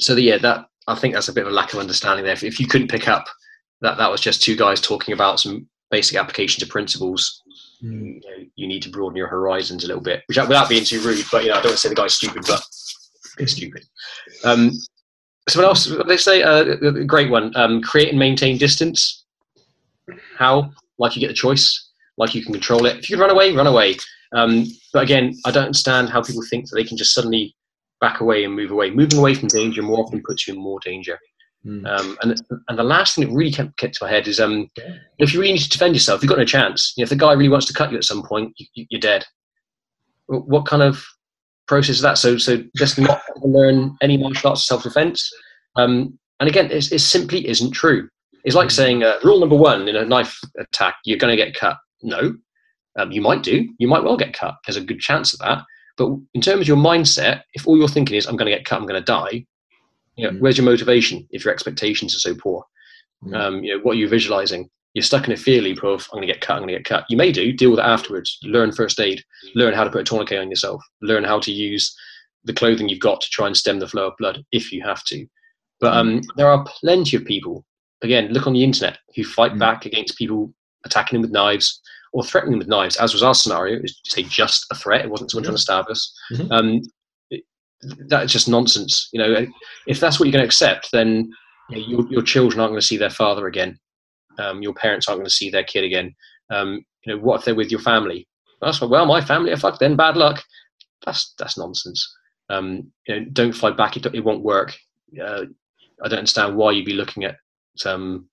so 0.00 0.14
the, 0.14 0.22
yeah, 0.22 0.38
that 0.38 0.66
I 0.88 0.94
think 0.94 1.14
that's 1.14 1.28
a 1.28 1.32
bit 1.32 1.46
of 1.46 1.52
a 1.52 1.54
lack 1.54 1.72
of 1.72 1.78
understanding 1.78 2.24
there. 2.24 2.34
If, 2.34 2.44
if 2.44 2.60
you 2.60 2.66
couldn't 2.66 2.90
pick 2.90 3.08
up 3.08 3.26
that 3.80 3.98
that 3.98 4.10
was 4.10 4.20
just 4.20 4.42
two 4.42 4.56
guys 4.56 4.80
talking 4.80 5.14
about 5.14 5.40
some 5.40 5.68
basic 5.90 6.16
applications 6.16 6.62
of 6.62 6.68
principles. 6.68 7.42
You, 7.92 8.20
know, 8.20 8.46
you, 8.56 8.66
need 8.66 8.82
to 8.82 8.90
broaden 8.90 9.16
your 9.16 9.28
horizons 9.28 9.84
a 9.84 9.86
little 9.86 10.02
bit, 10.02 10.22
which 10.26 10.38
without 10.38 10.68
being 10.68 10.84
too 10.84 11.00
rude, 11.00 11.24
but 11.30 11.44
you 11.44 11.50
know, 11.50 11.54
I 11.54 11.62
don't 11.62 11.70
want 11.70 11.76
to 11.76 11.80
say 11.80 11.88
the 11.88 11.94
guy's 11.94 12.14
stupid, 12.14 12.44
but 12.46 12.62
it's 13.38 13.52
stupid. 13.52 13.84
Um, 14.44 14.72
someone 15.48 15.68
else, 15.68 15.90
they 16.06 16.16
say 16.16 16.42
uh, 16.42 16.64
a 16.64 17.04
great 17.04 17.30
one: 17.30 17.54
um, 17.56 17.82
create 17.82 18.10
and 18.10 18.18
maintain 18.18 18.58
distance. 18.58 19.24
How? 20.36 20.70
Like 20.98 21.14
you 21.14 21.20
get 21.20 21.28
the 21.28 21.34
choice, 21.34 21.90
like 22.16 22.34
you 22.34 22.42
can 22.42 22.52
control 22.52 22.86
it. 22.86 22.96
If 22.98 23.10
you 23.10 23.16
can 23.16 23.20
run 23.20 23.30
away, 23.30 23.52
run 23.52 23.66
away. 23.66 23.96
Um, 24.34 24.66
but 24.92 25.02
again, 25.02 25.34
I 25.44 25.50
don't 25.50 25.66
understand 25.66 26.08
how 26.08 26.22
people 26.22 26.42
think 26.48 26.68
that 26.68 26.76
they 26.76 26.84
can 26.84 26.96
just 26.96 27.14
suddenly 27.14 27.54
back 28.00 28.20
away 28.20 28.44
and 28.44 28.54
move 28.54 28.70
away. 28.70 28.90
Moving 28.90 29.18
away 29.18 29.34
from 29.34 29.48
danger 29.48 29.82
more 29.82 30.00
often 30.00 30.22
puts 30.26 30.46
you 30.46 30.54
in 30.54 30.60
more 30.60 30.80
danger. 30.80 31.18
Mm. 31.66 31.86
Um, 31.86 32.16
and 32.22 32.40
and 32.68 32.78
the 32.78 32.84
last 32.84 33.14
thing 33.14 33.26
that 33.26 33.34
really 33.34 33.50
kept, 33.50 33.76
kept 33.76 33.94
to 33.94 34.04
my 34.04 34.10
head 34.10 34.28
is 34.28 34.38
um, 34.38 34.70
if 35.18 35.34
you 35.34 35.40
really 35.40 35.54
need 35.54 35.62
to 35.62 35.68
defend 35.68 35.94
yourself, 35.94 36.22
you've 36.22 36.30
got 36.30 36.38
no 36.38 36.44
chance. 36.44 36.94
You 36.96 37.02
know, 37.02 37.04
if 37.04 37.10
the 37.10 37.16
guy 37.16 37.32
really 37.32 37.48
wants 37.48 37.66
to 37.66 37.72
cut 37.72 37.90
you 37.90 37.98
at 37.98 38.04
some 38.04 38.22
point, 38.22 38.52
you, 38.74 38.86
are 38.96 39.00
dead. 39.00 39.24
What 40.26 40.66
kind 40.66 40.82
of 40.82 41.04
process 41.66 41.96
is 41.96 42.02
that? 42.02 42.18
So 42.18 42.38
so 42.38 42.62
just 42.76 42.98
not 42.98 43.20
learn 43.42 43.96
any 44.00 44.16
martial 44.16 44.50
arts 44.50 44.66
self 44.66 44.84
defense. 44.84 45.28
Um, 45.74 46.18
and 46.38 46.48
again, 46.48 46.70
it 46.70 46.82
simply 46.82 47.48
isn't 47.48 47.72
true. 47.72 48.08
It's 48.44 48.54
like 48.54 48.68
mm. 48.68 48.72
saying 48.72 49.02
uh, 49.02 49.14
rule 49.24 49.40
number 49.40 49.56
one 49.56 49.88
in 49.88 49.96
a 49.96 50.04
knife 50.04 50.38
attack: 50.58 50.96
you're 51.04 51.18
going 51.18 51.36
to 51.36 51.42
get 51.42 51.54
cut. 51.54 51.78
No, 52.02 52.34
um, 52.96 53.10
you 53.10 53.20
might 53.20 53.42
do. 53.42 53.68
You 53.78 53.88
might 53.88 54.04
well 54.04 54.16
get 54.16 54.34
cut. 54.34 54.54
There's 54.66 54.76
a 54.76 54.84
good 54.84 55.00
chance 55.00 55.32
of 55.32 55.40
that. 55.40 55.64
But 55.96 56.10
in 56.34 56.40
terms 56.42 56.60
of 56.60 56.68
your 56.68 56.76
mindset, 56.76 57.42
if 57.54 57.66
all 57.66 57.76
you're 57.78 57.88
thinking 57.88 58.16
is, 58.16 58.26
I'm 58.26 58.36
going 58.36 58.50
to 58.50 58.56
get 58.56 58.66
cut, 58.66 58.78
I'm 58.78 58.86
going 58.86 59.00
to 59.00 59.04
die, 59.04 59.46
you 60.16 60.24
know, 60.24 60.36
mm. 60.36 60.40
where's 60.40 60.56
your 60.56 60.64
motivation 60.64 61.26
if 61.30 61.44
your 61.44 61.54
expectations 61.54 62.14
are 62.14 62.20
so 62.20 62.34
poor? 62.34 62.64
Mm. 63.24 63.36
Um, 63.36 63.64
you 63.64 63.74
know, 63.74 63.82
what 63.82 63.92
are 63.92 63.98
you 63.98 64.08
visualizing? 64.08 64.68
You're 64.94 65.02
stuck 65.02 65.26
in 65.26 65.32
a 65.32 65.36
fear 65.36 65.60
loop 65.60 65.84
of, 65.84 66.08
I'm 66.10 66.18
going 66.18 66.26
to 66.26 66.32
get 66.32 66.40
cut, 66.40 66.54
I'm 66.54 66.62
going 66.62 66.68
to 66.68 66.78
get 66.78 66.86
cut. 66.86 67.04
You 67.10 67.18
may 67.18 67.30
do, 67.30 67.52
deal 67.52 67.70
with 67.70 67.80
it 67.80 67.84
afterwards. 67.84 68.38
Learn 68.42 68.72
first 68.72 68.98
aid, 68.98 69.22
learn 69.54 69.74
how 69.74 69.84
to 69.84 69.90
put 69.90 70.00
a 70.00 70.04
tourniquet 70.04 70.40
on 70.40 70.48
yourself, 70.48 70.82
learn 71.02 71.22
how 71.22 71.38
to 71.40 71.52
use 71.52 71.94
the 72.44 72.54
clothing 72.54 72.88
you've 72.88 73.00
got 73.00 73.20
to 73.20 73.28
try 73.30 73.46
and 73.46 73.56
stem 73.56 73.78
the 73.78 73.88
flow 73.88 74.06
of 74.06 74.16
blood 74.18 74.42
if 74.52 74.72
you 74.72 74.82
have 74.82 75.04
to. 75.04 75.26
But 75.80 75.92
mm. 75.92 75.96
um, 75.96 76.20
there 76.36 76.48
are 76.48 76.64
plenty 76.80 77.16
of 77.16 77.24
people, 77.26 77.64
again, 78.02 78.32
look 78.32 78.46
on 78.46 78.54
the 78.54 78.64
internet, 78.64 78.98
who 79.14 79.24
fight 79.24 79.52
mm. 79.52 79.58
back 79.58 79.84
against 79.84 80.16
people 80.16 80.52
attacking 80.86 81.16
them 81.16 81.22
with 81.22 81.32
knives, 81.32 81.80
or 82.12 82.24
threatening 82.24 82.52
them 82.52 82.60
with 82.60 82.68
knives, 82.68 82.96
as 82.96 83.12
was 83.12 83.22
our 83.22 83.34
scenario, 83.34 83.78
is 83.82 84.00
say 84.04 84.22
just 84.22 84.64
a 84.70 84.74
threat. 84.74 85.04
It 85.04 85.10
wasn't 85.10 85.30
someone 85.30 85.44
trying 85.44 85.56
to 85.56 85.62
stab 85.62 85.86
us. 85.90 86.18
Mm-hmm. 86.32 86.52
Um, 86.52 86.68
it, 86.78 86.82
that's 88.08 88.32
just 88.32 88.48
nonsense. 88.48 89.08
You 89.12 89.20
know, 89.20 89.46
if 89.86 90.00
that's 90.00 90.18
what 90.18 90.26
you're 90.26 90.32
going 90.32 90.42
to 90.42 90.46
accept, 90.46 90.90
then 90.92 91.30
you 91.70 91.76
know, 91.76 91.86
your, 91.86 92.12
your 92.12 92.22
children 92.22 92.60
aren't 92.60 92.72
going 92.72 92.80
to 92.80 92.86
see 92.86 92.96
their 92.96 93.10
father 93.10 93.46
again. 93.46 93.78
Um, 94.38 94.62
your 94.62 94.74
parents 94.74 95.08
aren't 95.08 95.18
going 95.18 95.26
to 95.26 95.32
see 95.32 95.50
their 95.50 95.64
kid 95.64 95.84
again. 95.84 96.14
Um, 96.50 96.84
you 97.04 97.14
know, 97.14 97.22
what 97.22 97.40
if 97.40 97.44
they're 97.44 97.54
with 97.54 97.70
your 97.70 97.80
family? 97.80 98.26
That's 98.60 98.80
well, 98.80 99.06
my 99.06 99.20
family 99.20 99.52
are 99.52 99.56
fucked. 99.56 99.80
Then 99.80 99.96
bad 99.96 100.16
luck. 100.16 100.42
That's 101.04 101.34
that's 101.38 101.58
nonsense. 101.58 102.16
Um, 102.48 102.90
you 103.06 103.16
know, 103.16 103.26
don't 103.32 103.52
fight 103.52 103.76
back. 103.76 103.96
It, 103.96 104.06
it 104.06 104.24
won't 104.24 104.44
work. 104.44 104.74
Uh, 105.20 105.44
I 106.02 106.08
don't 106.08 106.20
understand 106.20 106.56
why 106.56 106.72
you'd 106.72 106.86
be 106.86 106.92
looking 106.92 107.24
at 107.24 107.36
um, 107.84 108.28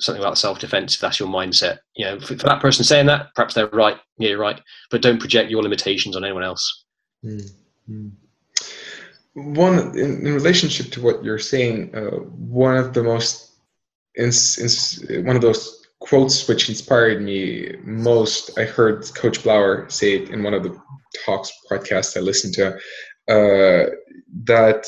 something 0.00 0.22
about 0.22 0.38
self-defense 0.38 0.94
if 0.94 1.00
that's 1.00 1.20
your 1.20 1.28
mindset 1.28 1.78
you 1.94 2.04
know 2.04 2.18
for, 2.18 2.36
for, 2.36 2.46
that 2.46 2.60
person 2.60 2.84
saying 2.84 3.06
that 3.06 3.28
perhaps 3.34 3.54
they're 3.54 3.68
right 3.68 3.96
yeah 4.18 4.30
you're 4.30 4.38
right 4.38 4.60
but 4.90 5.02
don't 5.02 5.20
project 5.20 5.50
your 5.50 5.62
limitations 5.62 6.16
on 6.16 6.24
anyone 6.24 6.42
else 6.42 6.84
mm-hmm. 7.24 8.08
One 9.34 9.96
in, 9.98 10.26
in, 10.26 10.34
relationship 10.34 10.90
to 10.92 11.02
what 11.02 11.24
you're 11.24 11.38
saying 11.38 11.94
uh, 11.94 12.18
one 12.64 12.76
of 12.76 12.94
the 12.94 13.02
most 13.02 13.52
ins, 14.16 14.58
ins, 14.58 15.04
one 15.24 15.36
of 15.36 15.42
those 15.42 15.86
quotes 16.00 16.46
which 16.48 16.68
inspired 16.68 17.20
me 17.20 17.74
most 17.82 18.56
i 18.58 18.64
heard 18.64 19.02
coach 19.14 19.42
blauer 19.42 19.90
say 19.90 20.14
it 20.14 20.30
in 20.30 20.42
one 20.42 20.54
of 20.54 20.62
the 20.62 20.76
talks 21.24 21.52
podcasts 21.70 22.16
i 22.16 22.20
listened 22.20 22.54
to 22.54 22.74
uh, 23.28 23.90
that 24.44 24.86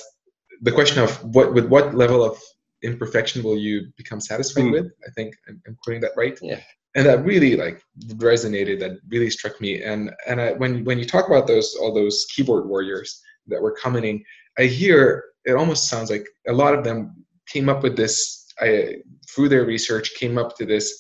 the 0.63 0.73
question 0.73 1.03
of 1.03 1.11
what 1.35 1.55
with 1.55 1.67
what 1.67 1.95
level 1.95 2.25
of 2.25 2.39
imperfection 2.83 3.43
will 3.43 3.57
you 3.57 3.87
become 3.97 4.21
satisfied 4.21 4.65
mm. 4.65 4.73
with? 4.73 4.93
I 5.07 5.11
think 5.11 5.35
I'm, 5.49 5.61
I'm, 5.67 5.77
quoting 5.83 6.01
that 6.03 6.13
right. 6.17 6.39
Yeah. 6.43 6.61
And 6.95 7.07
that 7.07 7.25
really 7.25 7.57
like 7.57 7.83
resonated 8.15 8.81
that 8.81 8.99
really 9.09 9.31
struck 9.31 9.61
me. 9.61 9.83
And 9.83 10.13
and 10.27 10.41
I, 10.41 10.53
when 10.53 10.85
when 10.85 10.99
you 10.99 11.05
talk 11.05 11.27
about 11.27 11.47
those 11.47 11.75
all 11.75 11.93
those 11.93 12.27
keyboard 12.35 12.67
warriors 12.67 13.21
that 13.49 13.61
were 13.61 13.77
commenting 13.81 14.23
i 14.59 14.65
hear 14.65 15.25
it 15.45 15.53
almost 15.53 15.89
sounds 15.89 16.11
like 16.11 16.27
a 16.49 16.53
lot 16.53 16.75
of 16.75 16.85
them 16.85 17.25
came 17.47 17.69
up 17.69 17.83
with 17.83 17.97
this 17.97 18.45
I, 18.61 18.97
through 19.29 19.51
their 19.51 19.67
research 19.67 20.15
came 20.15 20.39
up 20.39 20.57
to 20.57 20.67
this 20.67 20.99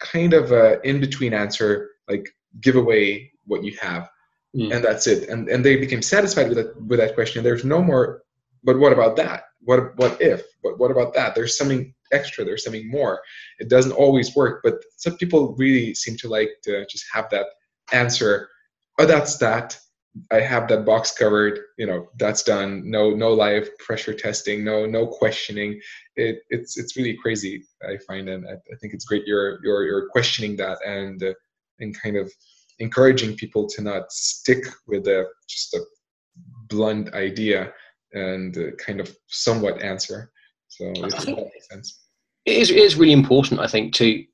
kind 0.00 0.34
of 0.34 0.52
a 0.52 0.80
in 0.86 1.00
between 1.00 1.32
answer 1.32 1.90
like 2.08 2.28
give 2.60 2.76
away 2.76 3.32
what 3.46 3.64
you 3.64 3.76
have 3.80 4.08
mm. 4.56 4.74
and 4.74 4.84
that's 4.84 5.06
it. 5.06 5.28
And 5.28 5.48
and 5.48 5.64
they 5.64 5.76
became 5.76 6.02
satisfied 6.02 6.48
with 6.48 6.58
that 6.58 6.86
with 6.86 6.98
that 6.98 7.14
question. 7.14 7.44
There's 7.44 7.64
no 7.64 7.82
more 7.82 8.22
but 8.64 8.78
what 8.78 8.92
about 8.92 9.16
that? 9.16 9.44
What 9.60 9.96
what 9.96 10.20
if? 10.20 10.42
But 10.62 10.78
what 10.78 10.90
about 10.90 11.14
that? 11.14 11.34
There's 11.34 11.56
something 11.56 11.94
extra. 12.12 12.44
There's 12.44 12.64
something 12.64 12.90
more. 12.90 13.20
It 13.58 13.68
doesn't 13.68 13.92
always 13.92 14.34
work 14.34 14.60
but 14.62 14.74
some 14.96 15.16
people 15.16 15.54
really 15.58 15.94
seem 15.94 16.16
to 16.18 16.28
like 16.28 16.50
to 16.64 16.86
just 16.86 17.04
have 17.12 17.28
that 17.30 17.46
answer. 17.92 18.48
Oh 18.98 19.06
that's 19.06 19.36
that 19.38 19.78
i 20.30 20.40
have 20.40 20.68
that 20.68 20.84
box 20.84 21.12
covered 21.12 21.58
you 21.78 21.86
know 21.86 22.08
that's 22.18 22.42
done 22.42 22.88
no 22.88 23.10
no 23.10 23.32
live 23.32 23.68
pressure 23.78 24.14
testing 24.14 24.64
no 24.64 24.86
no 24.86 25.06
questioning 25.06 25.80
it, 26.16 26.38
it's 26.50 26.76
it's 26.78 26.96
really 26.96 27.16
crazy 27.22 27.62
i 27.88 27.96
find 28.06 28.28
and 28.28 28.46
i, 28.48 28.52
I 28.52 28.76
think 28.80 28.94
it's 28.94 29.04
great 29.04 29.26
you're 29.26 29.58
you're 29.64 29.84
you're 29.84 30.08
questioning 30.08 30.56
that 30.56 30.78
and 30.86 31.22
uh, 31.22 31.34
and 31.80 31.98
kind 32.00 32.16
of 32.16 32.32
encouraging 32.78 33.36
people 33.36 33.66
to 33.68 33.82
not 33.82 34.12
stick 34.12 34.64
with 34.86 35.06
a 35.06 35.26
just 35.48 35.74
a 35.74 35.80
blunt 36.68 37.14
idea 37.14 37.72
and 38.12 38.56
uh, 38.56 38.70
kind 38.76 39.00
of 39.00 39.16
somewhat 39.26 39.80
answer. 39.82 40.30
So 40.68 40.84
it 40.86 41.00
makes 41.00 41.68
sense. 41.68 42.00
It 42.44 42.56
is, 42.56 42.70
it 42.70 42.76
is 42.76 42.96
really 42.96 43.12
important, 43.12 43.60
I 43.60 43.66
think, 43.66 43.94
to 43.94 44.24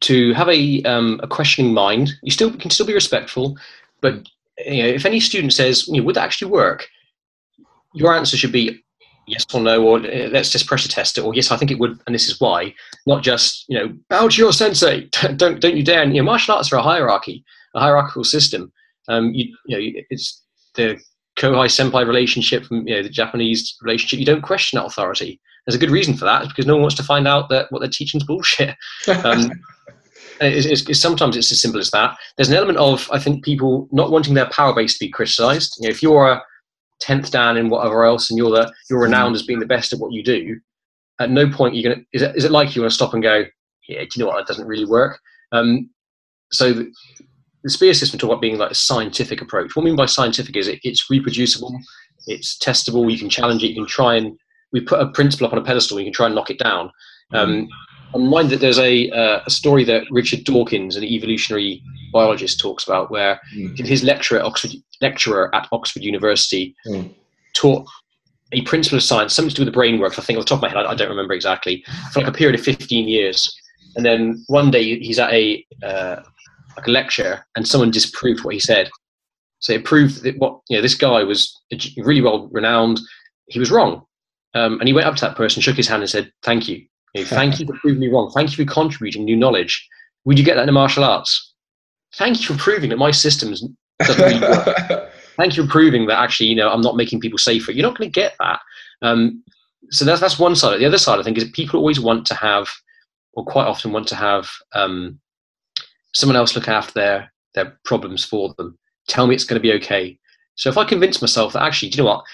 to 0.00 0.34
have 0.34 0.48
a 0.48 0.82
um, 0.82 1.20
a 1.22 1.26
questioning 1.26 1.72
mind. 1.72 2.12
You 2.22 2.30
still 2.30 2.54
can 2.56 2.70
still 2.70 2.86
be 2.86 2.94
respectful, 2.94 3.56
but 4.00 4.28
you 4.64 4.82
know, 4.82 4.88
if 4.88 5.04
any 5.04 5.20
student 5.20 5.52
says, 5.52 5.86
you 5.88 6.00
know, 6.00 6.06
"Would 6.06 6.16
that 6.16 6.24
actually 6.24 6.50
work?" 6.50 6.88
Your 7.94 8.14
answer 8.14 8.36
should 8.36 8.52
be 8.52 8.82
yes 9.26 9.44
or 9.52 9.60
no, 9.60 9.82
or 9.84 9.98
uh, 9.98 10.28
let's 10.30 10.50
just 10.50 10.66
pressure 10.66 10.88
test 10.88 11.18
it, 11.18 11.22
or 11.22 11.34
yes, 11.34 11.50
I 11.50 11.56
think 11.56 11.70
it 11.70 11.78
would, 11.78 11.98
and 12.06 12.14
this 12.14 12.28
is 12.28 12.40
why. 12.40 12.74
Not 13.06 13.22
just 13.22 13.64
you 13.68 13.78
know, 13.78 13.96
bow 14.08 14.28
to 14.28 14.36
your 14.36 14.52
sensei. 14.52 15.08
don't 15.36 15.60
don't 15.60 15.76
you 15.76 15.82
dare. 15.82 16.02
And, 16.02 16.14
you 16.14 16.22
know, 16.22 16.26
martial 16.26 16.54
arts 16.54 16.72
are 16.72 16.76
a 16.76 16.82
hierarchy, 16.82 17.44
a 17.74 17.80
hierarchical 17.80 18.24
system. 18.24 18.72
Um, 19.08 19.32
you, 19.34 19.56
you 19.66 19.76
know, 19.76 20.00
it's 20.10 20.42
the 20.74 20.98
kohai 21.36 21.68
senpai 21.68 22.06
relationship 22.06 22.64
from 22.64 22.86
you 22.88 22.96
know 22.96 23.02
the 23.02 23.08
Japanese 23.08 23.76
relationship, 23.82 24.18
you 24.18 24.26
don't 24.26 24.42
question 24.42 24.78
that 24.78 24.86
authority. 24.86 25.40
There's 25.66 25.76
a 25.76 25.80
good 25.80 25.90
reason 25.90 26.14
for 26.14 26.24
that, 26.24 26.46
because 26.48 26.66
no 26.66 26.74
one 26.74 26.82
wants 26.82 26.96
to 26.96 27.02
find 27.02 27.26
out 27.26 27.48
that 27.48 27.66
what 27.70 27.80
they're 27.80 27.88
teaching 27.88 28.20
is 28.20 28.26
bullshit. 28.26 28.76
Um, 29.24 29.50
it's, 30.40 30.66
it's, 30.66 30.88
it's, 30.88 31.00
sometimes 31.00 31.36
it's 31.36 31.52
as 31.52 31.60
simple 31.60 31.80
as 31.80 31.90
that. 31.90 32.16
There's 32.36 32.48
an 32.48 32.56
element 32.56 32.78
of 32.78 33.08
I 33.12 33.18
think 33.18 33.44
people 33.44 33.88
not 33.92 34.10
wanting 34.10 34.34
their 34.34 34.50
power 34.50 34.74
base 34.74 34.98
to 34.98 35.04
be 35.04 35.10
criticised. 35.10 35.76
You 35.78 35.88
know, 35.88 35.90
if 35.90 36.02
you're 36.02 36.30
a 36.30 36.42
tenth 37.00 37.30
dan 37.30 37.56
in 37.56 37.68
whatever 37.68 38.04
else, 38.04 38.30
and 38.30 38.38
you're 38.38 38.50
the 38.50 38.72
you're 38.90 39.00
renowned 39.00 39.34
as 39.34 39.42
being 39.42 39.60
the 39.60 39.66
best 39.66 39.92
at 39.92 39.98
what 39.98 40.12
you 40.12 40.22
do, 40.22 40.58
at 41.20 41.30
no 41.30 41.48
point 41.50 41.74
you're 41.74 41.92
gonna 41.92 42.04
is 42.12 42.22
it, 42.22 42.36
is 42.36 42.44
it 42.44 42.52
like 42.52 42.74
you 42.74 42.82
want 42.82 42.90
to 42.90 42.94
stop 42.94 43.14
and 43.14 43.22
go, 43.22 43.44
yeah, 43.88 44.00
do 44.00 44.08
you 44.14 44.20
know 44.20 44.26
what 44.26 44.36
that 44.36 44.46
doesn't 44.46 44.66
really 44.66 44.84
work? 44.84 45.18
Um, 45.52 45.90
so 46.52 46.72
the, 46.72 46.92
the 47.64 47.70
spear 47.70 47.94
system 47.94 48.18
talk 48.18 48.30
about 48.30 48.40
being 48.40 48.58
like 48.58 48.70
a 48.70 48.74
scientific 48.74 49.40
approach. 49.40 49.74
What 49.74 49.82
I 49.82 49.86
mean 49.86 49.96
by 49.96 50.06
scientific 50.06 50.56
is 50.56 50.68
it, 50.68 50.78
it's 50.84 51.10
reproducible, 51.10 51.76
it's 52.26 52.58
testable. 52.58 53.10
You 53.10 53.18
can 53.18 53.30
challenge 53.30 53.64
it. 53.64 53.68
You 53.68 53.76
can 53.76 53.86
try 53.86 54.16
and 54.16 54.38
we 54.72 54.80
put 54.80 55.00
a 55.00 55.08
principle 55.08 55.46
up 55.46 55.52
on 55.52 55.58
a 55.58 55.64
pedestal. 55.64 55.98
You 55.98 56.06
can 56.06 56.12
try 56.12 56.26
and 56.26 56.34
knock 56.34 56.50
it 56.50 56.58
down. 56.58 56.90
Um, 57.32 57.68
I'm 58.14 58.24
reminded 58.24 58.52
that 58.52 58.60
there's 58.60 58.78
a, 58.78 59.10
uh, 59.10 59.40
a 59.46 59.50
story 59.50 59.84
that 59.84 60.04
Richard 60.10 60.44
Dawkins, 60.44 60.96
an 60.96 61.04
evolutionary 61.04 61.82
biologist, 62.12 62.60
talks 62.60 62.84
about, 62.84 63.10
where 63.10 63.40
mm. 63.54 63.76
his 63.86 64.04
lecturer 64.04 64.38
at 64.38 64.44
Oxford, 64.44 64.72
lecturer 65.00 65.54
at 65.54 65.68
Oxford 65.72 66.02
University 66.02 66.74
mm. 66.86 67.12
taught 67.54 67.86
a 68.52 68.62
principle 68.62 68.96
of 68.96 69.02
science, 69.02 69.34
something 69.34 69.50
to 69.50 69.56
do 69.56 69.62
with 69.62 69.68
the 69.68 69.76
brain 69.76 69.98
work. 69.98 70.18
I 70.18 70.22
think 70.22 70.38
off 70.38 70.44
the 70.44 70.48
top 70.50 70.58
of 70.58 70.62
my 70.62 70.68
head, 70.68 70.78
I, 70.78 70.92
I, 70.92 70.94
don't 70.94 71.10
remember 71.10 71.34
exactly, 71.34 71.84
for 72.12 72.20
like 72.20 72.28
a 72.28 72.32
period 72.32 72.58
of 72.58 72.64
15 72.64 73.08
years. 73.08 73.54
And 73.96 74.04
then 74.04 74.44
one 74.46 74.70
day 74.70 74.98
he's 74.98 75.18
at 75.18 75.32
a 75.32 75.64
uh, 75.82 76.22
like 76.76 76.86
a 76.86 76.90
lecture, 76.90 77.44
and 77.56 77.66
someone 77.66 77.90
disproved 77.90 78.44
what 78.44 78.54
he 78.54 78.60
said. 78.60 78.90
So 79.58 79.72
it 79.72 79.84
proved 79.84 80.22
that 80.22 80.38
what 80.38 80.60
you 80.68 80.76
know 80.76 80.82
this 80.82 80.94
guy 80.94 81.24
was 81.24 81.58
really 81.96 82.20
well 82.20 82.48
renowned. 82.52 83.00
He 83.46 83.58
was 83.58 83.70
wrong, 83.70 84.04
um, 84.54 84.78
and 84.78 84.86
he 84.86 84.92
went 84.92 85.06
up 85.06 85.16
to 85.16 85.24
that 85.24 85.36
person, 85.36 85.62
shook 85.62 85.76
his 85.76 85.88
hand, 85.88 86.02
and 86.02 86.10
said, 86.10 86.30
"Thank 86.42 86.68
you." 86.68 86.86
You 87.16 87.22
know, 87.22 87.28
thank 87.28 87.58
you 87.58 87.66
for 87.66 87.74
proving 87.78 88.00
me 88.00 88.08
wrong. 88.08 88.30
Thank 88.30 88.56
you 88.56 88.64
for 88.64 88.70
contributing 88.70 89.24
new 89.24 89.36
knowledge. 89.36 89.88
Would 90.24 90.38
you 90.38 90.44
get 90.44 90.56
that 90.56 90.62
in 90.62 90.66
the 90.66 90.72
martial 90.72 91.04
arts? 91.04 91.54
Thank 92.14 92.40
you 92.40 92.54
for 92.54 92.62
proving 92.62 92.90
that 92.90 92.98
my 92.98 93.10
systems 93.10 93.64
doesn't 94.00 94.24
really 94.24 94.40
work. 94.40 95.10
thank 95.36 95.56
you 95.56 95.64
for 95.64 95.70
proving 95.70 96.06
that 96.06 96.18
actually, 96.18 96.46
you 96.46 96.56
know, 96.56 96.70
I'm 96.70 96.80
not 96.80 96.96
making 96.96 97.20
people 97.20 97.38
safer. 97.38 97.72
You're 97.72 97.86
not 97.86 97.96
going 97.96 98.10
to 98.10 98.20
get 98.20 98.34
that. 98.40 98.60
Um, 99.02 99.42
so 99.90 100.04
that's 100.04 100.20
that's 100.20 100.38
one 100.38 100.56
side. 100.56 100.80
The 100.80 100.86
other 100.86 100.98
side, 100.98 101.18
I 101.18 101.22
think, 101.22 101.38
is 101.38 101.44
people 101.50 101.78
always 101.78 102.00
want 102.00 102.26
to 102.26 102.34
have, 102.34 102.68
or 103.34 103.44
quite 103.44 103.66
often 103.66 103.92
want 103.92 104.08
to 104.08 104.16
have, 104.16 104.50
um, 104.74 105.20
someone 106.12 106.36
else 106.36 106.54
look 106.54 106.68
after 106.68 106.92
their 106.94 107.32
their 107.54 107.78
problems 107.84 108.24
for 108.24 108.52
them. 108.58 108.76
Tell 109.08 109.26
me 109.26 109.34
it's 109.34 109.44
going 109.44 109.60
to 109.60 109.68
be 109.68 109.72
okay. 109.74 110.18
So 110.56 110.68
if 110.70 110.78
I 110.78 110.84
convince 110.84 111.20
myself 111.20 111.52
that 111.52 111.62
actually, 111.62 111.90
do 111.90 111.98
you 111.98 112.04
know 112.04 112.10
what? 112.10 112.24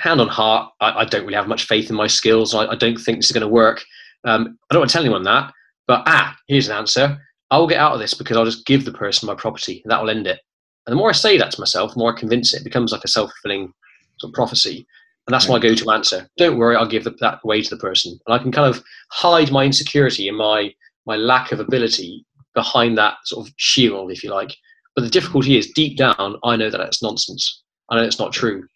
Hand 0.00 0.20
on 0.20 0.28
heart, 0.28 0.72
I, 0.80 1.00
I, 1.00 1.04
don't 1.04 1.22
really 1.22 1.34
have 1.34 1.48
much 1.48 1.64
faith 1.64 1.90
in 1.90 1.96
my 1.96 2.06
skills. 2.06 2.54
I, 2.54 2.66
I 2.66 2.74
don't 2.74 2.96
think 2.96 3.18
this 3.18 3.26
is 3.26 3.32
going 3.32 3.42
to 3.42 3.48
work. 3.48 3.84
Um, 4.24 4.58
I 4.70 4.74
don't 4.74 4.80
want 4.80 4.90
to 4.90 4.92
tell 4.92 5.02
anyone 5.02 5.22
that, 5.24 5.52
but 5.86 6.02
ah, 6.06 6.36
here's 6.48 6.68
an 6.68 6.76
answer. 6.76 7.18
I 7.50 7.58
will 7.58 7.66
get 7.66 7.80
out 7.80 7.92
of 7.92 8.00
this 8.00 8.14
because 8.14 8.36
I'll 8.36 8.44
just 8.44 8.66
give 8.66 8.84
the 8.84 8.92
person 8.92 9.26
my 9.26 9.34
property 9.34 9.80
and 9.84 9.90
that 9.90 10.00
will 10.00 10.10
end 10.10 10.26
it. 10.26 10.40
And 10.86 10.92
the 10.92 10.96
more 10.96 11.10
I 11.10 11.12
say 11.12 11.36
that 11.38 11.50
to 11.52 11.60
myself, 11.60 11.92
the 11.92 11.98
more 11.98 12.14
I 12.14 12.18
convince 12.18 12.54
it, 12.54 12.60
it 12.60 12.64
becomes 12.64 12.92
like 12.92 13.04
a 13.04 13.08
self 13.08 13.30
fulfilling 13.30 13.72
sort 14.18 14.30
of 14.30 14.34
prophecy. 14.34 14.86
And 15.26 15.34
that's 15.34 15.48
my 15.48 15.58
go 15.58 15.74
to 15.74 15.90
answer. 15.90 16.28
Don't 16.38 16.58
worry, 16.58 16.76
I'll 16.76 16.86
give 16.86 17.04
the, 17.04 17.10
that 17.20 17.40
away 17.44 17.62
to 17.62 17.70
the 17.70 17.80
person. 17.80 18.18
And 18.26 18.34
I 18.34 18.38
can 18.38 18.52
kind 18.52 18.74
of 18.74 18.82
hide 19.10 19.52
my 19.52 19.64
insecurity 19.64 20.28
and 20.28 20.36
my, 20.36 20.72
my 21.06 21.16
lack 21.16 21.52
of 21.52 21.60
ability 21.60 22.24
behind 22.54 22.98
that 22.98 23.16
sort 23.24 23.46
of 23.46 23.54
shield, 23.56 24.10
if 24.10 24.24
you 24.24 24.30
like. 24.30 24.56
But 24.96 25.02
the 25.02 25.10
difficulty 25.10 25.56
is, 25.56 25.70
deep 25.70 25.96
down, 25.96 26.36
I 26.42 26.56
know 26.56 26.70
that 26.70 26.78
that's 26.78 27.02
nonsense. 27.02 27.62
I 27.90 27.96
know 27.96 28.04
it's 28.04 28.18
not 28.18 28.32
true. 28.32 28.66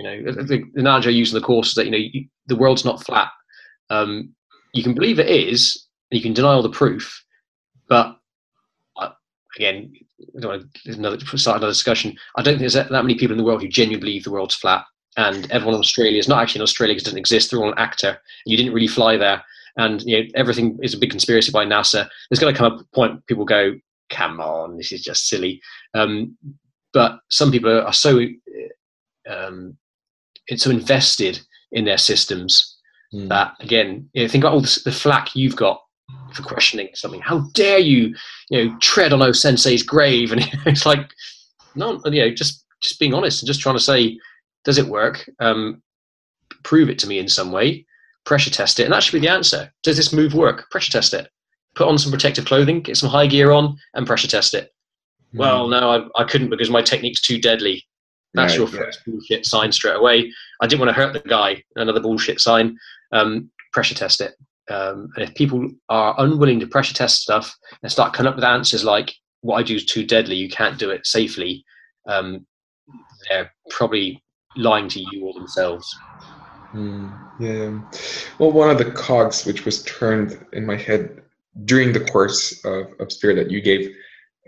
You 0.00 0.22
know, 0.22 0.32
the, 0.32 0.64
analogy 0.76 1.08
I 1.08 1.12
use 1.12 1.30
in 1.30 1.38
the 1.38 1.46
course 1.46 1.68
is 1.68 1.74
that 1.74 1.84
you 1.84 1.90
know 1.90 1.98
you, 1.98 2.24
the 2.46 2.56
world's 2.56 2.86
not 2.86 3.04
flat. 3.04 3.28
Um, 3.90 4.34
you 4.72 4.82
can 4.82 4.94
believe 4.94 5.18
it 5.18 5.28
is, 5.28 5.86
and 6.10 6.18
you 6.18 6.22
can 6.22 6.32
deny 6.32 6.54
all 6.54 6.62
the 6.62 6.70
proof, 6.70 7.22
but 7.86 8.16
uh, 8.96 9.10
again, 9.58 9.92
I 10.36 10.40
don't 10.40 10.50
want 10.52 10.74
to 10.74 10.92
another, 10.92 11.18
start 11.36 11.58
another 11.58 11.72
discussion. 11.72 12.16
I 12.36 12.42
don't 12.42 12.54
think 12.54 12.60
there's 12.60 12.72
that 12.72 12.90
many 12.90 13.14
people 13.14 13.32
in 13.32 13.38
the 13.38 13.44
world 13.44 13.60
who 13.60 13.68
genuinely 13.68 14.00
believe 14.00 14.24
the 14.24 14.30
world's 14.30 14.54
flat. 14.54 14.86
And 15.18 15.50
everyone 15.50 15.74
in 15.74 15.80
Australia 15.80 16.18
is 16.18 16.28
not 16.28 16.40
actually 16.40 16.60
in 16.60 16.62
Australia 16.62 16.94
because 16.94 17.02
it 17.02 17.10
doesn't 17.10 17.18
exist. 17.18 17.50
They're 17.50 17.60
all 17.60 17.72
an 17.72 17.78
actor. 17.78 18.18
You 18.46 18.56
didn't 18.56 18.72
really 18.72 18.86
fly 18.86 19.18
there. 19.18 19.44
And 19.76 20.00
you 20.02 20.18
know 20.18 20.28
everything 20.34 20.78
is 20.82 20.94
a 20.94 20.98
big 20.98 21.10
conspiracy 21.10 21.52
by 21.52 21.66
NASA. 21.66 22.08
There's 22.30 22.40
going 22.40 22.54
to 22.54 22.58
come 22.58 22.72
a 22.72 22.84
point 22.94 23.26
people 23.26 23.44
go, 23.44 23.74
"Come 24.08 24.40
on, 24.40 24.78
this 24.78 24.92
is 24.92 25.02
just 25.02 25.28
silly." 25.28 25.60
Um, 25.92 26.38
but 26.94 27.20
some 27.28 27.52
people 27.52 27.70
are, 27.70 27.82
are 27.82 27.92
so 27.92 28.20
um, 29.28 29.76
it's 30.50 30.64
so 30.64 30.70
invested 30.70 31.40
in 31.72 31.84
their 31.84 31.98
systems 31.98 32.76
mm. 33.14 33.28
that 33.28 33.54
again, 33.60 34.08
you 34.12 34.22
know, 34.22 34.28
think 34.28 34.44
about 34.44 34.54
all 34.54 34.60
the, 34.60 34.80
the 34.84 34.92
flack 34.92 35.34
you've 35.34 35.56
got 35.56 35.80
for 36.34 36.42
questioning 36.42 36.88
something. 36.94 37.20
How 37.20 37.40
dare 37.54 37.78
you, 37.78 38.14
you 38.50 38.64
know, 38.64 38.78
tread 38.80 39.12
on 39.12 39.22
O 39.22 39.32
Sensei's 39.32 39.82
grave? 39.82 40.32
And 40.32 40.42
it's 40.66 40.86
like, 40.86 41.10
no, 41.74 42.00
you 42.06 42.22
know, 42.22 42.30
just 42.30 42.64
just 42.80 42.98
being 42.98 43.14
honest 43.14 43.42
and 43.42 43.46
just 43.46 43.60
trying 43.60 43.76
to 43.76 43.82
say, 43.82 44.18
does 44.64 44.78
it 44.78 44.86
work? 44.86 45.28
Um, 45.38 45.82
prove 46.64 46.88
it 46.88 46.98
to 47.00 47.06
me 47.06 47.18
in 47.18 47.28
some 47.28 47.52
way. 47.52 47.86
Pressure 48.24 48.50
test 48.50 48.80
it, 48.80 48.84
and 48.84 48.92
that 48.92 49.02
should 49.02 49.18
be 49.20 49.26
the 49.26 49.32
answer. 49.32 49.72
Does 49.82 49.96
this 49.96 50.12
move 50.12 50.34
work? 50.34 50.70
Pressure 50.70 50.92
test 50.92 51.14
it. 51.14 51.28
Put 51.74 51.88
on 51.88 51.98
some 51.98 52.12
protective 52.12 52.44
clothing, 52.44 52.82
get 52.82 52.96
some 52.96 53.08
high 53.08 53.26
gear 53.26 53.50
on, 53.50 53.78
and 53.94 54.06
pressure 54.06 54.28
test 54.28 54.54
it. 54.54 54.72
Mm. 55.34 55.38
Well, 55.38 55.68
no, 55.68 56.10
I, 56.16 56.22
I 56.22 56.24
couldn't 56.24 56.50
because 56.50 56.70
my 56.70 56.82
technique's 56.82 57.20
too 57.20 57.40
deadly. 57.40 57.84
That's 58.34 58.56
your 58.56 58.66
first 58.66 59.00
yeah. 59.06 59.12
bullshit 59.12 59.46
sign 59.46 59.72
straight 59.72 59.96
away. 59.96 60.32
I 60.60 60.66
didn't 60.66 60.80
want 60.80 60.90
to 60.94 61.00
hurt 61.00 61.12
the 61.12 61.28
guy. 61.28 61.62
Another 61.76 62.00
bullshit 62.00 62.40
sign. 62.40 62.78
Um, 63.12 63.50
pressure 63.72 63.94
test 63.94 64.20
it. 64.20 64.34
Um, 64.70 65.08
and 65.16 65.28
if 65.28 65.34
people 65.34 65.68
are 65.88 66.14
unwilling 66.18 66.60
to 66.60 66.66
pressure 66.66 66.94
test 66.94 67.22
stuff 67.22 67.56
and 67.82 67.90
start 67.90 68.12
coming 68.12 68.30
up 68.30 68.36
with 68.36 68.44
answers 68.44 68.84
like 68.84 69.12
"What 69.40 69.56
I 69.56 69.62
do 69.64 69.74
is 69.74 69.84
too 69.84 70.04
deadly. 70.06 70.36
You 70.36 70.48
can't 70.48 70.78
do 70.78 70.90
it 70.90 71.06
safely," 71.06 71.64
um, 72.08 72.46
they're 73.28 73.52
probably 73.70 74.22
lying 74.56 74.88
to 74.88 75.00
you 75.00 75.26
or 75.26 75.34
themselves. 75.34 75.92
Mm, 76.72 77.12
yeah. 77.40 77.80
Well, 78.38 78.52
one 78.52 78.70
of 78.70 78.78
the 78.78 78.92
cogs 78.92 79.44
which 79.44 79.64
was 79.64 79.82
turned 79.84 80.46
in 80.52 80.64
my 80.64 80.76
head 80.76 81.20
during 81.64 81.92
the 81.92 82.04
course 82.04 82.64
of, 82.64 82.86
of 83.00 83.10
Spirit 83.10 83.34
that 83.36 83.50
you 83.50 83.60
gave 83.60 83.92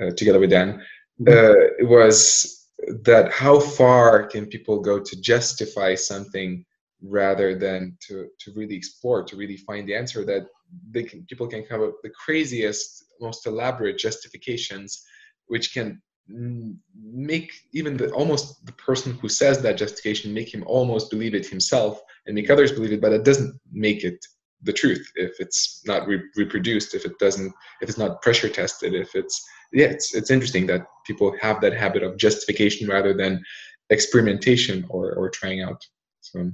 uh, 0.00 0.10
together 0.16 0.38
with 0.38 0.50
Dan 0.50 0.80
mm-hmm. 1.20 1.84
uh, 1.84 1.88
was 1.88 2.61
that 3.04 3.30
how 3.32 3.58
far 3.58 4.26
can 4.26 4.46
people 4.46 4.80
go 4.80 4.98
to 4.98 5.20
justify 5.20 5.94
something 5.94 6.64
rather 7.02 7.58
than 7.58 7.96
to 8.00 8.28
to 8.38 8.52
really 8.52 8.76
explore 8.76 9.24
to 9.24 9.36
really 9.36 9.56
find 9.56 9.88
the 9.88 9.94
answer 9.94 10.24
that 10.24 10.46
they 10.90 11.02
can 11.02 11.24
people 11.24 11.46
can 11.46 11.64
come 11.64 11.80
up 11.80 11.88
with 11.88 12.02
the 12.02 12.10
craziest 12.10 13.04
most 13.20 13.46
elaborate 13.46 13.98
justifications 13.98 15.04
which 15.46 15.72
can 15.74 16.00
make 16.28 17.52
even 17.72 17.96
the 17.96 18.10
almost 18.12 18.64
the 18.66 18.72
person 18.72 19.12
who 19.14 19.28
says 19.28 19.60
that 19.60 19.76
justification 19.76 20.32
make 20.32 20.52
him 20.54 20.62
almost 20.66 21.10
believe 21.10 21.34
it 21.34 21.46
himself 21.46 22.00
and 22.26 22.34
make 22.34 22.50
others 22.50 22.72
believe 22.72 22.92
it 22.92 23.00
but 23.00 23.12
it 23.12 23.24
doesn't 23.24 23.58
make 23.72 24.04
it 24.04 24.24
the 24.64 24.72
truth 24.72 25.04
if 25.16 25.40
it's 25.40 25.82
not 25.86 26.06
re- 26.06 26.22
reproduced 26.36 26.94
if 26.94 27.04
it 27.04 27.18
doesn't 27.18 27.52
if 27.80 27.88
it's 27.88 27.98
not 27.98 28.22
pressure 28.22 28.48
tested 28.48 28.94
if 28.94 29.14
it's 29.14 29.44
yeah 29.72 29.86
it's 29.86 30.14
it's 30.14 30.30
interesting 30.30 30.66
that 30.66 30.86
people 31.06 31.34
have 31.40 31.60
that 31.60 31.72
habit 31.72 32.02
of 32.02 32.16
justification 32.16 32.88
rather 32.88 33.14
than 33.14 33.42
experimentation 33.90 34.84
or 34.88 35.12
or 35.12 35.28
trying 35.30 35.62
out 35.62 35.80
so 36.20 36.50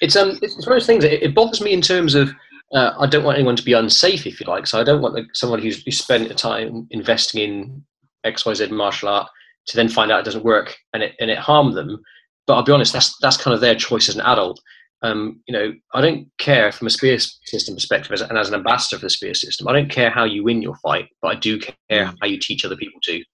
it's 0.00 0.16
um 0.16 0.38
it's 0.42 0.54
one 0.66 0.76
of 0.76 0.80
those 0.80 0.86
things 0.86 1.04
it, 1.04 1.22
it 1.22 1.34
bothers 1.34 1.60
me 1.60 1.72
in 1.72 1.80
terms 1.80 2.14
of 2.14 2.30
uh, 2.74 2.92
I 2.98 3.06
don't 3.06 3.24
want 3.24 3.38
anyone 3.38 3.56
to 3.56 3.64
be 3.64 3.74
unsafe, 3.74 4.26
if 4.26 4.40
you 4.40 4.46
like. 4.46 4.66
So 4.66 4.80
I 4.80 4.84
don't 4.84 5.00
want 5.00 5.14
the, 5.14 5.24
someone 5.32 5.60
who's, 5.60 5.82
who's 5.84 5.98
spent 5.98 6.30
a 6.30 6.34
time 6.34 6.88
investing 6.90 7.42
in 7.42 7.84
X, 8.24 8.44
Y, 8.44 8.54
Z 8.54 8.66
martial 8.68 9.08
art 9.08 9.28
to 9.66 9.76
then 9.76 9.88
find 9.88 10.10
out 10.10 10.20
it 10.20 10.24
doesn't 10.24 10.44
work 10.44 10.76
and 10.92 11.02
it 11.02 11.14
and 11.20 11.30
it 11.30 11.38
harm 11.38 11.74
them. 11.74 12.00
But 12.46 12.54
I'll 12.54 12.64
be 12.64 12.72
honest, 12.72 12.92
that's 12.92 13.16
that's 13.20 13.36
kind 13.36 13.54
of 13.54 13.60
their 13.60 13.74
choice 13.74 14.08
as 14.08 14.16
an 14.16 14.22
adult 14.22 14.60
um, 15.02 15.40
you 15.46 15.52
know, 15.52 15.72
I 15.94 16.00
don't 16.00 16.28
care 16.38 16.72
from 16.72 16.86
a 16.86 16.90
spear 16.90 17.18
system 17.18 17.74
perspective 17.74 18.12
as, 18.12 18.22
and 18.22 18.38
as 18.38 18.48
an 18.48 18.54
ambassador 18.54 18.98
for 18.98 19.06
the 19.06 19.10
spear 19.10 19.34
system. 19.34 19.68
I 19.68 19.72
don't 19.72 19.90
care 19.90 20.10
how 20.10 20.24
you 20.24 20.42
win 20.42 20.62
your 20.62 20.76
fight, 20.76 21.08
but 21.20 21.28
I 21.28 21.34
do 21.38 21.58
care 21.58 21.74
mm. 21.90 22.16
how 22.20 22.26
you 22.26 22.38
teach 22.38 22.64
other 22.64 22.76
people 22.76 23.00
to. 23.04 23.24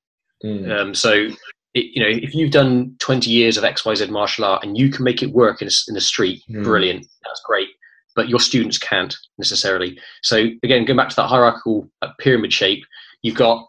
Mm. 0.44 0.80
Um, 0.80 0.94
so, 0.94 1.28
it, 1.74 1.86
you 1.94 2.02
know, 2.02 2.08
if 2.08 2.34
you've 2.34 2.50
done 2.50 2.96
20 2.98 3.30
years 3.30 3.56
of 3.56 3.64
XYZ 3.64 4.10
martial 4.10 4.44
art 4.44 4.64
and 4.64 4.76
you 4.76 4.90
can 4.90 5.04
make 5.04 5.22
it 5.22 5.32
work 5.32 5.62
in, 5.62 5.68
a, 5.68 5.72
in 5.88 5.94
the 5.94 6.00
street, 6.00 6.42
mm. 6.50 6.64
brilliant. 6.64 7.06
That's 7.24 7.42
great. 7.46 7.68
But 8.14 8.28
your 8.28 8.40
students 8.40 8.76
can't 8.76 9.16
necessarily. 9.38 9.98
So 10.22 10.48
again, 10.62 10.84
going 10.84 10.96
back 10.96 11.08
to 11.10 11.16
that 11.16 11.28
hierarchical 11.28 11.88
uh, 12.02 12.08
pyramid 12.18 12.52
shape, 12.52 12.84
you've 13.22 13.36
got, 13.36 13.66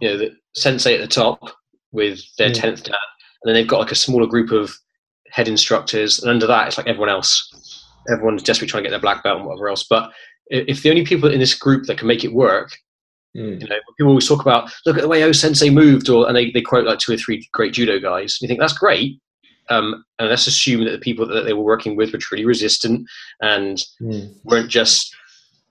you 0.00 0.08
know, 0.08 0.18
the 0.18 0.34
sensei 0.54 0.94
at 0.94 1.00
the 1.00 1.06
top 1.06 1.38
with 1.92 2.20
their 2.38 2.50
10th 2.50 2.84
dan, 2.84 2.96
and 3.44 3.44
then 3.44 3.54
they've 3.54 3.68
got 3.68 3.78
like 3.78 3.92
a 3.92 3.96
smaller 3.96 4.26
group 4.26 4.50
of 4.50 4.74
head 5.34 5.48
instructors, 5.48 6.20
and 6.20 6.30
under 6.30 6.46
that, 6.46 6.68
it's 6.68 6.78
like 6.78 6.86
everyone 6.86 7.08
else. 7.08 7.50
Everyone's 8.08 8.42
desperately 8.42 8.70
trying 8.70 8.84
to 8.84 8.88
get 8.88 8.92
their 8.92 9.00
black 9.00 9.24
belt 9.24 9.38
and 9.38 9.46
whatever 9.46 9.68
else. 9.68 9.84
But 9.88 10.12
if 10.46 10.82
the 10.82 10.90
only 10.90 11.04
people 11.04 11.30
in 11.30 11.40
this 11.40 11.54
group 11.54 11.86
that 11.86 11.98
can 11.98 12.06
make 12.06 12.24
it 12.24 12.32
work, 12.32 12.76
mm. 13.36 13.60
you 13.60 13.66
know, 13.66 13.76
people 13.98 14.10
always 14.10 14.28
talk 14.28 14.42
about, 14.42 14.70
look 14.86 14.96
at 14.96 15.02
the 15.02 15.08
way 15.08 15.24
O 15.24 15.32
Sensei 15.32 15.70
moved, 15.70 16.08
or 16.08 16.28
and 16.28 16.36
they, 16.36 16.52
they 16.52 16.60
quote 16.60 16.86
like 16.86 17.00
two 17.00 17.14
or 17.14 17.16
three 17.16 17.48
great 17.52 17.72
judo 17.72 17.98
guys. 17.98 18.38
You 18.40 18.46
think 18.46 18.60
that's 18.60 18.78
great, 18.78 19.20
um, 19.70 20.04
and 20.20 20.28
let's 20.28 20.46
assume 20.46 20.84
that 20.84 20.92
the 20.92 20.98
people 20.98 21.26
that 21.26 21.42
they 21.42 21.52
were 21.52 21.64
working 21.64 21.96
with 21.96 22.12
were 22.12 22.18
truly 22.18 22.44
resistant 22.44 23.08
and 23.40 23.82
mm. 24.00 24.32
weren't 24.44 24.70
just 24.70 25.16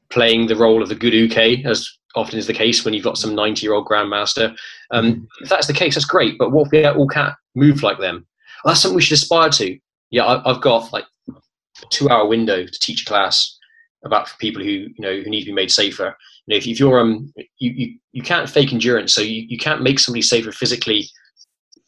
playing 0.10 0.48
the 0.48 0.58
role 0.58 0.84
of 0.84 0.90
the 0.90 0.96
good 0.96 1.14
uke, 1.14 1.66
as 1.66 1.90
often 2.16 2.38
is 2.38 2.48
the 2.48 2.54
case 2.54 2.84
when 2.84 2.94
you've 2.94 3.04
got 3.04 3.18
some 3.18 3.34
90 3.34 3.66
year 3.66 3.74
old 3.74 3.88
grandmaster. 3.88 4.56
Um, 4.92 5.14
mm. 5.14 5.28
If 5.42 5.50
that's 5.50 5.68
the 5.68 5.74
case, 5.74 5.96
that's 5.96 6.06
great. 6.06 6.38
But 6.38 6.52
what 6.52 6.68
if 6.68 6.72
we 6.74 6.86
all 6.86 7.08
can't 7.08 7.34
move 7.56 7.82
like 7.82 8.00
them? 8.00 8.28
Well, 8.64 8.74
that's 8.74 8.82
something 8.82 8.96
we 8.96 9.02
should 9.02 9.18
aspire 9.18 9.50
to. 9.50 9.78
Yeah, 10.10 10.26
I, 10.26 10.54
have 10.54 10.62
got 10.62 10.94
like 10.94 11.06
a 11.30 11.86
two 11.90 12.10
hour 12.10 12.28
window 12.28 12.66
to 12.66 12.80
teach 12.80 13.02
a 13.02 13.06
class 13.06 13.58
about 14.06 14.30
people 14.40 14.62
who 14.62 14.70
you 14.70 14.94
know 15.00 15.22
who 15.22 15.30
need 15.30 15.42
to 15.42 15.48
be 15.48 15.54
made 15.54 15.72
safer. 15.72 16.16
You 16.46 16.54
know, 16.54 16.58
if, 16.58 16.68
if 16.68 16.80
you're 16.80 17.00
um 17.00 17.34
you, 17.60 17.72
you 17.72 18.00
you 18.12 18.22
can't 18.22 18.50
fake 18.50 18.72
endurance, 18.72 19.14
so 19.14 19.22
you, 19.22 19.46
you 19.48 19.58
can't 19.58 19.82
make 19.82 20.00
somebody 20.00 20.22
safer 20.22 20.52
physically 20.52 21.10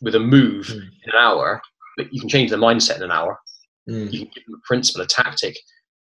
with 0.01 0.15
a 0.15 0.19
move 0.19 0.67
mm. 0.67 0.77
in 0.77 1.11
an 1.13 1.17
hour, 1.17 1.61
but 1.97 2.11
you 2.11 2.19
can 2.19 2.29
change 2.29 2.49
their 2.49 2.59
mindset 2.59 2.97
in 2.97 3.03
an 3.03 3.11
hour. 3.11 3.39
Mm. 3.89 4.11
You 4.11 4.19
can 4.19 4.31
give 4.33 4.45
them 4.45 4.55
a 4.55 4.67
principle, 4.67 5.01
a 5.01 5.07
tactic, 5.07 5.57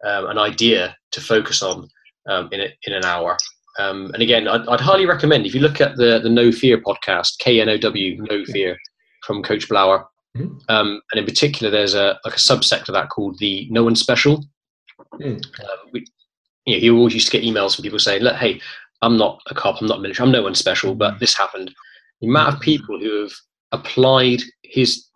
um, 0.07 0.27
an 0.27 0.39
idea 0.39 0.97
to 1.13 1.21
focus 1.21 1.63
on 1.63 1.89
um, 2.29 2.49
in 2.53 2.61
a, 2.61 2.69
in 2.85 2.95
an 2.95 3.05
hour. 3.05 3.37
Um, 3.79 4.11
and 4.13 4.23
again, 4.23 4.49
I'd, 4.49 4.67
I'd, 4.69 4.81
highly 4.81 5.07
recommend 5.07 5.47
if 5.47 5.55
you 5.55 5.61
look 5.61 5.81
at 5.81 5.97
the 5.97 6.21
the 6.23 6.29
Know 6.29 6.53
Fear 6.53 6.83
podcast, 6.83 7.39
K 7.39 7.61
N 7.61 7.69
O 7.69 7.79
W, 7.79 8.23
Know 8.23 8.45
Fear, 8.45 8.77
from 9.25 9.43
Coach 9.43 9.69
Blauer. 9.69 10.05
Mm-hmm. 10.37 10.57
Um, 10.69 11.01
and 11.13 11.19
in 11.19 11.25
particular, 11.25 11.71
there's 11.71 11.95
a 11.95 12.19
like 12.25 12.35
a 12.35 12.39
subsect 12.39 12.89
of 12.89 12.95
that 12.95 13.11
called 13.11 13.39
the 13.39 13.69
No 13.71 13.85
One 13.85 13.97
Special. 13.97 14.45
Mm. 15.15 15.37
Um, 15.37 15.91
we, 15.93 16.07
you 16.65 16.75
know, 16.75 16.81
he 16.81 16.91
always 16.91 17.15
used 17.15 17.31
to 17.31 17.39
get 17.39 17.45
emails 17.45 17.75
from 17.75 17.83
people 17.83 17.99
saying, 17.99 18.23
"Look, 18.23 18.37
hey, 18.37 18.61
I'm 19.03 19.17
not 19.17 19.43
a 19.51 19.55
cop, 19.55 19.81
I'm 19.81 19.89
not 19.89 20.01
military, 20.01 20.27
I'm 20.27 20.33
no 20.33 20.43
one 20.43 20.55
special, 20.55 20.95
but 20.95 21.15
hmm. 21.15 21.19
this 21.19 21.37
happened." 21.37 21.75
The 22.21 22.29
amount 22.29 22.55
of 22.55 22.61
people 22.61 22.99
who 22.99 23.23
have 23.23 23.33
applied 23.73 24.43
his 24.63 25.09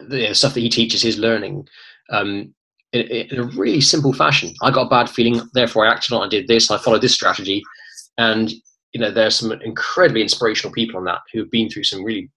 the 0.00 0.34
stuff 0.34 0.54
that 0.54 0.60
he 0.60 0.68
teaches, 0.68 1.02
his 1.02 1.18
learning, 1.18 1.68
um, 2.10 2.52
in, 2.92 3.02
in, 3.02 3.38
a 3.38 3.44
really 3.44 3.80
simple 3.80 4.12
fashion. 4.12 4.54
I 4.62 4.70
got 4.70 4.86
a 4.86 4.90
bad 4.90 5.08
feeling, 5.08 5.40
therefore 5.54 5.86
I 5.86 5.92
acted 5.92 6.14
on. 6.14 6.26
I 6.26 6.28
did 6.28 6.48
this. 6.48 6.70
I 6.70 6.78
followed 6.78 7.02
this 7.02 7.14
strategy, 7.14 7.62
and 8.18 8.52
you 8.92 9.00
know 9.00 9.10
there's 9.10 9.36
some 9.36 9.52
incredibly 9.52 10.22
inspirational 10.22 10.72
people 10.72 10.98
on 10.98 11.04
that 11.04 11.20
who 11.32 11.40
have 11.40 11.50
been 11.50 11.68
through 11.68 11.84
some 11.84 12.04
really 12.04 12.28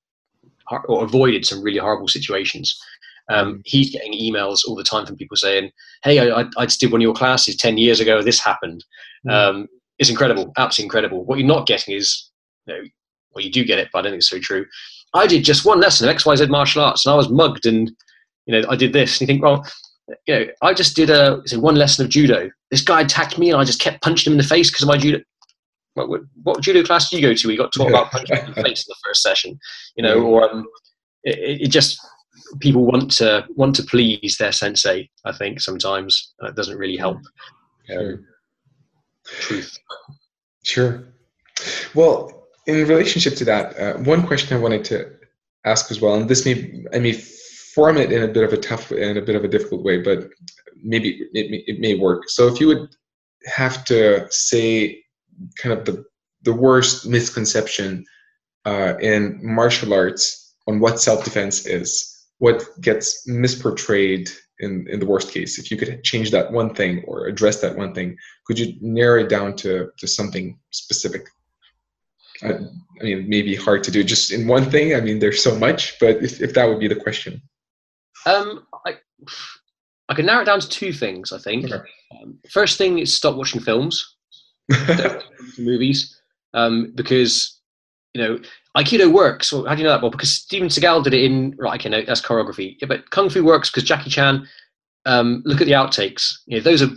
or 0.87 1.03
avoided 1.03 1.45
some 1.45 1.61
really 1.61 1.79
horrible 1.79 2.07
situations. 2.07 2.77
Um, 3.29 3.61
he's 3.65 3.91
getting 3.91 4.13
emails 4.13 4.59
all 4.67 4.75
the 4.75 4.83
time 4.83 5.05
from 5.05 5.17
people 5.17 5.37
saying, 5.37 5.71
"Hey, 6.03 6.31
I, 6.31 6.45
I 6.57 6.65
just 6.65 6.79
did 6.79 6.91
one 6.91 7.01
of 7.01 7.03
your 7.03 7.13
classes 7.13 7.55
ten 7.55 7.77
years 7.77 7.99
ago. 7.99 8.21
This 8.21 8.39
happened." 8.39 8.85
Mm. 9.27 9.31
Um, 9.31 9.67
it's 9.97 10.09
incredible, 10.09 10.51
absolutely 10.57 10.87
incredible. 10.87 11.25
What 11.25 11.39
you're 11.39 11.47
not 11.47 11.67
getting 11.67 11.95
is, 11.95 12.29
you 12.67 12.73
know, 12.73 12.81
well, 13.33 13.43
you 13.43 13.51
do 13.51 13.63
get 13.63 13.79
it, 13.79 13.89
but 13.91 13.99
I 13.99 14.01
don't 14.03 14.11
think 14.11 14.19
it's 14.19 14.29
so 14.29 14.39
true. 14.39 14.65
I 15.13 15.27
did 15.27 15.45
just 15.45 15.65
one 15.65 15.79
lesson 15.79 16.07
of 16.07 16.13
X 16.13 16.25
Y 16.25 16.35
Z 16.35 16.47
martial 16.47 16.83
arts, 16.83 17.05
and 17.05 17.13
I 17.13 17.15
was 17.15 17.29
mugged, 17.29 17.65
and 17.65 17.91
you 18.45 18.59
know, 18.59 18.67
I 18.69 18.75
did 18.75 18.93
this. 18.93 19.19
And 19.19 19.21
you 19.21 19.33
think, 19.33 19.43
well, 19.43 19.65
you 20.27 20.35
know, 20.35 20.45
I 20.61 20.73
just 20.73 20.95
did 20.95 21.09
a 21.09 21.41
say, 21.45 21.57
one 21.57 21.75
lesson 21.75 22.05
of 22.05 22.11
judo. 22.11 22.49
This 22.71 22.81
guy 22.81 23.01
attacked 23.01 23.39
me, 23.39 23.49
and 23.49 23.59
I 23.59 23.63
just 23.63 23.81
kept 23.81 24.03
punching 24.03 24.31
him 24.31 24.37
in 24.37 24.43
the 24.43 24.47
face 24.47 24.69
because 24.69 24.83
of 24.83 24.89
my 24.89 24.97
judo. 24.97 25.23
What, 25.95 26.21
what, 26.43 26.61
judo 26.61 26.83
class 26.83 27.09
do 27.09 27.15
you 27.15 27.21
go 27.21 27.33
to? 27.33 27.47
We 27.47 27.55
got 27.55 27.73
taught 27.73 27.89
about 27.89 28.11
punching 28.11 28.37
in 28.37 28.45
the 28.47 28.53
face 28.63 28.85
in 28.85 28.89
the 28.89 28.95
first 29.03 29.23
session, 29.23 29.57
you 29.95 30.03
know, 30.03 30.21
or 30.21 30.51
um, 30.51 30.67
it, 31.23 31.61
it, 31.61 31.67
just 31.69 31.97
people 32.59 32.85
want 32.85 33.11
to 33.11 33.45
want 33.55 33.75
to 33.77 33.83
please 33.83 34.35
their 34.37 34.51
sensei. 34.51 35.09
I 35.23 35.31
think 35.31 35.61
sometimes 35.61 36.33
that 36.39 36.55
doesn't 36.55 36.77
really 36.77 36.97
help. 36.97 37.19
Sure. 37.87 38.19
truth. 39.25 39.77
Sure. 40.63 41.07
Well, 41.93 42.47
in 42.67 42.85
relationship 42.87 43.35
to 43.35 43.45
that, 43.45 43.79
uh, 43.79 43.93
one 43.99 44.27
question 44.27 44.57
I 44.57 44.59
wanted 44.59 44.83
to 44.85 45.11
ask 45.63 45.91
as 45.91 46.01
well, 46.01 46.15
and 46.15 46.29
this 46.29 46.45
may 46.45 46.83
I 46.93 46.99
may 46.99 47.13
form 47.13 47.97
it 47.97 48.11
in 48.11 48.23
a 48.23 48.27
bit 48.27 48.43
of 48.43 48.51
a 48.51 48.57
tough 48.57 48.91
and 48.91 49.17
a 49.17 49.21
bit 49.21 49.35
of 49.35 49.45
a 49.45 49.47
difficult 49.47 49.83
way, 49.83 50.01
but 50.01 50.27
maybe 50.83 51.21
it, 51.33 51.63
it 51.67 51.79
may 51.79 51.95
work. 51.95 52.29
So 52.29 52.47
if 52.47 52.59
you 52.59 52.67
would 52.67 52.95
have 53.45 53.85
to 53.85 54.27
say 54.29 55.04
kind 55.57 55.77
of 55.77 55.85
the 55.85 56.05
the 56.43 56.53
worst 56.53 57.07
misconception 57.07 58.05
uh, 58.65 58.93
in 58.99 59.39
martial 59.41 59.93
arts 59.93 60.55
on 60.67 60.79
what 60.79 60.99
self-defense 60.99 61.65
is, 61.65 62.25
what 62.37 62.63
gets 62.81 63.27
misportrayed 63.27 64.31
in, 64.59 64.87
in 64.89 64.99
the 64.99 65.05
worst 65.05 65.31
case. 65.31 65.57
If 65.57 65.71
you 65.71 65.77
could 65.77 66.03
change 66.03 66.31
that 66.31 66.51
one 66.51 66.73
thing 66.73 67.03
or 67.07 67.27
address 67.27 67.61
that 67.61 67.75
one 67.75 67.93
thing, 67.93 68.17
could 68.45 68.59
you 68.59 68.75
narrow 68.81 69.21
it 69.23 69.29
down 69.29 69.55
to, 69.57 69.89
to 69.97 70.07
something 70.07 70.57
specific? 70.71 71.27
I, 72.43 72.53
I 72.53 73.03
mean, 73.03 73.29
maybe 73.29 73.55
hard 73.55 73.83
to 73.85 73.91
do 73.91 74.03
just 74.03 74.31
in 74.31 74.47
one 74.47 74.69
thing. 74.69 74.95
I 74.95 75.01
mean, 75.01 75.19
there's 75.19 75.41
so 75.41 75.57
much, 75.57 75.99
but 75.99 76.23
if, 76.23 76.41
if 76.41 76.53
that 76.53 76.65
would 76.67 76.79
be 76.79 76.87
the 76.87 76.95
question. 76.95 77.41
Um, 78.25 78.67
I, 78.85 78.97
I 80.09 80.13
can 80.13 80.25
narrow 80.25 80.41
it 80.41 80.45
down 80.45 80.59
to 80.59 80.69
two 80.69 80.93
things, 80.93 81.31
I 81.31 81.39
think. 81.39 81.65
Okay. 81.65 81.89
Um, 82.21 82.39
first 82.51 82.77
thing 82.77 82.99
is 82.99 83.15
stop 83.15 83.35
watching 83.35 83.61
films, 83.61 84.14
movies, 85.57 86.19
um, 86.53 86.91
because, 86.95 87.59
you 88.13 88.21
know, 88.21 88.39
Aikido 88.77 89.11
works. 89.11 89.51
Well, 89.51 89.65
how 89.65 89.75
do 89.75 89.81
you 89.81 89.87
know 89.87 89.93
that? 89.93 90.01
Well, 90.01 90.11
because 90.11 90.31
Steven 90.31 90.69
Seagal 90.69 91.03
did 91.03 91.13
it 91.13 91.23
in, 91.23 91.55
right, 91.57 91.79
okay, 91.79 91.89
no, 91.89 92.01
that's 92.03 92.21
choreography. 92.21 92.77
Yeah, 92.81 92.87
but 92.87 93.09
Kung 93.11 93.29
Fu 93.29 93.43
works 93.43 93.69
because 93.69 93.87
Jackie 93.87 94.09
Chan, 94.09 94.47
um, 95.05 95.41
look 95.45 95.61
at 95.61 95.67
the 95.67 95.73
outtakes. 95.73 96.33
You 96.45 96.57
know, 96.57 96.63
those 96.63 96.81
are 96.81 96.89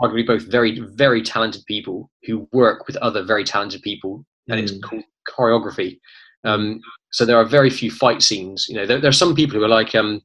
arguably 0.00 0.26
both 0.26 0.42
very, 0.42 0.80
very 0.94 1.22
talented 1.22 1.64
people 1.66 2.10
who 2.24 2.48
work 2.52 2.86
with 2.86 2.96
other 2.98 3.22
very 3.22 3.44
talented 3.44 3.82
people, 3.82 4.24
and 4.48 4.60
mm. 4.60 4.62
it's 4.62 4.78
called 4.84 5.02
choreography. 5.28 5.98
Um, 6.44 6.80
so 7.10 7.24
there 7.24 7.36
are 7.36 7.44
very 7.44 7.70
few 7.70 7.90
fight 7.90 8.22
scenes. 8.22 8.66
You 8.68 8.76
know, 8.76 8.86
there, 8.86 9.00
there 9.00 9.08
are 9.08 9.12
some 9.12 9.34
people 9.34 9.58
who 9.58 9.64
are 9.64 9.68
like, 9.68 9.94
um, 9.94 10.22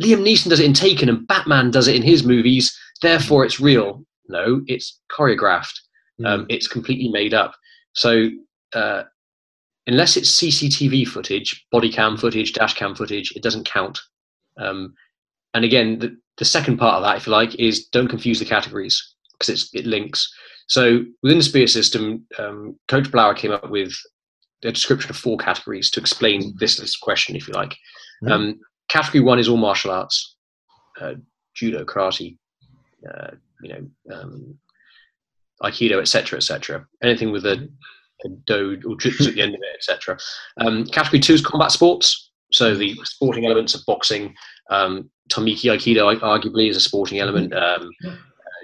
Liam 0.00 0.24
Neeson 0.24 0.50
does 0.50 0.60
it 0.60 0.66
in 0.66 0.74
Taken 0.74 1.08
and 1.08 1.26
Batman 1.26 1.70
does 1.70 1.88
it 1.88 1.96
in 1.96 2.02
his 2.02 2.24
movies, 2.24 2.76
therefore 3.02 3.44
it's 3.44 3.60
real. 3.60 4.04
No, 4.28 4.62
it's 4.66 5.00
choreographed. 5.12 5.78
Mm. 6.20 6.26
Um, 6.26 6.46
it's 6.48 6.68
completely 6.68 7.08
made 7.08 7.34
up. 7.34 7.54
So 7.92 8.28
uh, 8.74 9.04
unless 9.86 10.16
it's 10.16 10.40
CCTV 10.40 11.06
footage, 11.08 11.66
body 11.70 11.90
cam 11.90 12.16
footage, 12.16 12.52
dash 12.52 12.74
cam 12.74 12.94
footage, 12.94 13.32
it 13.36 13.42
doesn't 13.42 13.66
count. 13.66 13.98
Um, 14.56 14.94
and 15.54 15.64
again, 15.64 15.98
the, 15.98 16.16
the 16.38 16.44
second 16.44 16.78
part 16.78 16.96
of 16.96 17.02
that, 17.02 17.16
if 17.16 17.26
you 17.26 17.32
like, 17.32 17.54
is 17.56 17.86
don't 17.86 18.08
confuse 18.08 18.38
the 18.38 18.44
categories 18.44 19.14
because 19.38 19.70
it 19.72 19.86
links. 19.86 20.32
So 20.68 21.04
within 21.22 21.38
the 21.38 21.44
Spear 21.44 21.66
system, 21.66 22.26
um, 22.38 22.78
Coach 22.88 23.10
Blauer 23.10 23.36
came 23.36 23.52
up 23.52 23.70
with 23.70 23.92
a 24.64 24.72
description 24.72 25.10
of 25.10 25.16
four 25.16 25.36
categories 25.36 25.90
to 25.90 26.00
explain 26.00 26.54
this, 26.58 26.78
this 26.78 26.96
question, 26.96 27.36
if 27.36 27.46
you 27.46 27.54
like. 27.54 27.76
Mm. 28.22 28.30
Um, 28.30 28.60
category 28.88 29.22
one 29.22 29.38
is 29.38 29.48
all 29.48 29.56
martial 29.56 29.90
arts, 29.90 30.36
uh, 31.00 31.14
judo, 31.54 31.84
karate, 31.84 32.38
uh, 33.12 33.32
you 33.62 33.68
know, 33.68 34.16
um, 34.16 34.58
aikido, 35.62 36.00
etc., 36.00 36.36
etc. 36.36 36.86
Anything 37.02 37.32
with 37.32 37.46
a, 37.46 37.68
a 38.24 38.28
do 38.46 38.80
or 38.86 38.96
jutsu 38.96 39.28
at 39.28 39.34
the 39.34 39.42
end 39.42 39.54
of 39.54 39.60
it, 39.62 39.76
etc. 39.76 40.18
Um, 40.60 40.84
category 40.86 41.20
two 41.20 41.34
is 41.34 41.44
combat 41.44 41.72
sports, 41.72 42.30
so 42.52 42.74
the 42.74 42.94
sporting 43.04 43.46
elements 43.46 43.74
of 43.74 43.82
boxing. 43.86 44.34
Um, 44.70 45.10
Tomiki 45.30 45.70
Aikido 45.70 46.18
arguably 46.20 46.68
is 46.68 46.76
a 46.76 46.80
sporting 46.80 47.18
element. 47.18 47.54
Um, 47.54 47.90
uh, 48.06 48.16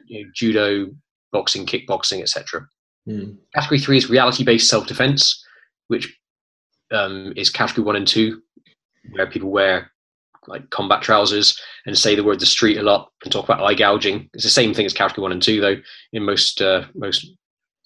you 0.07 0.25
know, 0.25 0.31
judo, 0.35 0.91
boxing, 1.33 1.67
kickboxing, 1.67 2.21
etc. 2.21 2.67
Mm. 3.09 3.37
Category 3.55 3.81
three 3.81 3.97
is 3.97 4.11
reality-based 4.11 4.69
self-defense, 4.69 5.45
which 5.89 6.15
um, 6.93 7.33
is 7.37 7.51
category 7.51 7.85
one 7.85 7.97
and 7.97 8.07
two, 8.07 8.43
where 9.13 9.27
people 9.27 9.51
wear 9.51 9.91
like 10.51 10.69
combat 10.71 11.03
trousers 11.03 11.59
and 11.87 11.97
say 11.97 12.15
the 12.15 12.25
word 12.25 12.41
the 12.41 12.47
street 12.47 12.77
a 12.77 12.83
lot 12.83 13.11
and 13.25 13.33
talk 13.33 13.45
about 13.45 13.63
eye 13.63 13.75
gouging. 13.75 14.29
It's 14.35 14.45
the 14.45 14.51
same 14.51 14.75
thing 14.75 14.87
as 14.87 14.93
category 14.93 15.23
one 15.23 15.33
and 15.33 15.43
two, 15.43 15.61
though, 15.61 15.77
in 16.13 16.25
most 16.25 16.61
uh, 16.61 16.85
most 16.95 17.27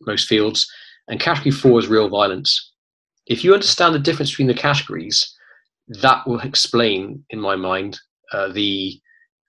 most 0.03 0.27
fields. 0.27 0.71
And 1.09 1.21
category 1.21 1.51
four 1.51 1.79
is 1.79 1.87
real 1.87 2.09
violence. 2.09 2.73
If 3.27 3.45
you 3.45 3.55
understand 3.55 3.95
the 3.95 3.99
difference 3.99 4.31
between 4.31 4.49
the 4.49 4.55
categories, 4.55 5.35
that 5.89 6.27
will 6.27 6.41
explain, 6.41 7.25
in 7.31 7.41
my 7.41 7.57
mind, 7.57 7.99
uh, 8.33 8.49
the 8.49 9.01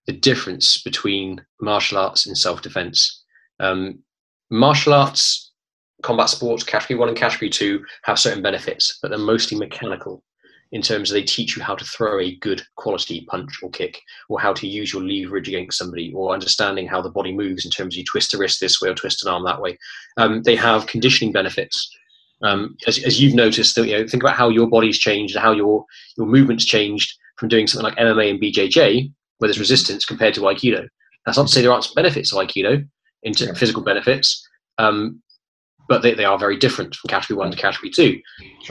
the 0.08 0.14
difference 0.14 0.82
between 0.82 1.44
martial 1.62 1.98
arts 1.98 2.26
and 2.26 2.38
self 2.38 2.62
defense. 2.62 3.24
Um, 3.60 4.00
martial 4.52 4.94
arts, 4.94 5.52
combat 6.04 6.30
sports, 6.30 6.64
category 6.64 7.00
one 7.00 7.10
and 7.10 7.18
category 7.18 7.50
two 7.50 7.84
have 8.04 8.20
certain 8.20 8.44
benefits, 8.44 9.00
but 9.02 9.10
they're 9.10 9.18
mostly 9.18 9.58
mechanical 9.58 10.24
in 10.72 10.82
terms 10.82 11.10
of 11.10 11.14
they 11.14 11.24
teach 11.24 11.56
you 11.56 11.64
how 11.64 11.76
to 11.76 11.86
throw 11.86 12.20
a 12.20 12.36
good 12.38 12.62
quality 12.76 13.26
punch 13.30 13.60
or 13.62 13.70
kick, 13.70 14.02
or 14.30 14.40
how 14.40 14.54
to 14.54 14.68
use 14.68 14.94
your 14.94 15.02
leverage 15.02 15.48
against 15.48 15.78
somebody, 15.78 16.12
or 16.14 16.34
understanding 16.34 16.88
how 16.88 17.02
the 17.02 17.10
body 17.10 17.32
moves 17.32 17.66
in 17.66 17.72
terms 17.72 17.96
of 17.96 17.98
you 17.98 18.04
twist 18.04 18.34
a 18.34 18.38
wrist 18.38 18.60
this 18.60 18.82
way 18.82 18.90
or 18.90 18.96
twist 18.96 19.24
an 19.24 19.32
arm 19.32 19.46
that 19.46 19.62
way. 19.62 19.78
Um, 20.18 20.44
they 20.44 20.56
have 20.56 20.88
conditioning 20.88 21.32
benefits. 21.32 21.90
Um, 22.42 22.76
as, 22.86 23.00
as, 23.04 23.22
you've 23.22 23.34
noticed, 23.34 23.78
you 23.78 23.98
know, 23.98 24.08
think 24.08 24.22
about 24.22 24.36
how 24.36 24.50
your 24.50 24.68
body's 24.68 25.00
changed, 25.00 25.38
how 25.38 25.54
your 25.54 25.86
your 26.18 26.28
movements 26.28 26.66
changed 26.66 27.14
from 27.38 27.50
doing 27.50 27.68
something 27.68 27.90
like 27.90 27.98
MMA 27.98 28.32
and 28.32 28.42
BJJ, 28.42 29.12
where 29.38 29.48
there's 29.48 29.60
resistance, 29.60 30.06
compared 30.06 30.34
to 30.34 30.42
Aikido. 30.42 30.88
That's 31.26 31.38
not 31.38 31.48
to 31.48 31.54
say 31.54 31.62
there 31.62 31.72
aren't 31.72 31.86
some 31.86 31.96
benefits 31.96 32.34
of 32.34 32.40
Aikido, 32.40 32.86
into 33.24 33.46
yeah. 33.46 33.54
physical 33.54 33.84
benefits, 33.84 34.48
um, 34.78 35.22
but 35.90 36.02
they, 36.02 36.14
they 36.14 36.26
are 36.26 36.38
very 36.38 36.58
different 36.58 36.96
from 36.96 37.10
category 37.10 37.38
one 37.38 37.52
to 37.52 37.58
category 37.58 37.90
two. 37.90 38.20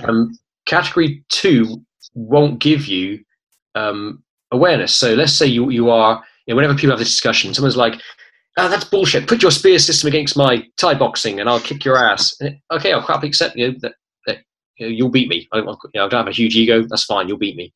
Um, 0.05 0.39
category 0.67 1.25
two 1.29 1.85
won't 2.15 2.59
give 2.59 2.87
you 2.87 3.25
um, 3.75 4.23
awareness. 4.51 4.95
So 4.95 5.15
let's 5.15 5.33
say 5.33 5.47
you 5.47 5.71
you 5.71 5.91
are 5.91 6.23
you 6.47 6.53
know, 6.53 6.57
whenever 6.57 6.75
people 6.75 6.91
have 6.91 6.99
this 6.99 7.11
discussion, 7.11 7.55
someone's 7.55 7.77
like, 7.77 7.95
"Ah, 8.59 8.67
oh, 8.67 8.69
that's 8.69 8.85
bullshit. 8.85 9.29
Put 9.29 9.43
your 9.43 9.51
spear 9.51 9.79
system 9.79 10.09
against 10.09 10.37
my 10.37 10.67
Thai 10.77 10.95
boxing, 10.95 11.41
and 11.41 11.49
I'll 11.49 11.61
kick 11.61 11.85
your 11.85 11.97
ass." 11.97 12.35
And, 12.41 12.59
okay, 12.71 12.93
I'll 12.93 13.01
happily 13.01 13.29
accept 13.29 13.57
you 13.57 13.69
know, 13.69 13.79
that, 13.81 13.95
that 14.27 14.39
you 14.79 14.87
know, 14.87 14.93
you'll 14.93 15.11
beat 15.11 15.29
me. 15.29 15.49
I, 15.53 15.59
you 15.59 15.65
know, 15.65 15.77
I, 15.95 16.09
don't 16.09 16.13
have 16.13 16.29
a 16.29 16.33
huge 16.33 16.57
ego. 16.57 16.83
That's 16.83 17.05
fine. 17.05 17.29
You'll 17.29 17.39
beat 17.39 17.57
me. 17.57 17.73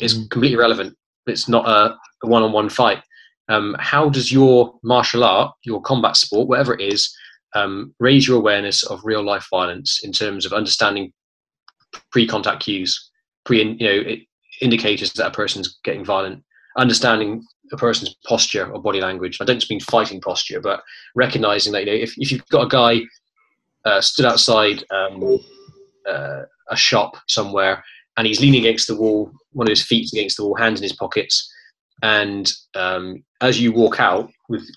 It's 0.00 0.14
mm. 0.14 0.30
completely 0.30 0.56
irrelevant. 0.56 0.96
It's 1.26 1.48
not 1.48 1.68
a, 1.68 1.96
a 2.24 2.28
one-on-one 2.28 2.68
fight. 2.68 3.02
Um, 3.48 3.76
how 3.78 4.08
does 4.08 4.32
your 4.32 4.74
martial 4.82 5.24
art, 5.24 5.54
your 5.64 5.80
combat 5.82 6.16
sport, 6.16 6.48
whatever 6.48 6.74
it 6.74 6.80
is, 6.80 7.14
um, 7.54 7.94
raise 7.98 8.26
your 8.26 8.38
awareness 8.38 8.82
of 8.84 9.00
real 9.04 9.22
life 9.22 9.46
violence 9.50 10.00
in 10.02 10.12
terms 10.12 10.46
of 10.46 10.52
understanding 10.52 11.12
pre-contact 12.10 12.62
cues, 12.62 13.10
pre 13.44 13.62
you 13.62 13.86
know 13.86 14.16
indicators 14.60 15.12
that 15.14 15.26
a 15.26 15.30
person's 15.30 15.78
getting 15.84 16.04
violent, 16.04 16.42
understanding 16.76 17.44
a 17.72 17.76
person's 17.76 18.14
posture 18.26 18.70
or 18.70 18.80
body 18.80 19.00
language. 19.00 19.38
I 19.40 19.44
don't 19.44 19.58
just 19.58 19.70
mean 19.70 19.80
fighting 19.80 20.20
posture, 20.20 20.60
but 20.60 20.82
recognizing 21.14 21.72
that 21.72 21.80
you 21.80 21.86
know 21.86 21.92
if, 21.92 22.14
if 22.18 22.30
you've 22.30 22.46
got 22.48 22.64
a 22.64 22.68
guy 22.68 23.00
uh, 23.84 24.00
stood 24.00 24.26
outside 24.26 24.84
um, 24.90 25.38
uh, 26.08 26.42
a 26.70 26.76
shop 26.76 27.16
somewhere 27.28 27.82
and 28.16 28.26
he's 28.26 28.40
leaning 28.40 28.60
against 28.60 28.86
the 28.86 28.96
wall, 28.96 29.32
one 29.52 29.66
of 29.66 29.70
his 29.70 29.82
feet 29.82 30.12
against 30.12 30.36
the 30.36 30.44
wall, 30.44 30.54
hands 30.54 30.80
in 30.80 30.84
his 30.84 30.94
pockets, 30.94 31.50
and 32.02 32.52
um, 32.74 33.22
as 33.40 33.60
you 33.60 33.72
walk 33.72 34.00
out 34.00 34.30
with 34.48 34.68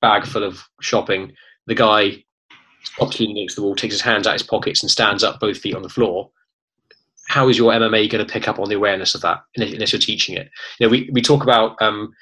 bag 0.00 0.26
full 0.26 0.44
of 0.44 0.62
shopping, 0.80 1.32
the 1.66 1.74
guy 1.74 2.22
stops 2.82 3.20
leaning 3.20 3.38
against 3.38 3.56
the 3.56 3.62
wall, 3.62 3.74
takes 3.74 3.94
his 3.94 4.00
hands 4.00 4.26
out 4.26 4.34
of 4.34 4.40
his 4.40 4.48
pockets, 4.48 4.82
and 4.82 4.90
stands 4.90 5.24
up, 5.24 5.40
both 5.40 5.58
feet 5.58 5.74
on 5.74 5.82
the 5.82 5.88
floor. 5.88 6.30
How 7.28 7.48
is 7.48 7.56
your 7.56 7.72
MMA 7.72 8.10
going 8.10 8.24
to 8.24 8.32
pick 8.32 8.48
up 8.48 8.58
on 8.58 8.68
the 8.68 8.74
awareness 8.74 9.14
of 9.14 9.20
that 9.22 9.42
unless 9.56 9.92
you're 9.92 10.00
teaching 10.00 10.36
it? 10.36 10.50
You 10.78 10.86
know, 10.86 10.90
we, 10.90 11.08
we 11.12 11.22
talk 11.22 11.42
about 11.42 11.80
um, 11.80 12.12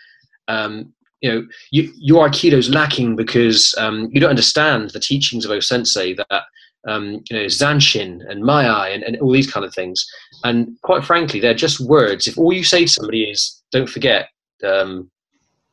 um, 0.49 0.93
you 1.21 1.33
know 1.33 1.47
you, 1.71 1.93
your 1.97 2.29
aikido 2.29 2.55
is 2.55 2.71
lacking 2.71 3.17
because 3.17 3.75
um, 3.79 4.09
you 4.13 4.21
don't 4.21 4.31
understand 4.31 4.91
the 4.91 5.01
teachings 5.01 5.45
of 5.45 5.51
O 5.51 5.61
Sensei 5.61 6.15
that 6.15 6.45
um, 6.87 7.23
you 7.29 7.37
know 7.37 7.47
Zanshin 7.47 8.29
and 8.31 8.45
Maai 8.45 8.95
and, 8.95 9.03
and 9.03 9.17
all 9.19 9.33
these 9.33 9.51
kind 9.51 9.65
of 9.65 9.75
things. 9.75 10.07
And 10.45 10.77
quite 10.83 11.05
frankly, 11.05 11.41
they're 11.41 11.55
just 11.55 11.81
words. 11.81 12.27
If 12.27 12.39
all 12.39 12.53
you 12.53 12.65
say 12.65 12.83
to 12.83 12.89
somebody 12.89 13.25
is 13.25 13.63
"Don't 13.73 13.89
forget, 13.89 14.29
um, 14.63 15.11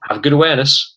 have 0.10 0.22
good 0.22 0.34
awareness," 0.34 0.96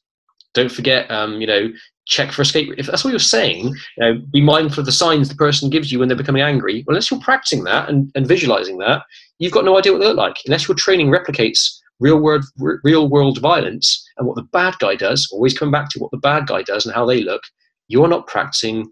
don't 0.55 0.73
forget, 0.73 1.10
um, 1.10 1.40
you 1.40 1.47
know, 1.47 1.70
check 2.09 2.33
for 2.33 2.43
escape. 2.43 2.71
If 2.79 2.87
that's 2.87 3.05
what 3.05 3.11
you're 3.11 3.21
saying, 3.21 3.67
you 3.67 3.75
know, 3.99 4.19
be 4.33 4.41
mindful 4.41 4.81
of 4.81 4.87
the 4.87 4.93
signs 4.93 5.29
the 5.29 5.35
person 5.35 5.71
gives 5.71 5.93
you 5.93 5.99
when 5.99 6.09
they're 6.09 6.17
becoming 6.17 6.43
angry. 6.43 6.83
Well, 6.87 6.95
unless 6.95 7.11
you're 7.11 7.21
practicing 7.21 7.65
that 7.65 7.89
and, 7.89 8.11
and 8.15 8.27
visualizing 8.27 8.79
that, 8.79 9.03
you've 9.39 9.53
got 9.53 9.67
no 9.67 9.79
idea 9.79 9.93
what 9.93 9.99
they 10.01 10.07
look 10.07 10.17
like. 10.17 10.37
Unless 10.47 10.67
your 10.67 10.75
training 10.75 11.09
replicates 11.09 11.79
real 12.01 12.19
world 12.19 12.45
real 12.59 13.09
world 13.09 13.41
violence 13.41 14.05
and 14.17 14.27
what 14.27 14.37
the 14.37 14.43
bad 14.43 14.75
guy 14.79 14.95
does, 14.95 15.29
always 15.31 15.57
come 15.57 15.71
back 15.71 15.91
to 15.91 15.99
what 15.99 16.11
the 16.11 16.17
bad 16.19 16.47
guy 16.47 16.63
does 16.63 16.87
and 16.87 16.95
how 16.95 17.05
they 17.05 17.23
look, 17.23 17.43
you're 17.89 18.09
not 18.09 18.27
practicing 18.27 18.91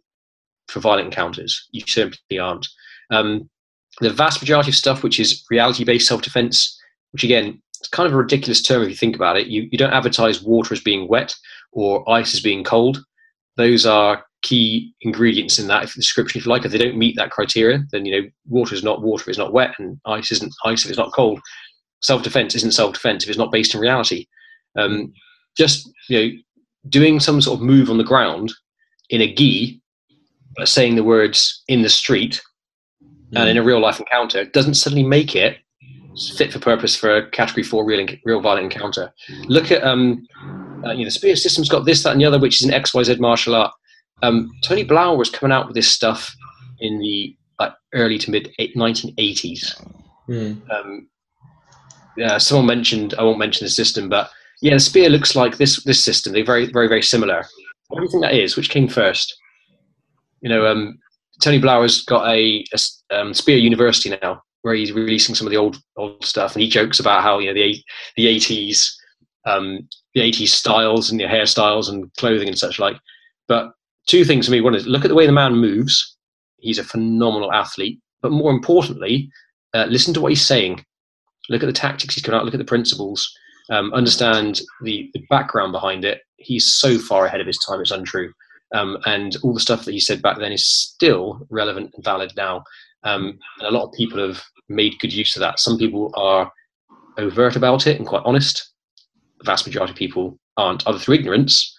for 0.68 0.80
violent 0.80 1.06
encounters. 1.06 1.68
You 1.72 1.82
simply 1.86 2.38
aren't. 2.38 2.68
Um, 3.10 3.48
the 4.00 4.10
vast 4.10 4.42
majority 4.42 4.70
of 4.70 4.74
stuff, 4.74 5.02
which 5.02 5.18
is 5.18 5.42
reality 5.50 5.84
based 5.84 6.08
self 6.08 6.20
defense, 6.20 6.78
which 7.12 7.24
again, 7.24 7.62
it's 7.78 7.88
kind 7.88 8.06
of 8.06 8.12
a 8.12 8.16
ridiculous 8.16 8.60
term 8.60 8.82
if 8.82 8.90
you 8.90 8.94
think 8.94 9.16
about 9.16 9.38
it. 9.38 9.46
You, 9.46 9.68
you 9.70 9.78
don't 9.78 9.92
advertise 9.92 10.42
water 10.42 10.74
as 10.74 10.80
being 10.80 11.08
wet 11.08 11.34
or 11.76 12.08
ice 12.10 12.34
as 12.34 12.40
being 12.40 12.64
cold. 12.64 13.04
Those 13.56 13.84
are 13.84 14.24
key 14.42 14.94
ingredients 15.02 15.58
in 15.58 15.68
that 15.68 15.88
description, 15.92 16.38
if 16.38 16.46
you 16.46 16.50
like. 16.50 16.64
If 16.64 16.72
they 16.72 16.78
don't 16.78 16.96
meet 16.96 17.16
that 17.16 17.30
criteria, 17.30 17.84
then 17.92 18.06
you 18.06 18.20
know 18.20 18.28
water 18.48 18.74
is 18.74 18.82
not 18.82 19.02
water, 19.02 19.28
it's 19.28 19.38
not 19.38 19.52
wet, 19.52 19.74
and 19.78 20.00
ice 20.06 20.32
isn't 20.32 20.52
ice 20.64 20.84
if 20.84 20.90
it's 20.90 20.98
not 20.98 21.12
cold. 21.12 21.38
Self 22.00 22.22
defense 22.22 22.54
isn't 22.54 22.72
self 22.72 22.94
defense 22.94 23.22
if 23.22 23.28
it's 23.28 23.38
not 23.38 23.52
based 23.52 23.74
in 23.74 23.80
reality. 23.80 24.26
Um, 24.76 25.12
just 25.56 25.88
you 26.08 26.18
know, 26.18 26.30
doing 26.88 27.20
some 27.20 27.40
sort 27.40 27.60
of 27.60 27.66
move 27.66 27.90
on 27.90 27.98
the 27.98 28.04
ground 28.04 28.52
in 29.10 29.20
a 29.20 29.32
gi, 29.32 29.80
but 30.56 30.68
saying 30.68 30.96
the 30.96 31.04
words 31.04 31.62
in 31.68 31.82
the 31.82 31.90
street 31.90 32.40
mm. 33.02 33.38
and 33.38 33.50
in 33.50 33.58
a 33.58 33.62
real 33.62 33.80
life 33.80 34.00
encounter 34.00 34.46
doesn't 34.46 34.74
suddenly 34.74 35.04
make 35.04 35.36
it 35.36 35.58
fit 36.34 36.50
for 36.50 36.58
purpose 36.58 36.96
for 36.96 37.14
a 37.14 37.30
category 37.30 37.62
four 37.62 37.84
real 37.84 38.06
real 38.24 38.40
violent 38.40 38.72
encounter. 38.72 39.12
Look 39.48 39.70
at 39.70 39.84
um, 39.84 40.26
uh, 40.86 40.92
you 40.92 40.98
know, 40.98 41.04
the 41.04 41.10
spear 41.10 41.36
system's 41.36 41.68
got 41.68 41.84
this, 41.84 42.02
that, 42.02 42.12
and 42.12 42.20
the 42.20 42.24
other, 42.24 42.38
which 42.38 42.60
is 42.60 42.66
an 42.66 42.74
X, 42.74 42.94
Y, 42.94 43.02
Z 43.02 43.16
martial 43.16 43.54
art. 43.54 43.72
Um, 44.22 44.50
Tony 44.64 44.84
Blauer 44.84 45.16
was 45.16 45.30
coming 45.30 45.52
out 45.52 45.66
with 45.66 45.74
this 45.74 45.90
stuff 45.90 46.34
in 46.80 46.98
the 46.98 47.36
like, 47.58 47.72
early 47.94 48.18
to 48.18 48.30
mid 48.30 48.50
1980s. 48.58 49.82
Mm. 50.28 50.70
Um, 50.70 51.08
yeah, 52.16 52.38
someone 52.38 52.66
mentioned, 52.66 53.14
I 53.18 53.22
won't 53.22 53.38
mention 53.38 53.64
the 53.64 53.70
system, 53.70 54.08
but 54.08 54.30
yeah, 54.62 54.74
the 54.74 54.80
spear 54.80 55.10
looks 55.10 55.36
like 55.36 55.58
this 55.58 55.82
this 55.84 56.02
system. 56.02 56.32
They're 56.32 56.44
very, 56.44 56.70
very, 56.72 56.88
very 56.88 57.02
similar. 57.02 57.44
What 57.88 58.00
do 58.00 58.04
you 58.04 58.10
think 58.10 58.22
that 58.22 58.34
is? 58.34 58.56
Which 58.56 58.70
came 58.70 58.88
first? 58.88 59.36
You 60.40 60.48
know, 60.48 60.66
um, 60.66 60.98
Tony 61.42 61.60
Blauer's 61.60 62.04
got 62.04 62.26
a, 62.28 62.64
a 62.72 63.20
um, 63.20 63.34
Spear 63.34 63.58
University 63.58 64.16
now, 64.22 64.42
where 64.62 64.74
he's 64.74 64.92
releasing 64.92 65.34
some 65.34 65.46
of 65.46 65.50
the 65.50 65.58
old 65.58 65.78
old 65.96 66.24
stuff, 66.24 66.54
and 66.54 66.62
he 66.62 66.68
jokes 66.68 67.00
about 67.00 67.22
how 67.22 67.38
you 67.38 67.48
know 67.48 67.54
the 67.54 67.76
the 68.16 68.26
eighties 68.26 68.96
um, 69.46 69.88
the 70.16 70.22
80s 70.22 70.48
styles 70.48 71.10
and 71.10 71.20
your 71.20 71.28
hairstyles 71.28 71.90
and 71.90 72.10
clothing 72.14 72.48
and 72.48 72.58
such 72.58 72.78
like. 72.78 72.96
But 73.48 73.72
two 74.06 74.24
things 74.24 74.46
for 74.46 74.52
me. 74.52 74.62
One 74.62 74.74
is 74.74 74.86
look 74.86 75.04
at 75.04 75.08
the 75.08 75.14
way 75.14 75.26
the 75.26 75.32
man 75.32 75.56
moves. 75.56 76.16
He's 76.56 76.78
a 76.78 76.84
phenomenal 76.84 77.52
athlete. 77.52 78.00
But 78.22 78.32
more 78.32 78.50
importantly, 78.50 79.30
uh, 79.74 79.84
listen 79.90 80.14
to 80.14 80.20
what 80.22 80.32
he's 80.32 80.44
saying. 80.44 80.82
Look 81.50 81.62
at 81.62 81.66
the 81.66 81.72
tactics 81.72 82.14
he's 82.14 82.24
coming 82.24 82.40
out. 82.40 82.46
Look 82.46 82.54
at 82.54 82.58
the 82.58 82.64
principles. 82.64 83.30
Um, 83.68 83.92
understand 83.92 84.62
the, 84.82 85.10
the, 85.12 85.22
background 85.28 85.72
behind 85.72 86.04
it. 86.04 86.22
He's 86.38 86.72
so 86.72 86.98
far 86.98 87.26
ahead 87.26 87.40
of 87.42 87.46
his 87.46 87.58
time, 87.68 87.80
it's 87.80 87.90
untrue. 87.90 88.32
Um, 88.74 88.96
and 89.04 89.36
all 89.42 89.52
the 89.52 89.60
stuff 89.60 89.84
that 89.84 89.92
he 89.92 90.00
said 90.00 90.22
back 90.22 90.38
then 90.38 90.52
is 90.52 90.66
still 90.66 91.44
relevant 91.50 91.90
and 91.94 92.04
valid 92.04 92.32
now. 92.36 92.62
Um, 93.02 93.38
and 93.58 93.68
a 93.68 93.70
lot 93.70 93.84
of 93.84 93.92
people 93.92 94.24
have 94.24 94.42
made 94.68 94.98
good 95.00 95.12
use 95.12 95.36
of 95.36 95.40
that. 95.40 95.58
Some 95.58 95.78
people 95.78 96.12
are 96.14 96.50
overt 97.18 97.56
about 97.56 97.86
it 97.86 97.98
and 97.98 98.06
quite 98.06 98.22
honest 98.24 98.72
the 98.75 98.75
vast 99.46 99.66
majority 99.66 99.92
of 99.92 99.98
people 99.98 100.38
aren't, 100.56 100.86
either 100.86 100.98
through 100.98 101.16
ignorance, 101.16 101.74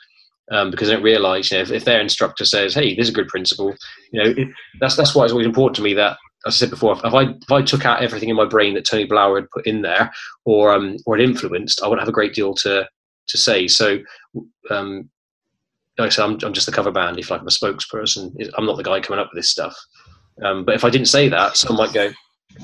um, 0.52 0.72
because 0.72 0.88
they 0.88 0.94
don't 0.94 1.04
realise, 1.04 1.52
you 1.52 1.58
know, 1.58 1.64
if, 1.64 1.72
if, 1.72 1.86
their 1.86 2.00
instructor 2.00 2.46
says, 2.46 2.74
"Hey, 2.74 2.96
this 2.96 3.08
is 3.08 3.10
a 3.10 3.16
good 3.16 3.28
principle," 3.28 3.76
you 4.12 4.24
know, 4.24 4.34
that's 4.80 4.96
that's 4.96 5.14
why 5.14 5.24
it's 5.24 5.34
always 5.34 5.48
important 5.48 5.76
to 5.78 5.82
me 5.82 5.94
that, 5.96 6.18
as 6.46 6.56
I 6.56 6.58
said 6.58 6.70
before, 6.70 6.94
if 7.04 7.14
I 7.14 7.24
if 7.24 7.52
I 7.52 7.62
took 7.62 7.86
out 7.86 8.02
everything 8.02 8.30
in 8.30 8.36
my 8.36 8.46
brain 8.46 8.74
that 8.76 8.86
Tony 8.86 9.08
Blauer 9.08 9.42
had 9.42 9.52
put 9.52 9.68
in 9.68 9.82
there, 9.82 10.12
or 10.46 10.74
um, 10.74 10.98
or 11.06 11.18
had 11.18 11.28
influenced, 11.28 11.84
I 11.84 11.88
wouldn't 11.88 12.02
have 12.02 12.10
a 12.10 12.14
great 12.14 12.34
deal 12.34 12.54
to 12.56 12.88
to 13.28 13.38
say. 13.38 13.68
So, 13.68 14.00
um, 14.70 15.10
like 15.98 16.08
I 16.08 16.10
said, 16.10 16.24
I'm, 16.24 16.38
I'm 16.44 16.54
just 16.54 16.66
the 16.66 16.72
cover 16.72 16.92
band. 16.92 17.20
If 17.20 17.30
like 17.30 17.42
I'm 17.42 17.48
a 17.48 17.50
spokesperson, 17.50 18.34
I'm 18.58 18.66
not 18.66 18.78
the 18.78 18.84
guy 18.84 19.02
coming 19.02 19.20
up 19.20 19.30
with 19.34 19.40
this 19.40 19.50
stuff. 19.50 19.76
Um, 20.44 20.64
but 20.64 20.76
if 20.76 20.86
I 20.86 20.90
didn't 20.90 21.08
say 21.08 21.28
that, 21.30 21.58
someone 21.58 21.88
might 21.88 21.94
go, 21.94 22.12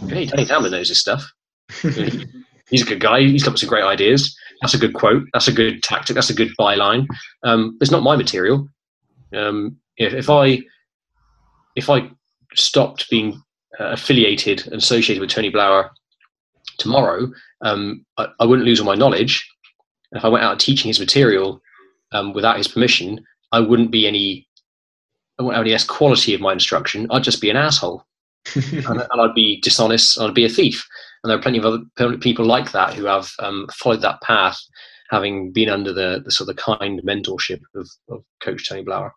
"Hey, 0.08 0.26
Tony 0.26 0.46
Tamblyn 0.46 0.72
knows 0.72 0.90
this 0.90 1.00
stuff." 1.00 1.30
he's 2.70 2.84
a 2.84 2.86
good 2.86 3.00
guy. 3.02 3.22
He's 3.22 3.44
got 3.44 3.58
some 3.58 3.70
great 3.70 3.84
ideas. 3.84 4.38
That's 4.62 4.74
a 4.74 4.78
good 4.78 4.94
quote. 4.94 5.24
That's 5.34 5.48
a 5.48 5.54
good 5.54 5.84
tactic. 5.84 6.16
That's 6.16 6.30
a 6.30 6.36
good 6.36 6.52
byline. 6.60 7.08
Um, 7.44 7.78
it's 7.82 7.92
not 7.92 8.04
my 8.04 8.16
material. 8.16 8.68
Um, 9.36 9.78
if, 9.98 10.14
if, 10.14 10.30
I 10.30 10.62
if 11.76 11.90
I 11.90 12.10
stopped 12.56 13.10
being 13.10 13.42
uh, 13.80 13.92
affiliated 13.92 14.66
and 14.68 14.76
associated 14.76 15.22
with 15.22 15.30
Tony 15.30 15.52
Blauer 15.52 15.90
tomorrow, 16.78 17.32
um, 17.62 18.06
I, 18.18 18.28
I, 18.40 18.46
wouldn't 18.46 18.68
lose 18.68 18.80
all 18.80 18.86
my 18.86 18.96
knowledge. 18.96 19.48
If 20.12 20.24
I 20.24 20.30
went 20.30 20.44
out 20.44 20.60
teaching 20.60 20.90
his 20.90 21.00
material 21.00 21.62
um, 22.12 22.34
without 22.34 22.58
his 22.58 22.68
permission, 22.68 23.24
I 23.52 23.60
wouldn't 23.60 23.92
be 23.92 24.08
any. 24.08 24.48
I 25.40 25.44
wouldn't 25.44 25.58
have 25.58 25.64
any 25.64 25.72
less 25.72 25.86
quality 25.86 26.36
of 26.36 26.42
my 26.42 26.54
instruction. 26.54 27.08
I'd 27.10 27.24
just 27.24 27.42
be 27.42 27.50
an 27.50 27.58
asshole, 27.58 28.06
and, 28.56 28.86
and 28.86 29.22
I'd 29.22 29.34
be 29.34 29.60
dishonest. 29.62 30.20
I'd 30.20 30.36
be 30.36 30.46
a 30.46 30.50
thief 30.50 30.88
and 31.24 31.30
there 31.30 31.38
are 31.38 31.42
plenty 31.42 31.58
of 31.58 31.66
other 31.66 32.18
people 32.18 32.46
like 32.46 32.72
that 32.74 32.94
who 32.94 33.06
have 33.06 33.30
um, 33.40 33.68
followed 33.74 34.02
that 34.02 34.22
path, 34.22 34.60
having 35.10 35.54
been 35.54 35.70
under 35.70 35.94
the, 35.94 36.22
the 36.26 36.32
sort 36.32 36.50
of 36.50 36.58
kind 36.58 37.02
mentorship 37.08 37.62
of, 37.76 37.90
of 38.10 38.24
Coach 38.42 38.68
Tony 38.68 38.84
Blauer. 38.84 39.12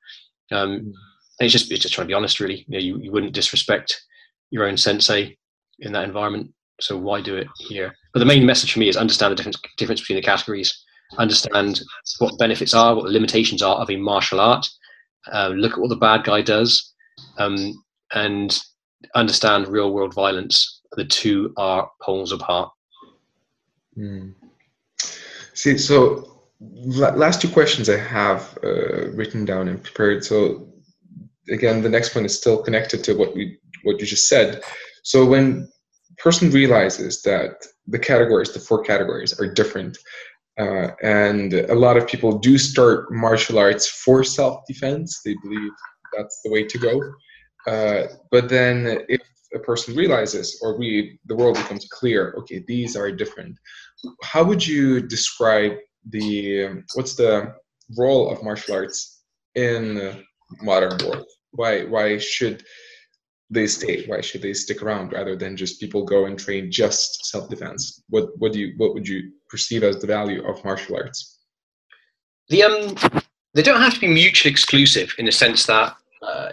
Um, 0.52 0.80
mm. 0.80 0.92
it's 1.40 1.52
just 1.52 1.70
it's 1.72 1.82
just 1.82 1.94
trying 1.94 2.06
to 2.06 2.10
be 2.10 2.14
honest, 2.14 2.38
really. 2.38 2.64
You, 2.68 2.78
know, 2.78 2.78
you, 2.78 2.98
you 3.02 3.12
wouldn't 3.12 3.34
disrespect 3.34 4.00
your 4.50 4.66
own 4.66 4.76
sensei 4.76 5.36
in 5.80 5.92
that 5.92 6.04
environment, 6.04 6.52
so 6.80 6.96
why 6.96 7.20
do 7.20 7.36
it 7.36 7.48
here? 7.58 7.92
But 8.12 8.20
the 8.20 8.26
main 8.26 8.46
message 8.46 8.72
for 8.72 8.78
me 8.78 8.88
is 8.88 8.96
understand 8.96 9.32
the 9.32 9.36
difference 9.36 9.58
difference 9.76 10.00
between 10.00 10.16
the 10.16 10.22
categories, 10.22 10.84
understand 11.18 11.80
what 12.18 12.32
the 12.32 12.38
benefits 12.38 12.72
are, 12.72 12.94
what 12.94 13.06
the 13.06 13.12
limitations 13.12 13.62
are 13.62 13.76
of 13.76 13.90
a 13.90 13.96
martial 13.96 14.40
art. 14.40 14.68
Uh, 15.32 15.48
look 15.48 15.72
at 15.72 15.80
what 15.80 15.88
the 15.88 15.96
bad 15.96 16.22
guy 16.22 16.40
does, 16.40 16.94
um, 17.38 17.74
and 18.14 18.60
understand 19.16 19.66
real 19.66 19.92
world 19.92 20.14
violence 20.14 20.75
the 20.92 21.04
two 21.04 21.52
are 21.56 21.90
poles 22.02 22.32
apart. 22.32 22.70
Mm. 23.96 24.34
See, 25.54 25.78
so 25.78 26.42
last 26.60 27.40
two 27.40 27.48
questions 27.48 27.88
I 27.88 27.98
have 27.98 28.58
uh, 28.62 29.10
written 29.10 29.44
down 29.44 29.68
and 29.68 29.82
prepared. 29.82 30.24
So 30.24 30.68
again, 31.50 31.82
the 31.82 31.88
next 31.88 32.14
one 32.14 32.24
is 32.24 32.36
still 32.36 32.62
connected 32.62 33.04
to 33.04 33.14
what 33.14 33.34
we 33.34 33.58
what 33.84 34.00
you 34.00 34.06
just 34.06 34.28
said. 34.28 34.62
So 35.02 35.24
when 35.24 35.68
person 36.18 36.50
realizes 36.50 37.22
that 37.22 37.64
the 37.86 37.98
categories, 37.98 38.52
the 38.52 38.60
four 38.60 38.82
categories, 38.82 39.38
are 39.38 39.52
different. 39.52 39.96
Uh, 40.58 40.88
and 41.02 41.52
a 41.52 41.74
lot 41.74 41.96
of 41.96 42.06
people 42.06 42.38
do 42.38 42.56
start 42.56 43.12
martial 43.12 43.58
arts 43.58 43.86
for 43.86 44.24
self-defense. 44.24 45.20
They 45.24 45.36
believe 45.42 45.70
that's 46.16 46.40
the 46.42 46.50
way 46.50 46.64
to 46.64 46.78
go. 46.78 47.00
Uh, 47.70 48.06
but 48.30 48.48
then, 48.48 49.04
if 49.08 49.20
a 49.54 49.58
person 49.58 49.94
realizes, 49.94 50.58
or 50.62 50.78
we, 50.78 51.18
the 51.26 51.36
world 51.36 51.56
becomes 51.56 51.86
clear, 51.90 52.34
okay, 52.38 52.64
these 52.66 52.96
are 52.96 53.10
different. 53.10 53.58
How 54.22 54.44
would 54.44 54.66
you 54.66 55.00
describe 55.00 55.72
the 56.08 56.82
what's 56.94 57.14
the 57.16 57.54
role 57.98 58.30
of 58.30 58.42
martial 58.42 58.74
arts 58.74 59.22
in 59.54 60.22
modern 60.62 60.98
world? 61.04 61.26
Why 61.52 61.84
why 61.84 62.18
should 62.18 62.64
they 63.50 63.66
stay? 63.66 64.06
Why 64.06 64.20
should 64.20 64.42
they 64.42 64.52
stick 64.52 64.82
around 64.82 65.12
rather 65.12 65.36
than 65.36 65.56
just 65.56 65.80
people 65.80 66.04
go 66.04 66.26
and 66.26 66.38
train 66.38 66.70
just 66.70 67.26
self 67.26 67.48
defense? 67.48 68.02
What 68.08 68.30
what 68.38 68.52
do 68.52 68.60
you 68.60 68.74
what 68.76 68.94
would 68.94 69.08
you 69.08 69.32
perceive 69.48 69.82
as 69.82 70.00
the 70.00 70.06
value 70.06 70.46
of 70.46 70.64
martial 70.64 70.96
arts? 70.96 71.38
The 72.48 72.62
um 72.62 72.94
they 73.54 73.62
don't 73.62 73.80
have 73.80 73.94
to 73.94 74.00
be 74.00 74.08
mutually 74.08 74.52
exclusive 74.52 75.14
in 75.18 75.24
the 75.24 75.32
sense 75.32 75.64
that 75.66 75.96
uh, 76.22 76.52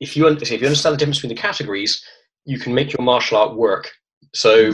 if 0.00 0.16
you 0.16 0.26
if 0.26 0.50
you 0.50 0.66
understand 0.66 0.94
the 0.94 0.98
difference 0.98 1.18
between 1.18 1.34
the 1.34 1.42
categories, 1.42 2.04
you 2.44 2.58
can 2.58 2.74
make 2.74 2.92
your 2.92 3.04
martial 3.04 3.38
art 3.38 3.56
work. 3.56 3.90
So 4.34 4.72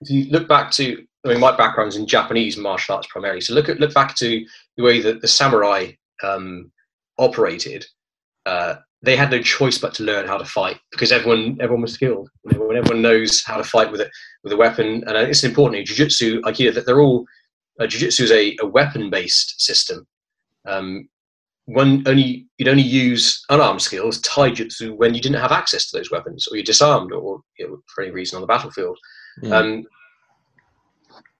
if 0.00 0.10
you 0.10 0.30
look 0.30 0.48
back 0.48 0.70
to 0.72 1.04
I 1.24 1.28
mean 1.28 1.40
my 1.40 1.56
background's 1.56 1.96
in 1.96 2.06
Japanese 2.06 2.56
martial 2.56 2.96
arts 2.96 3.08
primarily. 3.08 3.40
So 3.40 3.54
look 3.54 3.68
at 3.68 3.80
look 3.80 3.94
back 3.94 4.14
to 4.16 4.44
the 4.76 4.82
way 4.82 5.00
that 5.00 5.20
the 5.20 5.28
samurai 5.28 5.92
um, 6.22 6.70
operated. 7.18 7.86
Uh, 8.46 8.76
they 9.02 9.16
had 9.16 9.30
no 9.30 9.42
choice 9.42 9.78
but 9.78 9.94
to 9.94 10.04
learn 10.04 10.28
how 10.28 10.38
to 10.38 10.44
fight 10.44 10.78
because 10.90 11.12
everyone 11.12 11.56
everyone 11.60 11.82
was 11.82 11.94
skilled. 11.94 12.30
You 12.44 12.58
know, 12.58 12.66
when 12.66 12.76
everyone 12.76 13.02
knows 13.02 13.42
how 13.42 13.56
to 13.56 13.64
fight 13.64 13.90
with 13.90 14.00
it 14.00 14.10
with 14.44 14.52
a 14.52 14.56
weapon, 14.56 15.04
and 15.06 15.16
it's 15.16 15.44
important 15.44 15.80
in 15.80 15.86
jiu-jitsu, 15.86 16.40
aikido, 16.42 16.74
that 16.74 16.86
they're 16.86 17.00
all 17.00 17.24
uh, 17.80 17.86
jiu-jitsu 17.86 18.24
is 18.24 18.30
a, 18.30 18.56
a 18.60 18.66
weapon-based 18.66 19.60
system. 19.60 20.06
Um, 20.66 21.08
one 21.66 22.02
only 22.06 22.46
you'd 22.58 22.68
only 22.68 22.82
use 22.82 23.44
unarmed 23.48 23.82
skills, 23.82 24.20
taijutsu, 24.22 24.96
when 24.96 25.14
you 25.14 25.20
didn't 25.20 25.40
have 25.40 25.52
access 25.52 25.90
to 25.90 25.96
those 25.96 26.10
weapons, 26.10 26.48
or 26.48 26.56
you're 26.56 26.64
disarmed, 26.64 27.12
or 27.12 27.40
you 27.58 27.68
know, 27.68 27.82
for 27.86 28.02
any 28.02 28.12
reason 28.12 28.36
on 28.36 28.40
the 28.40 28.46
battlefield. 28.46 28.98
Mm. 29.42 29.52
Um, 29.52 29.84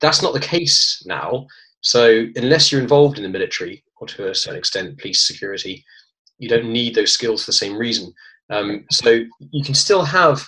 that's 0.01 0.23
not 0.23 0.35
the 0.35 0.41
case 0.41 1.03
now. 1.07 1.47
So 1.81 2.27
unless 2.37 2.71
you're 2.71 2.81
involved 2.81 3.17
in 3.17 3.25
the 3.25 3.29
military 3.29 3.85
or 3.97 4.07
to 4.09 4.31
a 4.31 4.35
certain 4.35 4.59
extent 4.59 4.99
police 4.99 5.27
security, 5.27 5.85
you 6.39 6.49
don't 6.49 6.73
need 6.73 6.95
those 6.95 7.13
skills 7.13 7.45
for 7.45 7.51
the 7.51 7.57
same 7.57 7.77
reason. 7.77 8.13
Um, 8.51 8.85
so 8.91 9.21
you 9.39 9.65
can 9.65 9.75
still 9.75 10.05
have 10.05 10.45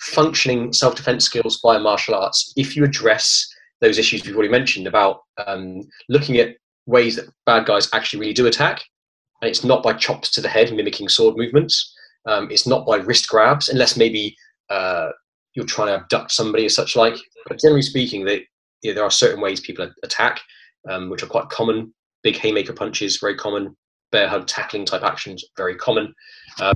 functioning 0.00 0.72
self-defense 0.72 1.24
skills 1.24 1.60
via 1.62 1.78
martial 1.78 2.14
arts 2.14 2.52
if 2.56 2.74
you 2.74 2.82
address 2.82 3.46
those 3.80 3.98
issues 3.98 4.24
we've 4.24 4.34
already 4.34 4.50
mentioned 4.50 4.86
about 4.86 5.20
um, 5.46 5.82
looking 6.08 6.38
at 6.38 6.56
ways 6.86 7.16
that 7.16 7.26
bad 7.46 7.66
guys 7.66 7.88
actually 7.92 8.20
really 8.20 8.32
do 8.32 8.46
attack. 8.46 8.82
And 9.40 9.48
it's 9.48 9.64
not 9.64 9.82
by 9.82 9.92
chops 9.94 10.30
to 10.32 10.40
the 10.40 10.48
head 10.48 10.72
mimicking 10.72 11.08
sword 11.08 11.36
movements. 11.36 11.94
Um, 12.26 12.50
it's 12.50 12.66
not 12.66 12.86
by 12.86 12.96
wrist 12.96 13.28
grabs, 13.28 13.68
unless 13.68 13.96
maybe 13.96 14.36
uh, 14.70 15.08
you're 15.54 15.66
trying 15.66 15.88
to 15.88 16.02
abduct 16.02 16.30
somebody 16.30 16.64
or 16.64 16.70
such 16.70 16.96
like. 16.96 17.16
But 17.46 17.60
generally 17.60 17.82
speaking, 17.82 18.24
they, 18.24 18.46
you 18.82 18.90
know, 18.90 18.94
there 18.94 19.04
are 19.04 19.10
certain 19.10 19.40
ways 19.40 19.60
people 19.60 19.90
attack, 20.04 20.40
um, 20.88 21.10
which 21.10 21.22
are 21.22 21.26
quite 21.26 21.48
common. 21.48 21.92
Big 22.22 22.36
haymaker 22.36 22.72
punches, 22.72 23.18
very 23.18 23.34
common 23.34 23.76
bear 24.12 24.28
hug 24.28 24.46
tackling 24.46 24.84
type 24.84 25.02
actions, 25.02 25.44
very 25.56 25.74
common. 25.74 26.14
Uh, 26.60 26.74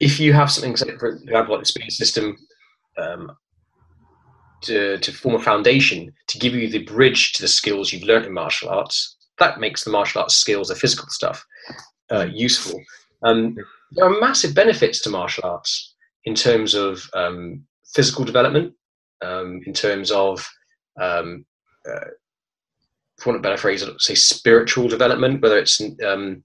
if 0.00 0.18
you 0.18 0.32
have 0.32 0.50
something, 0.50 0.74
for 0.76 1.08
example, 1.08 1.54
like 1.54 1.62
the 1.62 1.66
spear 1.66 1.90
system, 1.90 2.36
um, 2.96 3.32
to, 4.62 4.98
to 4.98 5.12
form 5.12 5.34
a 5.34 5.40
foundation 5.40 6.12
to 6.28 6.38
give 6.38 6.54
you 6.54 6.68
the 6.68 6.84
bridge 6.84 7.32
to 7.32 7.42
the 7.42 7.48
skills 7.48 7.92
you've 7.92 8.02
learned 8.02 8.26
in 8.26 8.32
martial 8.32 8.68
arts, 8.68 9.16
that 9.38 9.60
makes 9.60 9.84
the 9.84 9.90
martial 9.90 10.22
arts 10.22 10.36
skills, 10.36 10.68
the 10.68 10.74
physical 10.74 11.08
stuff, 11.08 11.44
uh, 12.10 12.26
useful. 12.32 12.80
Um, 13.22 13.56
there 13.92 14.04
are 14.04 14.20
massive 14.20 14.54
benefits 14.54 15.00
to 15.02 15.10
martial 15.10 15.44
arts 15.44 15.94
in 16.24 16.34
terms 16.34 16.74
of 16.74 17.08
um, 17.14 17.62
physical 17.94 18.24
development, 18.24 18.74
um, 19.22 19.60
in 19.66 19.72
terms 19.72 20.10
of 20.10 20.46
um, 21.00 21.44
uh, 21.88 22.10
for 23.18 23.30
want 23.30 23.36
of 23.36 23.40
a 23.40 23.42
better 23.42 23.56
phrase, 23.56 23.84
say 23.98 24.14
spiritual 24.14 24.88
development, 24.88 25.40
whether 25.40 25.58
it's 25.58 25.80
um, 26.06 26.44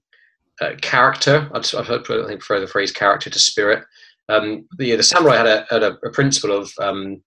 uh, 0.60 0.70
character. 0.80 1.50
I've 1.54 1.86
heard, 1.86 2.02
I 2.08 2.26
think, 2.26 2.40
prefer 2.40 2.60
the 2.60 2.66
phrase 2.66 2.92
character 2.92 3.28
to 3.28 3.38
spirit. 3.38 3.84
Um, 4.28 4.66
the, 4.78 4.96
the 4.96 5.02
samurai 5.02 5.36
had 5.36 5.46
a, 5.46 5.66
had 5.68 5.82
a, 5.82 5.98
a 6.04 6.10
principle 6.10 6.56
of 6.56 6.72
um, 6.80 7.22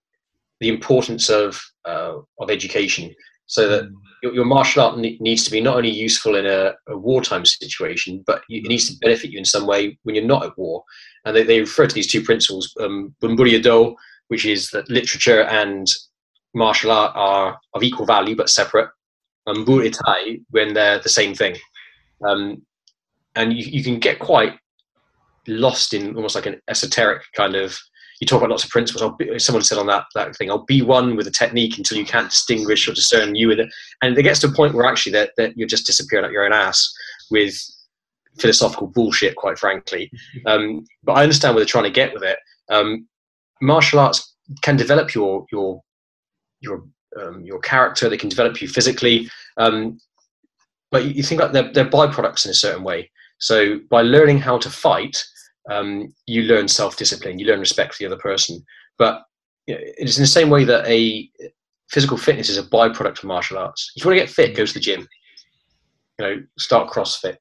the 0.60 0.68
importance 0.68 1.28
of 1.28 1.60
uh, 1.84 2.14
of 2.40 2.50
education, 2.50 3.14
so 3.46 3.68
that 3.68 3.84
mm. 3.84 3.92
your, 4.22 4.34
your 4.34 4.44
martial 4.44 4.82
art 4.82 4.98
ne- 4.98 5.18
needs 5.20 5.44
to 5.44 5.50
be 5.50 5.60
not 5.60 5.76
only 5.76 5.90
useful 5.90 6.36
in 6.36 6.46
a, 6.46 6.72
a 6.88 6.96
wartime 6.96 7.44
situation, 7.44 8.22
but 8.26 8.42
it 8.48 8.68
needs 8.68 8.88
to 8.88 8.98
benefit 8.98 9.30
you 9.30 9.38
in 9.38 9.44
some 9.44 9.66
way 9.66 9.98
when 10.02 10.14
you're 10.14 10.24
not 10.24 10.44
at 10.44 10.56
war. 10.58 10.82
And 11.24 11.36
they, 11.36 11.42
they 11.42 11.60
refer 11.60 11.86
to 11.86 11.94
these 11.94 12.10
two 12.10 12.22
principles, 12.22 12.72
um, 12.80 13.14
Do, 13.20 13.96
which 14.28 14.46
is 14.46 14.70
that 14.70 14.88
literature 14.88 15.42
and 15.42 15.86
martial 16.54 16.90
art 16.90 17.12
are 17.14 17.58
of 17.74 17.82
equal 17.82 18.06
value 18.06 18.34
but 18.34 18.50
separate, 18.50 18.90
and 19.46 19.66
Thai 19.66 20.38
when 20.50 20.74
they're 20.74 21.00
the 21.00 21.08
same 21.08 21.34
thing. 21.34 21.56
Um, 22.26 22.62
and 23.34 23.52
you, 23.52 23.66
you 23.66 23.84
can 23.84 23.98
get 23.98 24.18
quite 24.18 24.58
lost 25.46 25.92
in 25.94 26.16
almost 26.16 26.34
like 26.34 26.46
an 26.46 26.60
esoteric 26.68 27.22
kind 27.34 27.54
of 27.54 27.78
you 28.20 28.26
talk 28.26 28.38
about 28.38 28.50
lots 28.50 28.64
of 28.64 28.70
principles. 28.70 29.02
I'll 29.02 29.16
be, 29.16 29.38
someone 29.38 29.62
said 29.62 29.78
on 29.78 29.86
that 29.86 30.06
that 30.14 30.34
thing, 30.36 30.50
I'll 30.50 30.64
be 30.64 30.82
one 30.82 31.16
with 31.16 31.26
a 31.26 31.30
technique 31.30 31.76
until 31.76 31.98
you 31.98 32.04
can't 32.04 32.30
distinguish 32.30 32.88
or 32.88 32.92
discern 32.92 33.34
you 33.34 33.50
in 33.50 33.60
it. 33.60 33.68
And 34.02 34.16
it 34.16 34.22
gets 34.22 34.40
to 34.40 34.48
a 34.48 34.52
point 34.52 34.74
where 34.74 34.86
actually 34.86 35.12
that, 35.12 35.32
that 35.36 35.56
you're 35.56 35.68
just 35.68 35.86
disappearing 35.86 36.24
up 36.24 36.32
your 36.32 36.44
own 36.44 36.52
ass 36.52 36.92
with 37.30 37.54
philosophical 38.38 38.86
bullshit, 38.86 39.36
quite 39.36 39.58
frankly. 39.58 40.10
Um, 40.46 40.84
but 41.02 41.14
I 41.14 41.22
understand 41.22 41.54
where 41.54 41.60
they're 41.60 41.68
trying 41.68 41.84
to 41.84 41.90
get 41.90 42.14
with 42.14 42.22
it. 42.22 42.38
Um, 42.68 43.08
martial 43.60 43.98
arts 43.98 44.36
can 44.62 44.76
develop 44.76 45.14
your 45.14 45.44
your 45.50 45.82
your 46.60 46.84
um, 47.20 47.44
your 47.44 47.58
character. 47.60 48.08
They 48.08 48.16
can 48.16 48.28
develop 48.28 48.60
you 48.60 48.68
physically. 48.68 49.28
Um, 49.56 49.98
but 50.90 51.04
you 51.04 51.22
think 51.22 51.40
like 51.40 51.52
they're, 51.52 51.72
they're 51.72 51.90
byproducts 51.90 52.44
in 52.44 52.50
a 52.50 52.54
certain 52.54 52.84
way. 52.84 53.10
So 53.38 53.80
by 53.90 54.02
learning 54.02 54.38
how 54.38 54.58
to 54.58 54.70
fight, 54.70 55.22
um, 55.70 56.12
you 56.26 56.42
learn 56.42 56.68
self-discipline. 56.68 57.38
You 57.38 57.46
learn 57.46 57.60
respect 57.60 57.94
for 57.94 57.98
the 58.02 58.06
other 58.06 58.20
person. 58.20 58.64
But 58.98 59.22
you 59.66 59.74
know, 59.74 59.80
it's 59.82 60.16
in 60.16 60.22
the 60.22 60.28
same 60.28 60.50
way 60.50 60.64
that 60.64 60.86
a 60.86 61.30
physical 61.90 62.16
fitness 62.16 62.48
is 62.48 62.58
a 62.58 62.62
byproduct 62.62 63.18
of 63.18 63.24
martial 63.24 63.58
arts. 63.58 63.92
If 63.96 64.04
you 64.04 64.08
want 64.08 64.18
to 64.18 64.24
get 64.24 64.34
fit, 64.34 64.56
go 64.56 64.66
to 64.66 64.74
the 64.74 64.80
gym. 64.80 65.06
You 66.18 66.24
know, 66.24 66.42
start 66.58 66.90
CrossFit, 66.90 67.36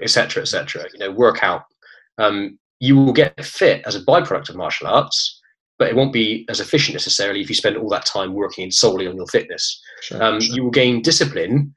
etc., 0.00 0.42
etc. 0.42 0.86
You 0.92 1.00
know, 1.00 1.10
work 1.10 1.42
out. 1.42 1.64
Um, 2.18 2.58
you 2.78 2.96
will 2.96 3.12
get 3.12 3.44
fit 3.44 3.82
as 3.86 3.96
a 3.96 4.04
byproduct 4.04 4.48
of 4.48 4.56
martial 4.56 4.86
arts 4.86 5.40
but 5.82 5.88
it 5.88 5.96
won't 5.96 6.12
be 6.12 6.44
as 6.48 6.60
efficient 6.60 6.94
necessarily 6.94 7.40
if 7.40 7.48
you 7.48 7.56
spend 7.56 7.76
all 7.76 7.88
that 7.88 8.06
time 8.06 8.34
working 8.34 8.70
solely 8.70 9.08
on 9.08 9.16
your 9.16 9.26
fitness. 9.26 9.82
Sure, 10.02 10.22
um, 10.22 10.40
sure. 10.40 10.54
You 10.54 10.62
will 10.62 10.70
gain 10.70 11.02
discipline 11.02 11.74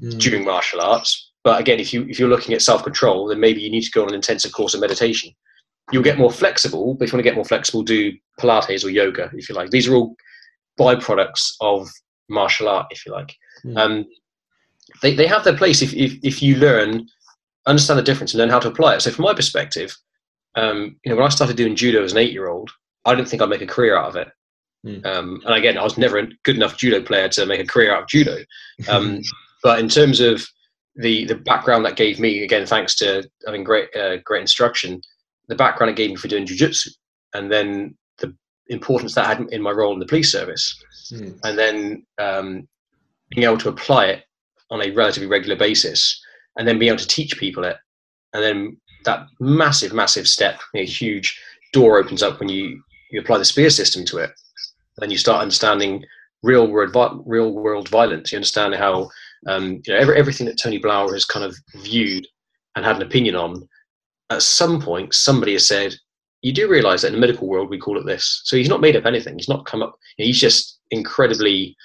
mm. 0.00 0.18
during 0.18 0.46
martial 0.46 0.80
arts, 0.80 1.31
but 1.44 1.60
again, 1.60 1.80
if 1.80 1.92
you 1.92 2.06
if 2.08 2.18
you're 2.18 2.28
looking 2.28 2.54
at 2.54 2.62
self 2.62 2.84
control, 2.84 3.26
then 3.26 3.40
maybe 3.40 3.60
you 3.60 3.70
need 3.70 3.82
to 3.82 3.90
go 3.90 4.02
on 4.02 4.08
an 4.08 4.14
intensive 4.14 4.52
course 4.52 4.74
of 4.74 4.80
meditation. 4.80 5.32
You'll 5.90 6.02
get 6.02 6.18
more 6.18 6.30
flexible, 6.30 6.94
but 6.94 7.04
if 7.04 7.12
you 7.12 7.16
want 7.16 7.24
to 7.24 7.30
get 7.30 7.34
more 7.34 7.44
flexible, 7.44 7.82
do 7.82 8.12
Pilates 8.40 8.84
or 8.84 8.88
yoga, 8.88 9.30
if 9.34 9.48
you 9.48 9.54
like. 9.54 9.70
These 9.70 9.88
are 9.88 9.94
all 9.94 10.14
byproducts 10.78 11.52
of 11.60 11.90
martial 12.28 12.68
art, 12.68 12.86
if 12.90 13.04
you 13.04 13.12
like. 13.12 13.34
Mm. 13.64 13.76
Um, 13.76 14.06
they, 15.02 15.14
they 15.14 15.26
have 15.26 15.44
their 15.44 15.56
place 15.56 15.82
if, 15.82 15.92
if, 15.94 16.18
if 16.22 16.42
you 16.42 16.56
learn, 16.56 17.06
understand 17.66 17.98
the 17.98 18.04
difference 18.04 18.32
and 18.32 18.38
learn 18.38 18.48
how 18.48 18.60
to 18.60 18.68
apply 18.68 18.94
it. 18.94 19.02
So 19.02 19.10
from 19.10 19.24
my 19.24 19.34
perspective, 19.34 19.96
um, 20.54 20.96
you 21.04 21.10
know, 21.10 21.16
when 21.16 21.26
I 21.26 21.30
started 21.30 21.56
doing 21.56 21.76
judo 21.76 22.02
as 22.02 22.12
an 22.12 22.18
eight 22.18 22.32
year 22.32 22.48
old, 22.48 22.70
I 23.04 23.14
didn't 23.14 23.28
think 23.28 23.42
I'd 23.42 23.48
make 23.48 23.62
a 23.62 23.66
career 23.66 23.96
out 23.96 24.08
of 24.08 24.16
it. 24.16 24.28
Mm. 24.86 25.04
Um, 25.04 25.42
and 25.44 25.54
again, 25.54 25.78
I 25.78 25.84
was 25.84 25.98
never 25.98 26.18
a 26.18 26.26
good 26.44 26.56
enough 26.56 26.76
judo 26.76 27.02
player 27.02 27.28
to 27.30 27.46
make 27.46 27.60
a 27.60 27.66
career 27.66 27.94
out 27.94 28.02
of 28.02 28.08
judo. 28.08 28.38
Um, 28.88 29.20
but 29.62 29.78
in 29.78 29.88
terms 29.88 30.18
of 30.18 30.44
the 30.96 31.24
the 31.24 31.34
background 31.34 31.84
that 31.84 31.96
gave 31.96 32.20
me, 32.20 32.44
again, 32.44 32.66
thanks 32.66 32.94
to 32.96 33.28
having 33.46 33.64
great 33.64 33.94
uh, 33.96 34.16
great 34.24 34.42
instruction, 34.42 35.00
the 35.48 35.54
background 35.54 35.90
it 35.90 35.96
gave 35.96 36.10
me 36.10 36.16
for 36.16 36.28
doing 36.28 36.46
jujitsu, 36.46 36.88
and 37.34 37.50
then 37.50 37.96
the 38.18 38.34
importance 38.68 39.14
that 39.14 39.24
I 39.24 39.34
had 39.34 39.40
in 39.50 39.62
my 39.62 39.70
role 39.70 39.92
in 39.92 39.98
the 39.98 40.06
police 40.06 40.30
service, 40.30 40.78
mm. 41.12 41.38
and 41.44 41.58
then 41.58 42.06
um, 42.18 42.68
being 43.30 43.44
able 43.44 43.58
to 43.58 43.70
apply 43.70 44.06
it 44.06 44.24
on 44.70 44.82
a 44.82 44.90
relatively 44.90 45.28
regular 45.28 45.56
basis, 45.56 46.20
and 46.56 46.66
then 46.66 46.78
being 46.78 46.90
able 46.90 47.00
to 47.00 47.06
teach 47.06 47.38
people 47.38 47.64
it, 47.64 47.76
and 48.34 48.42
then 48.42 48.76
that 49.04 49.26
massive, 49.40 49.92
massive 49.92 50.28
step, 50.28 50.60
a 50.74 50.84
huge 50.84 51.40
door 51.72 51.98
opens 51.98 52.22
up 52.22 52.38
when 52.38 52.48
you 52.48 52.82
you 53.10 53.20
apply 53.20 53.38
the 53.38 53.44
spear 53.44 53.70
system 53.70 54.04
to 54.04 54.18
it, 54.18 54.30
and 55.00 55.10
you 55.10 55.18
start 55.18 55.42
understanding 55.42 56.04
real 56.42 56.66
world 56.66 57.22
real 57.24 57.52
world 57.52 57.88
violence. 57.88 58.32
You 58.32 58.36
understand 58.36 58.74
how 58.74 59.10
um, 59.46 59.82
you 59.86 59.92
know 59.92 59.98
every, 59.98 60.16
everything 60.16 60.46
that 60.46 60.58
Tony 60.58 60.80
Blauer 60.80 61.12
has 61.12 61.24
kind 61.24 61.44
of 61.44 61.56
viewed 61.76 62.26
and 62.76 62.84
had 62.84 62.96
an 62.96 63.02
opinion 63.02 63.36
on. 63.36 63.68
At 64.30 64.42
some 64.42 64.80
point, 64.80 65.14
somebody 65.14 65.52
has 65.52 65.66
said 65.66 65.94
you 66.42 66.52
do 66.52 66.68
realize 66.68 67.02
that 67.02 67.08
in 67.08 67.14
the 67.14 67.20
medical 67.20 67.48
world 67.48 67.70
we 67.70 67.78
call 67.78 67.98
it 67.98 68.04
this. 68.04 68.42
So 68.44 68.56
he's 68.56 68.68
not 68.68 68.80
made 68.80 68.96
up 68.96 69.06
anything. 69.06 69.38
He's 69.38 69.48
not 69.48 69.64
come 69.64 69.82
up. 69.82 69.94
He's 70.16 70.40
just 70.40 70.80
incredibly 70.90 71.76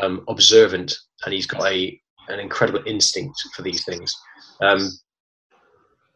um, 0.00 0.24
observant, 0.28 0.96
and 1.24 1.34
he's 1.34 1.46
got 1.46 1.66
a 1.66 2.00
an 2.28 2.38
incredible 2.38 2.82
instinct 2.86 3.40
for 3.54 3.62
these 3.62 3.84
things. 3.84 4.14
Um, 4.60 4.90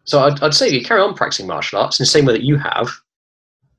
so 0.05 0.21
I'd, 0.21 0.41
I'd 0.43 0.55
say 0.55 0.69
you 0.69 0.85
carry 0.85 1.01
on 1.01 1.15
practicing 1.15 1.47
martial 1.47 1.81
arts 1.81 1.99
in 1.99 2.05
the 2.05 2.09
same 2.09 2.25
way 2.27 2.35
that 2.35 2.45
you 2.45 2.57
have, 2.57 2.89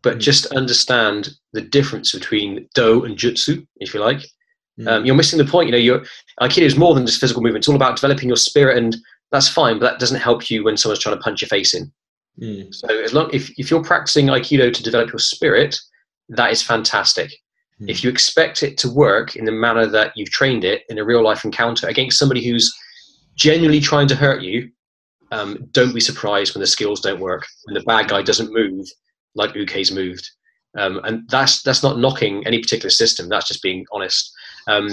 but 0.02 0.20
just 0.20 0.48
understand 0.48 1.30
the 1.54 1.62
difference 1.62 2.12
between 2.12 2.68
do 2.74 3.06
and 3.06 3.18
jutsu, 3.18 3.66
if 3.78 3.94
you 3.94 4.02
like. 4.02 4.28
Mm. 4.80 4.88
Um, 4.88 5.06
you're 5.06 5.16
missing 5.16 5.38
the 5.38 5.46
point. 5.46 5.68
You 5.68 5.72
know, 5.72 5.78
your 5.78 6.06
aikido 6.42 6.64
is 6.64 6.78
more 6.78 6.94
than 6.94 7.06
just 7.06 7.20
physical 7.20 7.42
movement. 7.42 7.64
It's 7.64 7.70
all 7.70 7.76
about 7.76 7.96
developing 7.96 8.28
your 8.30 8.38
spirit, 8.38 8.78
and 8.78 8.96
that's 9.32 9.48
fine. 9.48 9.80
But 9.80 9.92
that 9.92 10.00
doesn't 10.00 10.20
help 10.20 10.50
you 10.50 10.64
when 10.64 10.78
someone's 10.78 11.00
trying 11.00 11.16
to 11.16 11.22
punch 11.22 11.42
your 11.42 11.50
face 11.50 11.74
in. 11.74 11.92
Mm. 12.42 12.74
So 12.74 12.88
as 12.88 13.14
long 13.14 13.30
if 13.34 13.52
if 13.58 13.72
you're 13.72 13.84
practicing 13.84 14.28
aikido 14.28 14.74
to 14.74 14.84
develop 14.84 15.10
your 15.10 15.20
spirit, 15.20 15.78
that 16.30 16.52
is 16.52 16.62
fantastic. 16.62 17.32
Mm. 17.82 17.90
If 17.90 18.04
you 18.04 18.10
expect 18.10 18.64
it 18.64 18.78
to 18.80 18.90
work 18.90 19.36
in 19.36 19.46
the 19.46 19.52
manner 19.52 19.86
that 19.86 20.12
you've 20.16 20.32
trained 20.32 20.64
it 20.64 20.84
in 20.90 20.98
a 20.98 21.06
real 21.06 21.24
life 21.24 21.46
encounter 21.46 21.88
against 21.88 22.20
somebody 22.20 22.46
who's 22.46 22.74
genuinely 23.36 23.80
trying 23.80 24.08
to 24.08 24.16
hurt 24.16 24.42
you, 24.42 24.70
um, 25.32 25.68
don't 25.72 25.94
be 25.94 26.02
surprised 26.02 26.54
when 26.54 26.62
the 26.62 26.68
skills 26.68 27.02
don't 27.02 27.20
work, 27.20 27.46
when 27.66 27.74
the 27.74 27.84
bad 27.84 28.08
guy 28.10 28.22
doesn't 28.22 28.54
move 28.54 28.86
like 29.36 29.54
Uke's 29.56 29.92
moved. 29.92 30.30
Um, 30.78 31.00
and 31.04 31.28
that's 31.30 31.62
that's 31.62 31.84
not 31.84 32.00
knocking 32.00 32.46
any 32.46 32.60
particular 32.60 32.90
system. 32.90 33.30
That's 33.30 33.48
just 33.48 33.64
being 33.64 33.86
honest. 33.92 34.32
Um, 34.68 34.90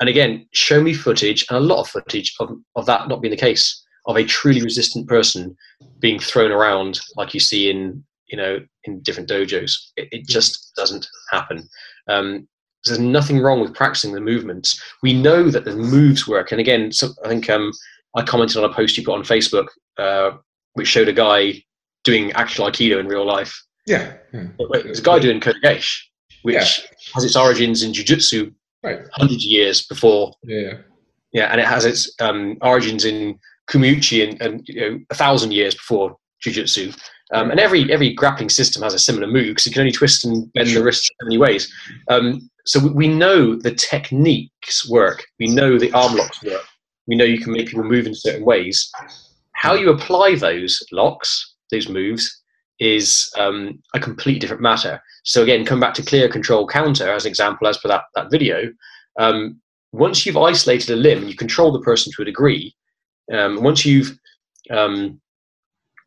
and 0.00 0.08
again, 0.08 0.46
show 0.52 0.82
me 0.82 0.94
footage 0.94 1.46
and 1.48 1.56
a 1.56 1.60
lot 1.60 1.80
of 1.80 1.88
footage 1.88 2.34
of, 2.40 2.56
of 2.76 2.86
that 2.86 3.08
not 3.08 3.22
being 3.22 3.30
the 3.30 3.36
case 3.36 3.84
of 4.06 4.16
a 4.16 4.24
truly 4.24 4.62
resistant 4.62 5.06
person 5.06 5.56
being 6.00 6.18
thrown 6.18 6.50
around 6.50 7.00
like 7.16 7.34
you 7.34 7.40
see 7.40 7.70
in 7.70 8.02
you 8.26 8.36
know 8.36 8.58
in 8.84 9.00
different 9.02 9.28
dojos. 9.28 9.72
It, 9.96 10.08
it 10.10 10.26
just 10.26 10.72
doesn't 10.74 11.06
happen. 11.30 11.68
Um, 12.08 12.48
there's 12.84 12.98
nothing 12.98 13.38
wrong 13.38 13.60
with 13.60 13.74
practicing 13.74 14.12
the 14.12 14.20
movements. 14.20 14.82
We 15.02 15.12
know 15.12 15.50
that 15.50 15.64
the 15.64 15.76
moves 15.76 16.26
work. 16.26 16.50
And 16.50 16.60
again, 16.60 16.90
so 16.90 17.10
I 17.24 17.28
think 17.28 17.48
um, 17.48 17.70
I 18.16 18.22
commented 18.22 18.56
on 18.56 18.68
a 18.68 18.74
post 18.74 18.96
you 18.96 19.04
put 19.04 19.14
on 19.14 19.22
Facebook, 19.22 19.68
uh, 19.98 20.32
which 20.72 20.88
showed 20.88 21.08
a 21.08 21.12
guy 21.12 21.62
doing 22.02 22.32
actual 22.32 22.66
aikido 22.66 22.98
in 22.98 23.06
real 23.06 23.24
life. 23.24 23.56
Yeah, 23.86 24.14
yeah. 24.32 24.46
there's 24.72 24.98
a 24.98 25.02
guy 25.02 25.20
doing 25.20 25.40
kotegaeshi, 25.40 25.96
which 26.42 26.54
yeah. 26.54 26.86
has 27.14 27.24
its 27.24 27.36
origins 27.36 27.82
in 27.84 27.92
jiu-jitsu 27.92 28.50
right. 28.82 29.00
hundreds 29.12 29.44
of 29.44 29.50
years 29.50 29.86
before. 29.86 30.32
Yeah, 30.44 30.78
yeah, 31.32 31.46
and 31.46 31.60
it 31.60 31.66
has 31.66 31.84
its 31.84 32.14
um, 32.20 32.56
origins 32.62 33.04
in 33.04 33.38
Kumiuchi 33.68 34.28
and, 34.28 34.40
and 34.42 34.68
you 34.68 34.80
know, 34.80 34.98
a 35.10 35.14
thousand 35.14 35.52
years 35.52 35.74
before 35.74 36.16
jiu-jitsu. 36.42 36.92
Um, 37.32 37.50
and 37.50 37.58
every 37.58 37.90
every 37.90 38.12
grappling 38.12 38.50
system 38.50 38.82
has 38.82 38.92
a 38.92 38.98
similar 38.98 39.26
move 39.26 39.48
because 39.48 39.66
you 39.66 39.72
can 39.72 39.80
only 39.80 39.92
twist 39.92 40.24
and 40.24 40.52
bend 40.52 40.68
the 40.68 40.82
wrist 40.82 41.10
in 41.20 41.28
many 41.28 41.38
ways. 41.38 41.72
Um, 42.08 42.50
so 42.66 42.78
we 42.78 43.08
know 43.08 43.56
the 43.56 43.74
techniques 43.74 44.88
work. 44.88 45.24
We 45.40 45.46
know 45.46 45.78
the 45.78 45.92
arm 45.92 46.14
locks 46.14 46.42
work. 46.42 46.64
We 47.06 47.16
know 47.16 47.24
you 47.24 47.40
can 47.40 47.52
make 47.52 47.68
people 47.68 47.84
move 47.84 48.06
in 48.06 48.14
certain 48.14 48.44
ways. 48.44 48.90
How 49.54 49.74
you 49.74 49.90
apply 49.90 50.36
those 50.36 50.82
locks, 50.92 51.54
those 51.70 51.88
moves, 51.88 52.41
is 52.82 53.30
um, 53.38 53.80
a 53.94 54.00
completely 54.00 54.40
different 54.40 54.60
matter. 54.60 55.00
So 55.22 55.44
again, 55.44 55.64
come 55.64 55.78
back 55.78 55.94
to 55.94 56.02
clear 56.02 56.28
control 56.28 56.66
counter 56.66 57.08
as 57.08 57.24
an 57.24 57.30
example, 57.30 57.68
as 57.68 57.78
per 57.78 57.86
that, 57.88 58.04
that 58.16 58.30
video. 58.30 58.72
Um, 59.20 59.60
once 59.92 60.26
you've 60.26 60.36
isolated 60.36 60.90
a 60.90 60.96
limb, 60.96 61.28
you 61.28 61.36
control 61.36 61.70
the 61.70 61.80
person 61.82 62.12
to 62.12 62.22
a 62.22 62.24
degree. 62.24 62.74
Um, 63.32 63.62
once 63.62 63.86
you've 63.86 64.18
um, 64.70 65.20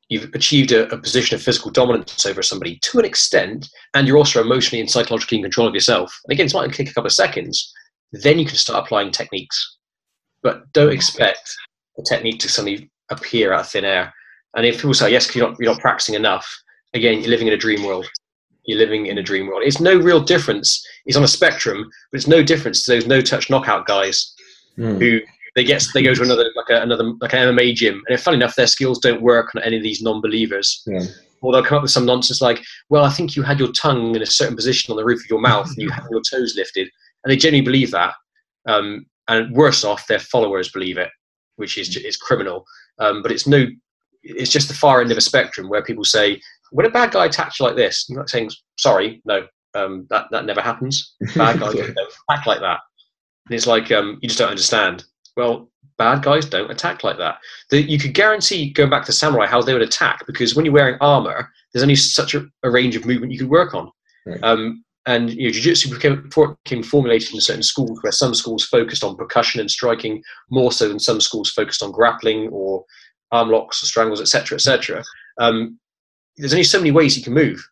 you've 0.09 0.33
achieved 0.33 0.73
a, 0.73 0.91
a, 0.93 0.97
position 0.97 1.35
of 1.35 1.41
physical 1.41 1.71
dominance 1.71 2.25
over 2.25 2.43
somebody 2.43 2.77
to 2.81 2.99
an 2.99 3.05
extent, 3.05 3.69
and 3.93 4.05
you're 4.05 4.17
also 4.17 4.41
emotionally 4.41 4.81
and 4.81 4.89
psychologically 4.89 5.37
in 5.37 5.43
control 5.43 5.67
of 5.67 5.73
yourself. 5.73 6.19
And 6.25 6.33
again, 6.33 6.47
it 6.47 6.53
might 6.53 6.73
take 6.73 6.89
a 6.89 6.93
couple 6.93 7.07
of 7.07 7.13
seconds. 7.13 7.71
Then 8.11 8.37
you 8.37 8.45
can 8.45 8.57
start 8.57 8.83
applying 8.83 9.11
techniques, 9.11 9.77
but 10.43 10.71
don't 10.73 10.91
expect 10.93 11.55
a 11.97 12.03
technique 12.03 12.39
to 12.39 12.49
suddenly 12.49 12.89
appear 13.09 13.53
out 13.53 13.61
of 13.61 13.69
thin 13.69 13.85
air. 13.85 14.13
And 14.55 14.65
if 14.65 14.75
people 14.75 14.93
say 14.93 15.11
yes, 15.11 15.33
you're 15.33 15.47
not 15.47 15.57
you're 15.59 15.71
not 15.71 15.81
practicing 15.81 16.15
enough, 16.15 16.47
again, 16.95 17.21
you're 17.21 17.29
living 17.29 17.47
in 17.47 17.53
a 17.53 17.57
dream 17.57 17.83
world. 17.83 18.07
You're 18.63 18.79
living 18.79 19.05
in 19.05 19.19
a 19.19 19.23
dream 19.23 19.47
world. 19.47 19.61
It's 19.63 19.79
no 19.79 19.95
real 19.95 20.19
difference. 20.19 20.83
It's 21.05 21.17
on 21.17 21.23
a 21.23 21.27
spectrum, 21.27 21.87
but 22.11 22.17
it's 22.17 22.27
no 22.27 22.41
difference 22.41 22.83
to 22.83 22.93
those 22.93 23.05
no-touch 23.05 23.49
knockout 23.49 23.85
guys 23.85 24.33
mm. 24.77 24.97
who 24.99 25.19
they 25.55 25.63
get 25.63 25.85
they 25.93 26.01
go 26.01 26.13
to 26.13 26.23
another 26.23 26.51
like 26.55 26.69
a, 26.69 26.81
another 26.81 27.03
like 27.21 27.33
an 27.33 27.55
MMA 27.55 27.75
gym, 27.75 28.01
and 28.07 28.19
funny 28.19 28.37
enough, 28.37 28.55
their 28.55 28.67
skills 28.67 28.99
don't 28.99 29.21
work 29.21 29.53
on 29.55 29.61
any 29.61 29.77
of 29.77 29.83
these 29.83 30.01
non-believers. 30.01 30.83
Yeah. 30.87 31.03
Or 31.41 31.53
they'll 31.53 31.63
come 31.63 31.77
up 31.77 31.83
with 31.83 31.91
some 31.91 32.05
nonsense 32.05 32.41
like, 32.41 32.61
"Well, 32.89 33.05
I 33.05 33.09
think 33.09 33.35
you 33.35 33.43
had 33.43 33.59
your 33.59 33.71
tongue 33.71 34.15
in 34.15 34.21
a 34.21 34.25
certain 34.25 34.55
position 34.55 34.91
on 34.91 34.97
the 34.97 35.05
roof 35.05 35.19
of 35.19 35.29
your 35.29 35.39
mouth, 35.39 35.67
and 35.67 35.77
you 35.77 35.89
had 35.89 36.03
your 36.09 36.21
toes 36.21 36.55
lifted," 36.57 36.89
and 37.23 37.31
they 37.31 37.37
genuinely 37.37 37.71
believe 37.71 37.91
that. 37.91 38.15
Um, 38.65 39.05
and 39.27 39.55
worse 39.55 39.83
off, 39.83 40.07
their 40.07 40.19
followers 40.19 40.71
believe 40.71 40.97
it, 40.97 41.09
which 41.55 41.77
is 41.77 41.95
is 41.95 42.17
criminal. 42.17 42.65
Um, 42.99 43.21
but 43.21 43.31
it's 43.31 43.47
no, 43.47 43.67
it's 44.23 44.51
just 44.51 44.67
the 44.67 44.73
far 44.73 45.01
end 45.01 45.11
of 45.11 45.17
a 45.17 45.21
spectrum 45.21 45.69
where 45.69 45.83
people 45.83 46.03
say, 46.03 46.41
"When 46.71 46.85
a 46.85 46.89
bad 46.89 47.11
guy 47.11 47.25
attacks 47.25 47.59
you 47.59 47.65
like 47.65 47.75
this," 47.75 48.05
you're 48.09 48.19
not 48.19 48.29
saying, 48.29 48.51
"Sorry, 48.77 49.21
no, 49.25 49.47
um, 49.73 50.07
that 50.09 50.27
that 50.31 50.45
never 50.45 50.61
happens. 50.61 51.15
Bad 51.35 51.59
guys 51.59 51.73
don't 51.73 51.89
attack 51.89 52.45
like 52.45 52.59
that." 52.61 52.79
And 53.47 53.55
it's 53.55 53.67
like 53.67 53.91
um, 53.91 54.19
you 54.21 54.27
just 54.27 54.39
don't 54.39 54.49
understand. 54.49 55.03
Well, 55.37 55.69
bad 55.97 56.23
guys 56.23 56.45
don't 56.45 56.71
attack 56.71 57.03
like 57.03 57.17
that. 57.17 57.39
The, 57.69 57.81
you 57.81 57.99
could 57.99 58.13
guarantee, 58.13 58.71
going 58.71 58.89
back 58.89 59.05
to 59.05 59.11
samurai, 59.11 59.47
how 59.47 59.61
they 59.61 59.73
would 59.73 59.81
attack 59.81 60.25
because 60.27 60.55
when 60.55 60.65
you're 60.65 60.73
wearing 60.73 60.97
armor, 61.01 61.51
there's 61.73 61.83
only 61.83 61.95
such 61.95 62.35
a, 62.35 62.45
a 62.63 62.69
range 62.69 62.95
of 62.95 63.05
movement 63.05 63.31
you 63.31 63.39
could 63.39 63.49
work 63.49 63.73
on. 63.73 63.91
Right. 64.25 64.43
Um, 64.43 64.83
and 65.07 65.29
you 65.31 65.47
know, 65.47 65.51
jiu-jitsu 65.51 65.93
became, 65.93 66.29
became 66.63 66.83
formulated 66.83 67.33
in 67.33 67.41
certain 67.41 67.63
schools 67.63 67.99
where 68.01 68.11
some 68.11 68.33
schools 68.33 68.65
focused 68.65 69.03
on 69.03 69.15
percussion 69.15 69.59
and 69.61 69.69
striking 69.69 70.23
more 70.49 70.71
so 70.71 70.87
than 70.87 70.99
some 70.99 71.21
schools 71.21 71.51
focused 71.51 71.83
on 71.83 71.91
grappling 71.91 72.49
or 72.51 72.83
arm 73.31 73.49
locks 73.49 73.83
or 73.83 73.85
strangles, 73.85 74.19
etc., 74.19 74.55
etc. 74.55 75.03
Um, 75.39 75.79
there's 76.37 76.53
only 76.53 76.63
so 76.63 76.79
many 76.79 76.91
ways 76.91 77.17
you 77.17 77.23
can 77.23 77.33
move. 77.33 77.65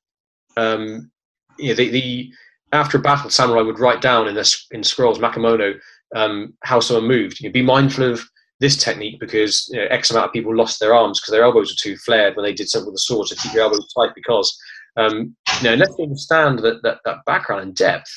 Um, 0.57 1.11
you 1.57 1.69
know, 1.69 1.76
the, 1.76 1.90
the 1.90 2.31
after 2.72 2.98
a 2.98 3.02
battle, 3.02 3.30
samurai 3.30 3.61
would 3.61 3.80
write 3.80 4.02
down 4.02 4.27
in, 4.27 4.35
the, 4.35 4.56
in 4.72 4.84
scrolls, 4.84 5.19
Makimono, 5.19 5.80
um, 6.15 6.53
how 6.64 6.80
someone 6.80 7.07
moved. 7.07 7.40
You 7.40 7.49
know, 7.49 7.53
be 7.53 7.61
mindful 7.61 8.11
of 8.11 8.22
this 8.60 8.76
technique 8.76 9.19
because 9.19 9.69
you 9.72 9.80
know, 9.80 9.88
X 9.90 10.10
amount 10.10 10.27
of 10.27 10.34
people 10.34 10.56
lost 10.56 10.80
their 10.80 10.94
arms 10.94 11.19
because 11.19 11.31
their 11.31 11.44
elbows 11.44 11.72
were 11.72 11.77
too 11.77 11.98
flared 11.98 12.35
when 12.35 12.44
they 12.44 12.53
did 12.53 12.69
something 12.69 12.88
with 12.88 12.95
a 12.95 12.99
sword. 12.99 13.27
to 13.27 13.35
keep 13.35 13.53
your 13.53 13.64
elbows 13.64 13.91
tight 13.94 14.11
because 14.15 14.57
um, 14.95 15.35
you 15.60 15.64
know, 15.64 15.73
unless 15.73 15.95
you 15.98 16.03
understand 16.03 16.60
that, 16.60 16.81
that, 16.84 16.99
that 17.06 17.26
background 17.26 17.64
and 17.64 17.76
depth, 17.76 18.11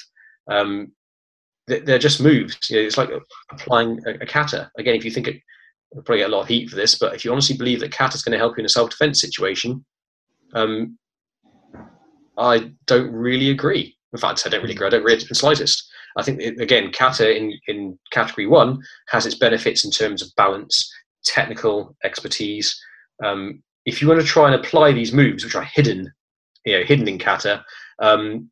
um, 0.49 0.93
they're 1.67 1.99
just 1.99 2.21
moves. 2.21 2.71
You 2.71 2.77
know, 2.77 2.87
it's 2.87 2.99
like 2.99 3.11
applying 3.51 4.01
a, 4.07 4.11
a 4.23 4.27
kata. 4.27 4.71
Again, 4.79 4.95
if 4.95 5.05
you 5.05 5.11
think 5.11 5.27
it, 5.27 5.41
I'll 5.95 6.03
probably 6.03 6.19
get 6.19 6.31
a 6.31 6.33
lot 6.33 6.43
of 6.43 6.49
heat 6.49 6.71
for 6.71 6.77
this, 6.77 6.97
but 6.97 7.15
if 7.15 7.25
you 7.25 7.33
honestly 7.33 7.57
believe 7.57 7.81
that 7.81 7.93
kata 7.93 8.15
is 8.15 8.23
going 8.23 8.33
to 8.33 8.39
help 8.39 8.57
you 8.57 8.61
in 8.61 8.67
a 8.67 8.69
self-defense 8.71 9.21
situation, 9.21 9.85
um, 10.57 10.99
I 12.39 12.73
don't 12.87 13.13
really 13.13 13.51
agree. 13.51 13.97
In 14.13 14.19
fact, 14.19 14.43
I 14.47 14.49
don't 14.49 14.63
really 14.63 14.75
agree. 14.75 14.87
I 14.87 14.91
don't 14.91 15.01
agree 15.01 15.15
in 15.15 15.21
the 15.29 15.35
slightest. 15.35 15.89
I 16.17 16.23
think 16.23 16.41
again, 16.41 16.93
kata 16.93 17.37
in, 17.37 17.53
in 17.69 17.99
category 18.11 18.47
one 18.47 18.81
has 19.09 19.27
its 19.27 19.37
benefits 19.37 19.85
in 19.85 19.91
terms 19.91 20.23
of 20.23 20.35
balance, 20.37 20.91
technical 21.25 21.95
expertise. 22.05 22.75
Um, 23.23 23.63
if 23.85 24.01
you 24.01 24.09
want 24.09 24.21
to 24.21 24.27
try 24.27 24.47
and 24.47 24.55
apply 24.55 24.93
these 24.93 25.13
moves, 25.13 25.45
which 25.45 25.55
are 25.55 25.63
hidden, 25.63 26.11
you 26.65 26.79
know, 26.79 26.85
hidden 26.85 27.07
in 27.07 27.19
kata, 27.19 27.65
um, 28.01 28.51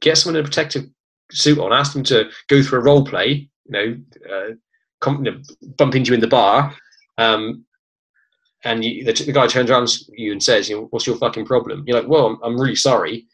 get 0.00 0.18
someone 0.18 0.36
in 0.36 0.44
a 0.44 0.48
protective 0.48 0.84
suit 1.30 1.58
on, 1.58 1.72
ask 1.72 1.92
them 1.92 2.02
to 2.04 2.28
go 2.48 2.62
through 2.62 2.80
a 2.80 2.82
role 2.82 3.04
play, 3.04 3.48
you 3.66 3.72
know, 3.72 3.96
uh, 4.28 4.50
bump 5.76 5.94
into 5.94 6.08
you 6.10 6.14
in 6.14 6.20
the 6.20 6.26
bar, 6.26 6.74
um, 7.18 7.64
and 8.64 8.84
you, 8.84 9.04
the, 9.04 9.12
the, 9.12 9.32
guy 9.32 9.46
turns 9.46 9.70
around 9.70 9.88
to 9.88 10.04
you 10.16 10.32
and 10.32 10.42
says, 10.42 10.68
you 10.68 10.76
know, 10.76 10.86
"What's 10.90 11.06
your 11.06 11.16
fucking 11.16 11.46
problem?" 11.46 11.84
You're 11.86 12.00
like, 12.00 12.08
"Well, 12.08 12.26
I'm, 12.26 12.38
I'm 12.42 12.60
really 12.60 12.76
sorry." 12.76 13.26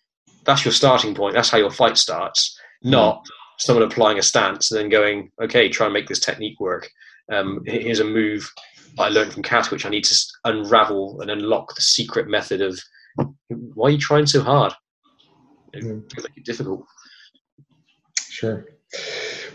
That's 0.45 0.65
your 0.65 0.73
starting 0.73 1.15
point. 1.15 1.35
That's 1.35 1.51
how 1.51 1.59
your 1.59 1.73
fight 1.73 1.99
starts. 1.99 2.57
Not 2.85 3.27
someone 3.59 3.85
applying 3.85 4.19
a 4.19 4.23
stance 4.23 4.71
and 4.71 4.81
then 4.81 4.89
going, 4.89 5.31
okay, 5.43 5.69
try 5.69 5.87
and 5.87 5.93
make 5.93 6.09
this 6.09 6.21
technique 6.21 6.61
work. 6.61 6.89
Um, 7.33 7.63
here's 7.67 8.01
a 8.01 8.05
move 8.05 8.51
I 8.99 9.09
learned 9.09 9.33
from 9.33 9.43
Cat, 9.43 9.71
which 9.71 9.85
I 9.85 9.89
need 9.89 10.05
to 10.05 10.17
unravel 10.45 11.21
and 11.21 11.31
unlock 11.31 11.75
the 11.75 11.83
secret 11.83 12.29
method 12.29 12.61
of 12.61 12.79
why 13.49 13.89
are 13.89 13.93
you 13.93 13.99
trying 13.99 14.27
so 14.27 14.43
hard? 14.43 14.73
It 15.73 15.85
mm. 15.85 16.03
make 16.17 16.37
it 16.37 16.45
difficult. 16.45 16.85
Sure. 18.29 18.67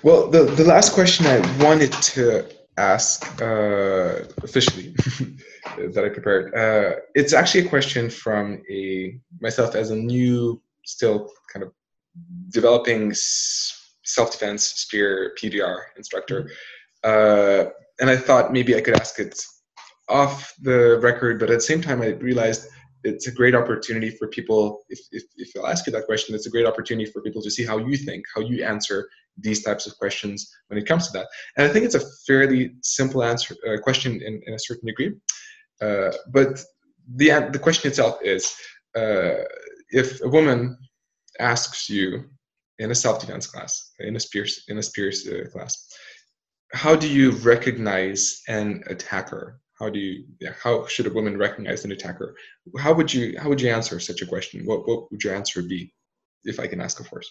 Well, 0.03 0.29
the, 0.29 0.43
the 0.43 0.63
last 0.63 0.93
question 0.93 1.25
I 1.25 1.39
wanted 1.63 1.91
to 1.93 2.45
ask 2.77 3.41
uh, 3.41 4.23
officially 4.43 4.91
that 5.77 6.03
I 6.03 6.09
prepared, 6.09 6.55
uh, 6.55 6.99
it's 7.15 7.33
actually 7.33 7.65
a 7.65 7.69
question 7.69 8.09
from 8.09 8.61
a 8.69 9.19
myself 9.39 9.75
as 9.75 9.91
a 9.91 9.95
new, 9.95 10.61
still 10.85 11.29
kind 11.51 11.63
of 11.63 11.71
developing 12.49 13.13
self-defense 13.13 14.65
spear 14.65 15.33
PDR 15.41 15.77
instructor. 15.97 16.49
Uh, 17.03 17.65
and 17.99 18.09
I 18.09 18.17
thought 18.17 18.51
maybe 18.51 18.75
I 18.75 18.81
could 18.81 18.99
ask 18.99 19.19
it 19.19 19.39
off 20.09 20.53
the 20.61 20.99
record, 20.99 21.39
but 21.39 21.49
at 21.49 21.55
the 21.55 21.61
same 21.61 21.81
time, 21.81 22.01
I 22.01 22.07
realized 22.07 22.67
it's 23.03 23.27
a 23.27 23.31
great 23.31 23.55
opportunity 23.55 24.09
for 24.11 24.27
people 24.27 24.83
if, 24.89 24.99
if, 25.11 25.23
if 25.37 25.49
i'll 25.57 25.67
ask 25.67 25.85
you 25.87 25.91
that 25.91 26.05
question 26.05 26.35
it's 26.35 26.45
a 26.45 26.49
great 26.49 26.65
opportunity 26.65 27.09
for 27.09 27.21
people 27.21 27.41
to 27.41 27.49
see 27.49 27.65
how 27.65 27.77
you 27.77 27.97
think 27.97 28.23
how 28.35 28.41
you 28.41 28.63
answer 28.63 29.09
these 29.37 29.63
types 29.63 29.87
of 29.87 29.97
questions 29.97 30.49
when 30.67 30.79
it 30.79 30.85
comes 30.85 31.07
to 31.07 31.13
that. 31.13 31.27
And 31.57 31.67
i 31.67 31.69
think 31.69 31.85
it's 31.85 31.95
a 31.95 32.07
fairly 32.27 32.75
simple 32.83 33.23
answer 33.23 33.55
uh, 33.67 33.77
question 33.77 34.21
in, 34.21 34.41
in 34.45 34.53
a 34.53 34.59
certain 34.59 34.87
degree. 34.87 35.13
Uh, 35.81 36.11
but 36.31 36.63
the, 37.15 37.49
the 37.51 37.59
question 37.59 37.89
itself 37.89 38.19
is 38.23 38.53
uh, 38.95 39.43
if 39.89 40.21
a 40.23 40.29
woman 40.29 40.77
asks 41.39 41.89
you 41.89 42.25
in 42.79 42.91
a 42.91 42.95
self-defense 42.95 43.47
class 43.47 43.91
in 43.99 44.15
a 44.15 44.19
spears 44.19 44.63
in 44.67 44.77
a 44.77 44.83
spears 44.83 45.27
uh, 45.27 45.49
class 45.51 45.87
how 46.73 46.95
do 46.95 47.05
you 47.05 47.31
recognize 47.31 48.41
an 48.47 48.81
attacker? 48.87 49.59
How 49.77 49.89
do 49.89 49.99
you 49.99 50.23
yeah, 50.39 50.53
how 50.63 50.85
should 50.85 51.07
a 51.07 51.13
woman 51.13 51.37
recognize 51.37 51.83
an 51.83 51.91
attacker? 51.91 52.33
How 52.79 52.93
would 52.93 53.13
you 53.13 53.37
how 53.37 53.49
would 53.49 53.59
you 53.59 53.69
answer 53.69 53.99
such 53.99 54.21
a 54.21 54.25
question? 54.25 54.65
What 54.65 54.87
what 54.87 55.11
would 55.11 55.23
your 55.23 55.35
answer 55.35 55.61
be 55.61 55.93
if 56.43 56.59
i 56.59 56.67
can 56.67 56.81
ask 56.81 56.99
of 56.99 57.09
course 57.09 57.29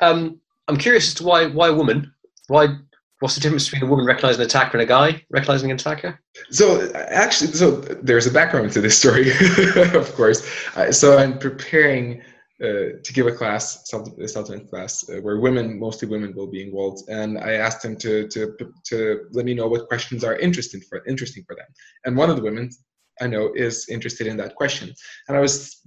um, 0.00 0.40
i'm 0.68 0.76
curious 0.76 1.08
as 1.08 1.14
to 1.14 1.24
why 1.24 1.46
why 1.46 1.68
a 1.68 1.74
woman 1.74 2.12
why 2.48 2.68
what's 3.20 3.34
the 3.34 3.40
difference 3.40 3.68
between 3.68 3.82
a 3.82 3.90
woman 3.90 4.04
recognizing 4.04 4.40
an 4.40 4.46
attacker 4.46 4.78
and 4.78 4.82
a 4.82 4.86
guy 4.86 5.22
recognizing 5.30 5.70
an 5.70 5.76
attacker 5.76 6.18
so 6.50 6.90
actually 6.94 7.50
so 7.52 7.70
there's 7.70 8.26
a 8.26 8.30
background 8.30 8.72
to 8.72 8.80
this 8.80 8.98
story 8.98 9.30
of 9.94 10.12
course 10.14 10.46
uh, 10.76 10.90
so 10.92 11.18
i'm 11.18 11.38
preparing 11.38 12.22
uh, 12.62 12.96
to 13.02 13.12
give 13.12 13.26
a 13.26 13.32
class, 13.32 13.82
a 13.82 14.28
self-defense 14.28 14.70
class, 14.70 15.10
uh, 15.10 15.20
where 15.22 15.40
women, 15.40 15.76
mostly 15.76 16.06
women, 16.06 16.32
will 16.36 16.46
be 16.46 16.62
involved. 16.62 17.08
And 17.08 17.36
I 17.36 17.54
asked 17.54 17.82
them 17.82 17.96
to 17.96 18.28
to 18.28 18.56
to 18.84 19.26
let 19.32 19.44
me 19.44 19.54
know 19.54 19.66
what 19.66 19.88
questions 19.88 20.22
are 20.22 20.36
interesting 20.36 20.80
for 20.80 21.04
interesting 21.04 21.42
for 21.48 21.56
them. 21.56 21.66
And 22.04 22.16
one 22.16 22.30
of 22.30 22.36
the 22.36 22.42
women 22.42 22.70
I 23.20 23.26
know 23.26 23.52
is 23.54 23.88
interested 23.88 24.28
in 24.28 24.36
that 24.36 24.54
question. 24.54 24.94
And 25.26 25.36
I 25.36 25.40
was 25.40 25.80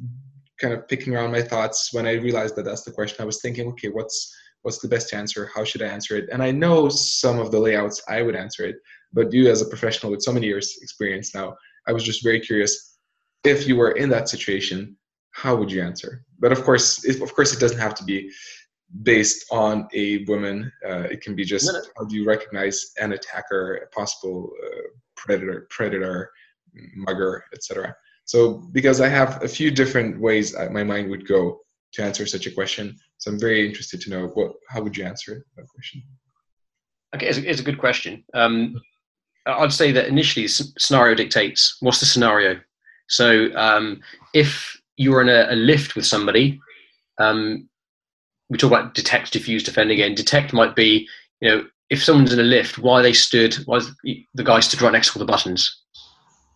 kind 0.60 0.74
of 0.74 0.88
picking 0.88 1.16
around 1.16 1.32
my 1.32 1.42
thoughts 1.42 1.94
when 1.94 2.06
I 2.06 2.14
realized 2.14 2.56
that 2.58 2.66
that's 2.66 2.84
the 2.84 2.92
question. 2.92 3.22
I 3.22 3.26
was 3.26 3.42
thinking, 3.42 3.68
okay, 3.70 3.88
what's 3.88 4.36
what's 4.62 4.80
the 4.80 4.88
best 4.88 5.14
answer? 5.14 5.50
How 5.54 5.64
should 5.64 5.82
I 5.82 5.88
answer 5.88 6.18
it? 6.18 6.30
And 6.32 6.42
I 6.44 6.52
know 6.52 6.90
some 6.90 7.40
of 7.40 7.52
the 7.52 7.60
layouts 7.60 8.02
I 8.08 8.22
would 8.22 8.36
answer 8.36 8.66
it, 8.66 8.78
but 9.14 9.32
you 9.32 9.50
as 9.50 9.62
a 9.62 9.66
professional 9.66 10.12
with 10.12 10.22
so 10.22 10.32
many 10.32 10.48
years 10.48 10.78
experience 10.82 11.34
now, 11.34 11.56
I 11.88 11.94
was 11.94 12.04
just 12.04 12.24
very 12.24 12.40
curious 12.40 12.98
if 13.44 13.68
you 13.68 13.76
were 13.76 13.92
in 13.92 14.10
that 14.10 14.30
situation 14.30 14.98
how 15.38 15.56
would 15.56 15.72
you 15.72 15.84
answer? 15.84 16.26
But 16.40 16.52
of 16.52 16.64
course, 16.64 17.06
it, 17.06 17.22
of 17.22 17.34
course, 17.36 17.54
it 17.54 17.60
doesn't 17.60 17.78
have 17.78 17.94
to 17.96 18.04
be 18.04 18.32
based 19.04 19.46
on 19.52 19.88
a 19.94 20.24
woman. 20.26 20.72
Uh, 20.84 21.06
it 21.14 21.22
can 21.22 21.36
be 21.36 21.46
just 21.46 21.70
how 21.96 22.06
do 22.06 22.16
you 22.16 22.26
recognize 22.26 22.94
an 23.00 23.12
attacker, 23.14 23.76
a 23.76 23.88
possible 23.90 24.50
uh, 24.66 24.88
predator, 25.16 25.68
predator, 25.70 26.32
mugger, 26.96 27.44
etc. 27.54 27.96
So 28.26 28.64
because 28.72 29.00
I 29.00 29.10
have 29.10 29.44
a 29.44 29.48
few 29.48 29.70
different 29.70 30.20
ways 30.20 30.56
my 30.72 30.84
mind 30.84 31.10
would 31.12 31.28
go 31.28 31.60
to 31.94 32.04
answer 32.04 32.26
such 32.26 32.48
a 32.48 32.52
question, 32.52 32.98
so 33.18 33.32
I'm 33.32 33.40
very 33.40 33.68
interested 33.68 34.02
to 34.02 34.10
know 34.10 34.28
what 34.28 34.54
how 34.70 34.82
would 34.82 34.96
you 34.96 35.06
answer 35.06 35.46
that 35.56 35.68
question. 35.68 36.04
Okay, 37.16 37.28
it's 37.28 37.38
a, 37.38 37.50
it's 37.50 37.60
a 37.62 37.64
good 37.64 37.80
question. 37.80 38.24
Um, 38.34 38.80
I'd 39.46 39.74
say 39.74 39.92
that 39.92 40.08
initially 40.08 40.48
scenario 40.48 41.16
dictates. 41.16 41.78
What's 41.80 42.00
the 42.00 42.06
scenario? 42.06 42.60
So 43.08 43.56
um, 43.56 44.02
if 44.34 44.80
you're 44.98 45.22
in 45.22 45.30
a, 45.30 45.48
a 45.54 45.56
lift 45.56 45.96
with 45.96 46.06
somebody, 46.06 46.60
um, 47.18 47.70
we 48.50 48.58
talk 48.58 48.72
about 48.72 48.94
detect, 48.94 49.34
diffuse, 49.34 49.64
defend 49.64 49.92
again. 49.92 50.16
Detect 50.16 50.54
might 50.54 50.76
be, 50.76 51.08
you 51.40 51.50
know, 51.50 51.66
if 51.90 52.04
someone's 52.04 52.34
in 52.34 52.40
a 52.40 52.44
lift, 52.44 52.78
why 52.78 53.02
they 53.02 53.14
stood, 53.14 53.56
why 53.66 53.80
the 54.04 54.44
guy 54.44 54.60
stood 54.60 54.82
right 54.82 54.92
next 54.92 55.14
to 55.14 55.20
all 55.20 55.26
the 55.26 55.32
buttons. 55.32 55.84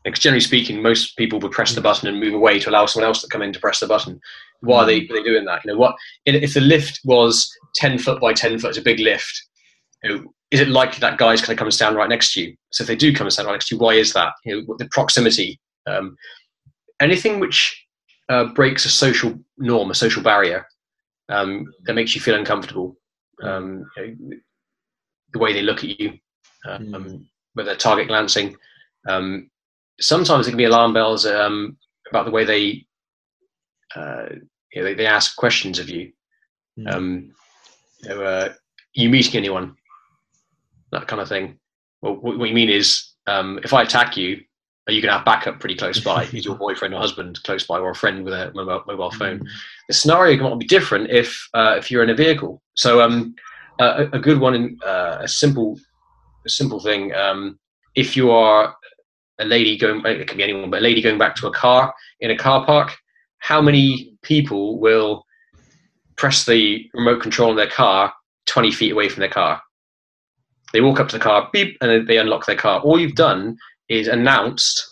Because 0.04 0.20
generally 0.20 0.42
speaking, 0.42 0.82
most 0.82 1.16
people 1.16 1.40
would 1.40 1.52
press 1.52 1.74
the 1.74 1.82
button 1.82 2.08
and 2.08 2.20
move 2.20 2.34
away 2.34 2.60
to 2.60 2.70
allow 2.70 2.86
someone 2.86 3.08
else 3.08 3.22
to 3.22 3.28
come 3.28 3.42
in 3.42 3.54
to 3.54 3.60
press 3.60 3.80
the 3.80 3.88
button. 3.88 4.20
Why 4.62 4.80
are 4.80 4.86
they, 4.86 5.02
are 5.02 5.14
they 5.14 5.24
doing 5.24 5.46
that? 5.46 5.64
You 5.66 5.74
know, 5.74 5.78
what 5.78 5.96
if 6.26 6.54
the 6.54 6.62
lift 6.62 7.00
was 7.04 7.50
ten 7.76 7.98
foot 7.98 8.22
by 8.22 8.34
ten 8.34 8.58
foot, 8.60 8.70
it's 8.70 8.78
a 8.78 8.82
big 8.82 9.00
lift. 9.00 9.42
You 10.04 10.10
know, 10.10 10.34
is 10.52 10.60
it 10.60 10.68
likely 10.70 11.00
that 11.00 11.18
guy's 11.18 11.42
going 11.42 11.56
to 11.56 11.60
come 11.60 11.68
and 11.68 11.74
stand 11.74 11.96
right 11.96 12.10
next 12.10 12.34
to 12.34 12.42
you? 12.42 12.56
So 12.72 12.84
if 12.84 12.88
they 12.88 12.96
do 12.96 13.14
come 13.14 13.28
and 13.28 13.34
stand 13.34 13.48
right 13.48 13.54
next 13.54 13.70
to 13.70 13.76
you, 13.76 13.80
why 13.80 13.94
is 13.94 14.14
that? 14.14 14.34
You 14.46 14.62
know, 14.62 14.76
the 14.78 14.88
proximity. 14.92 15.60
Um, 15.88 16.16
anything 17.00 17.40
which 17.40 17.86
uh, 18.30 18.46
breaks 18.54 18.86
a 18.86 18.90
social 18.90 19.38
norm, 19.58 19.92
a 19.92 19.96
social 19.96 20.24
barrier 20.24 20.66
um, 21.30 21.66
that 21.86 21.94
makes 21.94 22.16
you 22.16 22.22
feel 22.22 22.36
uncomfortable. 22.36 22.96
Um, 23.44 23.86
you 23.98 24.16
know, 24.20 24.38
the 25.34 25.40
way 25.40 25.54
they 25.54 25.62
look 25.62 25.84
at 25.84 26.00
you, 26.00 26.14
um, 26.68 26.86
mm. 26.88 27.26
whether 27.54 27.76
target 27.76 28.08
glancing. 28.08 28.56
Um, 29.08 29.50
sometimes 30.00 30.48
it 30.48 30.52
can 30.52 30.58
be 30.58 30.66
alarm 30.66 30.94
bells 30.94 31.26
um, 31.26 31.78
about 32.10 32.26
the 32.26 32.32
way 32.32 32.44
they, 32.44 32.86
uh, 33.96 34.36
you 34.74 34.82
know, 34.82 34.88
they, 34.88 34.94
they, 34.94 35.06
ask 35.06 35.36
questions 35.36 35.80
of 35.80 35.90
you. 35.90 36.12
Mm. 36.80 37.32
you 38.04 38.10
know, 38.10 38.24
uh, 38.24 38.54
you 38.94 39.10
meeting 39.10 39.38
anyone? 39.38 39.76
That 40.92 41.08
kind 41.08 41.22
of 41.22 41.30
thing. 41.30 41.60
Well, 42.02 42.16
what, 42.16 42.38
what 42.38 42.50
you 42.50 42.56
mean 42.56 42.70
is, 42.70 43.12
if 43.28 43.74
I 43.74 43.84
attack 43.84 44.18
you, 44.18 44.42
are 44.88 44.94
you 44.94 45.02
going 45.02 45.12
to 45.12 45.18
have 45.18 45.26
backup 45.26 45.60
pretty 45.60 45.76
close 45.76 46.00
by? 46.00 46.24
Is 46.34 46.46
your 46.46 46.56
boyfriend 46.56 46.94
or 46.94 47.00
husband 47.00 47.42
close 47.44 47.66
by, 47.66 47.78
or 47.78 47.92
a 47.92 47.96
friend 47.96 48.26
with 48.26 48.34
a 48.34 48.52
mobile, 48.54 48.84
mobile 48.88 49.12
phone? 49.12 49.40
Mm. 49.40 49.48
The 49.88 49.94
scenario 49.94 50.38
can 50.38 50.58
be 50.58 50.66
different 50.66 51.10
if 51.10 51.48
uh, 51.54 51.76
if 51.78 51.92
you're 51.92 52.04
in 52.04 52.10
a 52.10 52.16
vehicle. 52.16 52.62
So 52.74 53.02
um, 53.02 53.36
uh, 53.80 54.08
a, 54.12 54.20
good 54.20 54.40
one, 54.40 54.56
in, 54.56 54.80
uh, 54.86 55.20
a 55.22 55.28
simple 55.28 55.80
a 56.46 56.50
simple 56.50 56.80
thing. 56.80 57.14
Um, 57.14 57.60
if 57.96 58.18
you 58.18 58.32
are 58.32 58.76
a 59.40 59.46
lady 59.46 59.78
going, 59.78 60.04
it 60.06 60.28
can 60.28 60.38
be 60.38 60.44
anyone, 60.44 60.70
but 60.70 60.80
a 60.80 60.84
lady 60.84 61.02
going 61.02 61.18
back 61.18 61.36
to 61.38 61.48
a 61.48 61.52
car 61.54 61.94
in 62.20 62.32
a 62.32 62.38
car 62.38 62.66
park, 62.66 62.98
how 63.42 63.60
many 63.62 64.16
people 64.22 64.80
will 64.80 65.26
press 66.16 66.46
the 66.46 66.88
remote 66.94 67.22
control 67.22 67.50
in 67.52 67.58
their 67.58 67.70
car 67.70 68.14
20 68.46 68.72
feet 68.72 68.92
away 68.92 69.10
from 69.10 69.20
their 69.20 69.30
car? 69.30 69.62
They 70.72 70.80
walk 70.80 71.00
up 71.00 71.10
to 71.10 71.18
the 71.18 71.24
car, 71.24 71.50
beep, 71.52 71.78
and 71.82 72.08
they 72.08 72.18
unlock 72.18 72.46
their 72.46 72.56
car. 72.56 72.80
All 72.80 73.00
you've 73.00 73.16
done 73.16 73.58
is 73.90 74.08
announced. 74.08 74.88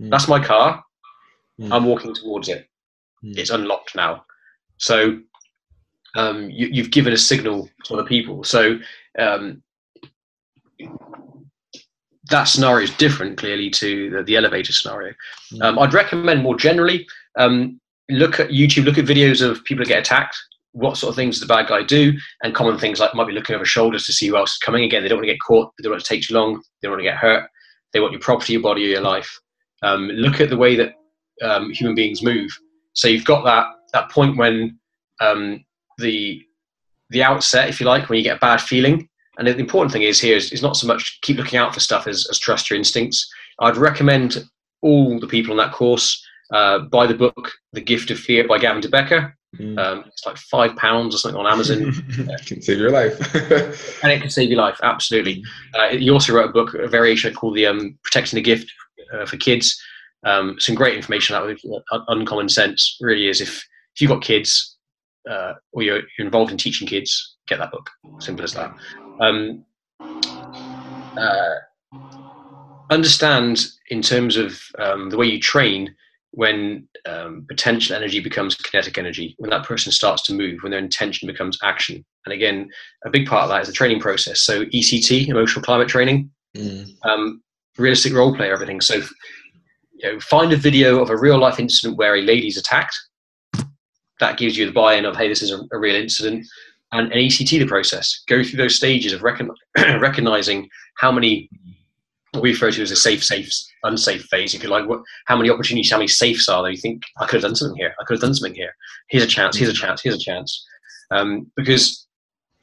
Mm. 0.00 0.10
That's 0.10 0.28
my 0.28 0.42
car. 0.42 0.82
Mm. 1.60 1.72
I'm 1.72 1.84
walking 1.84 2.14
towards 2.14 2.48
it. 2.48 2.68
Mm. 3.22 3.36
It's 3.36 3.50
unlocked 3.50 3.94
now. 3.94 4.24
So 4.78 5.18
um, 6.16 6.48
you, 6.50 6.82
have 6.82 6.92
given 6.92 7.12
a 7.12 7.18
signal 7.18 7.68
to 7.84 7.94
other 7.94 8.08
people. 8.08 8.44
So 8.44 8.78
um, 9.18 9.62
that 12.30 12.44
scenario 12.44 12.84
is 12.84 12.96
different, 12.96 13.36
clearly, 13.36 13.68
to 13.70 14.10
the, 14.10 14.22
the 14.22 14.36
elevator 14.36 14.72
scenario. 14.72 15.12
Hmm. 15.50 15.62
Um, 15.62 15.78
I'd 15.80 15.92
recommend 15.92 16.42
more 16.42 16.56
generally 16.56 17.06
um, 17.38 17.80
look 18.08 18.40
at 18.40 18.50
YouTube, 18.50 18.84
look 18.84 18.98
at 18.98 19.04
videos 19.04 19.46
of 19.46 19.64
people 19.64 19.84
that 19.84 19.88
get 19.88 20.00
attacked. 20.00 20.36
What 20.72 20.96
sort 20.96 21.10
of 21.10 21.16
things 21.16 21.36
does 21.36 21.46
the 21.46 21.54
bad 21.54 21.68
guy 21.68 21.82
do? 21.82 22.12
And 22.42 22.54
common 22.54 22.78
things 22.78 22.98
like 22.98 23.14
might 23.14 23.26
be 23.26 23.32
looking 23.32 23.54
over 23.54 23.64
shoulders 23.64 24.04
to 24.04 24.12
see 24.12 24.26
who 24.26 24.36
else 24.36 24.52
is 24.52 24.58
coming. 24.58 24.84
Again, 24.84 25.02
they 25.02 25.08
don't 25.08 25.18
want 25.18 25.26
to 25.26 25.32
get 25.32 25.40
caught. 25.40 25.72
They 25.78 25.82
don't 25.82 25.92
want 25.92 26.02
to 26.02 26.08
take 26.08 26.22
too 26.22 26.34
long. 26.34 26.56
They 26.56 26.88
don't 26.88 26.92
want 26.92 27.00
to 27.00 27.10
get 27.10 27.16
hurt. 27.16 27.48
They 27.92 28.00
want 28.00 28.12
your 28.12 28.20
property, 28.20 28.54
your 28.54 28.62
body, 28.62 28.84
or 28.84 28.88
your 28.88 29.00
life. 29.00 29.40
Um, 29.82 30.08
look 30.08 30.40
at 30.40 30.50
the 30.50 30.56
way 30.56 30.74
that 30.76 30.94
um, 31.42 31.70
human 31.70 31.94
beings 31.94 32.22
move. 32.22 32.50
So 32.94 33.08
you've 33.08 33.24
got 33.24 33.44
that 33.44 33.66
that 33.92 34.10
point 34.10 34.36
when 34.36 34.78
um, 35.20 35.64
the 35.98 36.42
the 37.10 37.22
outset, 37.22 37.68
if 37.68 37.80
you 37.80 37.86
like, 37.86 38.08
when 38.08 38.18
you 38.18 38.24
get 38.24 38.36
a 38.36 38.40
bad 38.40 38.60
feeling. 38.60 39.08
And 39.38 39.46
the 39.46 39.56
important 39.56 39.92
thing 39.92 40.02
is 40.02 40.20
here 40.20 40.36
is, 40.36 40.52
is 40.52 40.62
not 40.62 40.76
so 40.76 40.86
much 40.86 41.18
keep 41.22 41.36
looking 41.36 41.58
out 41.58 41.74
for 41.74 41.80
stuff 41.80 42.06
as, 42.06 42.26
as 42.30 42.38
trust 42.38 42.70
your 42.70 42.78
instincts. 42.78 43.28
I'd 43.60 43.76
recommend 43.76 44.44
all 44.80 45.18
the 45.18 45.26
people 45.26 45.52
on 45.52 45.56
that 45.58 45.72
course 45.72 46.24
uh, 46.54 46.78
buy 46.78 47.06
the 47.06 47.14
book 47.14 47.50
The 47.72 47.80
Gift 47.80 48.10
of 48.10 48.18
Fear 48.18 48.46
by 48.46 48.58
Gavin 48.58 48.80
de 48.80 48.88
Becker. 48.88 49.36
Mm. 49.58 49.78
Um, 49.78 50.04
it's 50.06 50.24
like 50.24 50.36
five 50.36 50.74
pounds 50.76 51.14
or 51.14 51.18
something 51.18 51.38
on 51.38 51.52
Amazon. 51.52 51.92
it 52.08 52.46
can 52.46 52.62
save 52.62 52.78
your 52.78 52.90
life. 52.90 53.18
and 54.02 54.12
it 54.12 54.20
can 54.20 54.30
save 54.30 54.48
your 54.48 54.58
life, 54.58 54.78
absolutely. 54.82 55.42
Uh, 55.74 55.88
he 55.90 56.10
also 56.10 56.32
wrote 56.32 56.50
a 56.50 56.52
book, 56.52 56.74
a 56.74 56.86
variation 56.86 57.34
called 57.34 57.56
the 57.56 57.66
um, 57.66 57.98
Protecting 58.04 58.36
the 58.36 58.42
Gift 58.42 58.72
uh, 59.12 59.26
for 59.26 59.36
Kids. 59.36 59.80
Um, 60.24 60.56
some 60.58 60.76
great 60.76 60.96
information 60.96 61.36
out 61.36 61.50
of 61.50 61.60
uncommon 62.08 62.48
sense 62.48 62.96
really 63.00 63.28
is 63.28 63.40
if, 63.40 63.56
if 63.94 64.00
you've 64.00 64.10
got 64.10 64.22
kids 64.22 64.76
uh, 65.28 65.54
or 65.72 65.82
you're, 65.82 66.02
you're, 66.16 66.26
involved 66.26 66.50
in 66.52 66.56
teaching 66.56 66.86
kids, 66.86 67.36
get 67.46 67.58
that 67.58 67.72
book. 67.72 67.90
Simple 68.20 68.44
as 68.44 68.54
that. 68.54 68.74
Um, 69.20 69.64
uh, 70.00 71.54
understand 72.90 73.66
in 73.90 74.02
terms 74.02 74.36
of 74.36 74.62
um, 74.78 75.10
the 75.10 75.16
way 75.16 75.26
you 75.26 75.40
train 75.40 75.94
when 76.34 76.88
um, 77.06 77.46
potential 77.48 77.94
energy 77.94 78.18
becomes 78.18 78.56
kinetic 78.56 78.98
energy, 78.98 79.36
when 79.38 79.50
that 79.50 79.64
person 79.64 79.92
starts 79.92 80.22
to 80.22 80.34
move, 80.34 80.58
when 80.62 80.70
their 80.70 80.80
intention 80.80 81.28
becomes 81.28 81.56
action. 81.62 82.04
And 82.26 82.32
again, 82.32 82.68
a 83.04 83.10
big 83.10 83.26
part 83.26 83.44
of 83.44 83.50
that 83.50 83.62
is 83.62 83.68
the 83.68 83.72
training 83.72 84.00
process. 84.00 84.40
So 84.40 84.64
ECT, 84.66 85.28
emotional 85.28 85.62
climate 85.62 85.88
training, 85.88 86.30
mm. 86.56 86.88
um, 87.04 87.40
realistic 87.78 88.14
role 88.14 88.34
play, 88.34 88.50
everything. 88.50 88.80
So 88.80 88.96
you 89.92 90.12
know, 90.12 90.20
find 90.20 90.52
a 90.52 90.56
video 90.56 91.00
of 91.00 91.10
a 91.10 91.16
real 91.16 91.38
life 91.38 91.60
incident 91.60 91.98
where 91.98 92.16
a 92.16 92.22
lady's 92.22 92.58
attacked. 92.58 92.96
That 94.18 94.36
gives 94.36 94.56
you 94.56 94.66
the 94.66 94.72
buy-in 94.72 95.04
of, 95.04 95.16
hey, 95.16 95.28
this 95.28 95.42
is 95.42 95.52
a, 95.52 95.60
a 95.72 95.78
real 95.78 95.94
incident. 95.94 96.46
And 96.90 97.12
an 97.12 97.18
ECT 97.18 97.58
the 97.60 97.66
process. 97.66 98.22
Go 98.28 98.42
through 98.42 98.58
those 98.58 98.76
stages 98.76 99.12
of 99.12 99.22
recon- 99.22 99.50
recognizing 99.76 100.68
how 100.98 101.12
many 101.12 101.48
we 102.40 102.50
refer 102.50 102.70
to 102.70 102.82
as 102.82 102.90
a 102.90 102.96
safe, 102.96 103.24
safe, 103.24 103.50
unsafe 103.82 104.22
phase. 104.24 104.54
If 104.54 104.62
you 104.62 104.68
like, 104.68 104.88
what, 104.88 105.02
how 105.26 105.36
many 105.36 105.50
opportunities, 105.50 105.90
how 105.90 105.98
many 105.98 106.08
safes 106.08 106.48
are 106.48 106.62
there? 106.62 106.72
You 106.72 106.78
think 106.78 107.02
I 107.18 107.26
could 107.26 107.42
have 107.42 107.42
done 107.42 107.56
something 107.56 107.76
here. 107.76 107.94
I 108.00 108.04
could 108.04 108.14
have 108.14 108.22
done 108.22 108.34
something 108.34 108.54
here. 108.54 108.74
Here's 109.08 109.24
a 109.24 109.28
chance. 109.28 109.56
Here's 109.56 109.70
a 109.70 109.74
chance. 109.74 110.02
Here's 110.02 110.16
a 110.16 110.18
chance. 110.18 110.66
Um, 111.10 111.50
because 111.56 112.06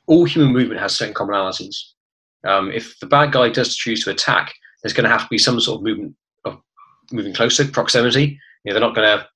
all 0.07 0.25
human 0.25 0.51
movement 0.51 0.81
has 0.81 0.95
certain 0.95 1.13
commonalities. 1.13 1.75
Um, 2.43 2.71
if 2.71 2.99
the 2.99 3.05
bad 3.05 3.31
guy 3.31 3.49
does 3.49 3.75
choose 3.75 4.03
to 4.03 4.09
attack, 4.09 4.53
there's 4.81 4.93
going 4.93 5.05
to 5.05 5.09
have 5.09 5.23
to 5.23 5.29
be 5.29 5.37
some 5.37 5.59
sort 5.59 5.79
of 5.79 5.83
movement 5.83 6.15
of 6.45 6.59
moving 7.11 7.33
closer, 7.33 7.65
proximity. 7.67 8.39
You 8.63 8.71
know, 8.71 8.73
they're 8.73 8.87
not 8.87 8.95
going 8.95 9.17
to 9.17 9.27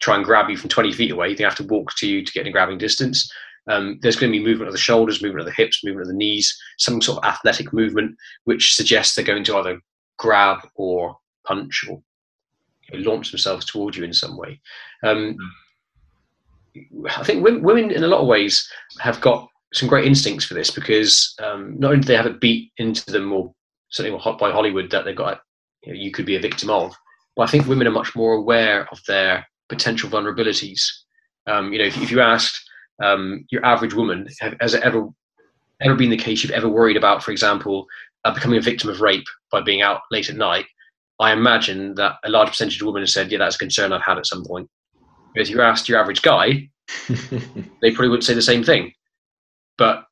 try 0.00 0.16
and 0.16 0.24
grab 0.24 0.50
you 0.50 0.56
from 0.56 0.70
20 0.70 0.92
feet 0.92 1.10
away. 1.12 1.34
They 1.34 1.44
have 1.44 1.54
to 1.56 1.64
walk 1.64 1.94
to 1.98 2.08
you 2.08 2.24
to 2.24 2.32
get 2.32 2.46
in 2.46 2.52
grabbing 2.52 2.78
distance. 2.78 3.30
Um, 3.68 3.98
there's 4.02 4.16
going 4.16 4.32
to 4.32 4.38
be 4.38 4.44
movement 4.44 4.68
of 4.68 4.72
the 4.72 4.78
shoulders, 4.78 5.22
movement 5.22 5.40
of 5.40 5.46
the 5.46 5.62
hips, 5.62 5.84
movement 5.84 6.02
of 6.02 6.08
the 6.08 6.16
knees, 6.16 6.56
some 6.78 7.00
sort 7.00 7.18
of 7.18 7.24
athletic 7.24 7.72
movement, 7.72 8.16
which 8.44 8.74
suggests 8.74 9.14
they're 9.14 9.24
going 9.24 9.44
to 9.44 9.56
either 9.58 9.80
grab 10.18 10.58
or 10.74 11.16
punch 11.46 11.84
or 11.88 12.02
you 12.88 12.98
know, 12.98 13.10
launch 13.10 13.30
themselves 13.30 13.64
towards 13.64 13.96
you 13.96 14.04
in 14.04 14.12
some 14.12 14.36
way. 14.36 14.60
Um, 15.04 15.36
I 17.16 17.24
think 17.24 17.44
women, 17.44 17.90
in 17.90 18.04
a 18.04 18.08
lot 18.08 18.20
of 18.20 18.26
ways, 18.26 18.68
have 19.00 19.20
got 19.20 19.48
some 19.72 19.88
great 19.88 20.06
instincts 20.06 20.44
for 20.44 20.54
this 20.54 20.70
because 20.70 21.34
um, 21.42 21.78
not 21.78 21.92
only 21.92 22.02
do 22.02 22.06
they 22.06 22.16
have 22.16 22.26
it 22.26 22.40
beat 22.40 22.72
into 22.78 23.10
them, 23.10 23.32
or 23.32 23.52
certainly 23.90 24.18
by 24.38 24.50
Hollywood, 24.50 24.90
that 24.90 25.04
they've 25.04 25.16
got 25.16 25.40
you, 25.82 25.92
know, 25.92 25.98
you 25.98 26.10
could 26.10 26.26
be 26.26 26.36
a 26.36 26.40
victim 26.40 26.70
of, 26.70 26.94
but 27.36 27.42
I 27.42 27.50
think 27.50 27.66
women 27.66 27.86
are 27.86 27.92
much 27.92 28.14
more 28.14 28.34
aware 28.34 28.88
of 28.90 29.00
their 29.06 29.46
potential 29.68 30.10
vulnerabilities. 30.10 30.82
Um, 31.46 31.72
you 31.72 31.78
know, 31.78 31.86
if, 31.86 31.96
if 32.02 32.10
you 32.10 32.20
asked 32.20 32.69
um, 33.00 33.44
your 33.50 33.64
average 33.64 33.94
woman, 33.94 34.28
has 34.60 34.74
it 34.74 34.82
ever 34.82 35.08
ever 35.82 35.94
been 35.94 36.10
the 36.10 36.16
case 36.16 36.42
you've 36.42 36.52
ever 36.52 36.68
worried 36.68 36.96
about, 36.96 37.22
for 37.22 37.30
example, 37.30 37.86
uh, 38.24 38.34
becoming 38.34 38.58
a 38.58 38.62
victim 38.62 38.90
of 38.90 39.00
rape 39.00 39.24
by 39.50 39.62
being 39.62 39.80
out 39.80 40.02
late 40.10 40.28
at 40.28 40.36
night? 40.36 40.66
I 41.18 41.32
imagine 41.32 41.94
that 41.94 42.16
a 42.24 42.30
large 42.30 42.48
percentage 42.48 42.80
of 42.80 42.86
women 42.86 43.02
have 43.02 43.10
said, 43.10 43.30
"Yeah, 43.30 43.38
that's 43.38 43.56
a 43.56 43.58
concern 43.58 43.92
I've 43.92 44.02
had 44.02 44.18
at 44.18 44.26
some 44.26 44.44
point." 44.44 44.68
If 45.34 45.48
you 45.48 45.60
asked 45.60 45.88
your 45.88 46.00
average 46.00 46.22
guy, 46.22 46.68
they 47.08 47.90
probably 47.92 48.08
wouldn't 48.08 48.24
say 48.24 48.34
the 48.34 48.42
same 48.42 48.64
thing. 48.64 48.92
But 49.78 50.04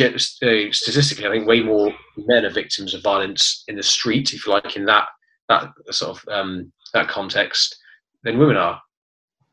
uh, 0.00 0.18
statistically, 0.18 1.26
I 1.26 1.30
think 1.30 1.46
way 1.46 1.60
more 1.60 1.92
men 2.16 2.44
are 2.44 2.50
victims 2.50 2.94
of 2.94 3.02
violence 3.02 3.64
in 3.66 3.76
the 3.76 3.82
street, 3.82 4.32
if 4.32 4.46
you 4.46 4.52
like, 4.52 4.76
in 4.76 4.84
that 4.86 5.08
that 5.48 5.70
sort 5.90 6.18
of 6.18 6.28
um, 6.28 6.72
that 6.92 7.08
context, 7.08 7.76
than 8.22 8.38
women 8.38 8.56
are. 8.56 8.80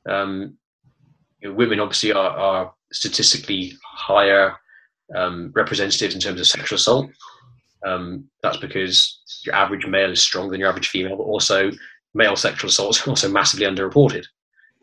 Um, 0.07 0.57
you 1.45 1.51
know, 1.51 1.55
women 1.55 1.79
obviously 1.79 2.11
are, 2.11 2.31
are 2.31 2.73
statistically 2.91 3.73
higher 3.83 4.55
um, 5.15 5.51
representatives 5.55 6.15
in 6.15 6.19
terms 6.19 6.39
of 6.39 6.47
sexual 6.47 6.77
assault. 6.77 7.09
Um, 7.85 8.27
that's 8.41 8.57
because 8.57 9.21
your 9.45 9.53
average 9.53 9.85
male 9.85 10.11
is 10.11 10.21
stronger 10.21 10.51
than 10.51 10.59
your 10.59 10.69
average 10.69 10.89
female, 10.89 11.17
but 11.17 11.23
also 11.23 11.71
male 12.15 12.35
sexual 12.35 12.69
assaults 12.69 13.05
are 13.05 13.11
also 13.11 13.29
massively 13.29 13.67
underreported. 13.67 14.25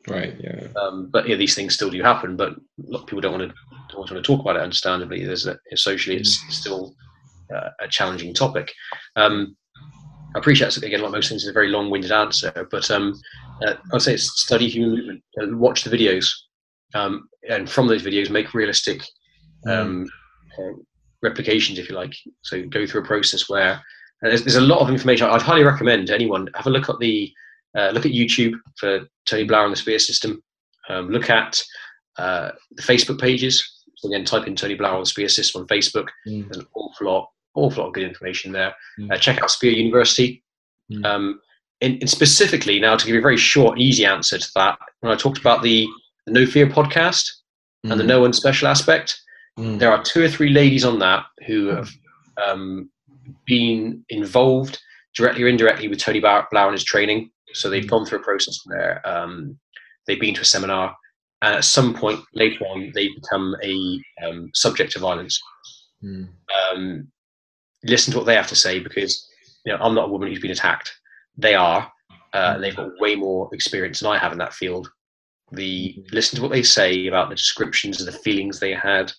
Right. 0.08 0.34
Yeah. 0.40 0.68
Um, 0.80 1.08
but 1.10 1.28
yeah, 1.28 1.36
these 1.36 1.54
things 1.54 1.74
still 1.74 1.90
do 1.90 2.02
happen, 2.02 2.36
but 2.36 2.50
a 2.50 2.56
lot 2.86 3.02
of 3.02 3.06
people 3.06 3.20
don't 3.20 3.38
want 3.38 3.50
to 3.50 3.54
don't 3.88 3.98
want 3.98 4.10
to 4.10 4.22
talk 4.22 4.40
about 4.40 4.56
it. 4.56 4.62
Understandably, 4.62 5.24
there's 5.24 5.46
a, 5.46 5.58
socially 5.74 6.16
it's 6.16 6.38
still 6.54 6.94
uh, 7.54 7.70
a 7.80 7.88
challenging 7.88 8.34
topic. 8.34 8.72
Um, 9.16 9.56
I 10.34 10.38
appreciate 10.38 10.72
that, 10.72 10.84
again, 10.84 11.02
like 11.02 11.12
most 11.12 11.28
things, 11.28 11.42
is 11.42 11.50
a 11.50 11.52
very 11.52 11.68
long-winded 11.68 12.10
answer, 12.10 12.66
but 12.70 12.90
um, 12.90 13.20
uh, 13.66 13.74
I'd 13.92 14.00
say 14.00 14.16
study 14.16 14.66
human 14.66 14.96
movement, 14.96 15.22
uh, 15.38 15.56
watch 15.58 15.84
the 15.84 15.94
videos, 15.94 16.26
um, 16.94 17.28
and 17.48 17.68
from 17.68 17.88
those 17.88 18.02
videos 18.02 18.30
make 18.30 18.54
realistic 18.54 19.02
mm. 19.66 19.70
um, 19.70 20.06
uh, 20.58 20.72
replications, 21.22 21.78
if 21.78 21.88
you 21.88 21.94
like. 21.94 22.14
So 22.42 22.62
go 22.66 22.86
through 22.86 23.02
a 23.02 23.06
process 23.06 23.48
where 23.48 23.82
there's, 24.22 24.44
there's, 24.44 24.56
a 24.56 24.60
lot 24.60 24.80
of 24.80 24.88
information. 24.88 25.28
I'd 25.28 25.42
highly 25.42 25.64
recommend 25.64 26.10
anyone 26.10 26.48
have 26.54 26.66
a 26.66 26.70
look 26.70 26.88
at 26.88 26.98
the 27.00 27.32
uh, 27.76 27.90
look 27.90 28.06
at 28.06 28.12
YouTube 28.12 28.54
for 28.76 29.00
Tony 29.26 29.46
Blauer 29.46 29.64
and 29.64 29.72
the 29.72 29.76
Spear 29.76 29.98
System. 29.98 30.42
Um, 30.88 31.08
look 31.08 31.30
at 31.30 31.62
uh, 32.18 32.50
the 32.72 32.82
Facebook 32.82 33.20
pages. 33.20 33.66
So 33.96 34.08
again, 34.08 34.24
type 34.24 34.46
in 34.46 34.56
Tony 34.56 34.76
Blauer 34.76 34.96
and 34.96 35.02
the 35.02 35.06
Spear 35.06 35.28
System 35.28 35.62
on 35.62 35.68
Facebook. 35.68 36.08
Mm. 36.26 36.44
There's 36.44 36.58
an 36.58 36.66
awful 36.74 37.06
lot, 37.06 37.30
awful 37.54 37.82
lot 37.82 37.88
of 37.88 37.94
good 37.94 38.04
information 38.04 38.52
there. 38.52 38.74
Mm. 39.00 39.12
Uh, 39.12 39.18
check 39.18 39.42
out 39.42 39.50
Spear 39.50 39.72
University. 39.72 40.42
Mm. 40.92 41.04
Um, 41.06 41.40
and, 41.80 41.94
and, 42.00 42.10
specifically, 42.10 42.78
now 42.78 42.96
to 42.96 43.06
give 43.06 43.14
you 43.14 43.20
a 43.20 43.22
very 43.22 43.36
short, 43.36 43.78
easy 43.78 44.04
answer 44.04 44.38
to 44.38 44.50
that, 44.54 44.78
when 45.00 45.12
I 45.12 45.16
talked 45.16 45.38
about 45.38 45.62
the, 45.62 45.88
the 46.26 46.32
Know 46.32 46.46
Fear 46.46 46.68
podcast 46.68 47.28
and 47.84 47.98
the 47.98 48.04
mm. 48.04 48.08
No 48.08 48.20
One 48.20 48.32
Special 48.32 48.68
aspect, 48.68 49.20
mm. 49.58 49.78
there 49.78 49.90
are 49.90 50.02
two 50.02 50.22
or 50.22 50.28
three 50.28 50.50
ladies 50.50 50.84
on 50.84 50.98
that 51.00 51.24
who 51.46 51.66
have 51.66 51.90
um, 52.36 52.90
been 53.44 54.04
involved 54.08 54.80
directly 55.14 55.42
or 55.42 55.48
indirectly 55.48 55.88
with 55.88 55.98
Tony 55.98 56.20
Blauer 56.20 56.46
and 56.52 56.72
his 56.72 56.84
training. 56.84 57.30
So 57.54 57.68
they've 57.68 57.84
mm. 57.84 57.90
gone 57.90 58.06
through 58.06 58.20
a 58.20 58.22
process 58.22 58.58
where 58.64 59.06
um, 59.06 59.58
they've 60.06 60.20
been 60.20 60.34
to 60.34 60.42
a 60.42 60.44
seminar, 60.44 60.94
and 61.42 61.56
at 61.56 61.64
some 61.64 61.94
point 61.94 62.20
later 62.34 62.64
on, 62.66 62.92
they 62.94 63.08
become 63.08 63.56
a 63.62 64.00
um, 64.24 64.50
subject 64.54 64.94
of 64.96 65.02
violence. 65.02 65.40
Mm. 66.02 66.28
Um, 66.72 67.08
listen 67.84 68.12
to 68.12 68.18
what 68.18 68.26
they 68.26 68.36
have 68.36 68.48
to 68.48 68.56
say 68.56 68.78
because 68.78 69.28
you 69.64 69.72
know 69.72 69.78
I'm 69.80 69.94
not 69.94 70.08
a 70.08 70.12
woman 70.12 70.28
who's 70.28 70.40
been 70.40 70.50
attacked. 70.50 70.92
They 71.36 71.54
are. 71.54 71.90
Uh, 72.32 72.54
mm. 72.54 72.60
they've 72.60 72.76
got 72.76 72.98
way 72.98 73.14
more 73.14 73.50
experience 73.52 74.00
than 74.00 74.10
I 74.10 74.18
have 74.18 74.32
in 74.32 74.38
that 74.38 74.54
field. 74.54 74.88
The 75.52 75.94
mm. 75.98 76.12
listen 76.12 76.36
to 76.36 76.42
what 76.42 76.50
they 76.50 76.62
say 76.62 77.06
about 77.06 77.28
the 77.28 77.34
descriptions 77.34 78.00
of 78.00 78.06
the 78.06 78.18
feelings 78.18 78.58
they 78.58 78.74
had, 78.74 79.12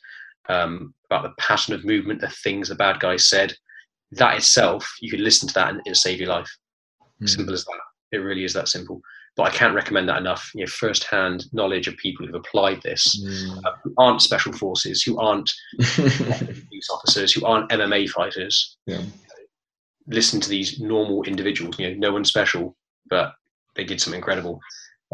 um, 0.50 0.94
about 1.10 1.24
the 1.24 1.42
pattern 1.42 1.76
of 1.76 1.86
movement, 1.86 2.22
the 2.22 2.30
things 2.30 2.70
the 2.70 2.76
bad 2.76 3.00
guy 3.00 3.18
said. 3.18 3.54
That 4.12 4.38
itself, 4.38 4.88
you 5.02 5.10
could 5.10 5.22
listen 5.22 5.48
to 5.48 5.54
that 5.56 5.70
and 5.70 5.82
it'll 5.86 5.96
save 5.96 6.20
your 6.20 6.30
life. 6.30 6.50
Mm. 7.22 7.30
Simple 7.30 7.54
as 7.54 7.66
that. 7.66 7.80
It 8.12 8.18
really 8.18 8.44
is 8.44 8.54
that 8.54 8.68
simple. 8.68 9.02
But 9.36 9.44
I 9.44 9.50
can't 9.50 9.74
recommend 9.74 10.08
that 10.10 10.20
enough. 10.20 10.52
You 10.54 10.62
know, 10.62 10.68
first-hand 10.68 11.46
knowledge 11.54 11.88
of 11.88 11.98
people 11.98 12.26
who've 12.26 12.36
applied 12.36 12.82
this, 12.84 13.20
mm. 13.26 13.66
uh, 13.66 13.72
who 13.84 13.94
aren't 13.98 14.22
special 14.22 14.54
forces, 14.54 15.02
who 15.02 15.20
aren't 15.20 15.52
police 15.80 16.90
officers, 16.92 17.34
who 17.34 17.46
aren't 17.46 17.72
MMA 17.72 18.10
fighters. 18.10 18.78
Yeah. 18.86 19.02
Listen 20.06 20.40
to 20.42 20.50
these 20.50 20.80
normal 20.80 21.24
individuals. 21.24 21.80
You 21.80 21.90
know, 21.90 21.96
no 21.98 22.14
one 22.14 22.26
special, 22.26 22.76
but 23.10 23.34
they 23.76 23.84
did 23.84 24.00
something 24.00 24.20
incredible. 24.20 24.60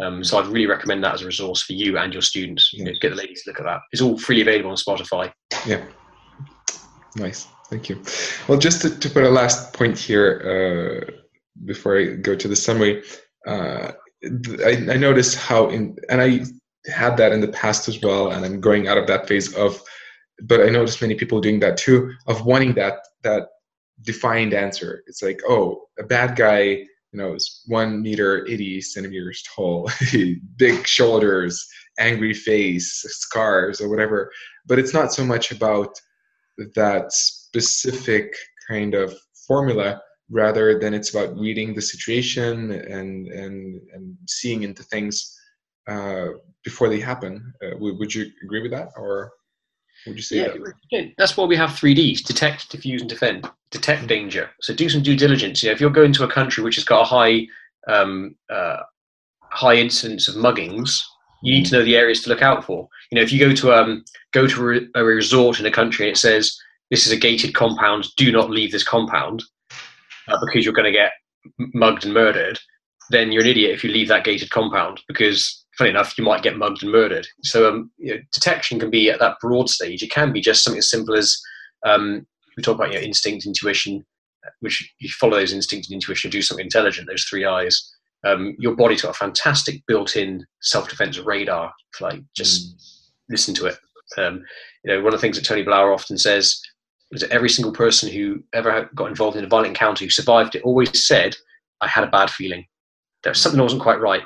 Um, 0.02 0.24
so 0.24 0.40
I'd 0.40 0.48
really 0.48 0.68
recommend 0.68 1.04
that 1.04 1.16
as 1.16 1.22
a 1.22 1.26
resource 1.26 1.62
for 1.62 1.74
you 1.74 1.98
and 1.98 2.14
your 2.14 2.22
students. 2.22 2.74
You 2.74 2.86
know, 2.86 2.92
get 3.02 3.10
the 3.10 3.16
ladies 3.16 3.44
to 3.44 3.50
look 3.50 3.60
at 3.60 3.66
that. 3.66 3.82
It's 3.92 4.02
all 4.02 4.18
freely 4.18 4.42
available 4.42 4.72
on 4.72 4.78
Spotify. 4.78 5.32
Yeah. 5.66 5.84
Nice. 7.16 7.48
Thank 7.70 7.90
you. 7.90 8.02
Well, 8.48 8.58
just 8.58 8.82
to, 8.82 9.00
to 9.00 9.10
put 9.10 9.24
a 9.24 9.30
last 9.30 9.74
point 9.74 9.98
here, 9.98 11.08
uh, 11.08 11.12
before 11.66 11.98
I 11.98 12.16
go 12.16 12.36
to 12.36 12.48
the 12.48 12.56
summary, 12.56 13.04
uh, 13.48 13.92
I, 14.66 14.86
I 14.90 14.98
noticed 14.98 15.38
how 15.38 15.70
in 15.70 15.96
and 16.10 16.22
I 16.22 16.42
had 16.92 17.18
that 17.18 17.32
in 17.32 17.42
the 17.42 17.50
past 17.50 17.88
as 17.88 18.02
well, 18.02 18.32
and 18.32 18.46
I'm 18.46 18.60
going 18.60 18.88
out 18.88 18.98
of 18.98 19.08
that 19.08 19.28
phase 19.28 19.54
of. 19.56 19.82
But 20.44 20.62
I 20.62 20.70
noticed 20.70 21.02
many 21.02 21.16
people 21.16 21.42
doing 21.42 21.60
that 21.60 21.78
too, 21.78 22.14
of 22.28 22.46
wanting 22.46 22.74
that 22.76 23.00
that 23.24 23.50
defined 24.02 24.54
answer. 24.54 25.04
It's 25.08 25.22
like, 25.22 25.42
oh, 25.48 25.84
a 26.00 26.04
bad 26.04 26.36
guy, 26.36 26.86
you 27.12 27.20
know, 27.20 27.34
is 27.34 27.64
one 27.68 28.02
meter 28.02 28.48
eighty 28.48 28.82
centimeters 28.82 29.44
tall, 29.56 29.90
big 30.58 30.86
shoulders, 30.88 31.68
angry 32.00 32.34
face, 32.34 33.04
scars, 33.08 33.82
or 33.82 33.90
whatever. 33.90 34.32
But 34.68 34.80
it's 34.80 34.94
not 34.94 35.14
so 35.14 35.26
much 35.26 35.52
about 35.52 35.90
that 36.76 37.12
specific 37.12 38.34
kind 38.70 38.94
of 38.94 39.14
formula 39.48 40.02
rather 40.30 40.78
than 40.80 40.94
it's 40.94 41.10
about 41.10 41.36
reading 41.38 41.74
the 41.74 41.82
situation 41.82 42.72
and 42.72 43.28
and 43.28 43.82
and 43.94 44.18
seeing 44.28 44.64
into 44.64 44.84
things 44.84 45.36
uh, 45.88 46.28
before 46.64 46.90
they 46.90 47.00
happen. 47.00 47.54
Uh, 47.64 47.76
would, 47.80 47.98
would 47.98 48.14
you 48.14 48.28
agree 48.44 48.62
with 48.62 48.72
that, 48.72 48.90
or 48.96 49.32
would 50.08 50.16
you 50.16 50.22
say 50.22 50.38
yeah, 50.38 50.48
that? 50.92 51.14
That's 51.18 51.38
why 51.38 51.46
we 51.46 51.56
have 51.56 51.76
three 51.76 51.94
Ds: 51.94 52.22
detect, 52.22 52.70
diffuse, 52.72 53.02
and 53.02 53.10
defend. 53.10 53.50
Detect 53.72 54.08
danger. 54.08 54.50
So 54.62 54.74
do 54.74 54.90
some 54.90 55.04
due 55.04 55.16
diligence. 55.16 55.62
You 55.62 55.70
know, 55.70 55.74
if 55.74 55.82
you're 55.82 55.90
going 55.90 56.14
to 56.14 56.24
a 56.24 56.32
country 56.32 56.64
which 56.64 56.76
has 56.76 56.84
got 56.84 57.02
a 57.02 57.06
high 57.06 57.48
um, 57.88 58.36
uh, 58.50 58.78
high 59.42 59.76
incidence 59.76 60.28
of 60.28 60.36
muggings, 60.36 61.02
you 61.42 61.54
need 61.54 61.66
to 61.68 61.74
know 61.74 61.84
the 61.84 61.96
areas 61.96 62.22
to 62.24 62.30
look 62.30 62.42
out 62.42 62.64
for. 62.64 62.88
You 63.12 63.18
know, 63.18 63.22
if 63.22 63.32
you 63.32 63.40
go 63.40 63.54
to 63.54 63.74
um, 63.74 64.04
go 64.32 64.48
to 64.48 64.88
a 64.96 65.04
resort 65.04 65.60
in 65.60 65.66
a 65.66 65.72
country 65.72 66.08
and 66.08 66.16
it 66.16 66.20
says 66.20 66.58
this 66.90 67.06
is 67.06 67.12
a 67.12 67.18
gated 67.18 67.54
compound, 67.54 68.08
do 68.18 68.32
not 68.32 68.50
leave 68.50 68.72
this 68.72 68.84
compound 68.84 69.44
uh, 70.28 70.38
because 70.46 70.66
you're 70.66 70.74
going 70.74 70.92
to 70.92 70.98
get 70.98 71.12
mugged 71.74 72.06
and 72.06 72.14
murdered, 72.14 72.60
then 73.10 73.32
you're 73.32 73.44
an 73.44 73.50
idiot 73.50 73.72
if 73.72 73.84
you 73.84 73.92
leave 73.92 74.08
that 74.08 74.24
gated 74.24 74.50
compound 74.50 75.02
because, 75.08 75.59
funny 75.80 75.90
enough, 75.90 76.18
you 76.18 76.24
might 76.26 76.44
get 76.44 76.58
mugged 76.58 76.84
and 76.84 76.92
murdered. 76.92 77.26
So 77.44 77.68
um, 77.68 77.90
you 77.98 78.14
know, 78.14 78.22
detection 78.34 78.80
can 78.80 78.90
be 78.90 79.10
at 79.10 79.20
that 79.20 79.38
broad 79.42 79.70
stage. 79.70 80.04
It 80.04 80.12
can 80.12 80.34
be 80.34 80.42
just 80.42 80.62
something 80.62 80.78
as 80.78 80.90
simple 80.90 81.16
as 81.16 81.42
um, 81.86 82.28
we 82.56 82.62
talk 82.62 82.76
about 82.76 82.92
you 82.92 83.00
know, 83.00 83.06
instinct, 83.06 83.46
intuition, 83.46 84.06
which 84.60 84.94
you 85.00 85.10
follow 85.10 85.38
those 85.38 85.54
instincts 85.54 85.90
and 85.90 85.96
intuition, 85.96 86.30
to 86.30 86.38
do 86.38 86.42
something 86.42 86.66
intelligent. 86.66 87.08
Those 87.08 87.24
three 87.24 87.46
eyes. 87.46 87.96
Um, 88.28 88.58
your 88.60 88.76
body's 88.76 89.02
got 89.02 89.12
a 89.12 89.18
fantastic 89.18 89.82
built-in 89.88 90.46
self-defense 90.62 91.20
radar. 91.20 91.72
Like 92.02 92.20
just 92.36 92.68
mm. 92.68 92.82
listen 93.30 93.56
to 93.56 93.68
it. 93.68 93.78
Um, 94.18 94.44
you 94.84 94.94
know, 94.94 95.02
one 95.02 95.14
of 95.14 95.20
the 95.20 95.22
things 95.22 95.38
that 95.38 95.46
Tony 95.46 95.64
Blauer 95.64 95.94
often 95.94 96.18
says 96.18 96.60
is 97.12 97.22
that 97.22 97.32
every 97.32 97.50
single 97.50 97.72
person 97.72 98.12
who 98.12 98.44
ever 98.54 98.90
got 98.94 99.08
involved 99.08 99.38
in 99.38 99.46
a 99.46 99.48
violent 99.48 99.70
encounter 99.70 100.04
who 100.04 100.10
survived 100.10 100.56
it 100.56 100.64
always 100.64 101.08
said, 101.08 101.38
"I 101.80 101.88
had 101.88 102.04
a 102.04 102.12
bad 102.12 102.30
feeling. 102.30 102.66
There 103.24 103.32
was 103.32 103.42
something 103.42 103.58
that 103.58 103.64
wasn't 103.64 103.82
quite 103.84 104.02
right." 104.02 104.24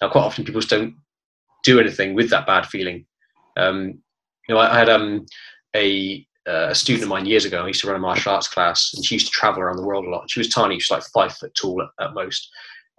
Now, 0.00 0.08
quite 0.08 0.22
often 0.22 0.44
people 0.44 0.60
just 0.60 0.70
don't 0.70 0.94
do 1.64 1.80
anything 1.80 2.14
with 2.14 2.30
that 2.30 2.46
bad 2.46 2.66
feeling. 2.66 3.04
Um, 3.56 4.00
you 4.48 4.54
know, 4.54 4.58
I, 4.58 4.74
I 4.74 4.78
had 4.78 4.88
um, 4.88 5.26
a, 5.74 6.26
uh, 6.46 6.68
a 6.70 6.74
student 6.74 7.04
of 7.04 7.08
mine 7.08 7.26
years 7.26 7.44
ago. 7.44 7.64
I 7.64 7.68
used 7.68 7.80
to 7.80 7.88
run 7.88 7.96
a 7.96 8.00
martial 8.00 8.32
arts 8.32 8.48
class, 8.48 8.92
and 8.94 9.04
she 9.04 9.16
used 9.16 9.26
to 9.26 9.32
travel 9.32 9.62
around 9.62 9.76
the 9.76 9.86
world 9.86 10.04
a 10.04 10.10
lot. 10.10 10.30
She 10.30 10.40
was 10.40 10.48
tiny; 10.48 10.78
she 10.78 10.92
was 10.92 11.02
like 11.02 11.10
five 11.12 11.36
foot 11.36 11.54
tall 11.54 11.82
at, 11.82 12.04
at 12.04 12.14
most. 12.14 12.48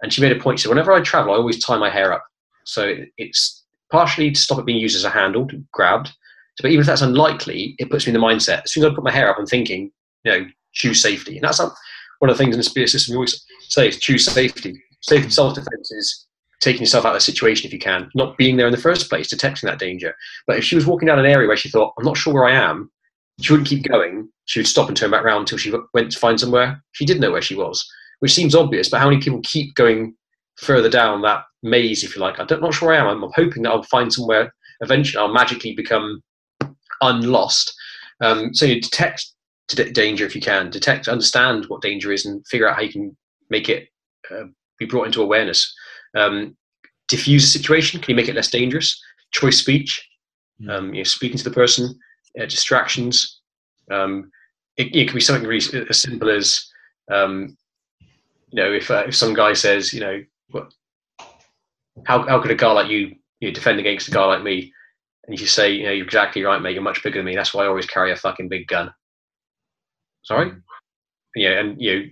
And 0.02 0.12
she 0.12 0.22
made 0.22 0.32
a 0.32 0.40
point. 0.40 0.58
She 0.58 0.64
said, 0.64 0.70
"Whenever 0.70 0.92
I 0.92 1.00
travel, 1.00 1.32
I 1.32 1.36
always 1.36 1.64
tie 1.64 1.78
my 1.78 1.90
hair 1.90 2.12
up. 2.12 2.24
So 2.64 2.84
it, 2.84 3.08
it's 3.18 3.64
partially 3.90 4.30
to 4.30 4.40
stop 4.40 4.58
it 4.58 4.66
being 4.66 4.78
used 4.78 4.96
as 4.96 5.04
a 5.04 5.10
handle, 5.10 5.46
to 5.48 5.62
grabbed. 5.72 6.12
But 6.62 6.70
even 6.70 6.80
if 6.80 6.86
that's 6.86 7.02
unlikely, 7.02 7.74
it 7.78 7.90
puts 7.90 8.06
me 8.06 8.14
in 8.14 8.20
the 8.20 8.26
mindset. 8.26 8.62
As 8.64 8.72
soon 8.72 8.84
as 8.84 8.92
I 8.92 8.94
put 8.94 9.04
my 9.04 9.12
hair 9.12 9.30
up, 9.30 9.36
I'm 9.38 9.46
thinking, 9.46 9.90
you 10.24 10.32
know, 10.32 10.46
choose 10.72 11.00
safety. 11.00 11.36
And 11.36 11.44
that's 11.44 11.58
one 11.58 12.30
of 12.30 12.36
the 12.36 12.42
things 12.42 12.54
in 12.54 12.58
the 12.58 12.64
spear 12.64 12.86
system 12.86 13.12
we 13.12 13.16
always 13.16 13.44
say 13.68 13.88
is 13.88 13.98
choose 13.98 14.26
safety. 14.26 14.80
Safety, 15.00 15.30
self-defense 15.30 15.90
is 15.90 16.26
taking 16.60 16.82
yourself 16.82 17.04
out 17.04 17.12
of 17.12 17.16
the 17.16 17.20
situation 17.20 17.66
if 17.66 17.72
you 17.72 17.78
can, 17.78 18.10
not 18.14 18.36
being 18.36 18.56
there 18.56 18.66
in 18.66 18.72
the 18.72 18.80
first 18.80 19.08
place, 19.08 19.28
detecting 19.28 19.66
that 19.68 19.78
danger. 19.78 20.14
But 20.46 20.58
if 20.58 20.64
she 20.64 20.74
was 20.74 20.86
walking 20.86 21.06
down 21.06 21.18
an 21.18 21.26
area 21.26 21.48
where 21.48 21.56
she 21.56 21.70
thought, 21.70 21.94
I'm 21.98 22.04
not 22.04 22.16
sure 22.16 22.34
where 22.34 22.46
I 22.46 22.52
am, 22.52 22.90
she 23.40 23.52
wouldn't 23.52 23.68
keep 23.68 23.84
going. 23.84 24.28
She 24.44 24.60
would 24.60 24.66
stop 24.66 24.88
and 24.88 24.96
turn 24.96 25.10
back 25.10 25.24
around 25.24 25.40
until 25.40 25.58
she 25.58 25.72
went 25.94 26.12
to 26.12 26.18
find 26.18 26.38
somewhere. 26.38 26.82
She 26.92 27.06
did 27.06 27.20
know 27.20 27.30
where 27.30 27.40
she 27.40 27.54
was, 27.54 27.86
which 28.18 28.34
seems 28.34 28.54
obvious, 28.54 28.90
but 28.90 29.00
how 29.00 29.08
many 29.08 29.22
people 29.22 29.40
keep 29.42 29.74
going 29.74 30.14
further 30.58 30.90
down 30.90 31.22
that 31.22 31.44
maze, 31.62 32.04
if 32.04 32.14
you 32.14 32.20
like? 32.20 32.38
I'm 32.38 32.60
not 32.60 32.74
sure 32.74 32.88
where 32.88 32.98
I 32.98 33.10
am. 33.10 33.22
I'm 33.22 33.30
hoping 33.34 33.62
that 33.62 33.70
I'll 33.70 33.82
find 33.84 34.12
somewhere 34.12 34.52
eventually. 34.80 35.22
I'll 35.22 35.32
magically 35.32 35.74
become 35.74 36.22
unlost. 37.00 37.74
Um, 38.20 38.52
so 38.52 38.66
you 38.66 38.80
detect 38.82 39.24
danger 39.92 40.26
if 40.26 40.34
you 40.34 40.42
can, 40.42 40.68
detect, 40.68 41.08
understand 41.08 41.64
what 41.68 41.80
danger 41.80 42.12
is, 42.12 42.26
and 42.26 42.46
figure 42.48 42.68
out 42.68 42.76
how 42.76 42.82
you 42.82 42.92
can 42.92 43.16
make 43.48 43.70
it 43.70 43.88
uh, 44.30 44.44
be 44.78 44.84
brought 44.84 45.06
into 45.06 45.22
awareness 45.22 45.74
um, 46.16 46.56
diffuse 47.08 47.44
a 47.44 47.58
situation? 47.58 48.00
Can 48.00 48.10
you 48.10 48.16
make 48.16 48.28
it 48.28 48.34
less 48.34 48.50
dangerous? 48.50 49.00
Choice 49.32 49.58
speech, 49.58 50.06
hmm. 50.60 50.70
um, 50.70 50.94
you 50.94 51.00
know, 51.00 51.04
speaking 51.04 51.38
to 51.38 51.44
the 51.44 51.50
person, 51.50 51.98
uh, 52.40 52.46
distractions. 52.46 53.40
Um, 53.90 54.30
it, 54.76 54.94
it, 54.94 55.06
can 55.06 55.14
be 55.14 55.20
something 55.20 55.46
really 55.46 55.86
as 55.88 56.00
simple 56.00 56.30
as, 56.30 56.64
um, 57.10 57.56
you 58.00 58.62
know, 58.62 58.72
if, 58.72 58.90
uh, 58.90 59.04
if 59.06 59.16
some 59.16 59.34
guy 59.34 59.52
says, 59.52 59.92
you 59.92 60.00
know, 60.00 60.22
what, 60.50 60.72
how, 62.06 62.26
how 62.26 62.40
could 62.40 62.50
a 62.50 62.54
guy 62.54 62.72
like 62.72 62.88
you, 62.88 63.14
you 63.40 63.48
know, 63.48 63.54
defend 63.54 63.78
against 63.78 64.08
a 64.08 64.12
guy 64.12 64.24
like 64.24 64.42
me? 64.42 64.72
And 65.26 65.38
you 65.38 65.46
say, 65.46 65.72
you 65.72 65.84
know, 65.84 65.92
you're 65.92 66.06
exactly 66.06 66.42
right, 66.42 66.60
mate. 66.60 66.74
You're 66.74 66.82
much 66.82 67.02
bigger 67.02 67.18
than 67.18 67.26
me. 67.26 67.36
That's 67.36 67.52
why 67.52 67.64
I 67.64 67.68
always 67.68 67.86
carry 67.86 68.10
a 68.10 68.16
fucking 68.16 68.48
big 68.48 68.66
gun. 68.66 68.92
Sorry? 70.22 70.50
Hmm. 70.50 70.58
Yeah, 71.36 71.60
and 71.60 71.80
you 71.80 71.94
know, 71.94 72.06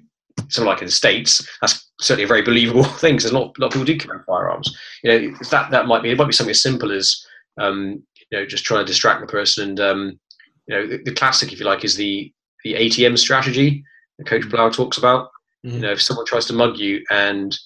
something 0.48 0.64
like 0.64 0.80
in 0.80 0.86
the 0.86 0.92
States, 0.92 1.46
that's 1.60 1.90
certainly 2.00 2.24
a 2.24 2.28
very 2.28 2.42
believable 2.42 2.84
thing 3.00 3.16
because 3.16 3.30
a 3.30 3.38
lot, 3.38 3.56
a 3.56 3.60
lot 3.60 3.68
of 3.68 3.72
people 3.72 3.84
do 3.84 3.98
carry 3.98 4.20
firearms. 4.26 4.76
You 5.02 5.10
know, 5.10 5.36
that, 5.50 5.70
that 5.70 5.86
might 5.86 6.02
be, 6.02 6.10
it 6.10 6.18
might 6.18 6.26
be 6.26 6.32
something 6.32 6.50
as 6.50 6.62
simple 6.62 6.92
as, 6.92 7.24
um, 7.60 8.02
you 8.30 8.38
know, 8.38 8.46
just 8.46 8.64
trying 8.64 8.84
to 8.84 8.90
distract 8.90 9.20
the 9.20 9.26
person. 9.26 9.70
And, 9.70 9.80
um, 9.80 10.20
you 10.66 10.74
know, 10.74 10.86
the, 10.86 11.02
the, 11.04 11.12
classic, 11.12 11.52
if 11.52 11.60
you 11.60 11.66
like, 11.66 11.84
is 11.84 11.96
the, 11.96 12.32
the 12.64 12.74
ATM 12.74 13.18
strategy 13.18 13.84
that 14.18 14.26
Coach 14.26 14.42
mm-hmm. 14.42 14.54
Blauer 14.54 14.72
talks 14.72 14.98
about. 14.98 15.30
Mm-hmm. 15.64 15.76
You 15.76 15.82
know, 15.82 15.92
if 15.92 16.02
someone 16.02 16.26
tries 16.26 16.46
to 16.46 16.52
mug 16.52 16.78
you 16.78 17.02
and, 17.10 17.56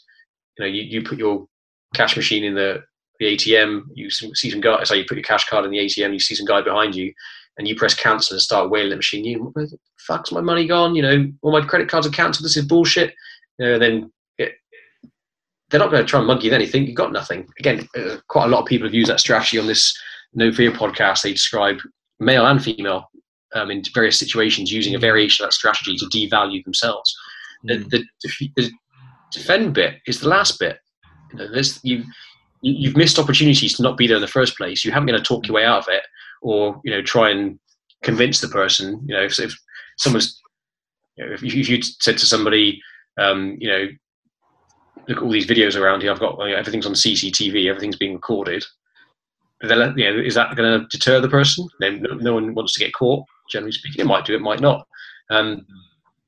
you 0.58 0.64
know, 0.64 0.70
you, 0.70 0.82
you 0.82 1.02
put 1.02 1.18
your 1.18 1.46
cash 1.94 2.16
machine 2.16 2.44
in 2.44 2.54
the, 2.54 2.82
the 3.22 3.36
ATM, 3.36 3.84
you 3.94 4.10
see 4.10 4.50
some 4.50 4.60
guy, 4.60 4.82
so 4.84 4.94
you 4.94 5.04
put 5.06 5.16
your 5.16 5.24
cash 5.24 5.48
card 5.48 5.64
in 5.64 5.70
the 5.70 5.78
ATM, 5.78 6.12
you 6.12 6.20
see 6.20 6.34
some 6.34 6.46
guy 6.46 6.60
behind 6.60 6.94
you, 6.94 7.12
and 7.56 7.68
you 7.68 7.76
press 7.76 7.94
cancel 7.94 8.34
and 8.34 8.42
start 8.42 8.70
wailing 8.70 8.90
the 8.90 8.96
machine, 8.96 9.24
you 9.24 9.38
where 9.52 9.66
the 9.66 9.78
fuck's 9.98 10.32
my 10.32 10.40
money 10.40 10.66
gone? 10.66 10.94
You 10.94 11.02
know, 11.02 11.32
all 11.42 11.52
my 11.52 11.64
credit 11.64 11.88
cards 11.88 12.06
are 12.06 12.10
cancelled. 12.10 12.44
This 12.44 12.56
is 12.56 12.64
bullshit. 12.64 13.14
You 13.58 13.66
know, 13.66 13.78
then 13.78 14.12
it, 14.38 14.54
they're 15.70 15.80
not 15.80 15.90
going 15.90 16.02
to 16.02 16.08
try 16.08 16.18
and 16.18 16.26
mug 16.26 16.42
you 16.42 16.50
with 16.50 16.54
anything. 16.54 16.86
You've 16.86 16.96
got 16.96 17.12
nothing. 17.12 17.46
Again, 17.58 17.86
uh, 17.96 18.16
quite 18.28 18.46
a 18.46 18.48
lot 18.48 18.62
of 18.62 18.66
people 18.66 18.86
have 18.86 18.94
used 18.94 19.10
that 19.10 19.20
strategy 19.20 19.58
on 19.58 19.66
this 19.66 19.96
Know 20.32 20.50
Fear 20.50 20.72
podcast. 20.72 21.22
They 21.22 21.32
describe 21.32 21.78
male 22.18 22.46
and 22.46 22.62
female 22.62 23.08
um, 23.54 23.70
in 23.70 23.82
various 23.94 24.18
situations 24.18 24.72
using 24.72 24.94
a 24.94 24.98
variation 24.98 25.44
of 25.44 25.48
that 25.48 25.54
strategy 25.54 25.96
to 25.96 26.06
devalue 26.06 26.64
themselves. 26.64 27.14
Mm. 27.68 27.90
The, 27.90 28.04
the, 28.24 28.50
the, 28.56 28.70
defend 29.30 29.74
bit 29.74 30.00
is 30.06 30.20
the 30.20 30.28
last 30.28 30.58
bit. 30.58 30.78
You 31.32 31.38
know, 31.38 31.52
this, 31.52 31.80
you, 31.82 32.04
you've 32.62 32.96
missed 32.96 33.18
opportunities 33.18 33.76
to 33.76 33.82
not 33.82 33.96
be 33.96 34.06
there 34.06 34.16
in 34.16 34.22
the 34.22 34.28
first 34.28 34.56
place. 34.56 34.84
You 34.84 34.92
haven't 34.92 35.08
going 35.08 35.18
to 35.18 35.24
talk 35.24 35.46
your 35.46 35.56
way 35.56 35.64
out 35.64 35.80
of 35.80 35.88
it 35.88 36.02
or 36.42 36.80
you 36.84 36.92
know 36.92 37.02
try 37.02 37.30
and 37.30 37.58
convince 38.02 38.40
the 38.40 38.48
person. 38.48 39.00
You 39.06 39.16
know, 39.16 39.22
if, 39.22 39.38
if 39.38 39.54
someone's 39.98 40.40
you 41.16 41.26
know, 41.26 41.32
if, 41.32 41.42
if 41.42 41.68
you 41.68 41.82
said 41.82 42.18
to 42.18 42.26
somebody, 42.26 42.80
um, 43.18 43.56
you 43.60 43.68
know, 43.68 43.88
look 45.08 45.18
at 45.18 45.22
all 45.22 45.30
these 45.30 45.46
videos 45.46 45.78
around 45.78 46.02
here. 46.02 46.12
I've 46.12 46.20
got 46.20 46.38
you 46.40 46.50
know, 46.50 46.56
everything's 46.56 46.86
on 46.86 46.94
CCTV. 46.94 47.68
Everything's 47.68 47.96
being 47.96 48.14
recorded. 48.14 48.64
You 49.62 49.68
know, 49.68 49.94
is 49.96 50.34
that 50.34 50.56
going 50.56 50.80
to 50.80 50.86
deter 50.88 51.20
the 51.20 51.28
person? 51.28 51.68
No, 51.80 51.90
no, 51.90 52.34
one 52.34 52.54
wants 52.54 52.74
to 52.74 52.80
get 52.80 52.94
caught. 52.94 53.24
Generally 53.50 53.72
speaking, 53.72 54.00
it 54.00 54.08
might 54.08 54.24
do, 54.24 54.34
it 54.34 54.40
might 54.40 54.60
not. 54.60 54.86
Um, 55.30 55.64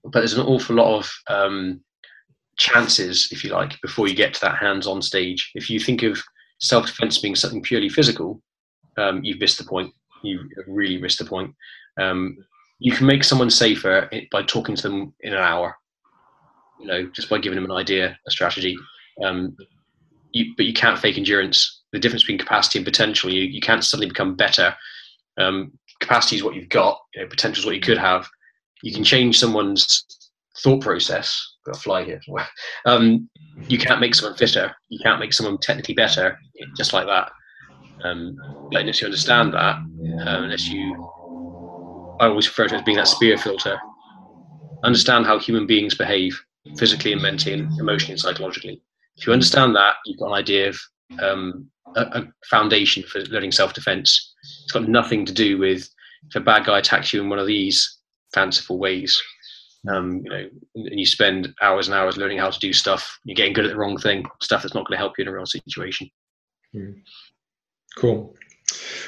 but 0.05 0.21
there's 0.21 0.35
an 0.35 0.47
awful 0.47 0.77
lot 0.77 0.99
of 0.99 1.13
um, 1.29 1.81
chances, 2.57 3.29
if 3.31 3.45
you 3.45 3.51
like, 3.51 3.81
before 3.81 4.09
you 4.09 4.15
get 4.15 4.35
to 4.35 4.41
that 4.43 4.59
hands-on 4.59 5.03
stage. 5.03 5.51
If 5.55 5.69
you 5.71 5.81
think 5.81 6.03
of 6.03 6.21
self-defense 6.61 7.19
being 7.19 7.35
something 7.35 7.63
purely 7.63 7.89
physical, 7.89 8.43
um, 8.97 9.23
you've 9.25 9.41
missed 9.41 9.59
the 9.59 9.65
point 9.65 9.93
you 10.25 10.49
really 10.67 10.99
missed 10.99 11.19
the 11.19 11.25
point. 11.25 11.55
Um, 12.01 12.37
you 12.79 12.93
can 12.93 13.07
make 13.07 13.25
someone 13.25 13.51
safer 13.51 14.11
by 14.33 14.43
talking 14.43 14.75
to 14.77 14.83
them 14.83 15.15
in 15.21 15.33
an 15.33 15.39
hour. 15.39 15.77
You 16.81 16.87
know, 16.87 17.11
just 17.15 17.31
by 17.31 17.39
giving 17.39 17.57
them 17.57 17.71
an 17.71 17.77
idea, 17.77 18.19
a 18.27 18.31
strategy. 18.31 18.77
Um, 19.25 19.57
you, 20.33 20.53
but 20.57 20.67
you 20.67 20.73
can't 20.73 20.99
fake 20.99 21.17
endurance. 21.17 21.83
The 21.93 21.99
difference 22.01 22.25
between 22.25 22.39
capacity 22.39 22.79
and 22.79 22.87
potential, 22.87 23.31
you, 23.31 23.43
you 23.43 23.61
can't 23.61 23.85
suddenly 23.85 24.09
become 24.09 24.35
better. 24.35 24.75
Um, 25.39 25.73
capacity 26.01 26.37
is 26.37 26.43
what 26.43 26.57
you've 26.57 26.69
got. 26.69 26.99
You 27.15 27.23
know, 27.23 27.29
potential 27.29 27.61
is 27.61 27.67
what 27.67 27.77
you 27.77 27.81
could 27.81 27.99
have. 27.99 28.29
You 28.83 28.93
can 28.93 29.05
change 29.05 29.39
someone's 29.39 30.05
thought 30.59 30.83
process. 30.83 31.54
Got 31.65 31.77
a 31.77 31.81
fly 31.81 32.05
here. 32.05 32.21
Um, 32.87 33.31
you 33.69 33.79
can't 33.79 34.01
make 34.01 34.15
someone 34.15 34.37
fitter. 34.37 34.75
You 34.91 34.99
can't 35.03 35.21
make 35.21 35.33
someone 35.33 35.59
technically 35.59 35.95
better, 35.95 36.39
just 36.77 36.93
like 36.93 37.07
that. 37.07 37.31
Um, 38.05 38.37
but 38.71 38.83
unless 38.83 39.01
you 39.01 39.07
understand 39.07 39.55
that, 39.55 39.77
um, 39.77 40.45
unless 40.45 40.69
you, 40.69 40.93
I 42.21 42.27
always 42.27 42.47
refer 42.47 42.69
to 42.69 42.75
it 42.75 42.79
as 42.79 42.85
being 42.85 42.99
that 42.99 43.09
spear 43.09 43.39
filter, 43.39 43.79
understand 44.83 45.25
how 45.25 45.39
human 45.39 45.67
beings 45.67 45.95
behave 45.95 46.39
physically 46.77 47.13
and 47.13 47.23
mentally 47.23 47.55
and 47.55 47.81
emotionally 47.81 48.13
and 48.13 48.21
psychologically. 48.21 48.83
If 49.17 49.27
you 49.27 49.33
understand 49.33 49.75
that, 49.77 49.95
you've 50.05 50.19
got 50.19 50.29
an 50.29 50.35
idea 50.35 50.69
of 50.69 50.79
um, 51.21 51.71
a, 51.97 52.03
a, 52.03 52.33
foundation 52.51 53.03
for 53.05 53.21
learning 53.21 53.53
self-defense. 53.53 54.35
It's 54.65 54.73
got 54.73 54.89
nothing 54.89 55.25
to 55.27 55.33
do 55.33 55.59
with 55.59 55.89
if 56.29 56.37
a 56.37 56.41
bad 56.41 56.67
guy 56.67 56.79
attacks 56.79 57.13
you 57.13 57.23
in 57.23 57.29
one 57.29 57.39
of 57.39 57.47
these 57.47 57.99
fanciful 58.33 58.79
ways. 58.79 59.21
Um, 59.89 60.23
you 60.25 60.31
know, 60.31 60.49
and 60.77 60.99
you 60.99 61.07
spend 61.07 61.55
hours 61.61 61.89
and 61.89 61.95
hours 61.95 62.17
learning 62.17 62.39
how 62.39 62.51
to 62.51 62.59
do 62.59 62.73
stuff. 62.73 63.19
You're 63.25 63.35
getting 63.35 63.53
good 63.53 63.67
at 63.67 63.71
the 63.71 63.77
wrong 63.77 63.99
thing, 63.99 64.25
stuff 64.41 64.63
that's 64.63 64.75
not 64.75 64.87
going 64.87 64.97
to 64.97 65.01
help 65.01 65.19
you 65.19 65.23
in 65.23 65.29
a 65.29 65.33
real 65.33 65.47
situation. 65.47 66.11
Mm. 66.75 67.01
Cool. 67.97 68.35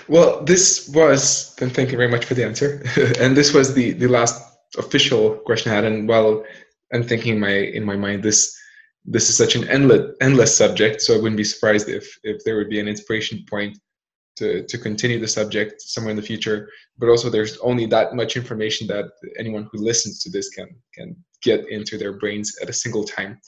Well, 0.09 0.45
this 0.45 0.89
was, 0.89 1.57
and 1.61 1.75
thank 1.75 1.91
you 1.91 1.97
very 1.97 2.11
much 2.11 2.25
for 2.25 2.35
the 2.35 2.45
answer. 2.45 2.83
and 3.21 3.37
this 3.37 3.53
was 3.53 3.75
the, 3.75 3.93
the 3.93 4.09
last 4.09 4.41
official 4.79 5.37
question 5.47 5.73
I 5.73 5.77
had. 5.77 5.85
And 5.85 6.09
while 6.09 6.45
I'm 6.93 7.03
thinking 7.03 7.35
in 7.35 7.41
my, 7.41 7.53
in 7.53 7.85
my 7.85 7.97
mind, 7.97 8.23
this, 8.23 8.57
this 9.05 9.29
is 9.31 9.37
such 9.37 9.57
an 9.57 9.67
endless, 9.69 10.15
endless 10.21 10.57
subject. 10.57 11.01
So 11.01 11.15
I 11.15 11.17
wouldn't 11.17 11.37
be 11.37 11.45
surprised 11.45 11.89
if, 11.89 12.19
if 12.23 12.45
there 12.45 12.57
would 12.57 12.69
be 12.69 12.81
an 12.81 12.89
inspiration 12.89 13.45
point 13.49 13.79
to, 14.37 14.65
to 14.65 14.79
continue 14.79 15.19
the 15.19 15.29
subject 15.29 15.81
somewhere 15.81 16.11
in 16.11 16.17
the 16.17 16.23
future. 16.23 16.69
But 16.99 17.09
also 17.09 17.31
there's 17.31 17.59
only 17.59 17.87
that 17.87 18.15
much 18.15 18.37
information 18.37 18.87
that 18.89 19.07
anyone 19.39 19.69
who 19.73 19.79
listens 19.83 20.23
to 20.23 20.31
this 20.31 20.49
can, 20.51 20.69
can 20.95 21.17
get 21.43 21.69
into 21.69 21.99
their 21.99 22.19
brains 22.19 22.57
at 22.63 22.71
a 22.71 22.73
single 22.73 23.05
time. 23.05 23.41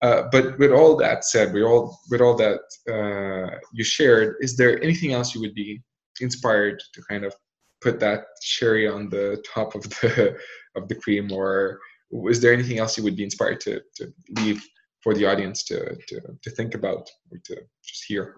Uh, 0.00 0.22
but 0.30 0.58
with 0.58 0.72
all 0.72 0.96
that 0.96 1.24
said, 1.24 1.52
with 1.52 1.64
all 1.64 1.98
with 2.10 2.20
all 2.20 2.36
that 2.36 2.60
uh, 2.88 3.58
you 3.72 3.82
shared, 3.82 4.36
is 4.40 4.56
there 4.56 4.80
anything 4.82 5.12
else 5.12 5.34
you 5.34 5.40
would 5.40 5.54
be 5.54 5.82
inspired 6.20 6.80
to 6.94 7.02
kind 7.08 7.24
of 7.24 7.34
put 7.80 7.98
that 7.98 8.26
cherry 8.40 8.86
on 8.86 9.08
the 9.08 9.42
top 9.52 9.74
of 9.74 9.82
the 9.82 10.36
of 10.76 10.86
the 10.88 10.94
cream, 10.94 11.32
or 11.32 11.80
is 12.28 12.40
there 12.40 12.52
anything 12.52 12.78
else 12.78 12.96
you 12.96 13.02
would 13.02 13.16
be 13.16 13.24
inspired 13.24 13.60
to 13.62 13.80
to 13.96 14.12
leave 14.36 14.64
for 15.02 15.14
the 15.14 15.26
audience 15.26 15.64
to 15.64 15.96
to, 16.06 16.20
to 16.42 16.50
think 16.50 16.74
about 16.74 17.10
or 17.32 17.38
to 17.46 17.56
just 17.82 18.04
hear? 18.06 18.36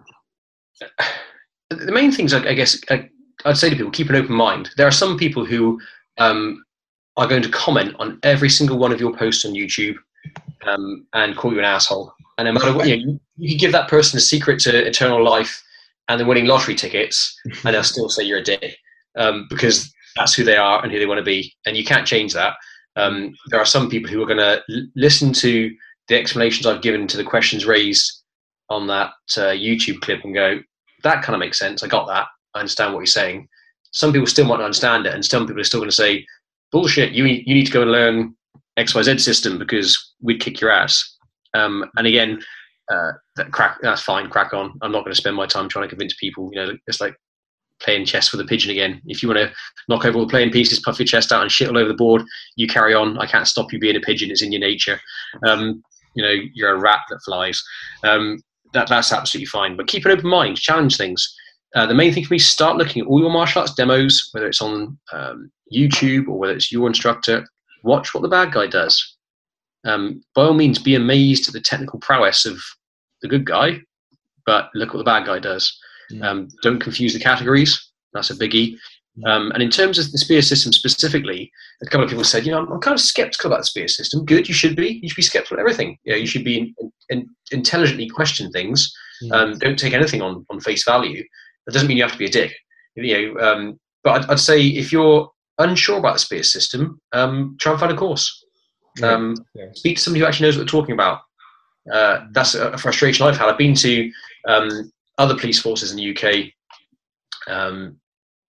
The 1.71 1.91
main 1.91 2.11
things, 2.11 2.33
I 2.33 2.53
guess, 2.53 2.79
I'd 2.89 3.57
say 3.57 3.69
to 3.69 3.75
people: 3.75 3.91
keep 3.91 4.09
an 4.09 4.15
open 4.15 4.35
mind. 4.35 4.71
There 4.77 4.87
are 4.87 4.91
some 4.91 5.17
people 5.17 5.45
who 5.45 5.79
um, 6.17 6.63
are 7.17 7.27
going 7.27 7.41
to 7.43 7.49
comment 7.49 7.95
on 7.99 8.19
every 8.23 8.49
single 8.49 8.77
one 8.77 8.91
of 8.91 8.99
your 8.99 9.15
posts 9.15 9.45
on 9.45 9.53
YouTube 9.53 9.95
um, 10.65 11.05
and 11.13 11.35
call 11.35 11.53
you 11.53 11.59
an 11.59 11.65
asshole. 11.65 12.13
And 12.37 12.47
no 12.47 12.53
matter 12.53 12.73
what, 12.73 12.87
you, 12.87 12.97
know, 12.97 13.11
you, 13.11 13.19
you 13.37 13.49
can 13.49 13.57
give 13.57 13.71
that 13.71 13.89
person 13.89 14.17
a 14.17 14.21
secret 14.21 14.59
to 14.61 14.87
eternal 14.87 15.23
life 15.23 15.63
and 16.07 16.19
the 16.19 16.25
winning 16.25 16.45
lottery 16.45 16.75
tickets, 16.75 17.39
and 17.45 17.75
they'll 17.75 17.83
still 17.83 18.09
say 18.09 18.23
you're 18.23 18.39
a 18.39 18.43
dick 18.43 18.77
um, 19.17 19.47
because 19.49 19.93
that's 20.15 20.33
who 20.33 20.43
they 20.43 20.57
are 20.57 20.81
and 20.83 20.91
who 20.91 20.99
they 20.99 21.05
want 21.05 21.19
to 21.19 21.23
be, 21.23 21.53
and 21.65 21.77
you 21.77 21.85
can't 21.85 22.07
change 22.07 22.33
that. 22.33 22.55
Um, 22.97 23.33
there 23.47 23.59
are 23.59 23.65
some 23.65 23.89
people 23.89 24.09
who 24.09 24.21
are 24.21 24.25
going 24.25 24.37
to 24.37 24.61
l- 24.69 24.87
listen 24.95 25.31
to 25.33 25.73
the 26.07 26.19
explanations 26.19 26.65
I've 26.65 26.81
given 26.81 27.07
to 27.07 27.17
the 27.17 27.23
questions 27.23 27.65
raised 27.65 28.23
on 28.69 28.87
that 28.87 29.11
uh, 29.37 29.51
YouTube 29.51 30.01
clip 30.01 30.23
and 30.23 30.33
go, 30.33 30.59
that 31.03 31.23
kind 31.23 31.35
of 31.35 31.39
makes 31.39 31.59
sense. 31.59 31.83
I 31.83 31.87
got 31.87 32.07
that. 32.07 32.27
I 32.53 32.59
understand 32.59 32.93
what 32.93 32.99
you're 32.99 33.05
saying. 33.07 33.47
Some 33.91 34.11
people 34.11 34.27
still 34.27 34.45
might 34.45 34.57
not 34.57 34.65
understand 34.65 35.05
it, 35.05 35.13
and 35.13 35.23
some 35.25 35.45
people 35.45 35.61
are 35.61 35.65
still 35.65 35.79
going 35.79 35.89
to 35.89 35.95
say, 35.95 36.25
bullshit, 36.71 37.11
you, 37.11 37.25
you 37.25 37.53
need 37.53 37.65
to 37.65 37.71
go 37.71 37.81
and 37.81 37.91
learn 37.91 38.35
XYZ 38.79 39.19
system 39.19 39.57
because 39.57 40.13
we'd 40.21 40.39
kick 40.39 40.61
your 40.61 40.71
ass. 40.71 41.17
Um, 41.53 41.85
and 41.97 42.07
again, 42.07 42.41
uh, 42.91 43.11
that 43.35 43.51
crack, 43.51 43.77
that's 43.81 44.01
fine, 44.01 44.29
crack 44.29 44.53
on. 44.53 44.77
I'm 44.81 44.91
not 44.91 45.03
going 45.03 45.13
to 45.13 45.19
spend 45.19 45.35
my 45.35 45.45
time 45.45 45.69
trying 45.69 45.83
to 45.83 45.89
convince 45.89 46.15
people, 46.15 46.49
you 46.53 46.59
know, 46.59 46.77
it's 46.87 47.01
like 47.01 47.15
playing 47.81 48.05
chess 48.05 48.31
with 48.31 48.41
a 48.41 48.45
pigeon 48.45 48.71
again. 48.71 49.01
If 49.05 49.21
you 49.21 49.29
want 49.29 49.39
to 49.39 49.51
knock 49.89 50.05
over 50.05 50.17
all 50.17 50.25
the 50.25 50.29
playing 50.29 50.51
pieces, 50.51 50.79
puff 50.79 50.99
your 50.99 51.05
chest 51.05 51.31
out 51.31 51.41
and 51.41 51.51
shit 51.51 51.67
all 51.67 51.77
over 51.77 51.87
the 51.87 51.93
board, 51.93 52.23
you 52.55 52.67
carry 52.67 52.93
on. 52.93 53.17
I 53.17 53.25
can't 53.25 53.47
stop 53.47 53.73
you 53.73 53.79
being 53.79 53.95
a 53.95 54.01
pigeon. 54.01 54.31
It's 54.31 54.41
in 54.41 54.51
your 54.51 54.61
nature. 54.61 54.99
Um, 55.45 55.83
you 56.15 56.23
know, 56.23 56.35
you're 56.53 56.75
a 56.75 56.79
rat 56.79 56.99
that 57.09 57.21
flies. 57.25 57.61
Um, 58.03 58.39
that, 58.73 58.89
that's 58.89 59.11
absolutely 59.11 59.47
fine. 59.47 59.75
But 59.75 59.87
keep 59.87 60.05
an 60.05 60.11
open 60.11 60.29
mind, 60.29 60.57
challenge 60.57 60.97
things. 60.97 61.35
Uh, 61.75 61.85
the 61.85 61.93
main 61.93 62.13
thing 62.13 62.25
for 62.25 62.33
me 62.33 62.39
start 62.39 62.77
looking 62.77 63.01
at 63.01 63.07
all 63.07 63.21
your 63.21 63.29
martial 63.29 63.61
arts 63.61 63.73
demos, 63.73 64.29
whether 64.31 64.47
it's 64.47 64.61
on 64.61 64.97
um, 65.13 65.51
YouTube 65.73 66.27
or 66.27 66.37
whether 66.37 66.53
it's 66.53 66.71
your 66.71 66.87
instructor. 66.87 67.45
Watch 67.83 68.13
what 68.13 68.21
the 68.21 68.27
bad 68.27 68.51
guy 68.51 68.67
does. 68.67 69.17
Um, 69.85 70.23
by 70.35 70.43
all 70.43 70.53
means, 70.53 70.79
be 70.79 70.95
amazed 70.95 71.47
at 71.47 71.53
the 71.53 71.61
technical 71.61 71.99
prowess 71.99 72.45
of 72.45 72.57
the 73.21 73.27
good 73.27 73.45
guy, 73.45 73.79
but 74.45 74.69
look 74.75 74.93
what 74.93 74.99
the 74.99 75.05
bad 75.05 75.25
guy 75.25 75.39
does. 75.39 75.75
Mm. 76.11 76.23
Um, 76.23 76.47
don't 76.61 76.79
confuse 76.79 77.13
the 77.13 77.19
categories. 77.19 77.91
That's 78.13 78.29
a 78.29 78.35
biggie. 78.35 78.75
Um, 79.25 79.51
and 79.51 79.61
in 79.61 79.69
terms 79.69 79.99
of 79.99 80.11
the 80.11 80.17
spear 80.17 80.41
system 80.41 80.71
specifically, 80.71 81.51
a 81.81 81.85
couple 81.85 82.03
of 82.03 82.09
people 82.09 82.23
said, 82.23 82.45
you 82.45 82.51
know, 82.51 82.59
I'm, 82.59 82.71
I'm, 82.71 82.79
kind 82.79 82.93
of 82.93 83.01
skeptical 83.01 83.51
about 83.51 83.61
the 83.61 83.65
spear 83.65 83.87
system. 83.87 84.25
Good, 84.25 84.47
you 84.47 84.53
should 84.53 84.75
be. 84.75 84.99
You 85.01 85.09
should 85.09 85.15
be 85.15 85.21
skeptical 85.21 85.57
of 85.57 85.59
everything. 85.59 85.97
You, 86.03 86.13
know, 86.13 86.19
you 86.19 86.27
should 86.27 86.43
be 86.43 86.73
in, 86.79 86.91
in, 87.09 87.29
intelligently 87.51 88.09
question 88.09 88.51
things. 88.51 88.93
Mm. 89.23 89.31
Um, 89.31 89.57
don't 89.59 89.77
take 89.77 89.93
anything 89.93 90.21
on, 90.21 90.45
on 90.49 90.59
face 90.59 90.83
value. 90.83 91.23
That 91.65 91.73
doesn't 91.73 91.87
mean 91.87 91.97
you 91.97 92.03
have 92.03 92.13
to 92.13 92.17
be 92.17 92.25
a 92.25 92.29
dick. 92.29 92.55
You 92.95 93.33
know, 93.33 93.41
um, 93.41 93.79
but 94.03 94.23
I'd, 94.23 94.31
I'd, 94.31 94.39
say 94.39 94.61
if 94.65 94.91
you're 94.91 95.29
unsure 95.59 95.99
about 95.99 96.13
the 96.13 96.19
spear 96.19 96.43
system, 96.43 96.99
um, 97.13 97.55
try 97.59 97.71
and 97.71 97.79
find 97.79 97.91
a 97.91 97.95
course. 97.95 98.43
Yeah. 98.99 99.11
Um, 99.11 99.35
yeah. 99.55 99.67
Speak 99.73 99.97
to 99.97 100.01
somebody 100.01 100.21
who 100.21 100.25
actually 100.27 100.47
knows 100.47 100.57
what 100.57 100.61
they're 100.61 100.81
talking 100.81 100.93
about. 100.93 101.19
Uh, 101.91 102.25
that's 102.31 102.55
a 102.55 102.77
frustration 102.77 103.25
I've 103.25 103.37
had. 103.37 103.49
I've 103.49 103.57
been 103.57 103.75
to 103.75 104.11
um, 104.47 104.91
other 105.17 105.35
police 105.35 105.59
forces 105.59 105.91
in 105.91 105.97
the 105.97 106.15
UK, 106.15 106.51
um, 107.47 107.97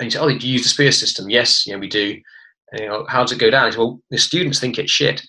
and 0.04 0.12
say, 0.12 0.18
"Oh, 0.18 0.28
do 0.28 0.46
you 0.46 0.54
use 0.54 0.62
the 0.62 0.68
spear 0.68 0.92
system?" 0.92 1.30
Yes, 1.30 1.66
yeah, 1.66 1.76
we 1.76 1.88
do. 1.88 2.20
And, 2.72 2.80
you 2.80 2.88
know, 2.88 3.06
how 3.08 3.22
does 3.22 3.32
it 3.32 3.38
go 3.38 3.50
down? 3.50 3.72
Well, 3.76 4.00
the 4.10 4.18
students 4.18 4.60
think 4.60 4.78
it's 4.78 4.90
shit. 4.90 5.22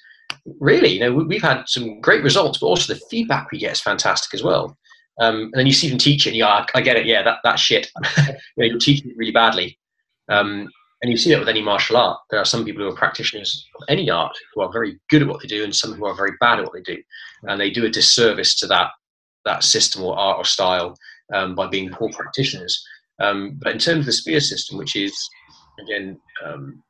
Really, 0.59 0.89
you 0.89 0.99
know, 0.99 1.13
we've 1.13 1.41
had 1.41 1.63
some 1.67 2.01
great 2.01 2.23
results, 2.23 2.57
but 2.59 2.67
also 2.67 2.93
the 2.93 3.01
feedback 3.09 3.51
we 3.51 3.59
get 3.59 3.73
is 3.73 3.81
fantastic 3.81 4.33
as 4.33 4.43
well. 4.43 4.77
Um, 5.19 5.43
and 5.43 5.53
then 5.53 5.67
you 5.67 5.73
see 5.73 5.89
them 5.89 5.97
teach 5.97 6.25
it, 6.25 6.31
and 6.31 6.37
you 6.37 6.45
ah, 6.45 6.65
I 6.73 6.81
get 6.81 6.97
it, 6.97 7.05
yeah, 7.05 7.21
that, 7.23 7.39
that's 7.43 7.61
shit. 7.61 7.91
you 8.17 8.33
know, 8.57 8.65
you're 8.65 8.79
teaching 8.79 9.11
it 9.11 9.17
really 9.17 9.31
badly. 9.31 9.77
Um, 10.29 10.67
and 11.01 11.11
you 11.11 11.17
see 11.17 11.31
that 11.31 11.39
with 11.39 11.49
any 11.49 11.61
martial 11.61 11.97
art. 11.97 12.17
There 12.29 12.39
are 12.39 12.45
some 12.45 12.63
people 12.63 12.81
who 12.81 12.89
are 12.89 12.95
practitioners 12.95 13.67
of 13.75 13.83
any 13.89 14.09
art 14.09 14.35
who 14.53 14.61
are 14.61 14.71
very 14.71 14.97
good 15.09 15.21
at 15.21 15.27
what 15.27 15.41
they 15.41 15.47
do, 15.47 15.63
and 15.63 15.75
some 15.75 15.93
who 15.93 16.05
are 16.05 16.15
very 16.15 16.31
bad 16.39 16.59
at 16.59 16.65
what 16.65 16.73
they 16.73 16.81
do, 16.81 16.97
and 17.43 17.59
they 17.59 17.69
do 17.69 17.85
a 17.85 17.89
disservice 17.89 18.55
to 18.55 18.67
that 18.67 18.91
that 19.45 19.63
system 19.63 20.01
or 20.01 20.17
art 20.17 20.37
or 20.37 20.45
style 20.45 20.95
um, 21.33 21.55
by 21.55 21.67
being 21.67 21.89
poor 21.89 22.09
practitioners. 22.13 22.83
Um, 23.19 23.59
but 23.61 23.73
in 23.73 23.79
terms 23.79 23.99
of 23.99 24.05
the 24.05 24.11
spear 24.11 24.39
system, 24.39 24.77
which 24.77 24.95
is 24.95 25.15
again 25.79 26.19
um, 26.45 26.83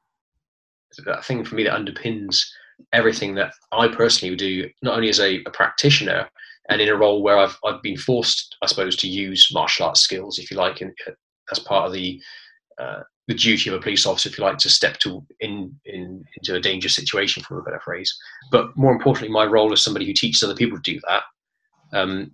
that 1.05 1.25
thing 1.25 1.43
for 1.43 1.55
me 1.55 1.63
that 1.63 1.79
underpins 1.79 2.43
everything 2.91 3.35
that 3.35 3.53
I 3.71 3.87
personally 3.87 4.31
would 4.31 4.39
do, 4.39 4.69
not 4.81 4.95
only 4.95 5.09
as 5.09 5.19
a, 5.19 5.41
a, 5.45 5.51
practitioner 5.51 6.29
and 6.69 6.81
in 6.81 6.89
a 6.89 6.95
role 6.95 7.21
where 7.21 7.37
I've 7.37 7.57
I've 7.65 7.81
been 7.81 7.97
forced, 7.97 8.55
I 8.61 8.67
suppose, 8.67 8.95
to 8.97 9.07
use 9.07 9.53
martial 9.53 9.85
arts 9.85 10.01
skills, 10.01 10.39
if 10.39 10.49
you 10.49 10.57
like, 10.57 10.81
in, 10.81 10.93
as 11.51 11.59
part 11.59 11.87
of 11.87 11.93
the 11.93 12.21
uh, 12.79 13.01
the 13.27 13.33
duty 13.33 13.69
of 13.69 13.75
a 13.75 13.79
police 13.79 14.05
officer, 14.05 14.27
if 14.29 14.37
you 14.37 14.43
like, 14.43 14.57
to 14.57 14.69
step 14.69 14.97
to 14.99 15.25
in, 15.39 15.73
in 15.85 16.23
into 16.37 16.55
a 16.55 16.59
dangerous 16.59 16.95
situation, 16.95 17.43
for 17.43 17.59
a 17.59 17.63
better 17.63 17.81
phrase. 17.83 18.13
But 18.51 18.75
more 18.75 18.91
importantly, 18.91 19.29
my 19.29 19.45
role 19.45 19.71
as 19.71 19.83
somebody 19.83 20.05
who 20.05 20.13
teaches 20.13 20.43
other 20.43 20.55
people 20.55 20.77
to 20.77 20.93
do 20.93 20.99
that. 21.07 21.23
Um, 21.93 22.31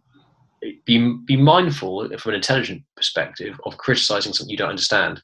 be 0.86 1.18
be 1.26 1.38
mindful 1.38 2.10
from 2.18 2.30
an 2.32 2.36
intelligent 2.36 2.84
perspective 2.96 3.60
of 3.66 3.78
criticizing 3.78 4.34
something 4.34 4.52
you 4.52 4.58
don't 4.58 4.70
understand. 4.70 5.22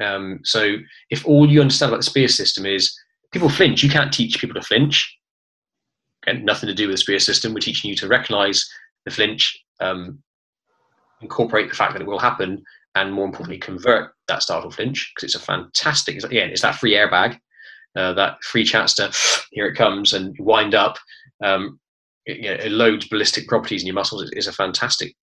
Um, 0.00 0.40
so 0.44 0.76
if 1.10 1.26
all 1.26 1.48
you 1.48 1.60
understand 1.60 1.90
about 1.90 1.98
the 1.98 2.10
spear 2.10 2.28
system 2.28 2.64
is 2.64 2.96
people 3.32 3.48
flinch, 3.48 3.82
you 3.82 3.90
can't 3.90 4.12
teach 4.12 4.40
people 4.40 4.54
to 4.54 4.66
flinch. 4.66 5.16
Again, 6.26 6.44
nothing 6.44 6.68
to 6.68 6.74
do 6.74 6.86
with 6.86 6.94
the 6.94 7.02
spear 7.02 7.18
system. 7.18 7.52
We're 7.52 7.60
teaching 7.60 7.90
you 7.90 7.96
to 7.96 8.08
recognize 8.08 8.68
the 9.04 9.10
flinch, 9.10 9.58
um, 9.80 10.22
incorporate 11.20 11.68
the 11.68 11.76
fact 11.76 11.92
that 11.94 12.02
it 12.02 12.08
will 12.08 12.18
happen, 12.18 12.62
and 12.94 13.12
more 13.12 13.24
importantly, 13.24 13.58
convert 13.58 14.12
that 14.28 14.42
startle 14.42 14.70
flinch 14.70 15.12
because 15.14 15.34
it's 15.34 15.42
a 15.42 15.46
fantastic. 15.46 16.22
Again, 16.22 16.50
it's 16.50 16.62
that 16.62 16.76
free 16.76 16.94
airbag, 16.94 17.38
uh, 17.96 18.12
that 18.14 18.42
free 18.42 18.64
chance 18.64 18.94
to 18.94 19.10
here 19.50 19.66
it 19.66 19.76
comes 19.76 20.12
and 20.12 20.36
wind 20.38 20.74
up. 20.74 20.98
Um, 21.42 21.79
it, 22.26 22.38
you 22.38 22.50
know, 22.50 22.54
it, 22.54 22.72
loads 22.72 23.08
ballistic 23.08 23.48
properties 23.48 23.82
in 23.82 23.86
your 23.86 23.94
muscles. 23.94 24.30
It 24.30 24.38
is 24.38 24.46
a 24.46 24.52
fantastic 24.52 25.14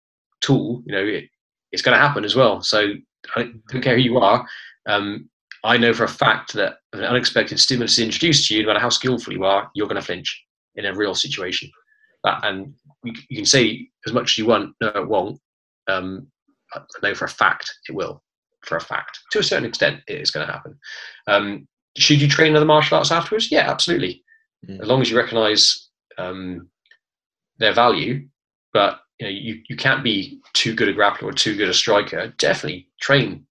tool. 0.41 0.81
You 0.85 0.95
know, 0.95 1.05
it, 1.05 1.25
it's 1.71 1.81
going 1.81 1.95
to 1.97 2.01
happen 2.01 2.25
as 2.25 2.35
well. 2.35 2.61
So 2.61 2.93
I 3.35 3.51
don't 3.71 3.81
care 3.81 3.95
who 3.95 4.01
you 4.01 4.17
are. 4.17 4.45
Um, 4.87 5.29
I 5.63 5.77
know 5.77 5.93
for 5.93 6.03
a 6.03 6.09
fact 6.09 6.53
that 6.53 6.77
if 6.93 6.99
an 6.99 7.05
unexpected 7.05 7.59
stimulus 7.59 7.93
is 7.93 8.05
introduced 8.05 8.47
to 8.47 8.55
you, 8.55 8.61
no 8.61 8.67
matter 8.67 8.79
how 8.79 8.89
skillful 8.89 9.33
you 9.33 9.43
are, 9.43 9.69
you're 9.73 9.87
going 9.87 9.99
to 9.99 10.05
flinch 10.05 10.43
in 10.75 10.85
a 10.85 10.95
real 10.95 11.15
situation. 11.15 11.69
That, 12.23 12.45
and 12.45 12.73
you, 13.03 13.13
you, 13.29 13.37
can 13.37 13.45
say 13.45 13.89
as 14.05 14.13
much 14.13 14.31
as 14.31 14.37
you 14.37 14.45
want, 14.45 14.75
no, 14.81 14.87
it 14.89 15.07
won't. 15.07 15.39
Um, 15.87 16.27
I 16.73 16.81
know 17.01 17.15
for 17.15 17.25
a 17.25 17.29
fact 17.29 17.71
it 17.89 17.95
will. 17.95 18.23
For 18.65 18.75
a 18.75 18.81
fact, 18.81 19.19
to 19.31 19.39
a 19.39 19.43
certain 19.43 19.67
extent, 19.67 20.01
it 20.07 20.19
is 20.19 20.31
going 20.31 20.45
to 20.45 20.51
happen. 20.51 20.77
Um, 21.27 21.67
should 21.97 22.21
you 22.21 22.27
train 22.27 22.55
other 22.55 22.65
martial 22.65 22.97
arts 22.97 23.11
afterwards? 23.11 23.51
Yeah, 23.51 23.69
absolutely. 23.69 24.23
Mm. 24.67 24.81
As 24.81 24.87
long 24.87 25.01
as 25.01 25.09
you 25.09 25.17
recognise 25.17 25.89
um, 26.17 26.67
their 27.59 27.73
value, 27.73 28.27
but 28.73 28.99
you, 29.19 29.25
know, 29.25 29.31
you 29.31 29.61
you 29.69 29.75
can't 29.75 30.03
be 30.03 30.39
too 30.53 30.75
good 30.75 30.89
a 30.89 30.93
grappler 30.93 31.23
or 31.23 31.33
too 31.33 31.55
good 31.55 31.69
a 31.69 31.73
striker. 31.73 32.33
Definitely 32.37 32.87
train, 33.01 33.45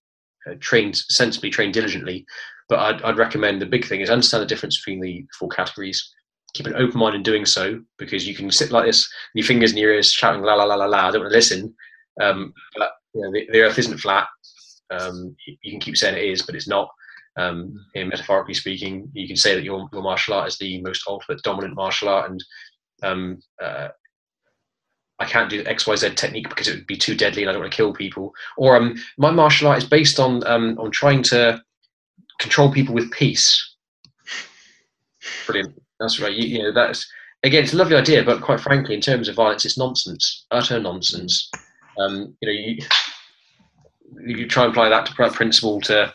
uh, 0.49 0.55
train 0.61 0.93
sensibly, 0.95 1.51
train 1.51 1.73
diligently. 1.73 2.27
But 2.69 2.79
I'd, 2.81 3.03
I'd 3.03 3.19
recommend 3.19 3.63
the 3.63 3.67
big 3.67 3.85
thing 3.87 4.01
is 4.01 4.11
understand 4.11 4.43
the 4.43 4.47
difference 4.47 4.79
between 4.79 5.01
the 5.01 5.25
four 5.39 5.49
categories. 5.49 6.13
Keep 6.55 6.67
an 6.67 6.77
open 6.77 6.99
mind 6.99 7.15
in 7.15 7.23
doing 7.23 7.45
so 7.45 7.81
because 7.99 8.27
you 8.27 8.35
can 8.35 8.51
sit 8.51 8.73
like 8.73 8.87
this, 8.87 9.09
your 9.35 9.45
fingers 9.45 9.73
in 9.73 9.79
your 9.79 9.93
ears, 9.93 10.11
shouting 10.11 10.43
la 10.43 10.55
la 10.55 10.65
la 10.65 10.75
la 10.75 10.87
la. 10.87 11.09
I 11.09 11.11
don't 11.11 11.21
want 11.21 11.33
to 11.33 11.37
listen. 11.37 11.75
Um, 12.21 12.53
but 12.77 12.93
you 13.15 13.23
know, 13.23 13.33
the, 13.33 13.49
the, 13.53 13.61
earth 13.61 13.79
isn't 13.79 13.99
flat. 13.99 14.27
Um, 14.91 15.37
you 15.63 15.71
can 15.71 15.81
keep 15.81 15.97
saying 15.97 16.17
it 16.17 16.25
is, 16.25 16.43
but 16.43 16.55
it's 16.55 16.69
not. 16.69 16.89
Um, 17.39 17.85
metaphorically 17.95 18.55
speaking, 18.55 19.11
you 19.13 19.27
can 19.27 19.37
say 19.37 19.55
that 19.55 19.63
your, 19.63 19.87
your 19.93 20.01
martial 20.01 20.33
art 20.33 20.49
is 20.49 20.57
the 20.57 20.81
most 20.81 21.05
ultimate 21.07 21.43
dominant 21.43 21.75
martial 21.75 22.09
art, 22.09 22.31
and 22.31 22.43
um, 23.03 23.41
uh, 23.63 23.89
I 25.19 25.25
can't 25.25 25.51
do 25.51 25.65
X 25.65 25.87
Y 25.87 25.97
Z 25.97 26.11
technique 26.11 26.49
because 26.49 26.69
it 26.69 26.75
would 26.75 26.87
be 26.87 26.97
too 26.97 27.15
deadly, 27.15 27.43
and 27.43 27.51
I 27.51 27.53
don't 27.53 27.63
want 27.63 27.73
to 27.73 27.77
kill 27.77 27.93
people. 27.93 28.35
Or 28.57 28.77
um, 28.77 28.97
my 29.17 29.31
martial 29.31 29.69
art 29.69 29.79
is 29.79 29.89
based 29.89 30.21
on 30.21 30.47
um, 30.47 30.79
on 30.79 30.91
trying 30.91 31.23
to 31.25 31.63
control 32.39 32.71
people 32.71 32.95
with 32.95 33.11
peace. 33.11 33.75
Brilliant. 35.47 35.81
That's 35.99 36.21
right. 36.21 36.33
You, 36.33 36.47
you 36.47 36.63
know 36.63 36.73
that's 36.73 37.07
again, 37.43 37.65
it's 37.65 37.73
a 37.73 37.77
lovely 37.77 37.97
idea, 37.97 38.23
but 38.23 38.43
quite 38.43 38.61
frankly, 38.61 38.95
in 38.95 39.01
terms 39.01 39.29
of 39.29 39.37
violence, 39.37 39.65
it's 39.65 39.79
nonsense, 39.79 40.47
utter 40.51 40.81
nonsense. 40.81 41.51
Um, 41.99 42.37
you 42.41 42.49
know, 42.49 42.53
you, 42.53 44.37
you 44.37 44.47
try 44.47 44.65
and 44.65 44.73
apply 44.73 44.89
that 44.91 45.07
to 45.07 45.15
principle 45.15 45.81
to 45.83 46.13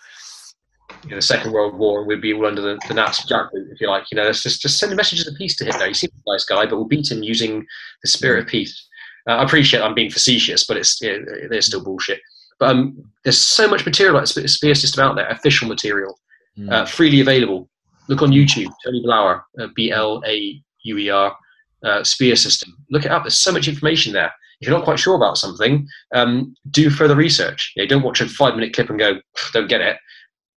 you 1.04 1.10
know, 1.10 1.16
the 1.18 1.22
Second 1.22 1.52
World 1.52 1.78
War, 1.78 2.00
and 2.00 2.08
we'd 2.08 2.22
be 2.22 2.34
all 2.34 2.46
under 2.46 2.62
the, 2.62 2.80
the 2.88 2.94
Nazi 2.94 3.28
jackboot, 3.28 3.72
if 3.72 3.82
you 3.82 3.90
like. 3.90 4.06
You 4.12 4.18
know, 4.18 4.24
let's 4.24 4.44
just 4.44 4.62
just 4.62 4.78
send 4.78 4.92
a 4.92 4.96
message 4.96 5.26
of 5.26 5.36
peace 5.36 5.56
to 5.58 5.66
Hitler. 5.66 5.88
He 5.88 5.94
seems 5.94 6.14
a 6.14 6.32
nice 6.32 6.46
guy, 6.46 6.66
but 6.66 6.76
we'll 6.76 6.88
beat 6.88 7.12
him 7.12 7.24
using 7.24 7.66
the 8.04 8.10
spirit 8.10 8.44
of 8.44 8.48
peace. 8.48 8.88
Uh, 9.28 9.34
I 9.34 9.44
appreciate 9.44 9.82
I'm 9.82 9.94
being 9.94 10.12
facetious, 10.12 10.66
but 10.66 10.78
it's 10.78 11.02
know, 11.02 11.18
they're 11.50 11.62
still 11.62 11.84
bullshit. 11.84 12.20
But 12.60 12.70
um, 12.70 13.12
there's 13.24 13.40
so 13.40 13.68
much 13.68 13.86
material 13.86 14.16
like 14.16 14.28
the 14.28 14.48
spear 14.48 14.76
system 14.76 15.04
out 15.04 15.16
there, 15.16 15.28
official 15.28 15.68
material, 15.68 16.20
mm. 16.58 16.72
uh, 16.72 16.86
freely 16.86 17.22
available. 17.22 17.70
Look 18.08 18.22
on 18.22 18.32
YouTube, 18.32 18.72
Tony 18.84 19.04
Blauer, 19.06 19.42
uh, 19.60 19.68
B 19.76 19.92
L 19.92 20.22
A 20.26 20.62
U 20.84 20.98
E 20.98 21.10
R, 21.10 21.36
uh, 21.84 22.04
spear 22.04 22.36
system. 22.36 22.76
Look 22.90 23.06
it 23.06 23.12
up. 23.12 23.24
There's 23.24 23.38
so 23.38 23.52
much 23.52 23.68
information 23.68 24.14
there 24.14 24.32
if 24.62 24.68
you're 24.68 24.78
not 24.78 24.86
quite 24.86 25.00
sure 25.00 25.16
about 25.16 25.38
something, 25.38 25.88
um, 26.14 26.56
do 26.70 26.90
further 26.92 27.16
research. 27.16 27.74
You 27.76 27.84
know, 27.84 27.88
don't 27.88 28.04
watch 28.04 28.22
a 28.22 28.30
five 28.30 28.56
minute 28.56 28.74
clip 28.74 28.90
and 28.90 29.00
go, 29.00 29.20
don't 29.54 29.68
get 29.68 29.82
it. 29.82 29.98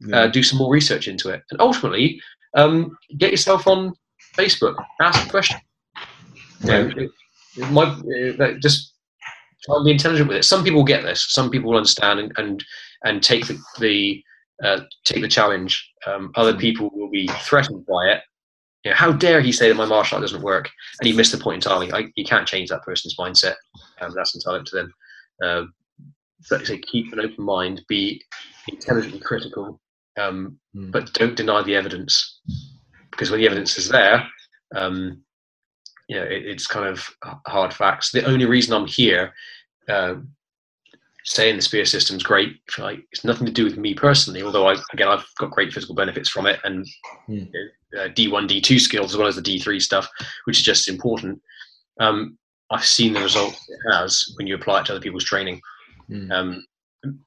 Yeah. 0.05 0.21
Uh, 0.21 0.27
do 0.27 0.43
some 0.43 0.59
more 0.59 0.71
research 0.71 1.07
into 1.07 1.29
it. 1.29 1.43
And 1.51 1.61
ultimately, 1.61 2.21
um, 2.55 2.97
get 3.17 3.31
yourself 3.31 3.67
on 3.67 3.93
Facebook, 4.37 4.75
ask 5.01 5.25
a 5.25 5.29
question. 5.29 5.59
Right. 6.63 6.95
You 6.95 7.09
know, 7.57 7.67
my, 7.67 7.83
uh, 7.83 8.53
just 8.61 8.93
try 9.63 9.75
and 9.75 9.85
be 9.85 9.91
intelligent 9.91 10.27
with 10.27 10.37
it. 10.37 10.43
Some 10.43 10.63
people 10.63 10.83
get 10.83 11.03
this. 11.03 11.25
Some 11.29 11.49
people 11.49 11.71
will 11.71 11.77
understand 11.77 12.19
and, 12.19 12.31
and, 12.37 12.65
and 13.03 13.23
take 13.23 13.47
the, 13.47 13.57
the 13.79 14.23
uh, 14.63 14.81
take 15.03 15.21
the 15.21 15.27
challenge. 15.27 15.91
Um, 16.07 16.31
other 16.35 16.55
people 16.55 16.89
will 16.93 17.09
be 17.09 17.27
threatened 17.27 17.85
by 17.85 18.07
it. 18.07 18.21
You 18.83 18.91
know, 18.91 18.97
how 18.97 19.11
dare 19.11 19.41
he 19.41 19.51
say 19.51 19.67
that 19.69 19.75
my 19.75 19.85
martial 19.85 20.17
art 20.17 20.23
doesn't 20.23 20.41
work? 20.41 20.69
And 20.99 21.07
he 21.07 21.13
missed 21.13 21.31
the 21.31 21.37
point 21.37 21.63
entirely. 21.63 21.91
I, 21.91 22.05
you 22.15 22.25
can't 22.25 22.47
change 22.47 22.69
that 22.69 22.83
person's 22.83 23.15
mindset. 23.17 23.55
Um, 24.01 24.13
that's 24.15 24.35
entirely 24.35 24.59
up 24.59 24.65
to 24.65 24.75
them. 24.75 24.93
Uh, 25.43 25.63
so, 26.41 26.63
so 26.63 26.77
keep 26.91 27.11
an 27.13 27.19
open 27.19 27.43
mind, 27.43 27.81
be 27.87 28.21
intelligently 28.69 29.19
critical, 29.19 29.79
um, 30.19 30.57
mm. 30.75 30.91
but 30.91 31.13
don't 31.13 31.35
deny 31.35 31.61
the 31.63 31.75
evidence. 31.75 32.41
Because 33.11 33.29
when 33.29 33.39
the 33.39 33.45
evidence 33.45 33.77
is 33.77 33.89
there, 33.89 34.27
um, 34.75 35.21
you 36.07 36.15
know, 36.15 36.23
it, 36.23 36.45
it's 36.45 36.67
kind 36.67 36.87
of 36.87 37.07
hard 37.47 37.73
facts. 37.73 38.11
The 38.11 38.25
only 38.25 38.45
reason 38.45 38.73
I'm 38.73 38.87
here, 38.87 39.33
uh, 39.87 40.15
saying 41.25 41.55
the 41.55 41.61
spear 41.61 41.85
system 41.85 42.17
is 42.17 42.23
great, 42.23 42.57
like 42.77 42.99
it's 43.11 43.23
nothing 43.23 43.45
to 43.45 43.51
do 43.51 43.63
with 43.63 43.77
me 43.77 43.93
personally. 43.93 44.43
Although 44.43 44.67
I, 44.67 44.75
again, 44.91 45.07
I've 45.07 45.25
got 45.39 45.51
great 45.51 45.71
physical 45.71 45.95
benefits 45.95 46.29
from 46.29 46.47
it, 46.47 46.59
and 46.63 46.85
mm. 47.29 47.47
uh, 47.97 48.09
D1, 48.09 48.49
D2 48.49 48.79
skills 48.79 49.13
as 49.13 49.17
well 49.17 49.27
as 49.27 49.35
the 49.35 49.41
D3 49.41 49.81
stuff, 49.81 50.07
which 50.45 50.59
is 50.59 50.65
just 50.65 50.89
important. 50.89 51.41
Um, 51.99 52.37
I've 52.71 52.85
seen 52.85 53.13
the 53.13 53.21
results 53.21 53.63
it 53.69 53.93
has 53.93 54.33
when 54.35 54.47
you 54.47 54.55
apply 54.55 54.81
it 54.81 54.85
to 54.87 54.93
other 54.93 55.01
people's 55.01 55.25
training. 55.25 55.61
Mm. 56.09 56.31
Um, 56.31 56.65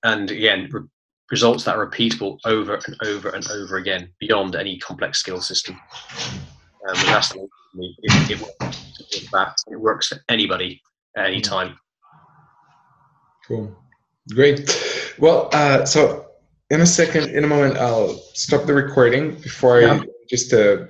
and 0.02 0.30
again, 0.30 0.68
re- 0.70 0.82
results 1.30 1.64
that 1.64 1.76
are 1.76 1.88
repeatable 1.88 2.38
over 2.44 2.78
and 2.86 2.96
over 3.04 3.30
and 3.30 3.48
over 3.50 3.76
again 3.76 4.10
beyond 4.20 4.54
any 4.54 4.78
complex 4.78 5.18
skill 5.18 5.40
system. 5.40 5.78
Um, 6.88 6.96
and 6.96 7.08
that's 7.08 7.30
the 7.30 7.48
me. 7.74 7.96
It, 8.02 8.30
it, 8.30 9.32
works. 9.32 9.64
it 9.66 9.80
works 9.80 10.08
for 10.08 10.18
anybody 10.28 10.80
at 11.16 11.26
any 11.26 11.40
time. 11.40 11.78
Cool. 13.46 13.76
Great. 14.34 15.14
Well, 15.18 15.50
uh, 15.52 15.84
so 15.84 16.26
in 16.70 16.80
a 16.80 16.86
second, 16.86 17.30
in 17.30 17.44
a 17.44 17.46
moment, 17.46 17.76
I'll 17.76 18.14
stop 18.34 18.66
the 18.66 18.74
recording 18.74 19.36
before 19.36 19.80
yeah. 19.80 19.94
I 19.94 20.04
just 20.28 20.52
uh, 20.52 20.86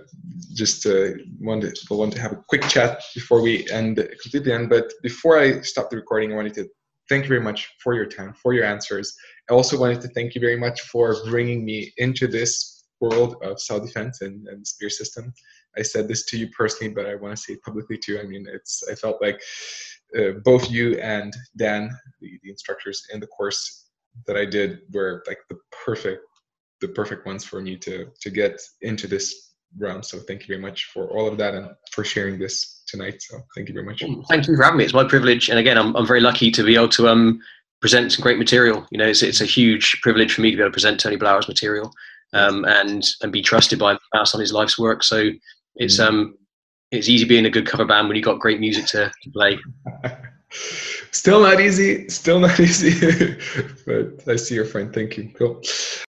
just 0.55 0.87
uh, 0.87 1.09
want 1.41 1.63
to 1.63 1.95
want 1.95 2.15
to 2.15 2.21
have 2.21 2.33
a 2.33 2.43
quick 2.49 2.63
chat 2.63 3.03
before 3.15 3.43
we 3.43 3.69
end 3.71 3.97
completely 4.23 4.53
end. 4.53 4.71
But 4.71 4.91
before 5.03 5.39
I 5.39 5.61
stop 5.61 5.91
the 5.91 5.97
recording, 5.97 6.33
I 6.33 6.37
wanted 6.37 6.55
to 6.55 6.69
thank 7.09 7.25
you 7.25 7.29
very 7.29 7.43
much 7.43 7.75
for 7.83 7.95
your 7.95 8.07
time, 8.07 8.33
for 8.43 8.55
your 8.55 8.65
answers. 8.65 9.15
I 9.51 9.55
also 9.55 9.79
wanted 9.79 10.01
to 10.03 10.09
thank 10.09 10.35
you 10.35 10.41
very 10.41 10.57
much 10.57 10.81
for 10.83 11.17
bringing 11.29 11.65
me 11.65 11.93
into 11.99 12.27
this 12.27 12.85
world 13.01 13.37
of 13.43 13.61
self 13.61 13.85
defense 13.85 14.21
and, 14.23 14.47
and 14.49 14.67
spear 14.67 14.91
system. 14.91 15.33
I 15.79 15.83
said 15.83 16.09
this 16.09 16.25
to 16.27 16.39
you 16.39 16.49
personally, 16.51 16.93
but 16.93 17.07
I 17.07 17.15
want 17.15 17.37
to 17.37 17.43
say 17.43 17.55
it 17.55 17.63
publicly 17.63 17.99
too. 17.99 18.19
I 18.19 18.25
mean, 18.25 18.47
it's 18.53 18.83
I 18.91 18.95
felt 18.95 19.21
like 19.21 19.41
uh, 20.19 20.33
both 20.45 20.71
you 20.71 20.99
and 20.99 21.35
Dan, 21.57 21.91
the, 22.21 22.39
the 22.43 22.51
instructors 22.51 23.07
in 23.13 23.21
the 23.21 23.27
course 23.27 23.89
that 24.27 24.37
I 24.37 24.47
did, 24.47 24.81
were 24.93 25.23
like 25.27 25.39
the 25.49 25.59
perfect 25.85 26.23
the 26.81 26.89
perfect 26.89 27.25
ones 27.27 27.45
for 27.45 27.61
me 27.61 27.77
to 27.77 28.09
to 28.21 28.31
get 28.31 28.61
into 28.83 29.07
this 29.07 29.55
realm. 29.79 30.03
So 30.03 30.19
thank 30.19 30.43
you 30.43 30.47
very 30.49 30.61
much 30.61 30.87
for 30.93 31.07
all 31.11 31.29
of 31.29 31.37
that 31.39 31.55
and 31.55 31.71
for 31.93 32.05
sharing 32.05 32.39
this 32.39 32.83
tonight. 32.87 33.21
So 33.21 33.39
thank 33.55 33.69
you 33.69 33.75
very 33.75 33.87
much. 33.87 34.03
Thank 34.29 34.47
you 34.47 34.57
for 34.57 34.63
having 34.63 34.79
me. 34.79 34.85
It's 34.85 34.95
my 34.95 35.05
privilege, 35.05 35.51
and 35.51 35.59
again, 35.59 35.79
I'm 35.79 35.95
I'm 35.97 36.07
very 36.07 36.21
lucky 36.21 36.51
to 36.51 36.65
be 36.65 36.75
able 36.75 36.89
to 36.91 37.09
um 37.09 37.41
present 37.87 38.11
some 38.11 38.25
great 38.25 38.37
material. 38.37 38.85
You 38.91 38.99
know, 38.99 39.07
it's 39.07 39.23
it's 39.23 39.41
a 39.41 39.45
huge 39.45 40.01
privilege 40.03 40.35
for 40.35 40.41
me 40.41 40.51
to 40.51 40.57
be 40.57 40.61
able 40.61 40.71
to 40.71 40.75
present 40.75 40.99
Tony 40.99 41.17
Blauer's 41.17 41.47
material 41.47 41.93
um 42.33 42.65
and 42.65 43.09
and 43.23 43.31
be 43.31 43.41
trusted 43.41 43.79
by 43.79 43.97
pass 44.13 44.35
on 44.35 44.41
his 44.41 44.53
life's 44.53 44.77
work. 44.77 45.05
So 45.05 45.31
it's 45.77 46.01
mm. 46.01 46.09
um 46.09 46.35
it's 46.91 47.09
easy 47.09 47.25
being 47.25 47.47
a 47.47 47.51
good 47.51 47.65
cover 47.65 47.85
band 47.85 48.09
when 48.09 48.17
you've 48.17 48.25
got 48.25 48.41
great 48.41 48.59
music 48.59 48.87
to, 48.87 49.13
to 49.23 49.31
play. 49.31 49.57
still 51.13 51.41
not 51.41 51.61
easy, 51.61 52.09
still 52.09 52.41
not 52.41 52.59
easy. 52.69 53.37
but 53.87 54.29
I 54.29 54.35
see 54.35 54.57
your 54.57 54.65
friend. 54.65 54.93
Thank 54.93 55.17
you. 55.17 55.31
Cool. 55.39 55.63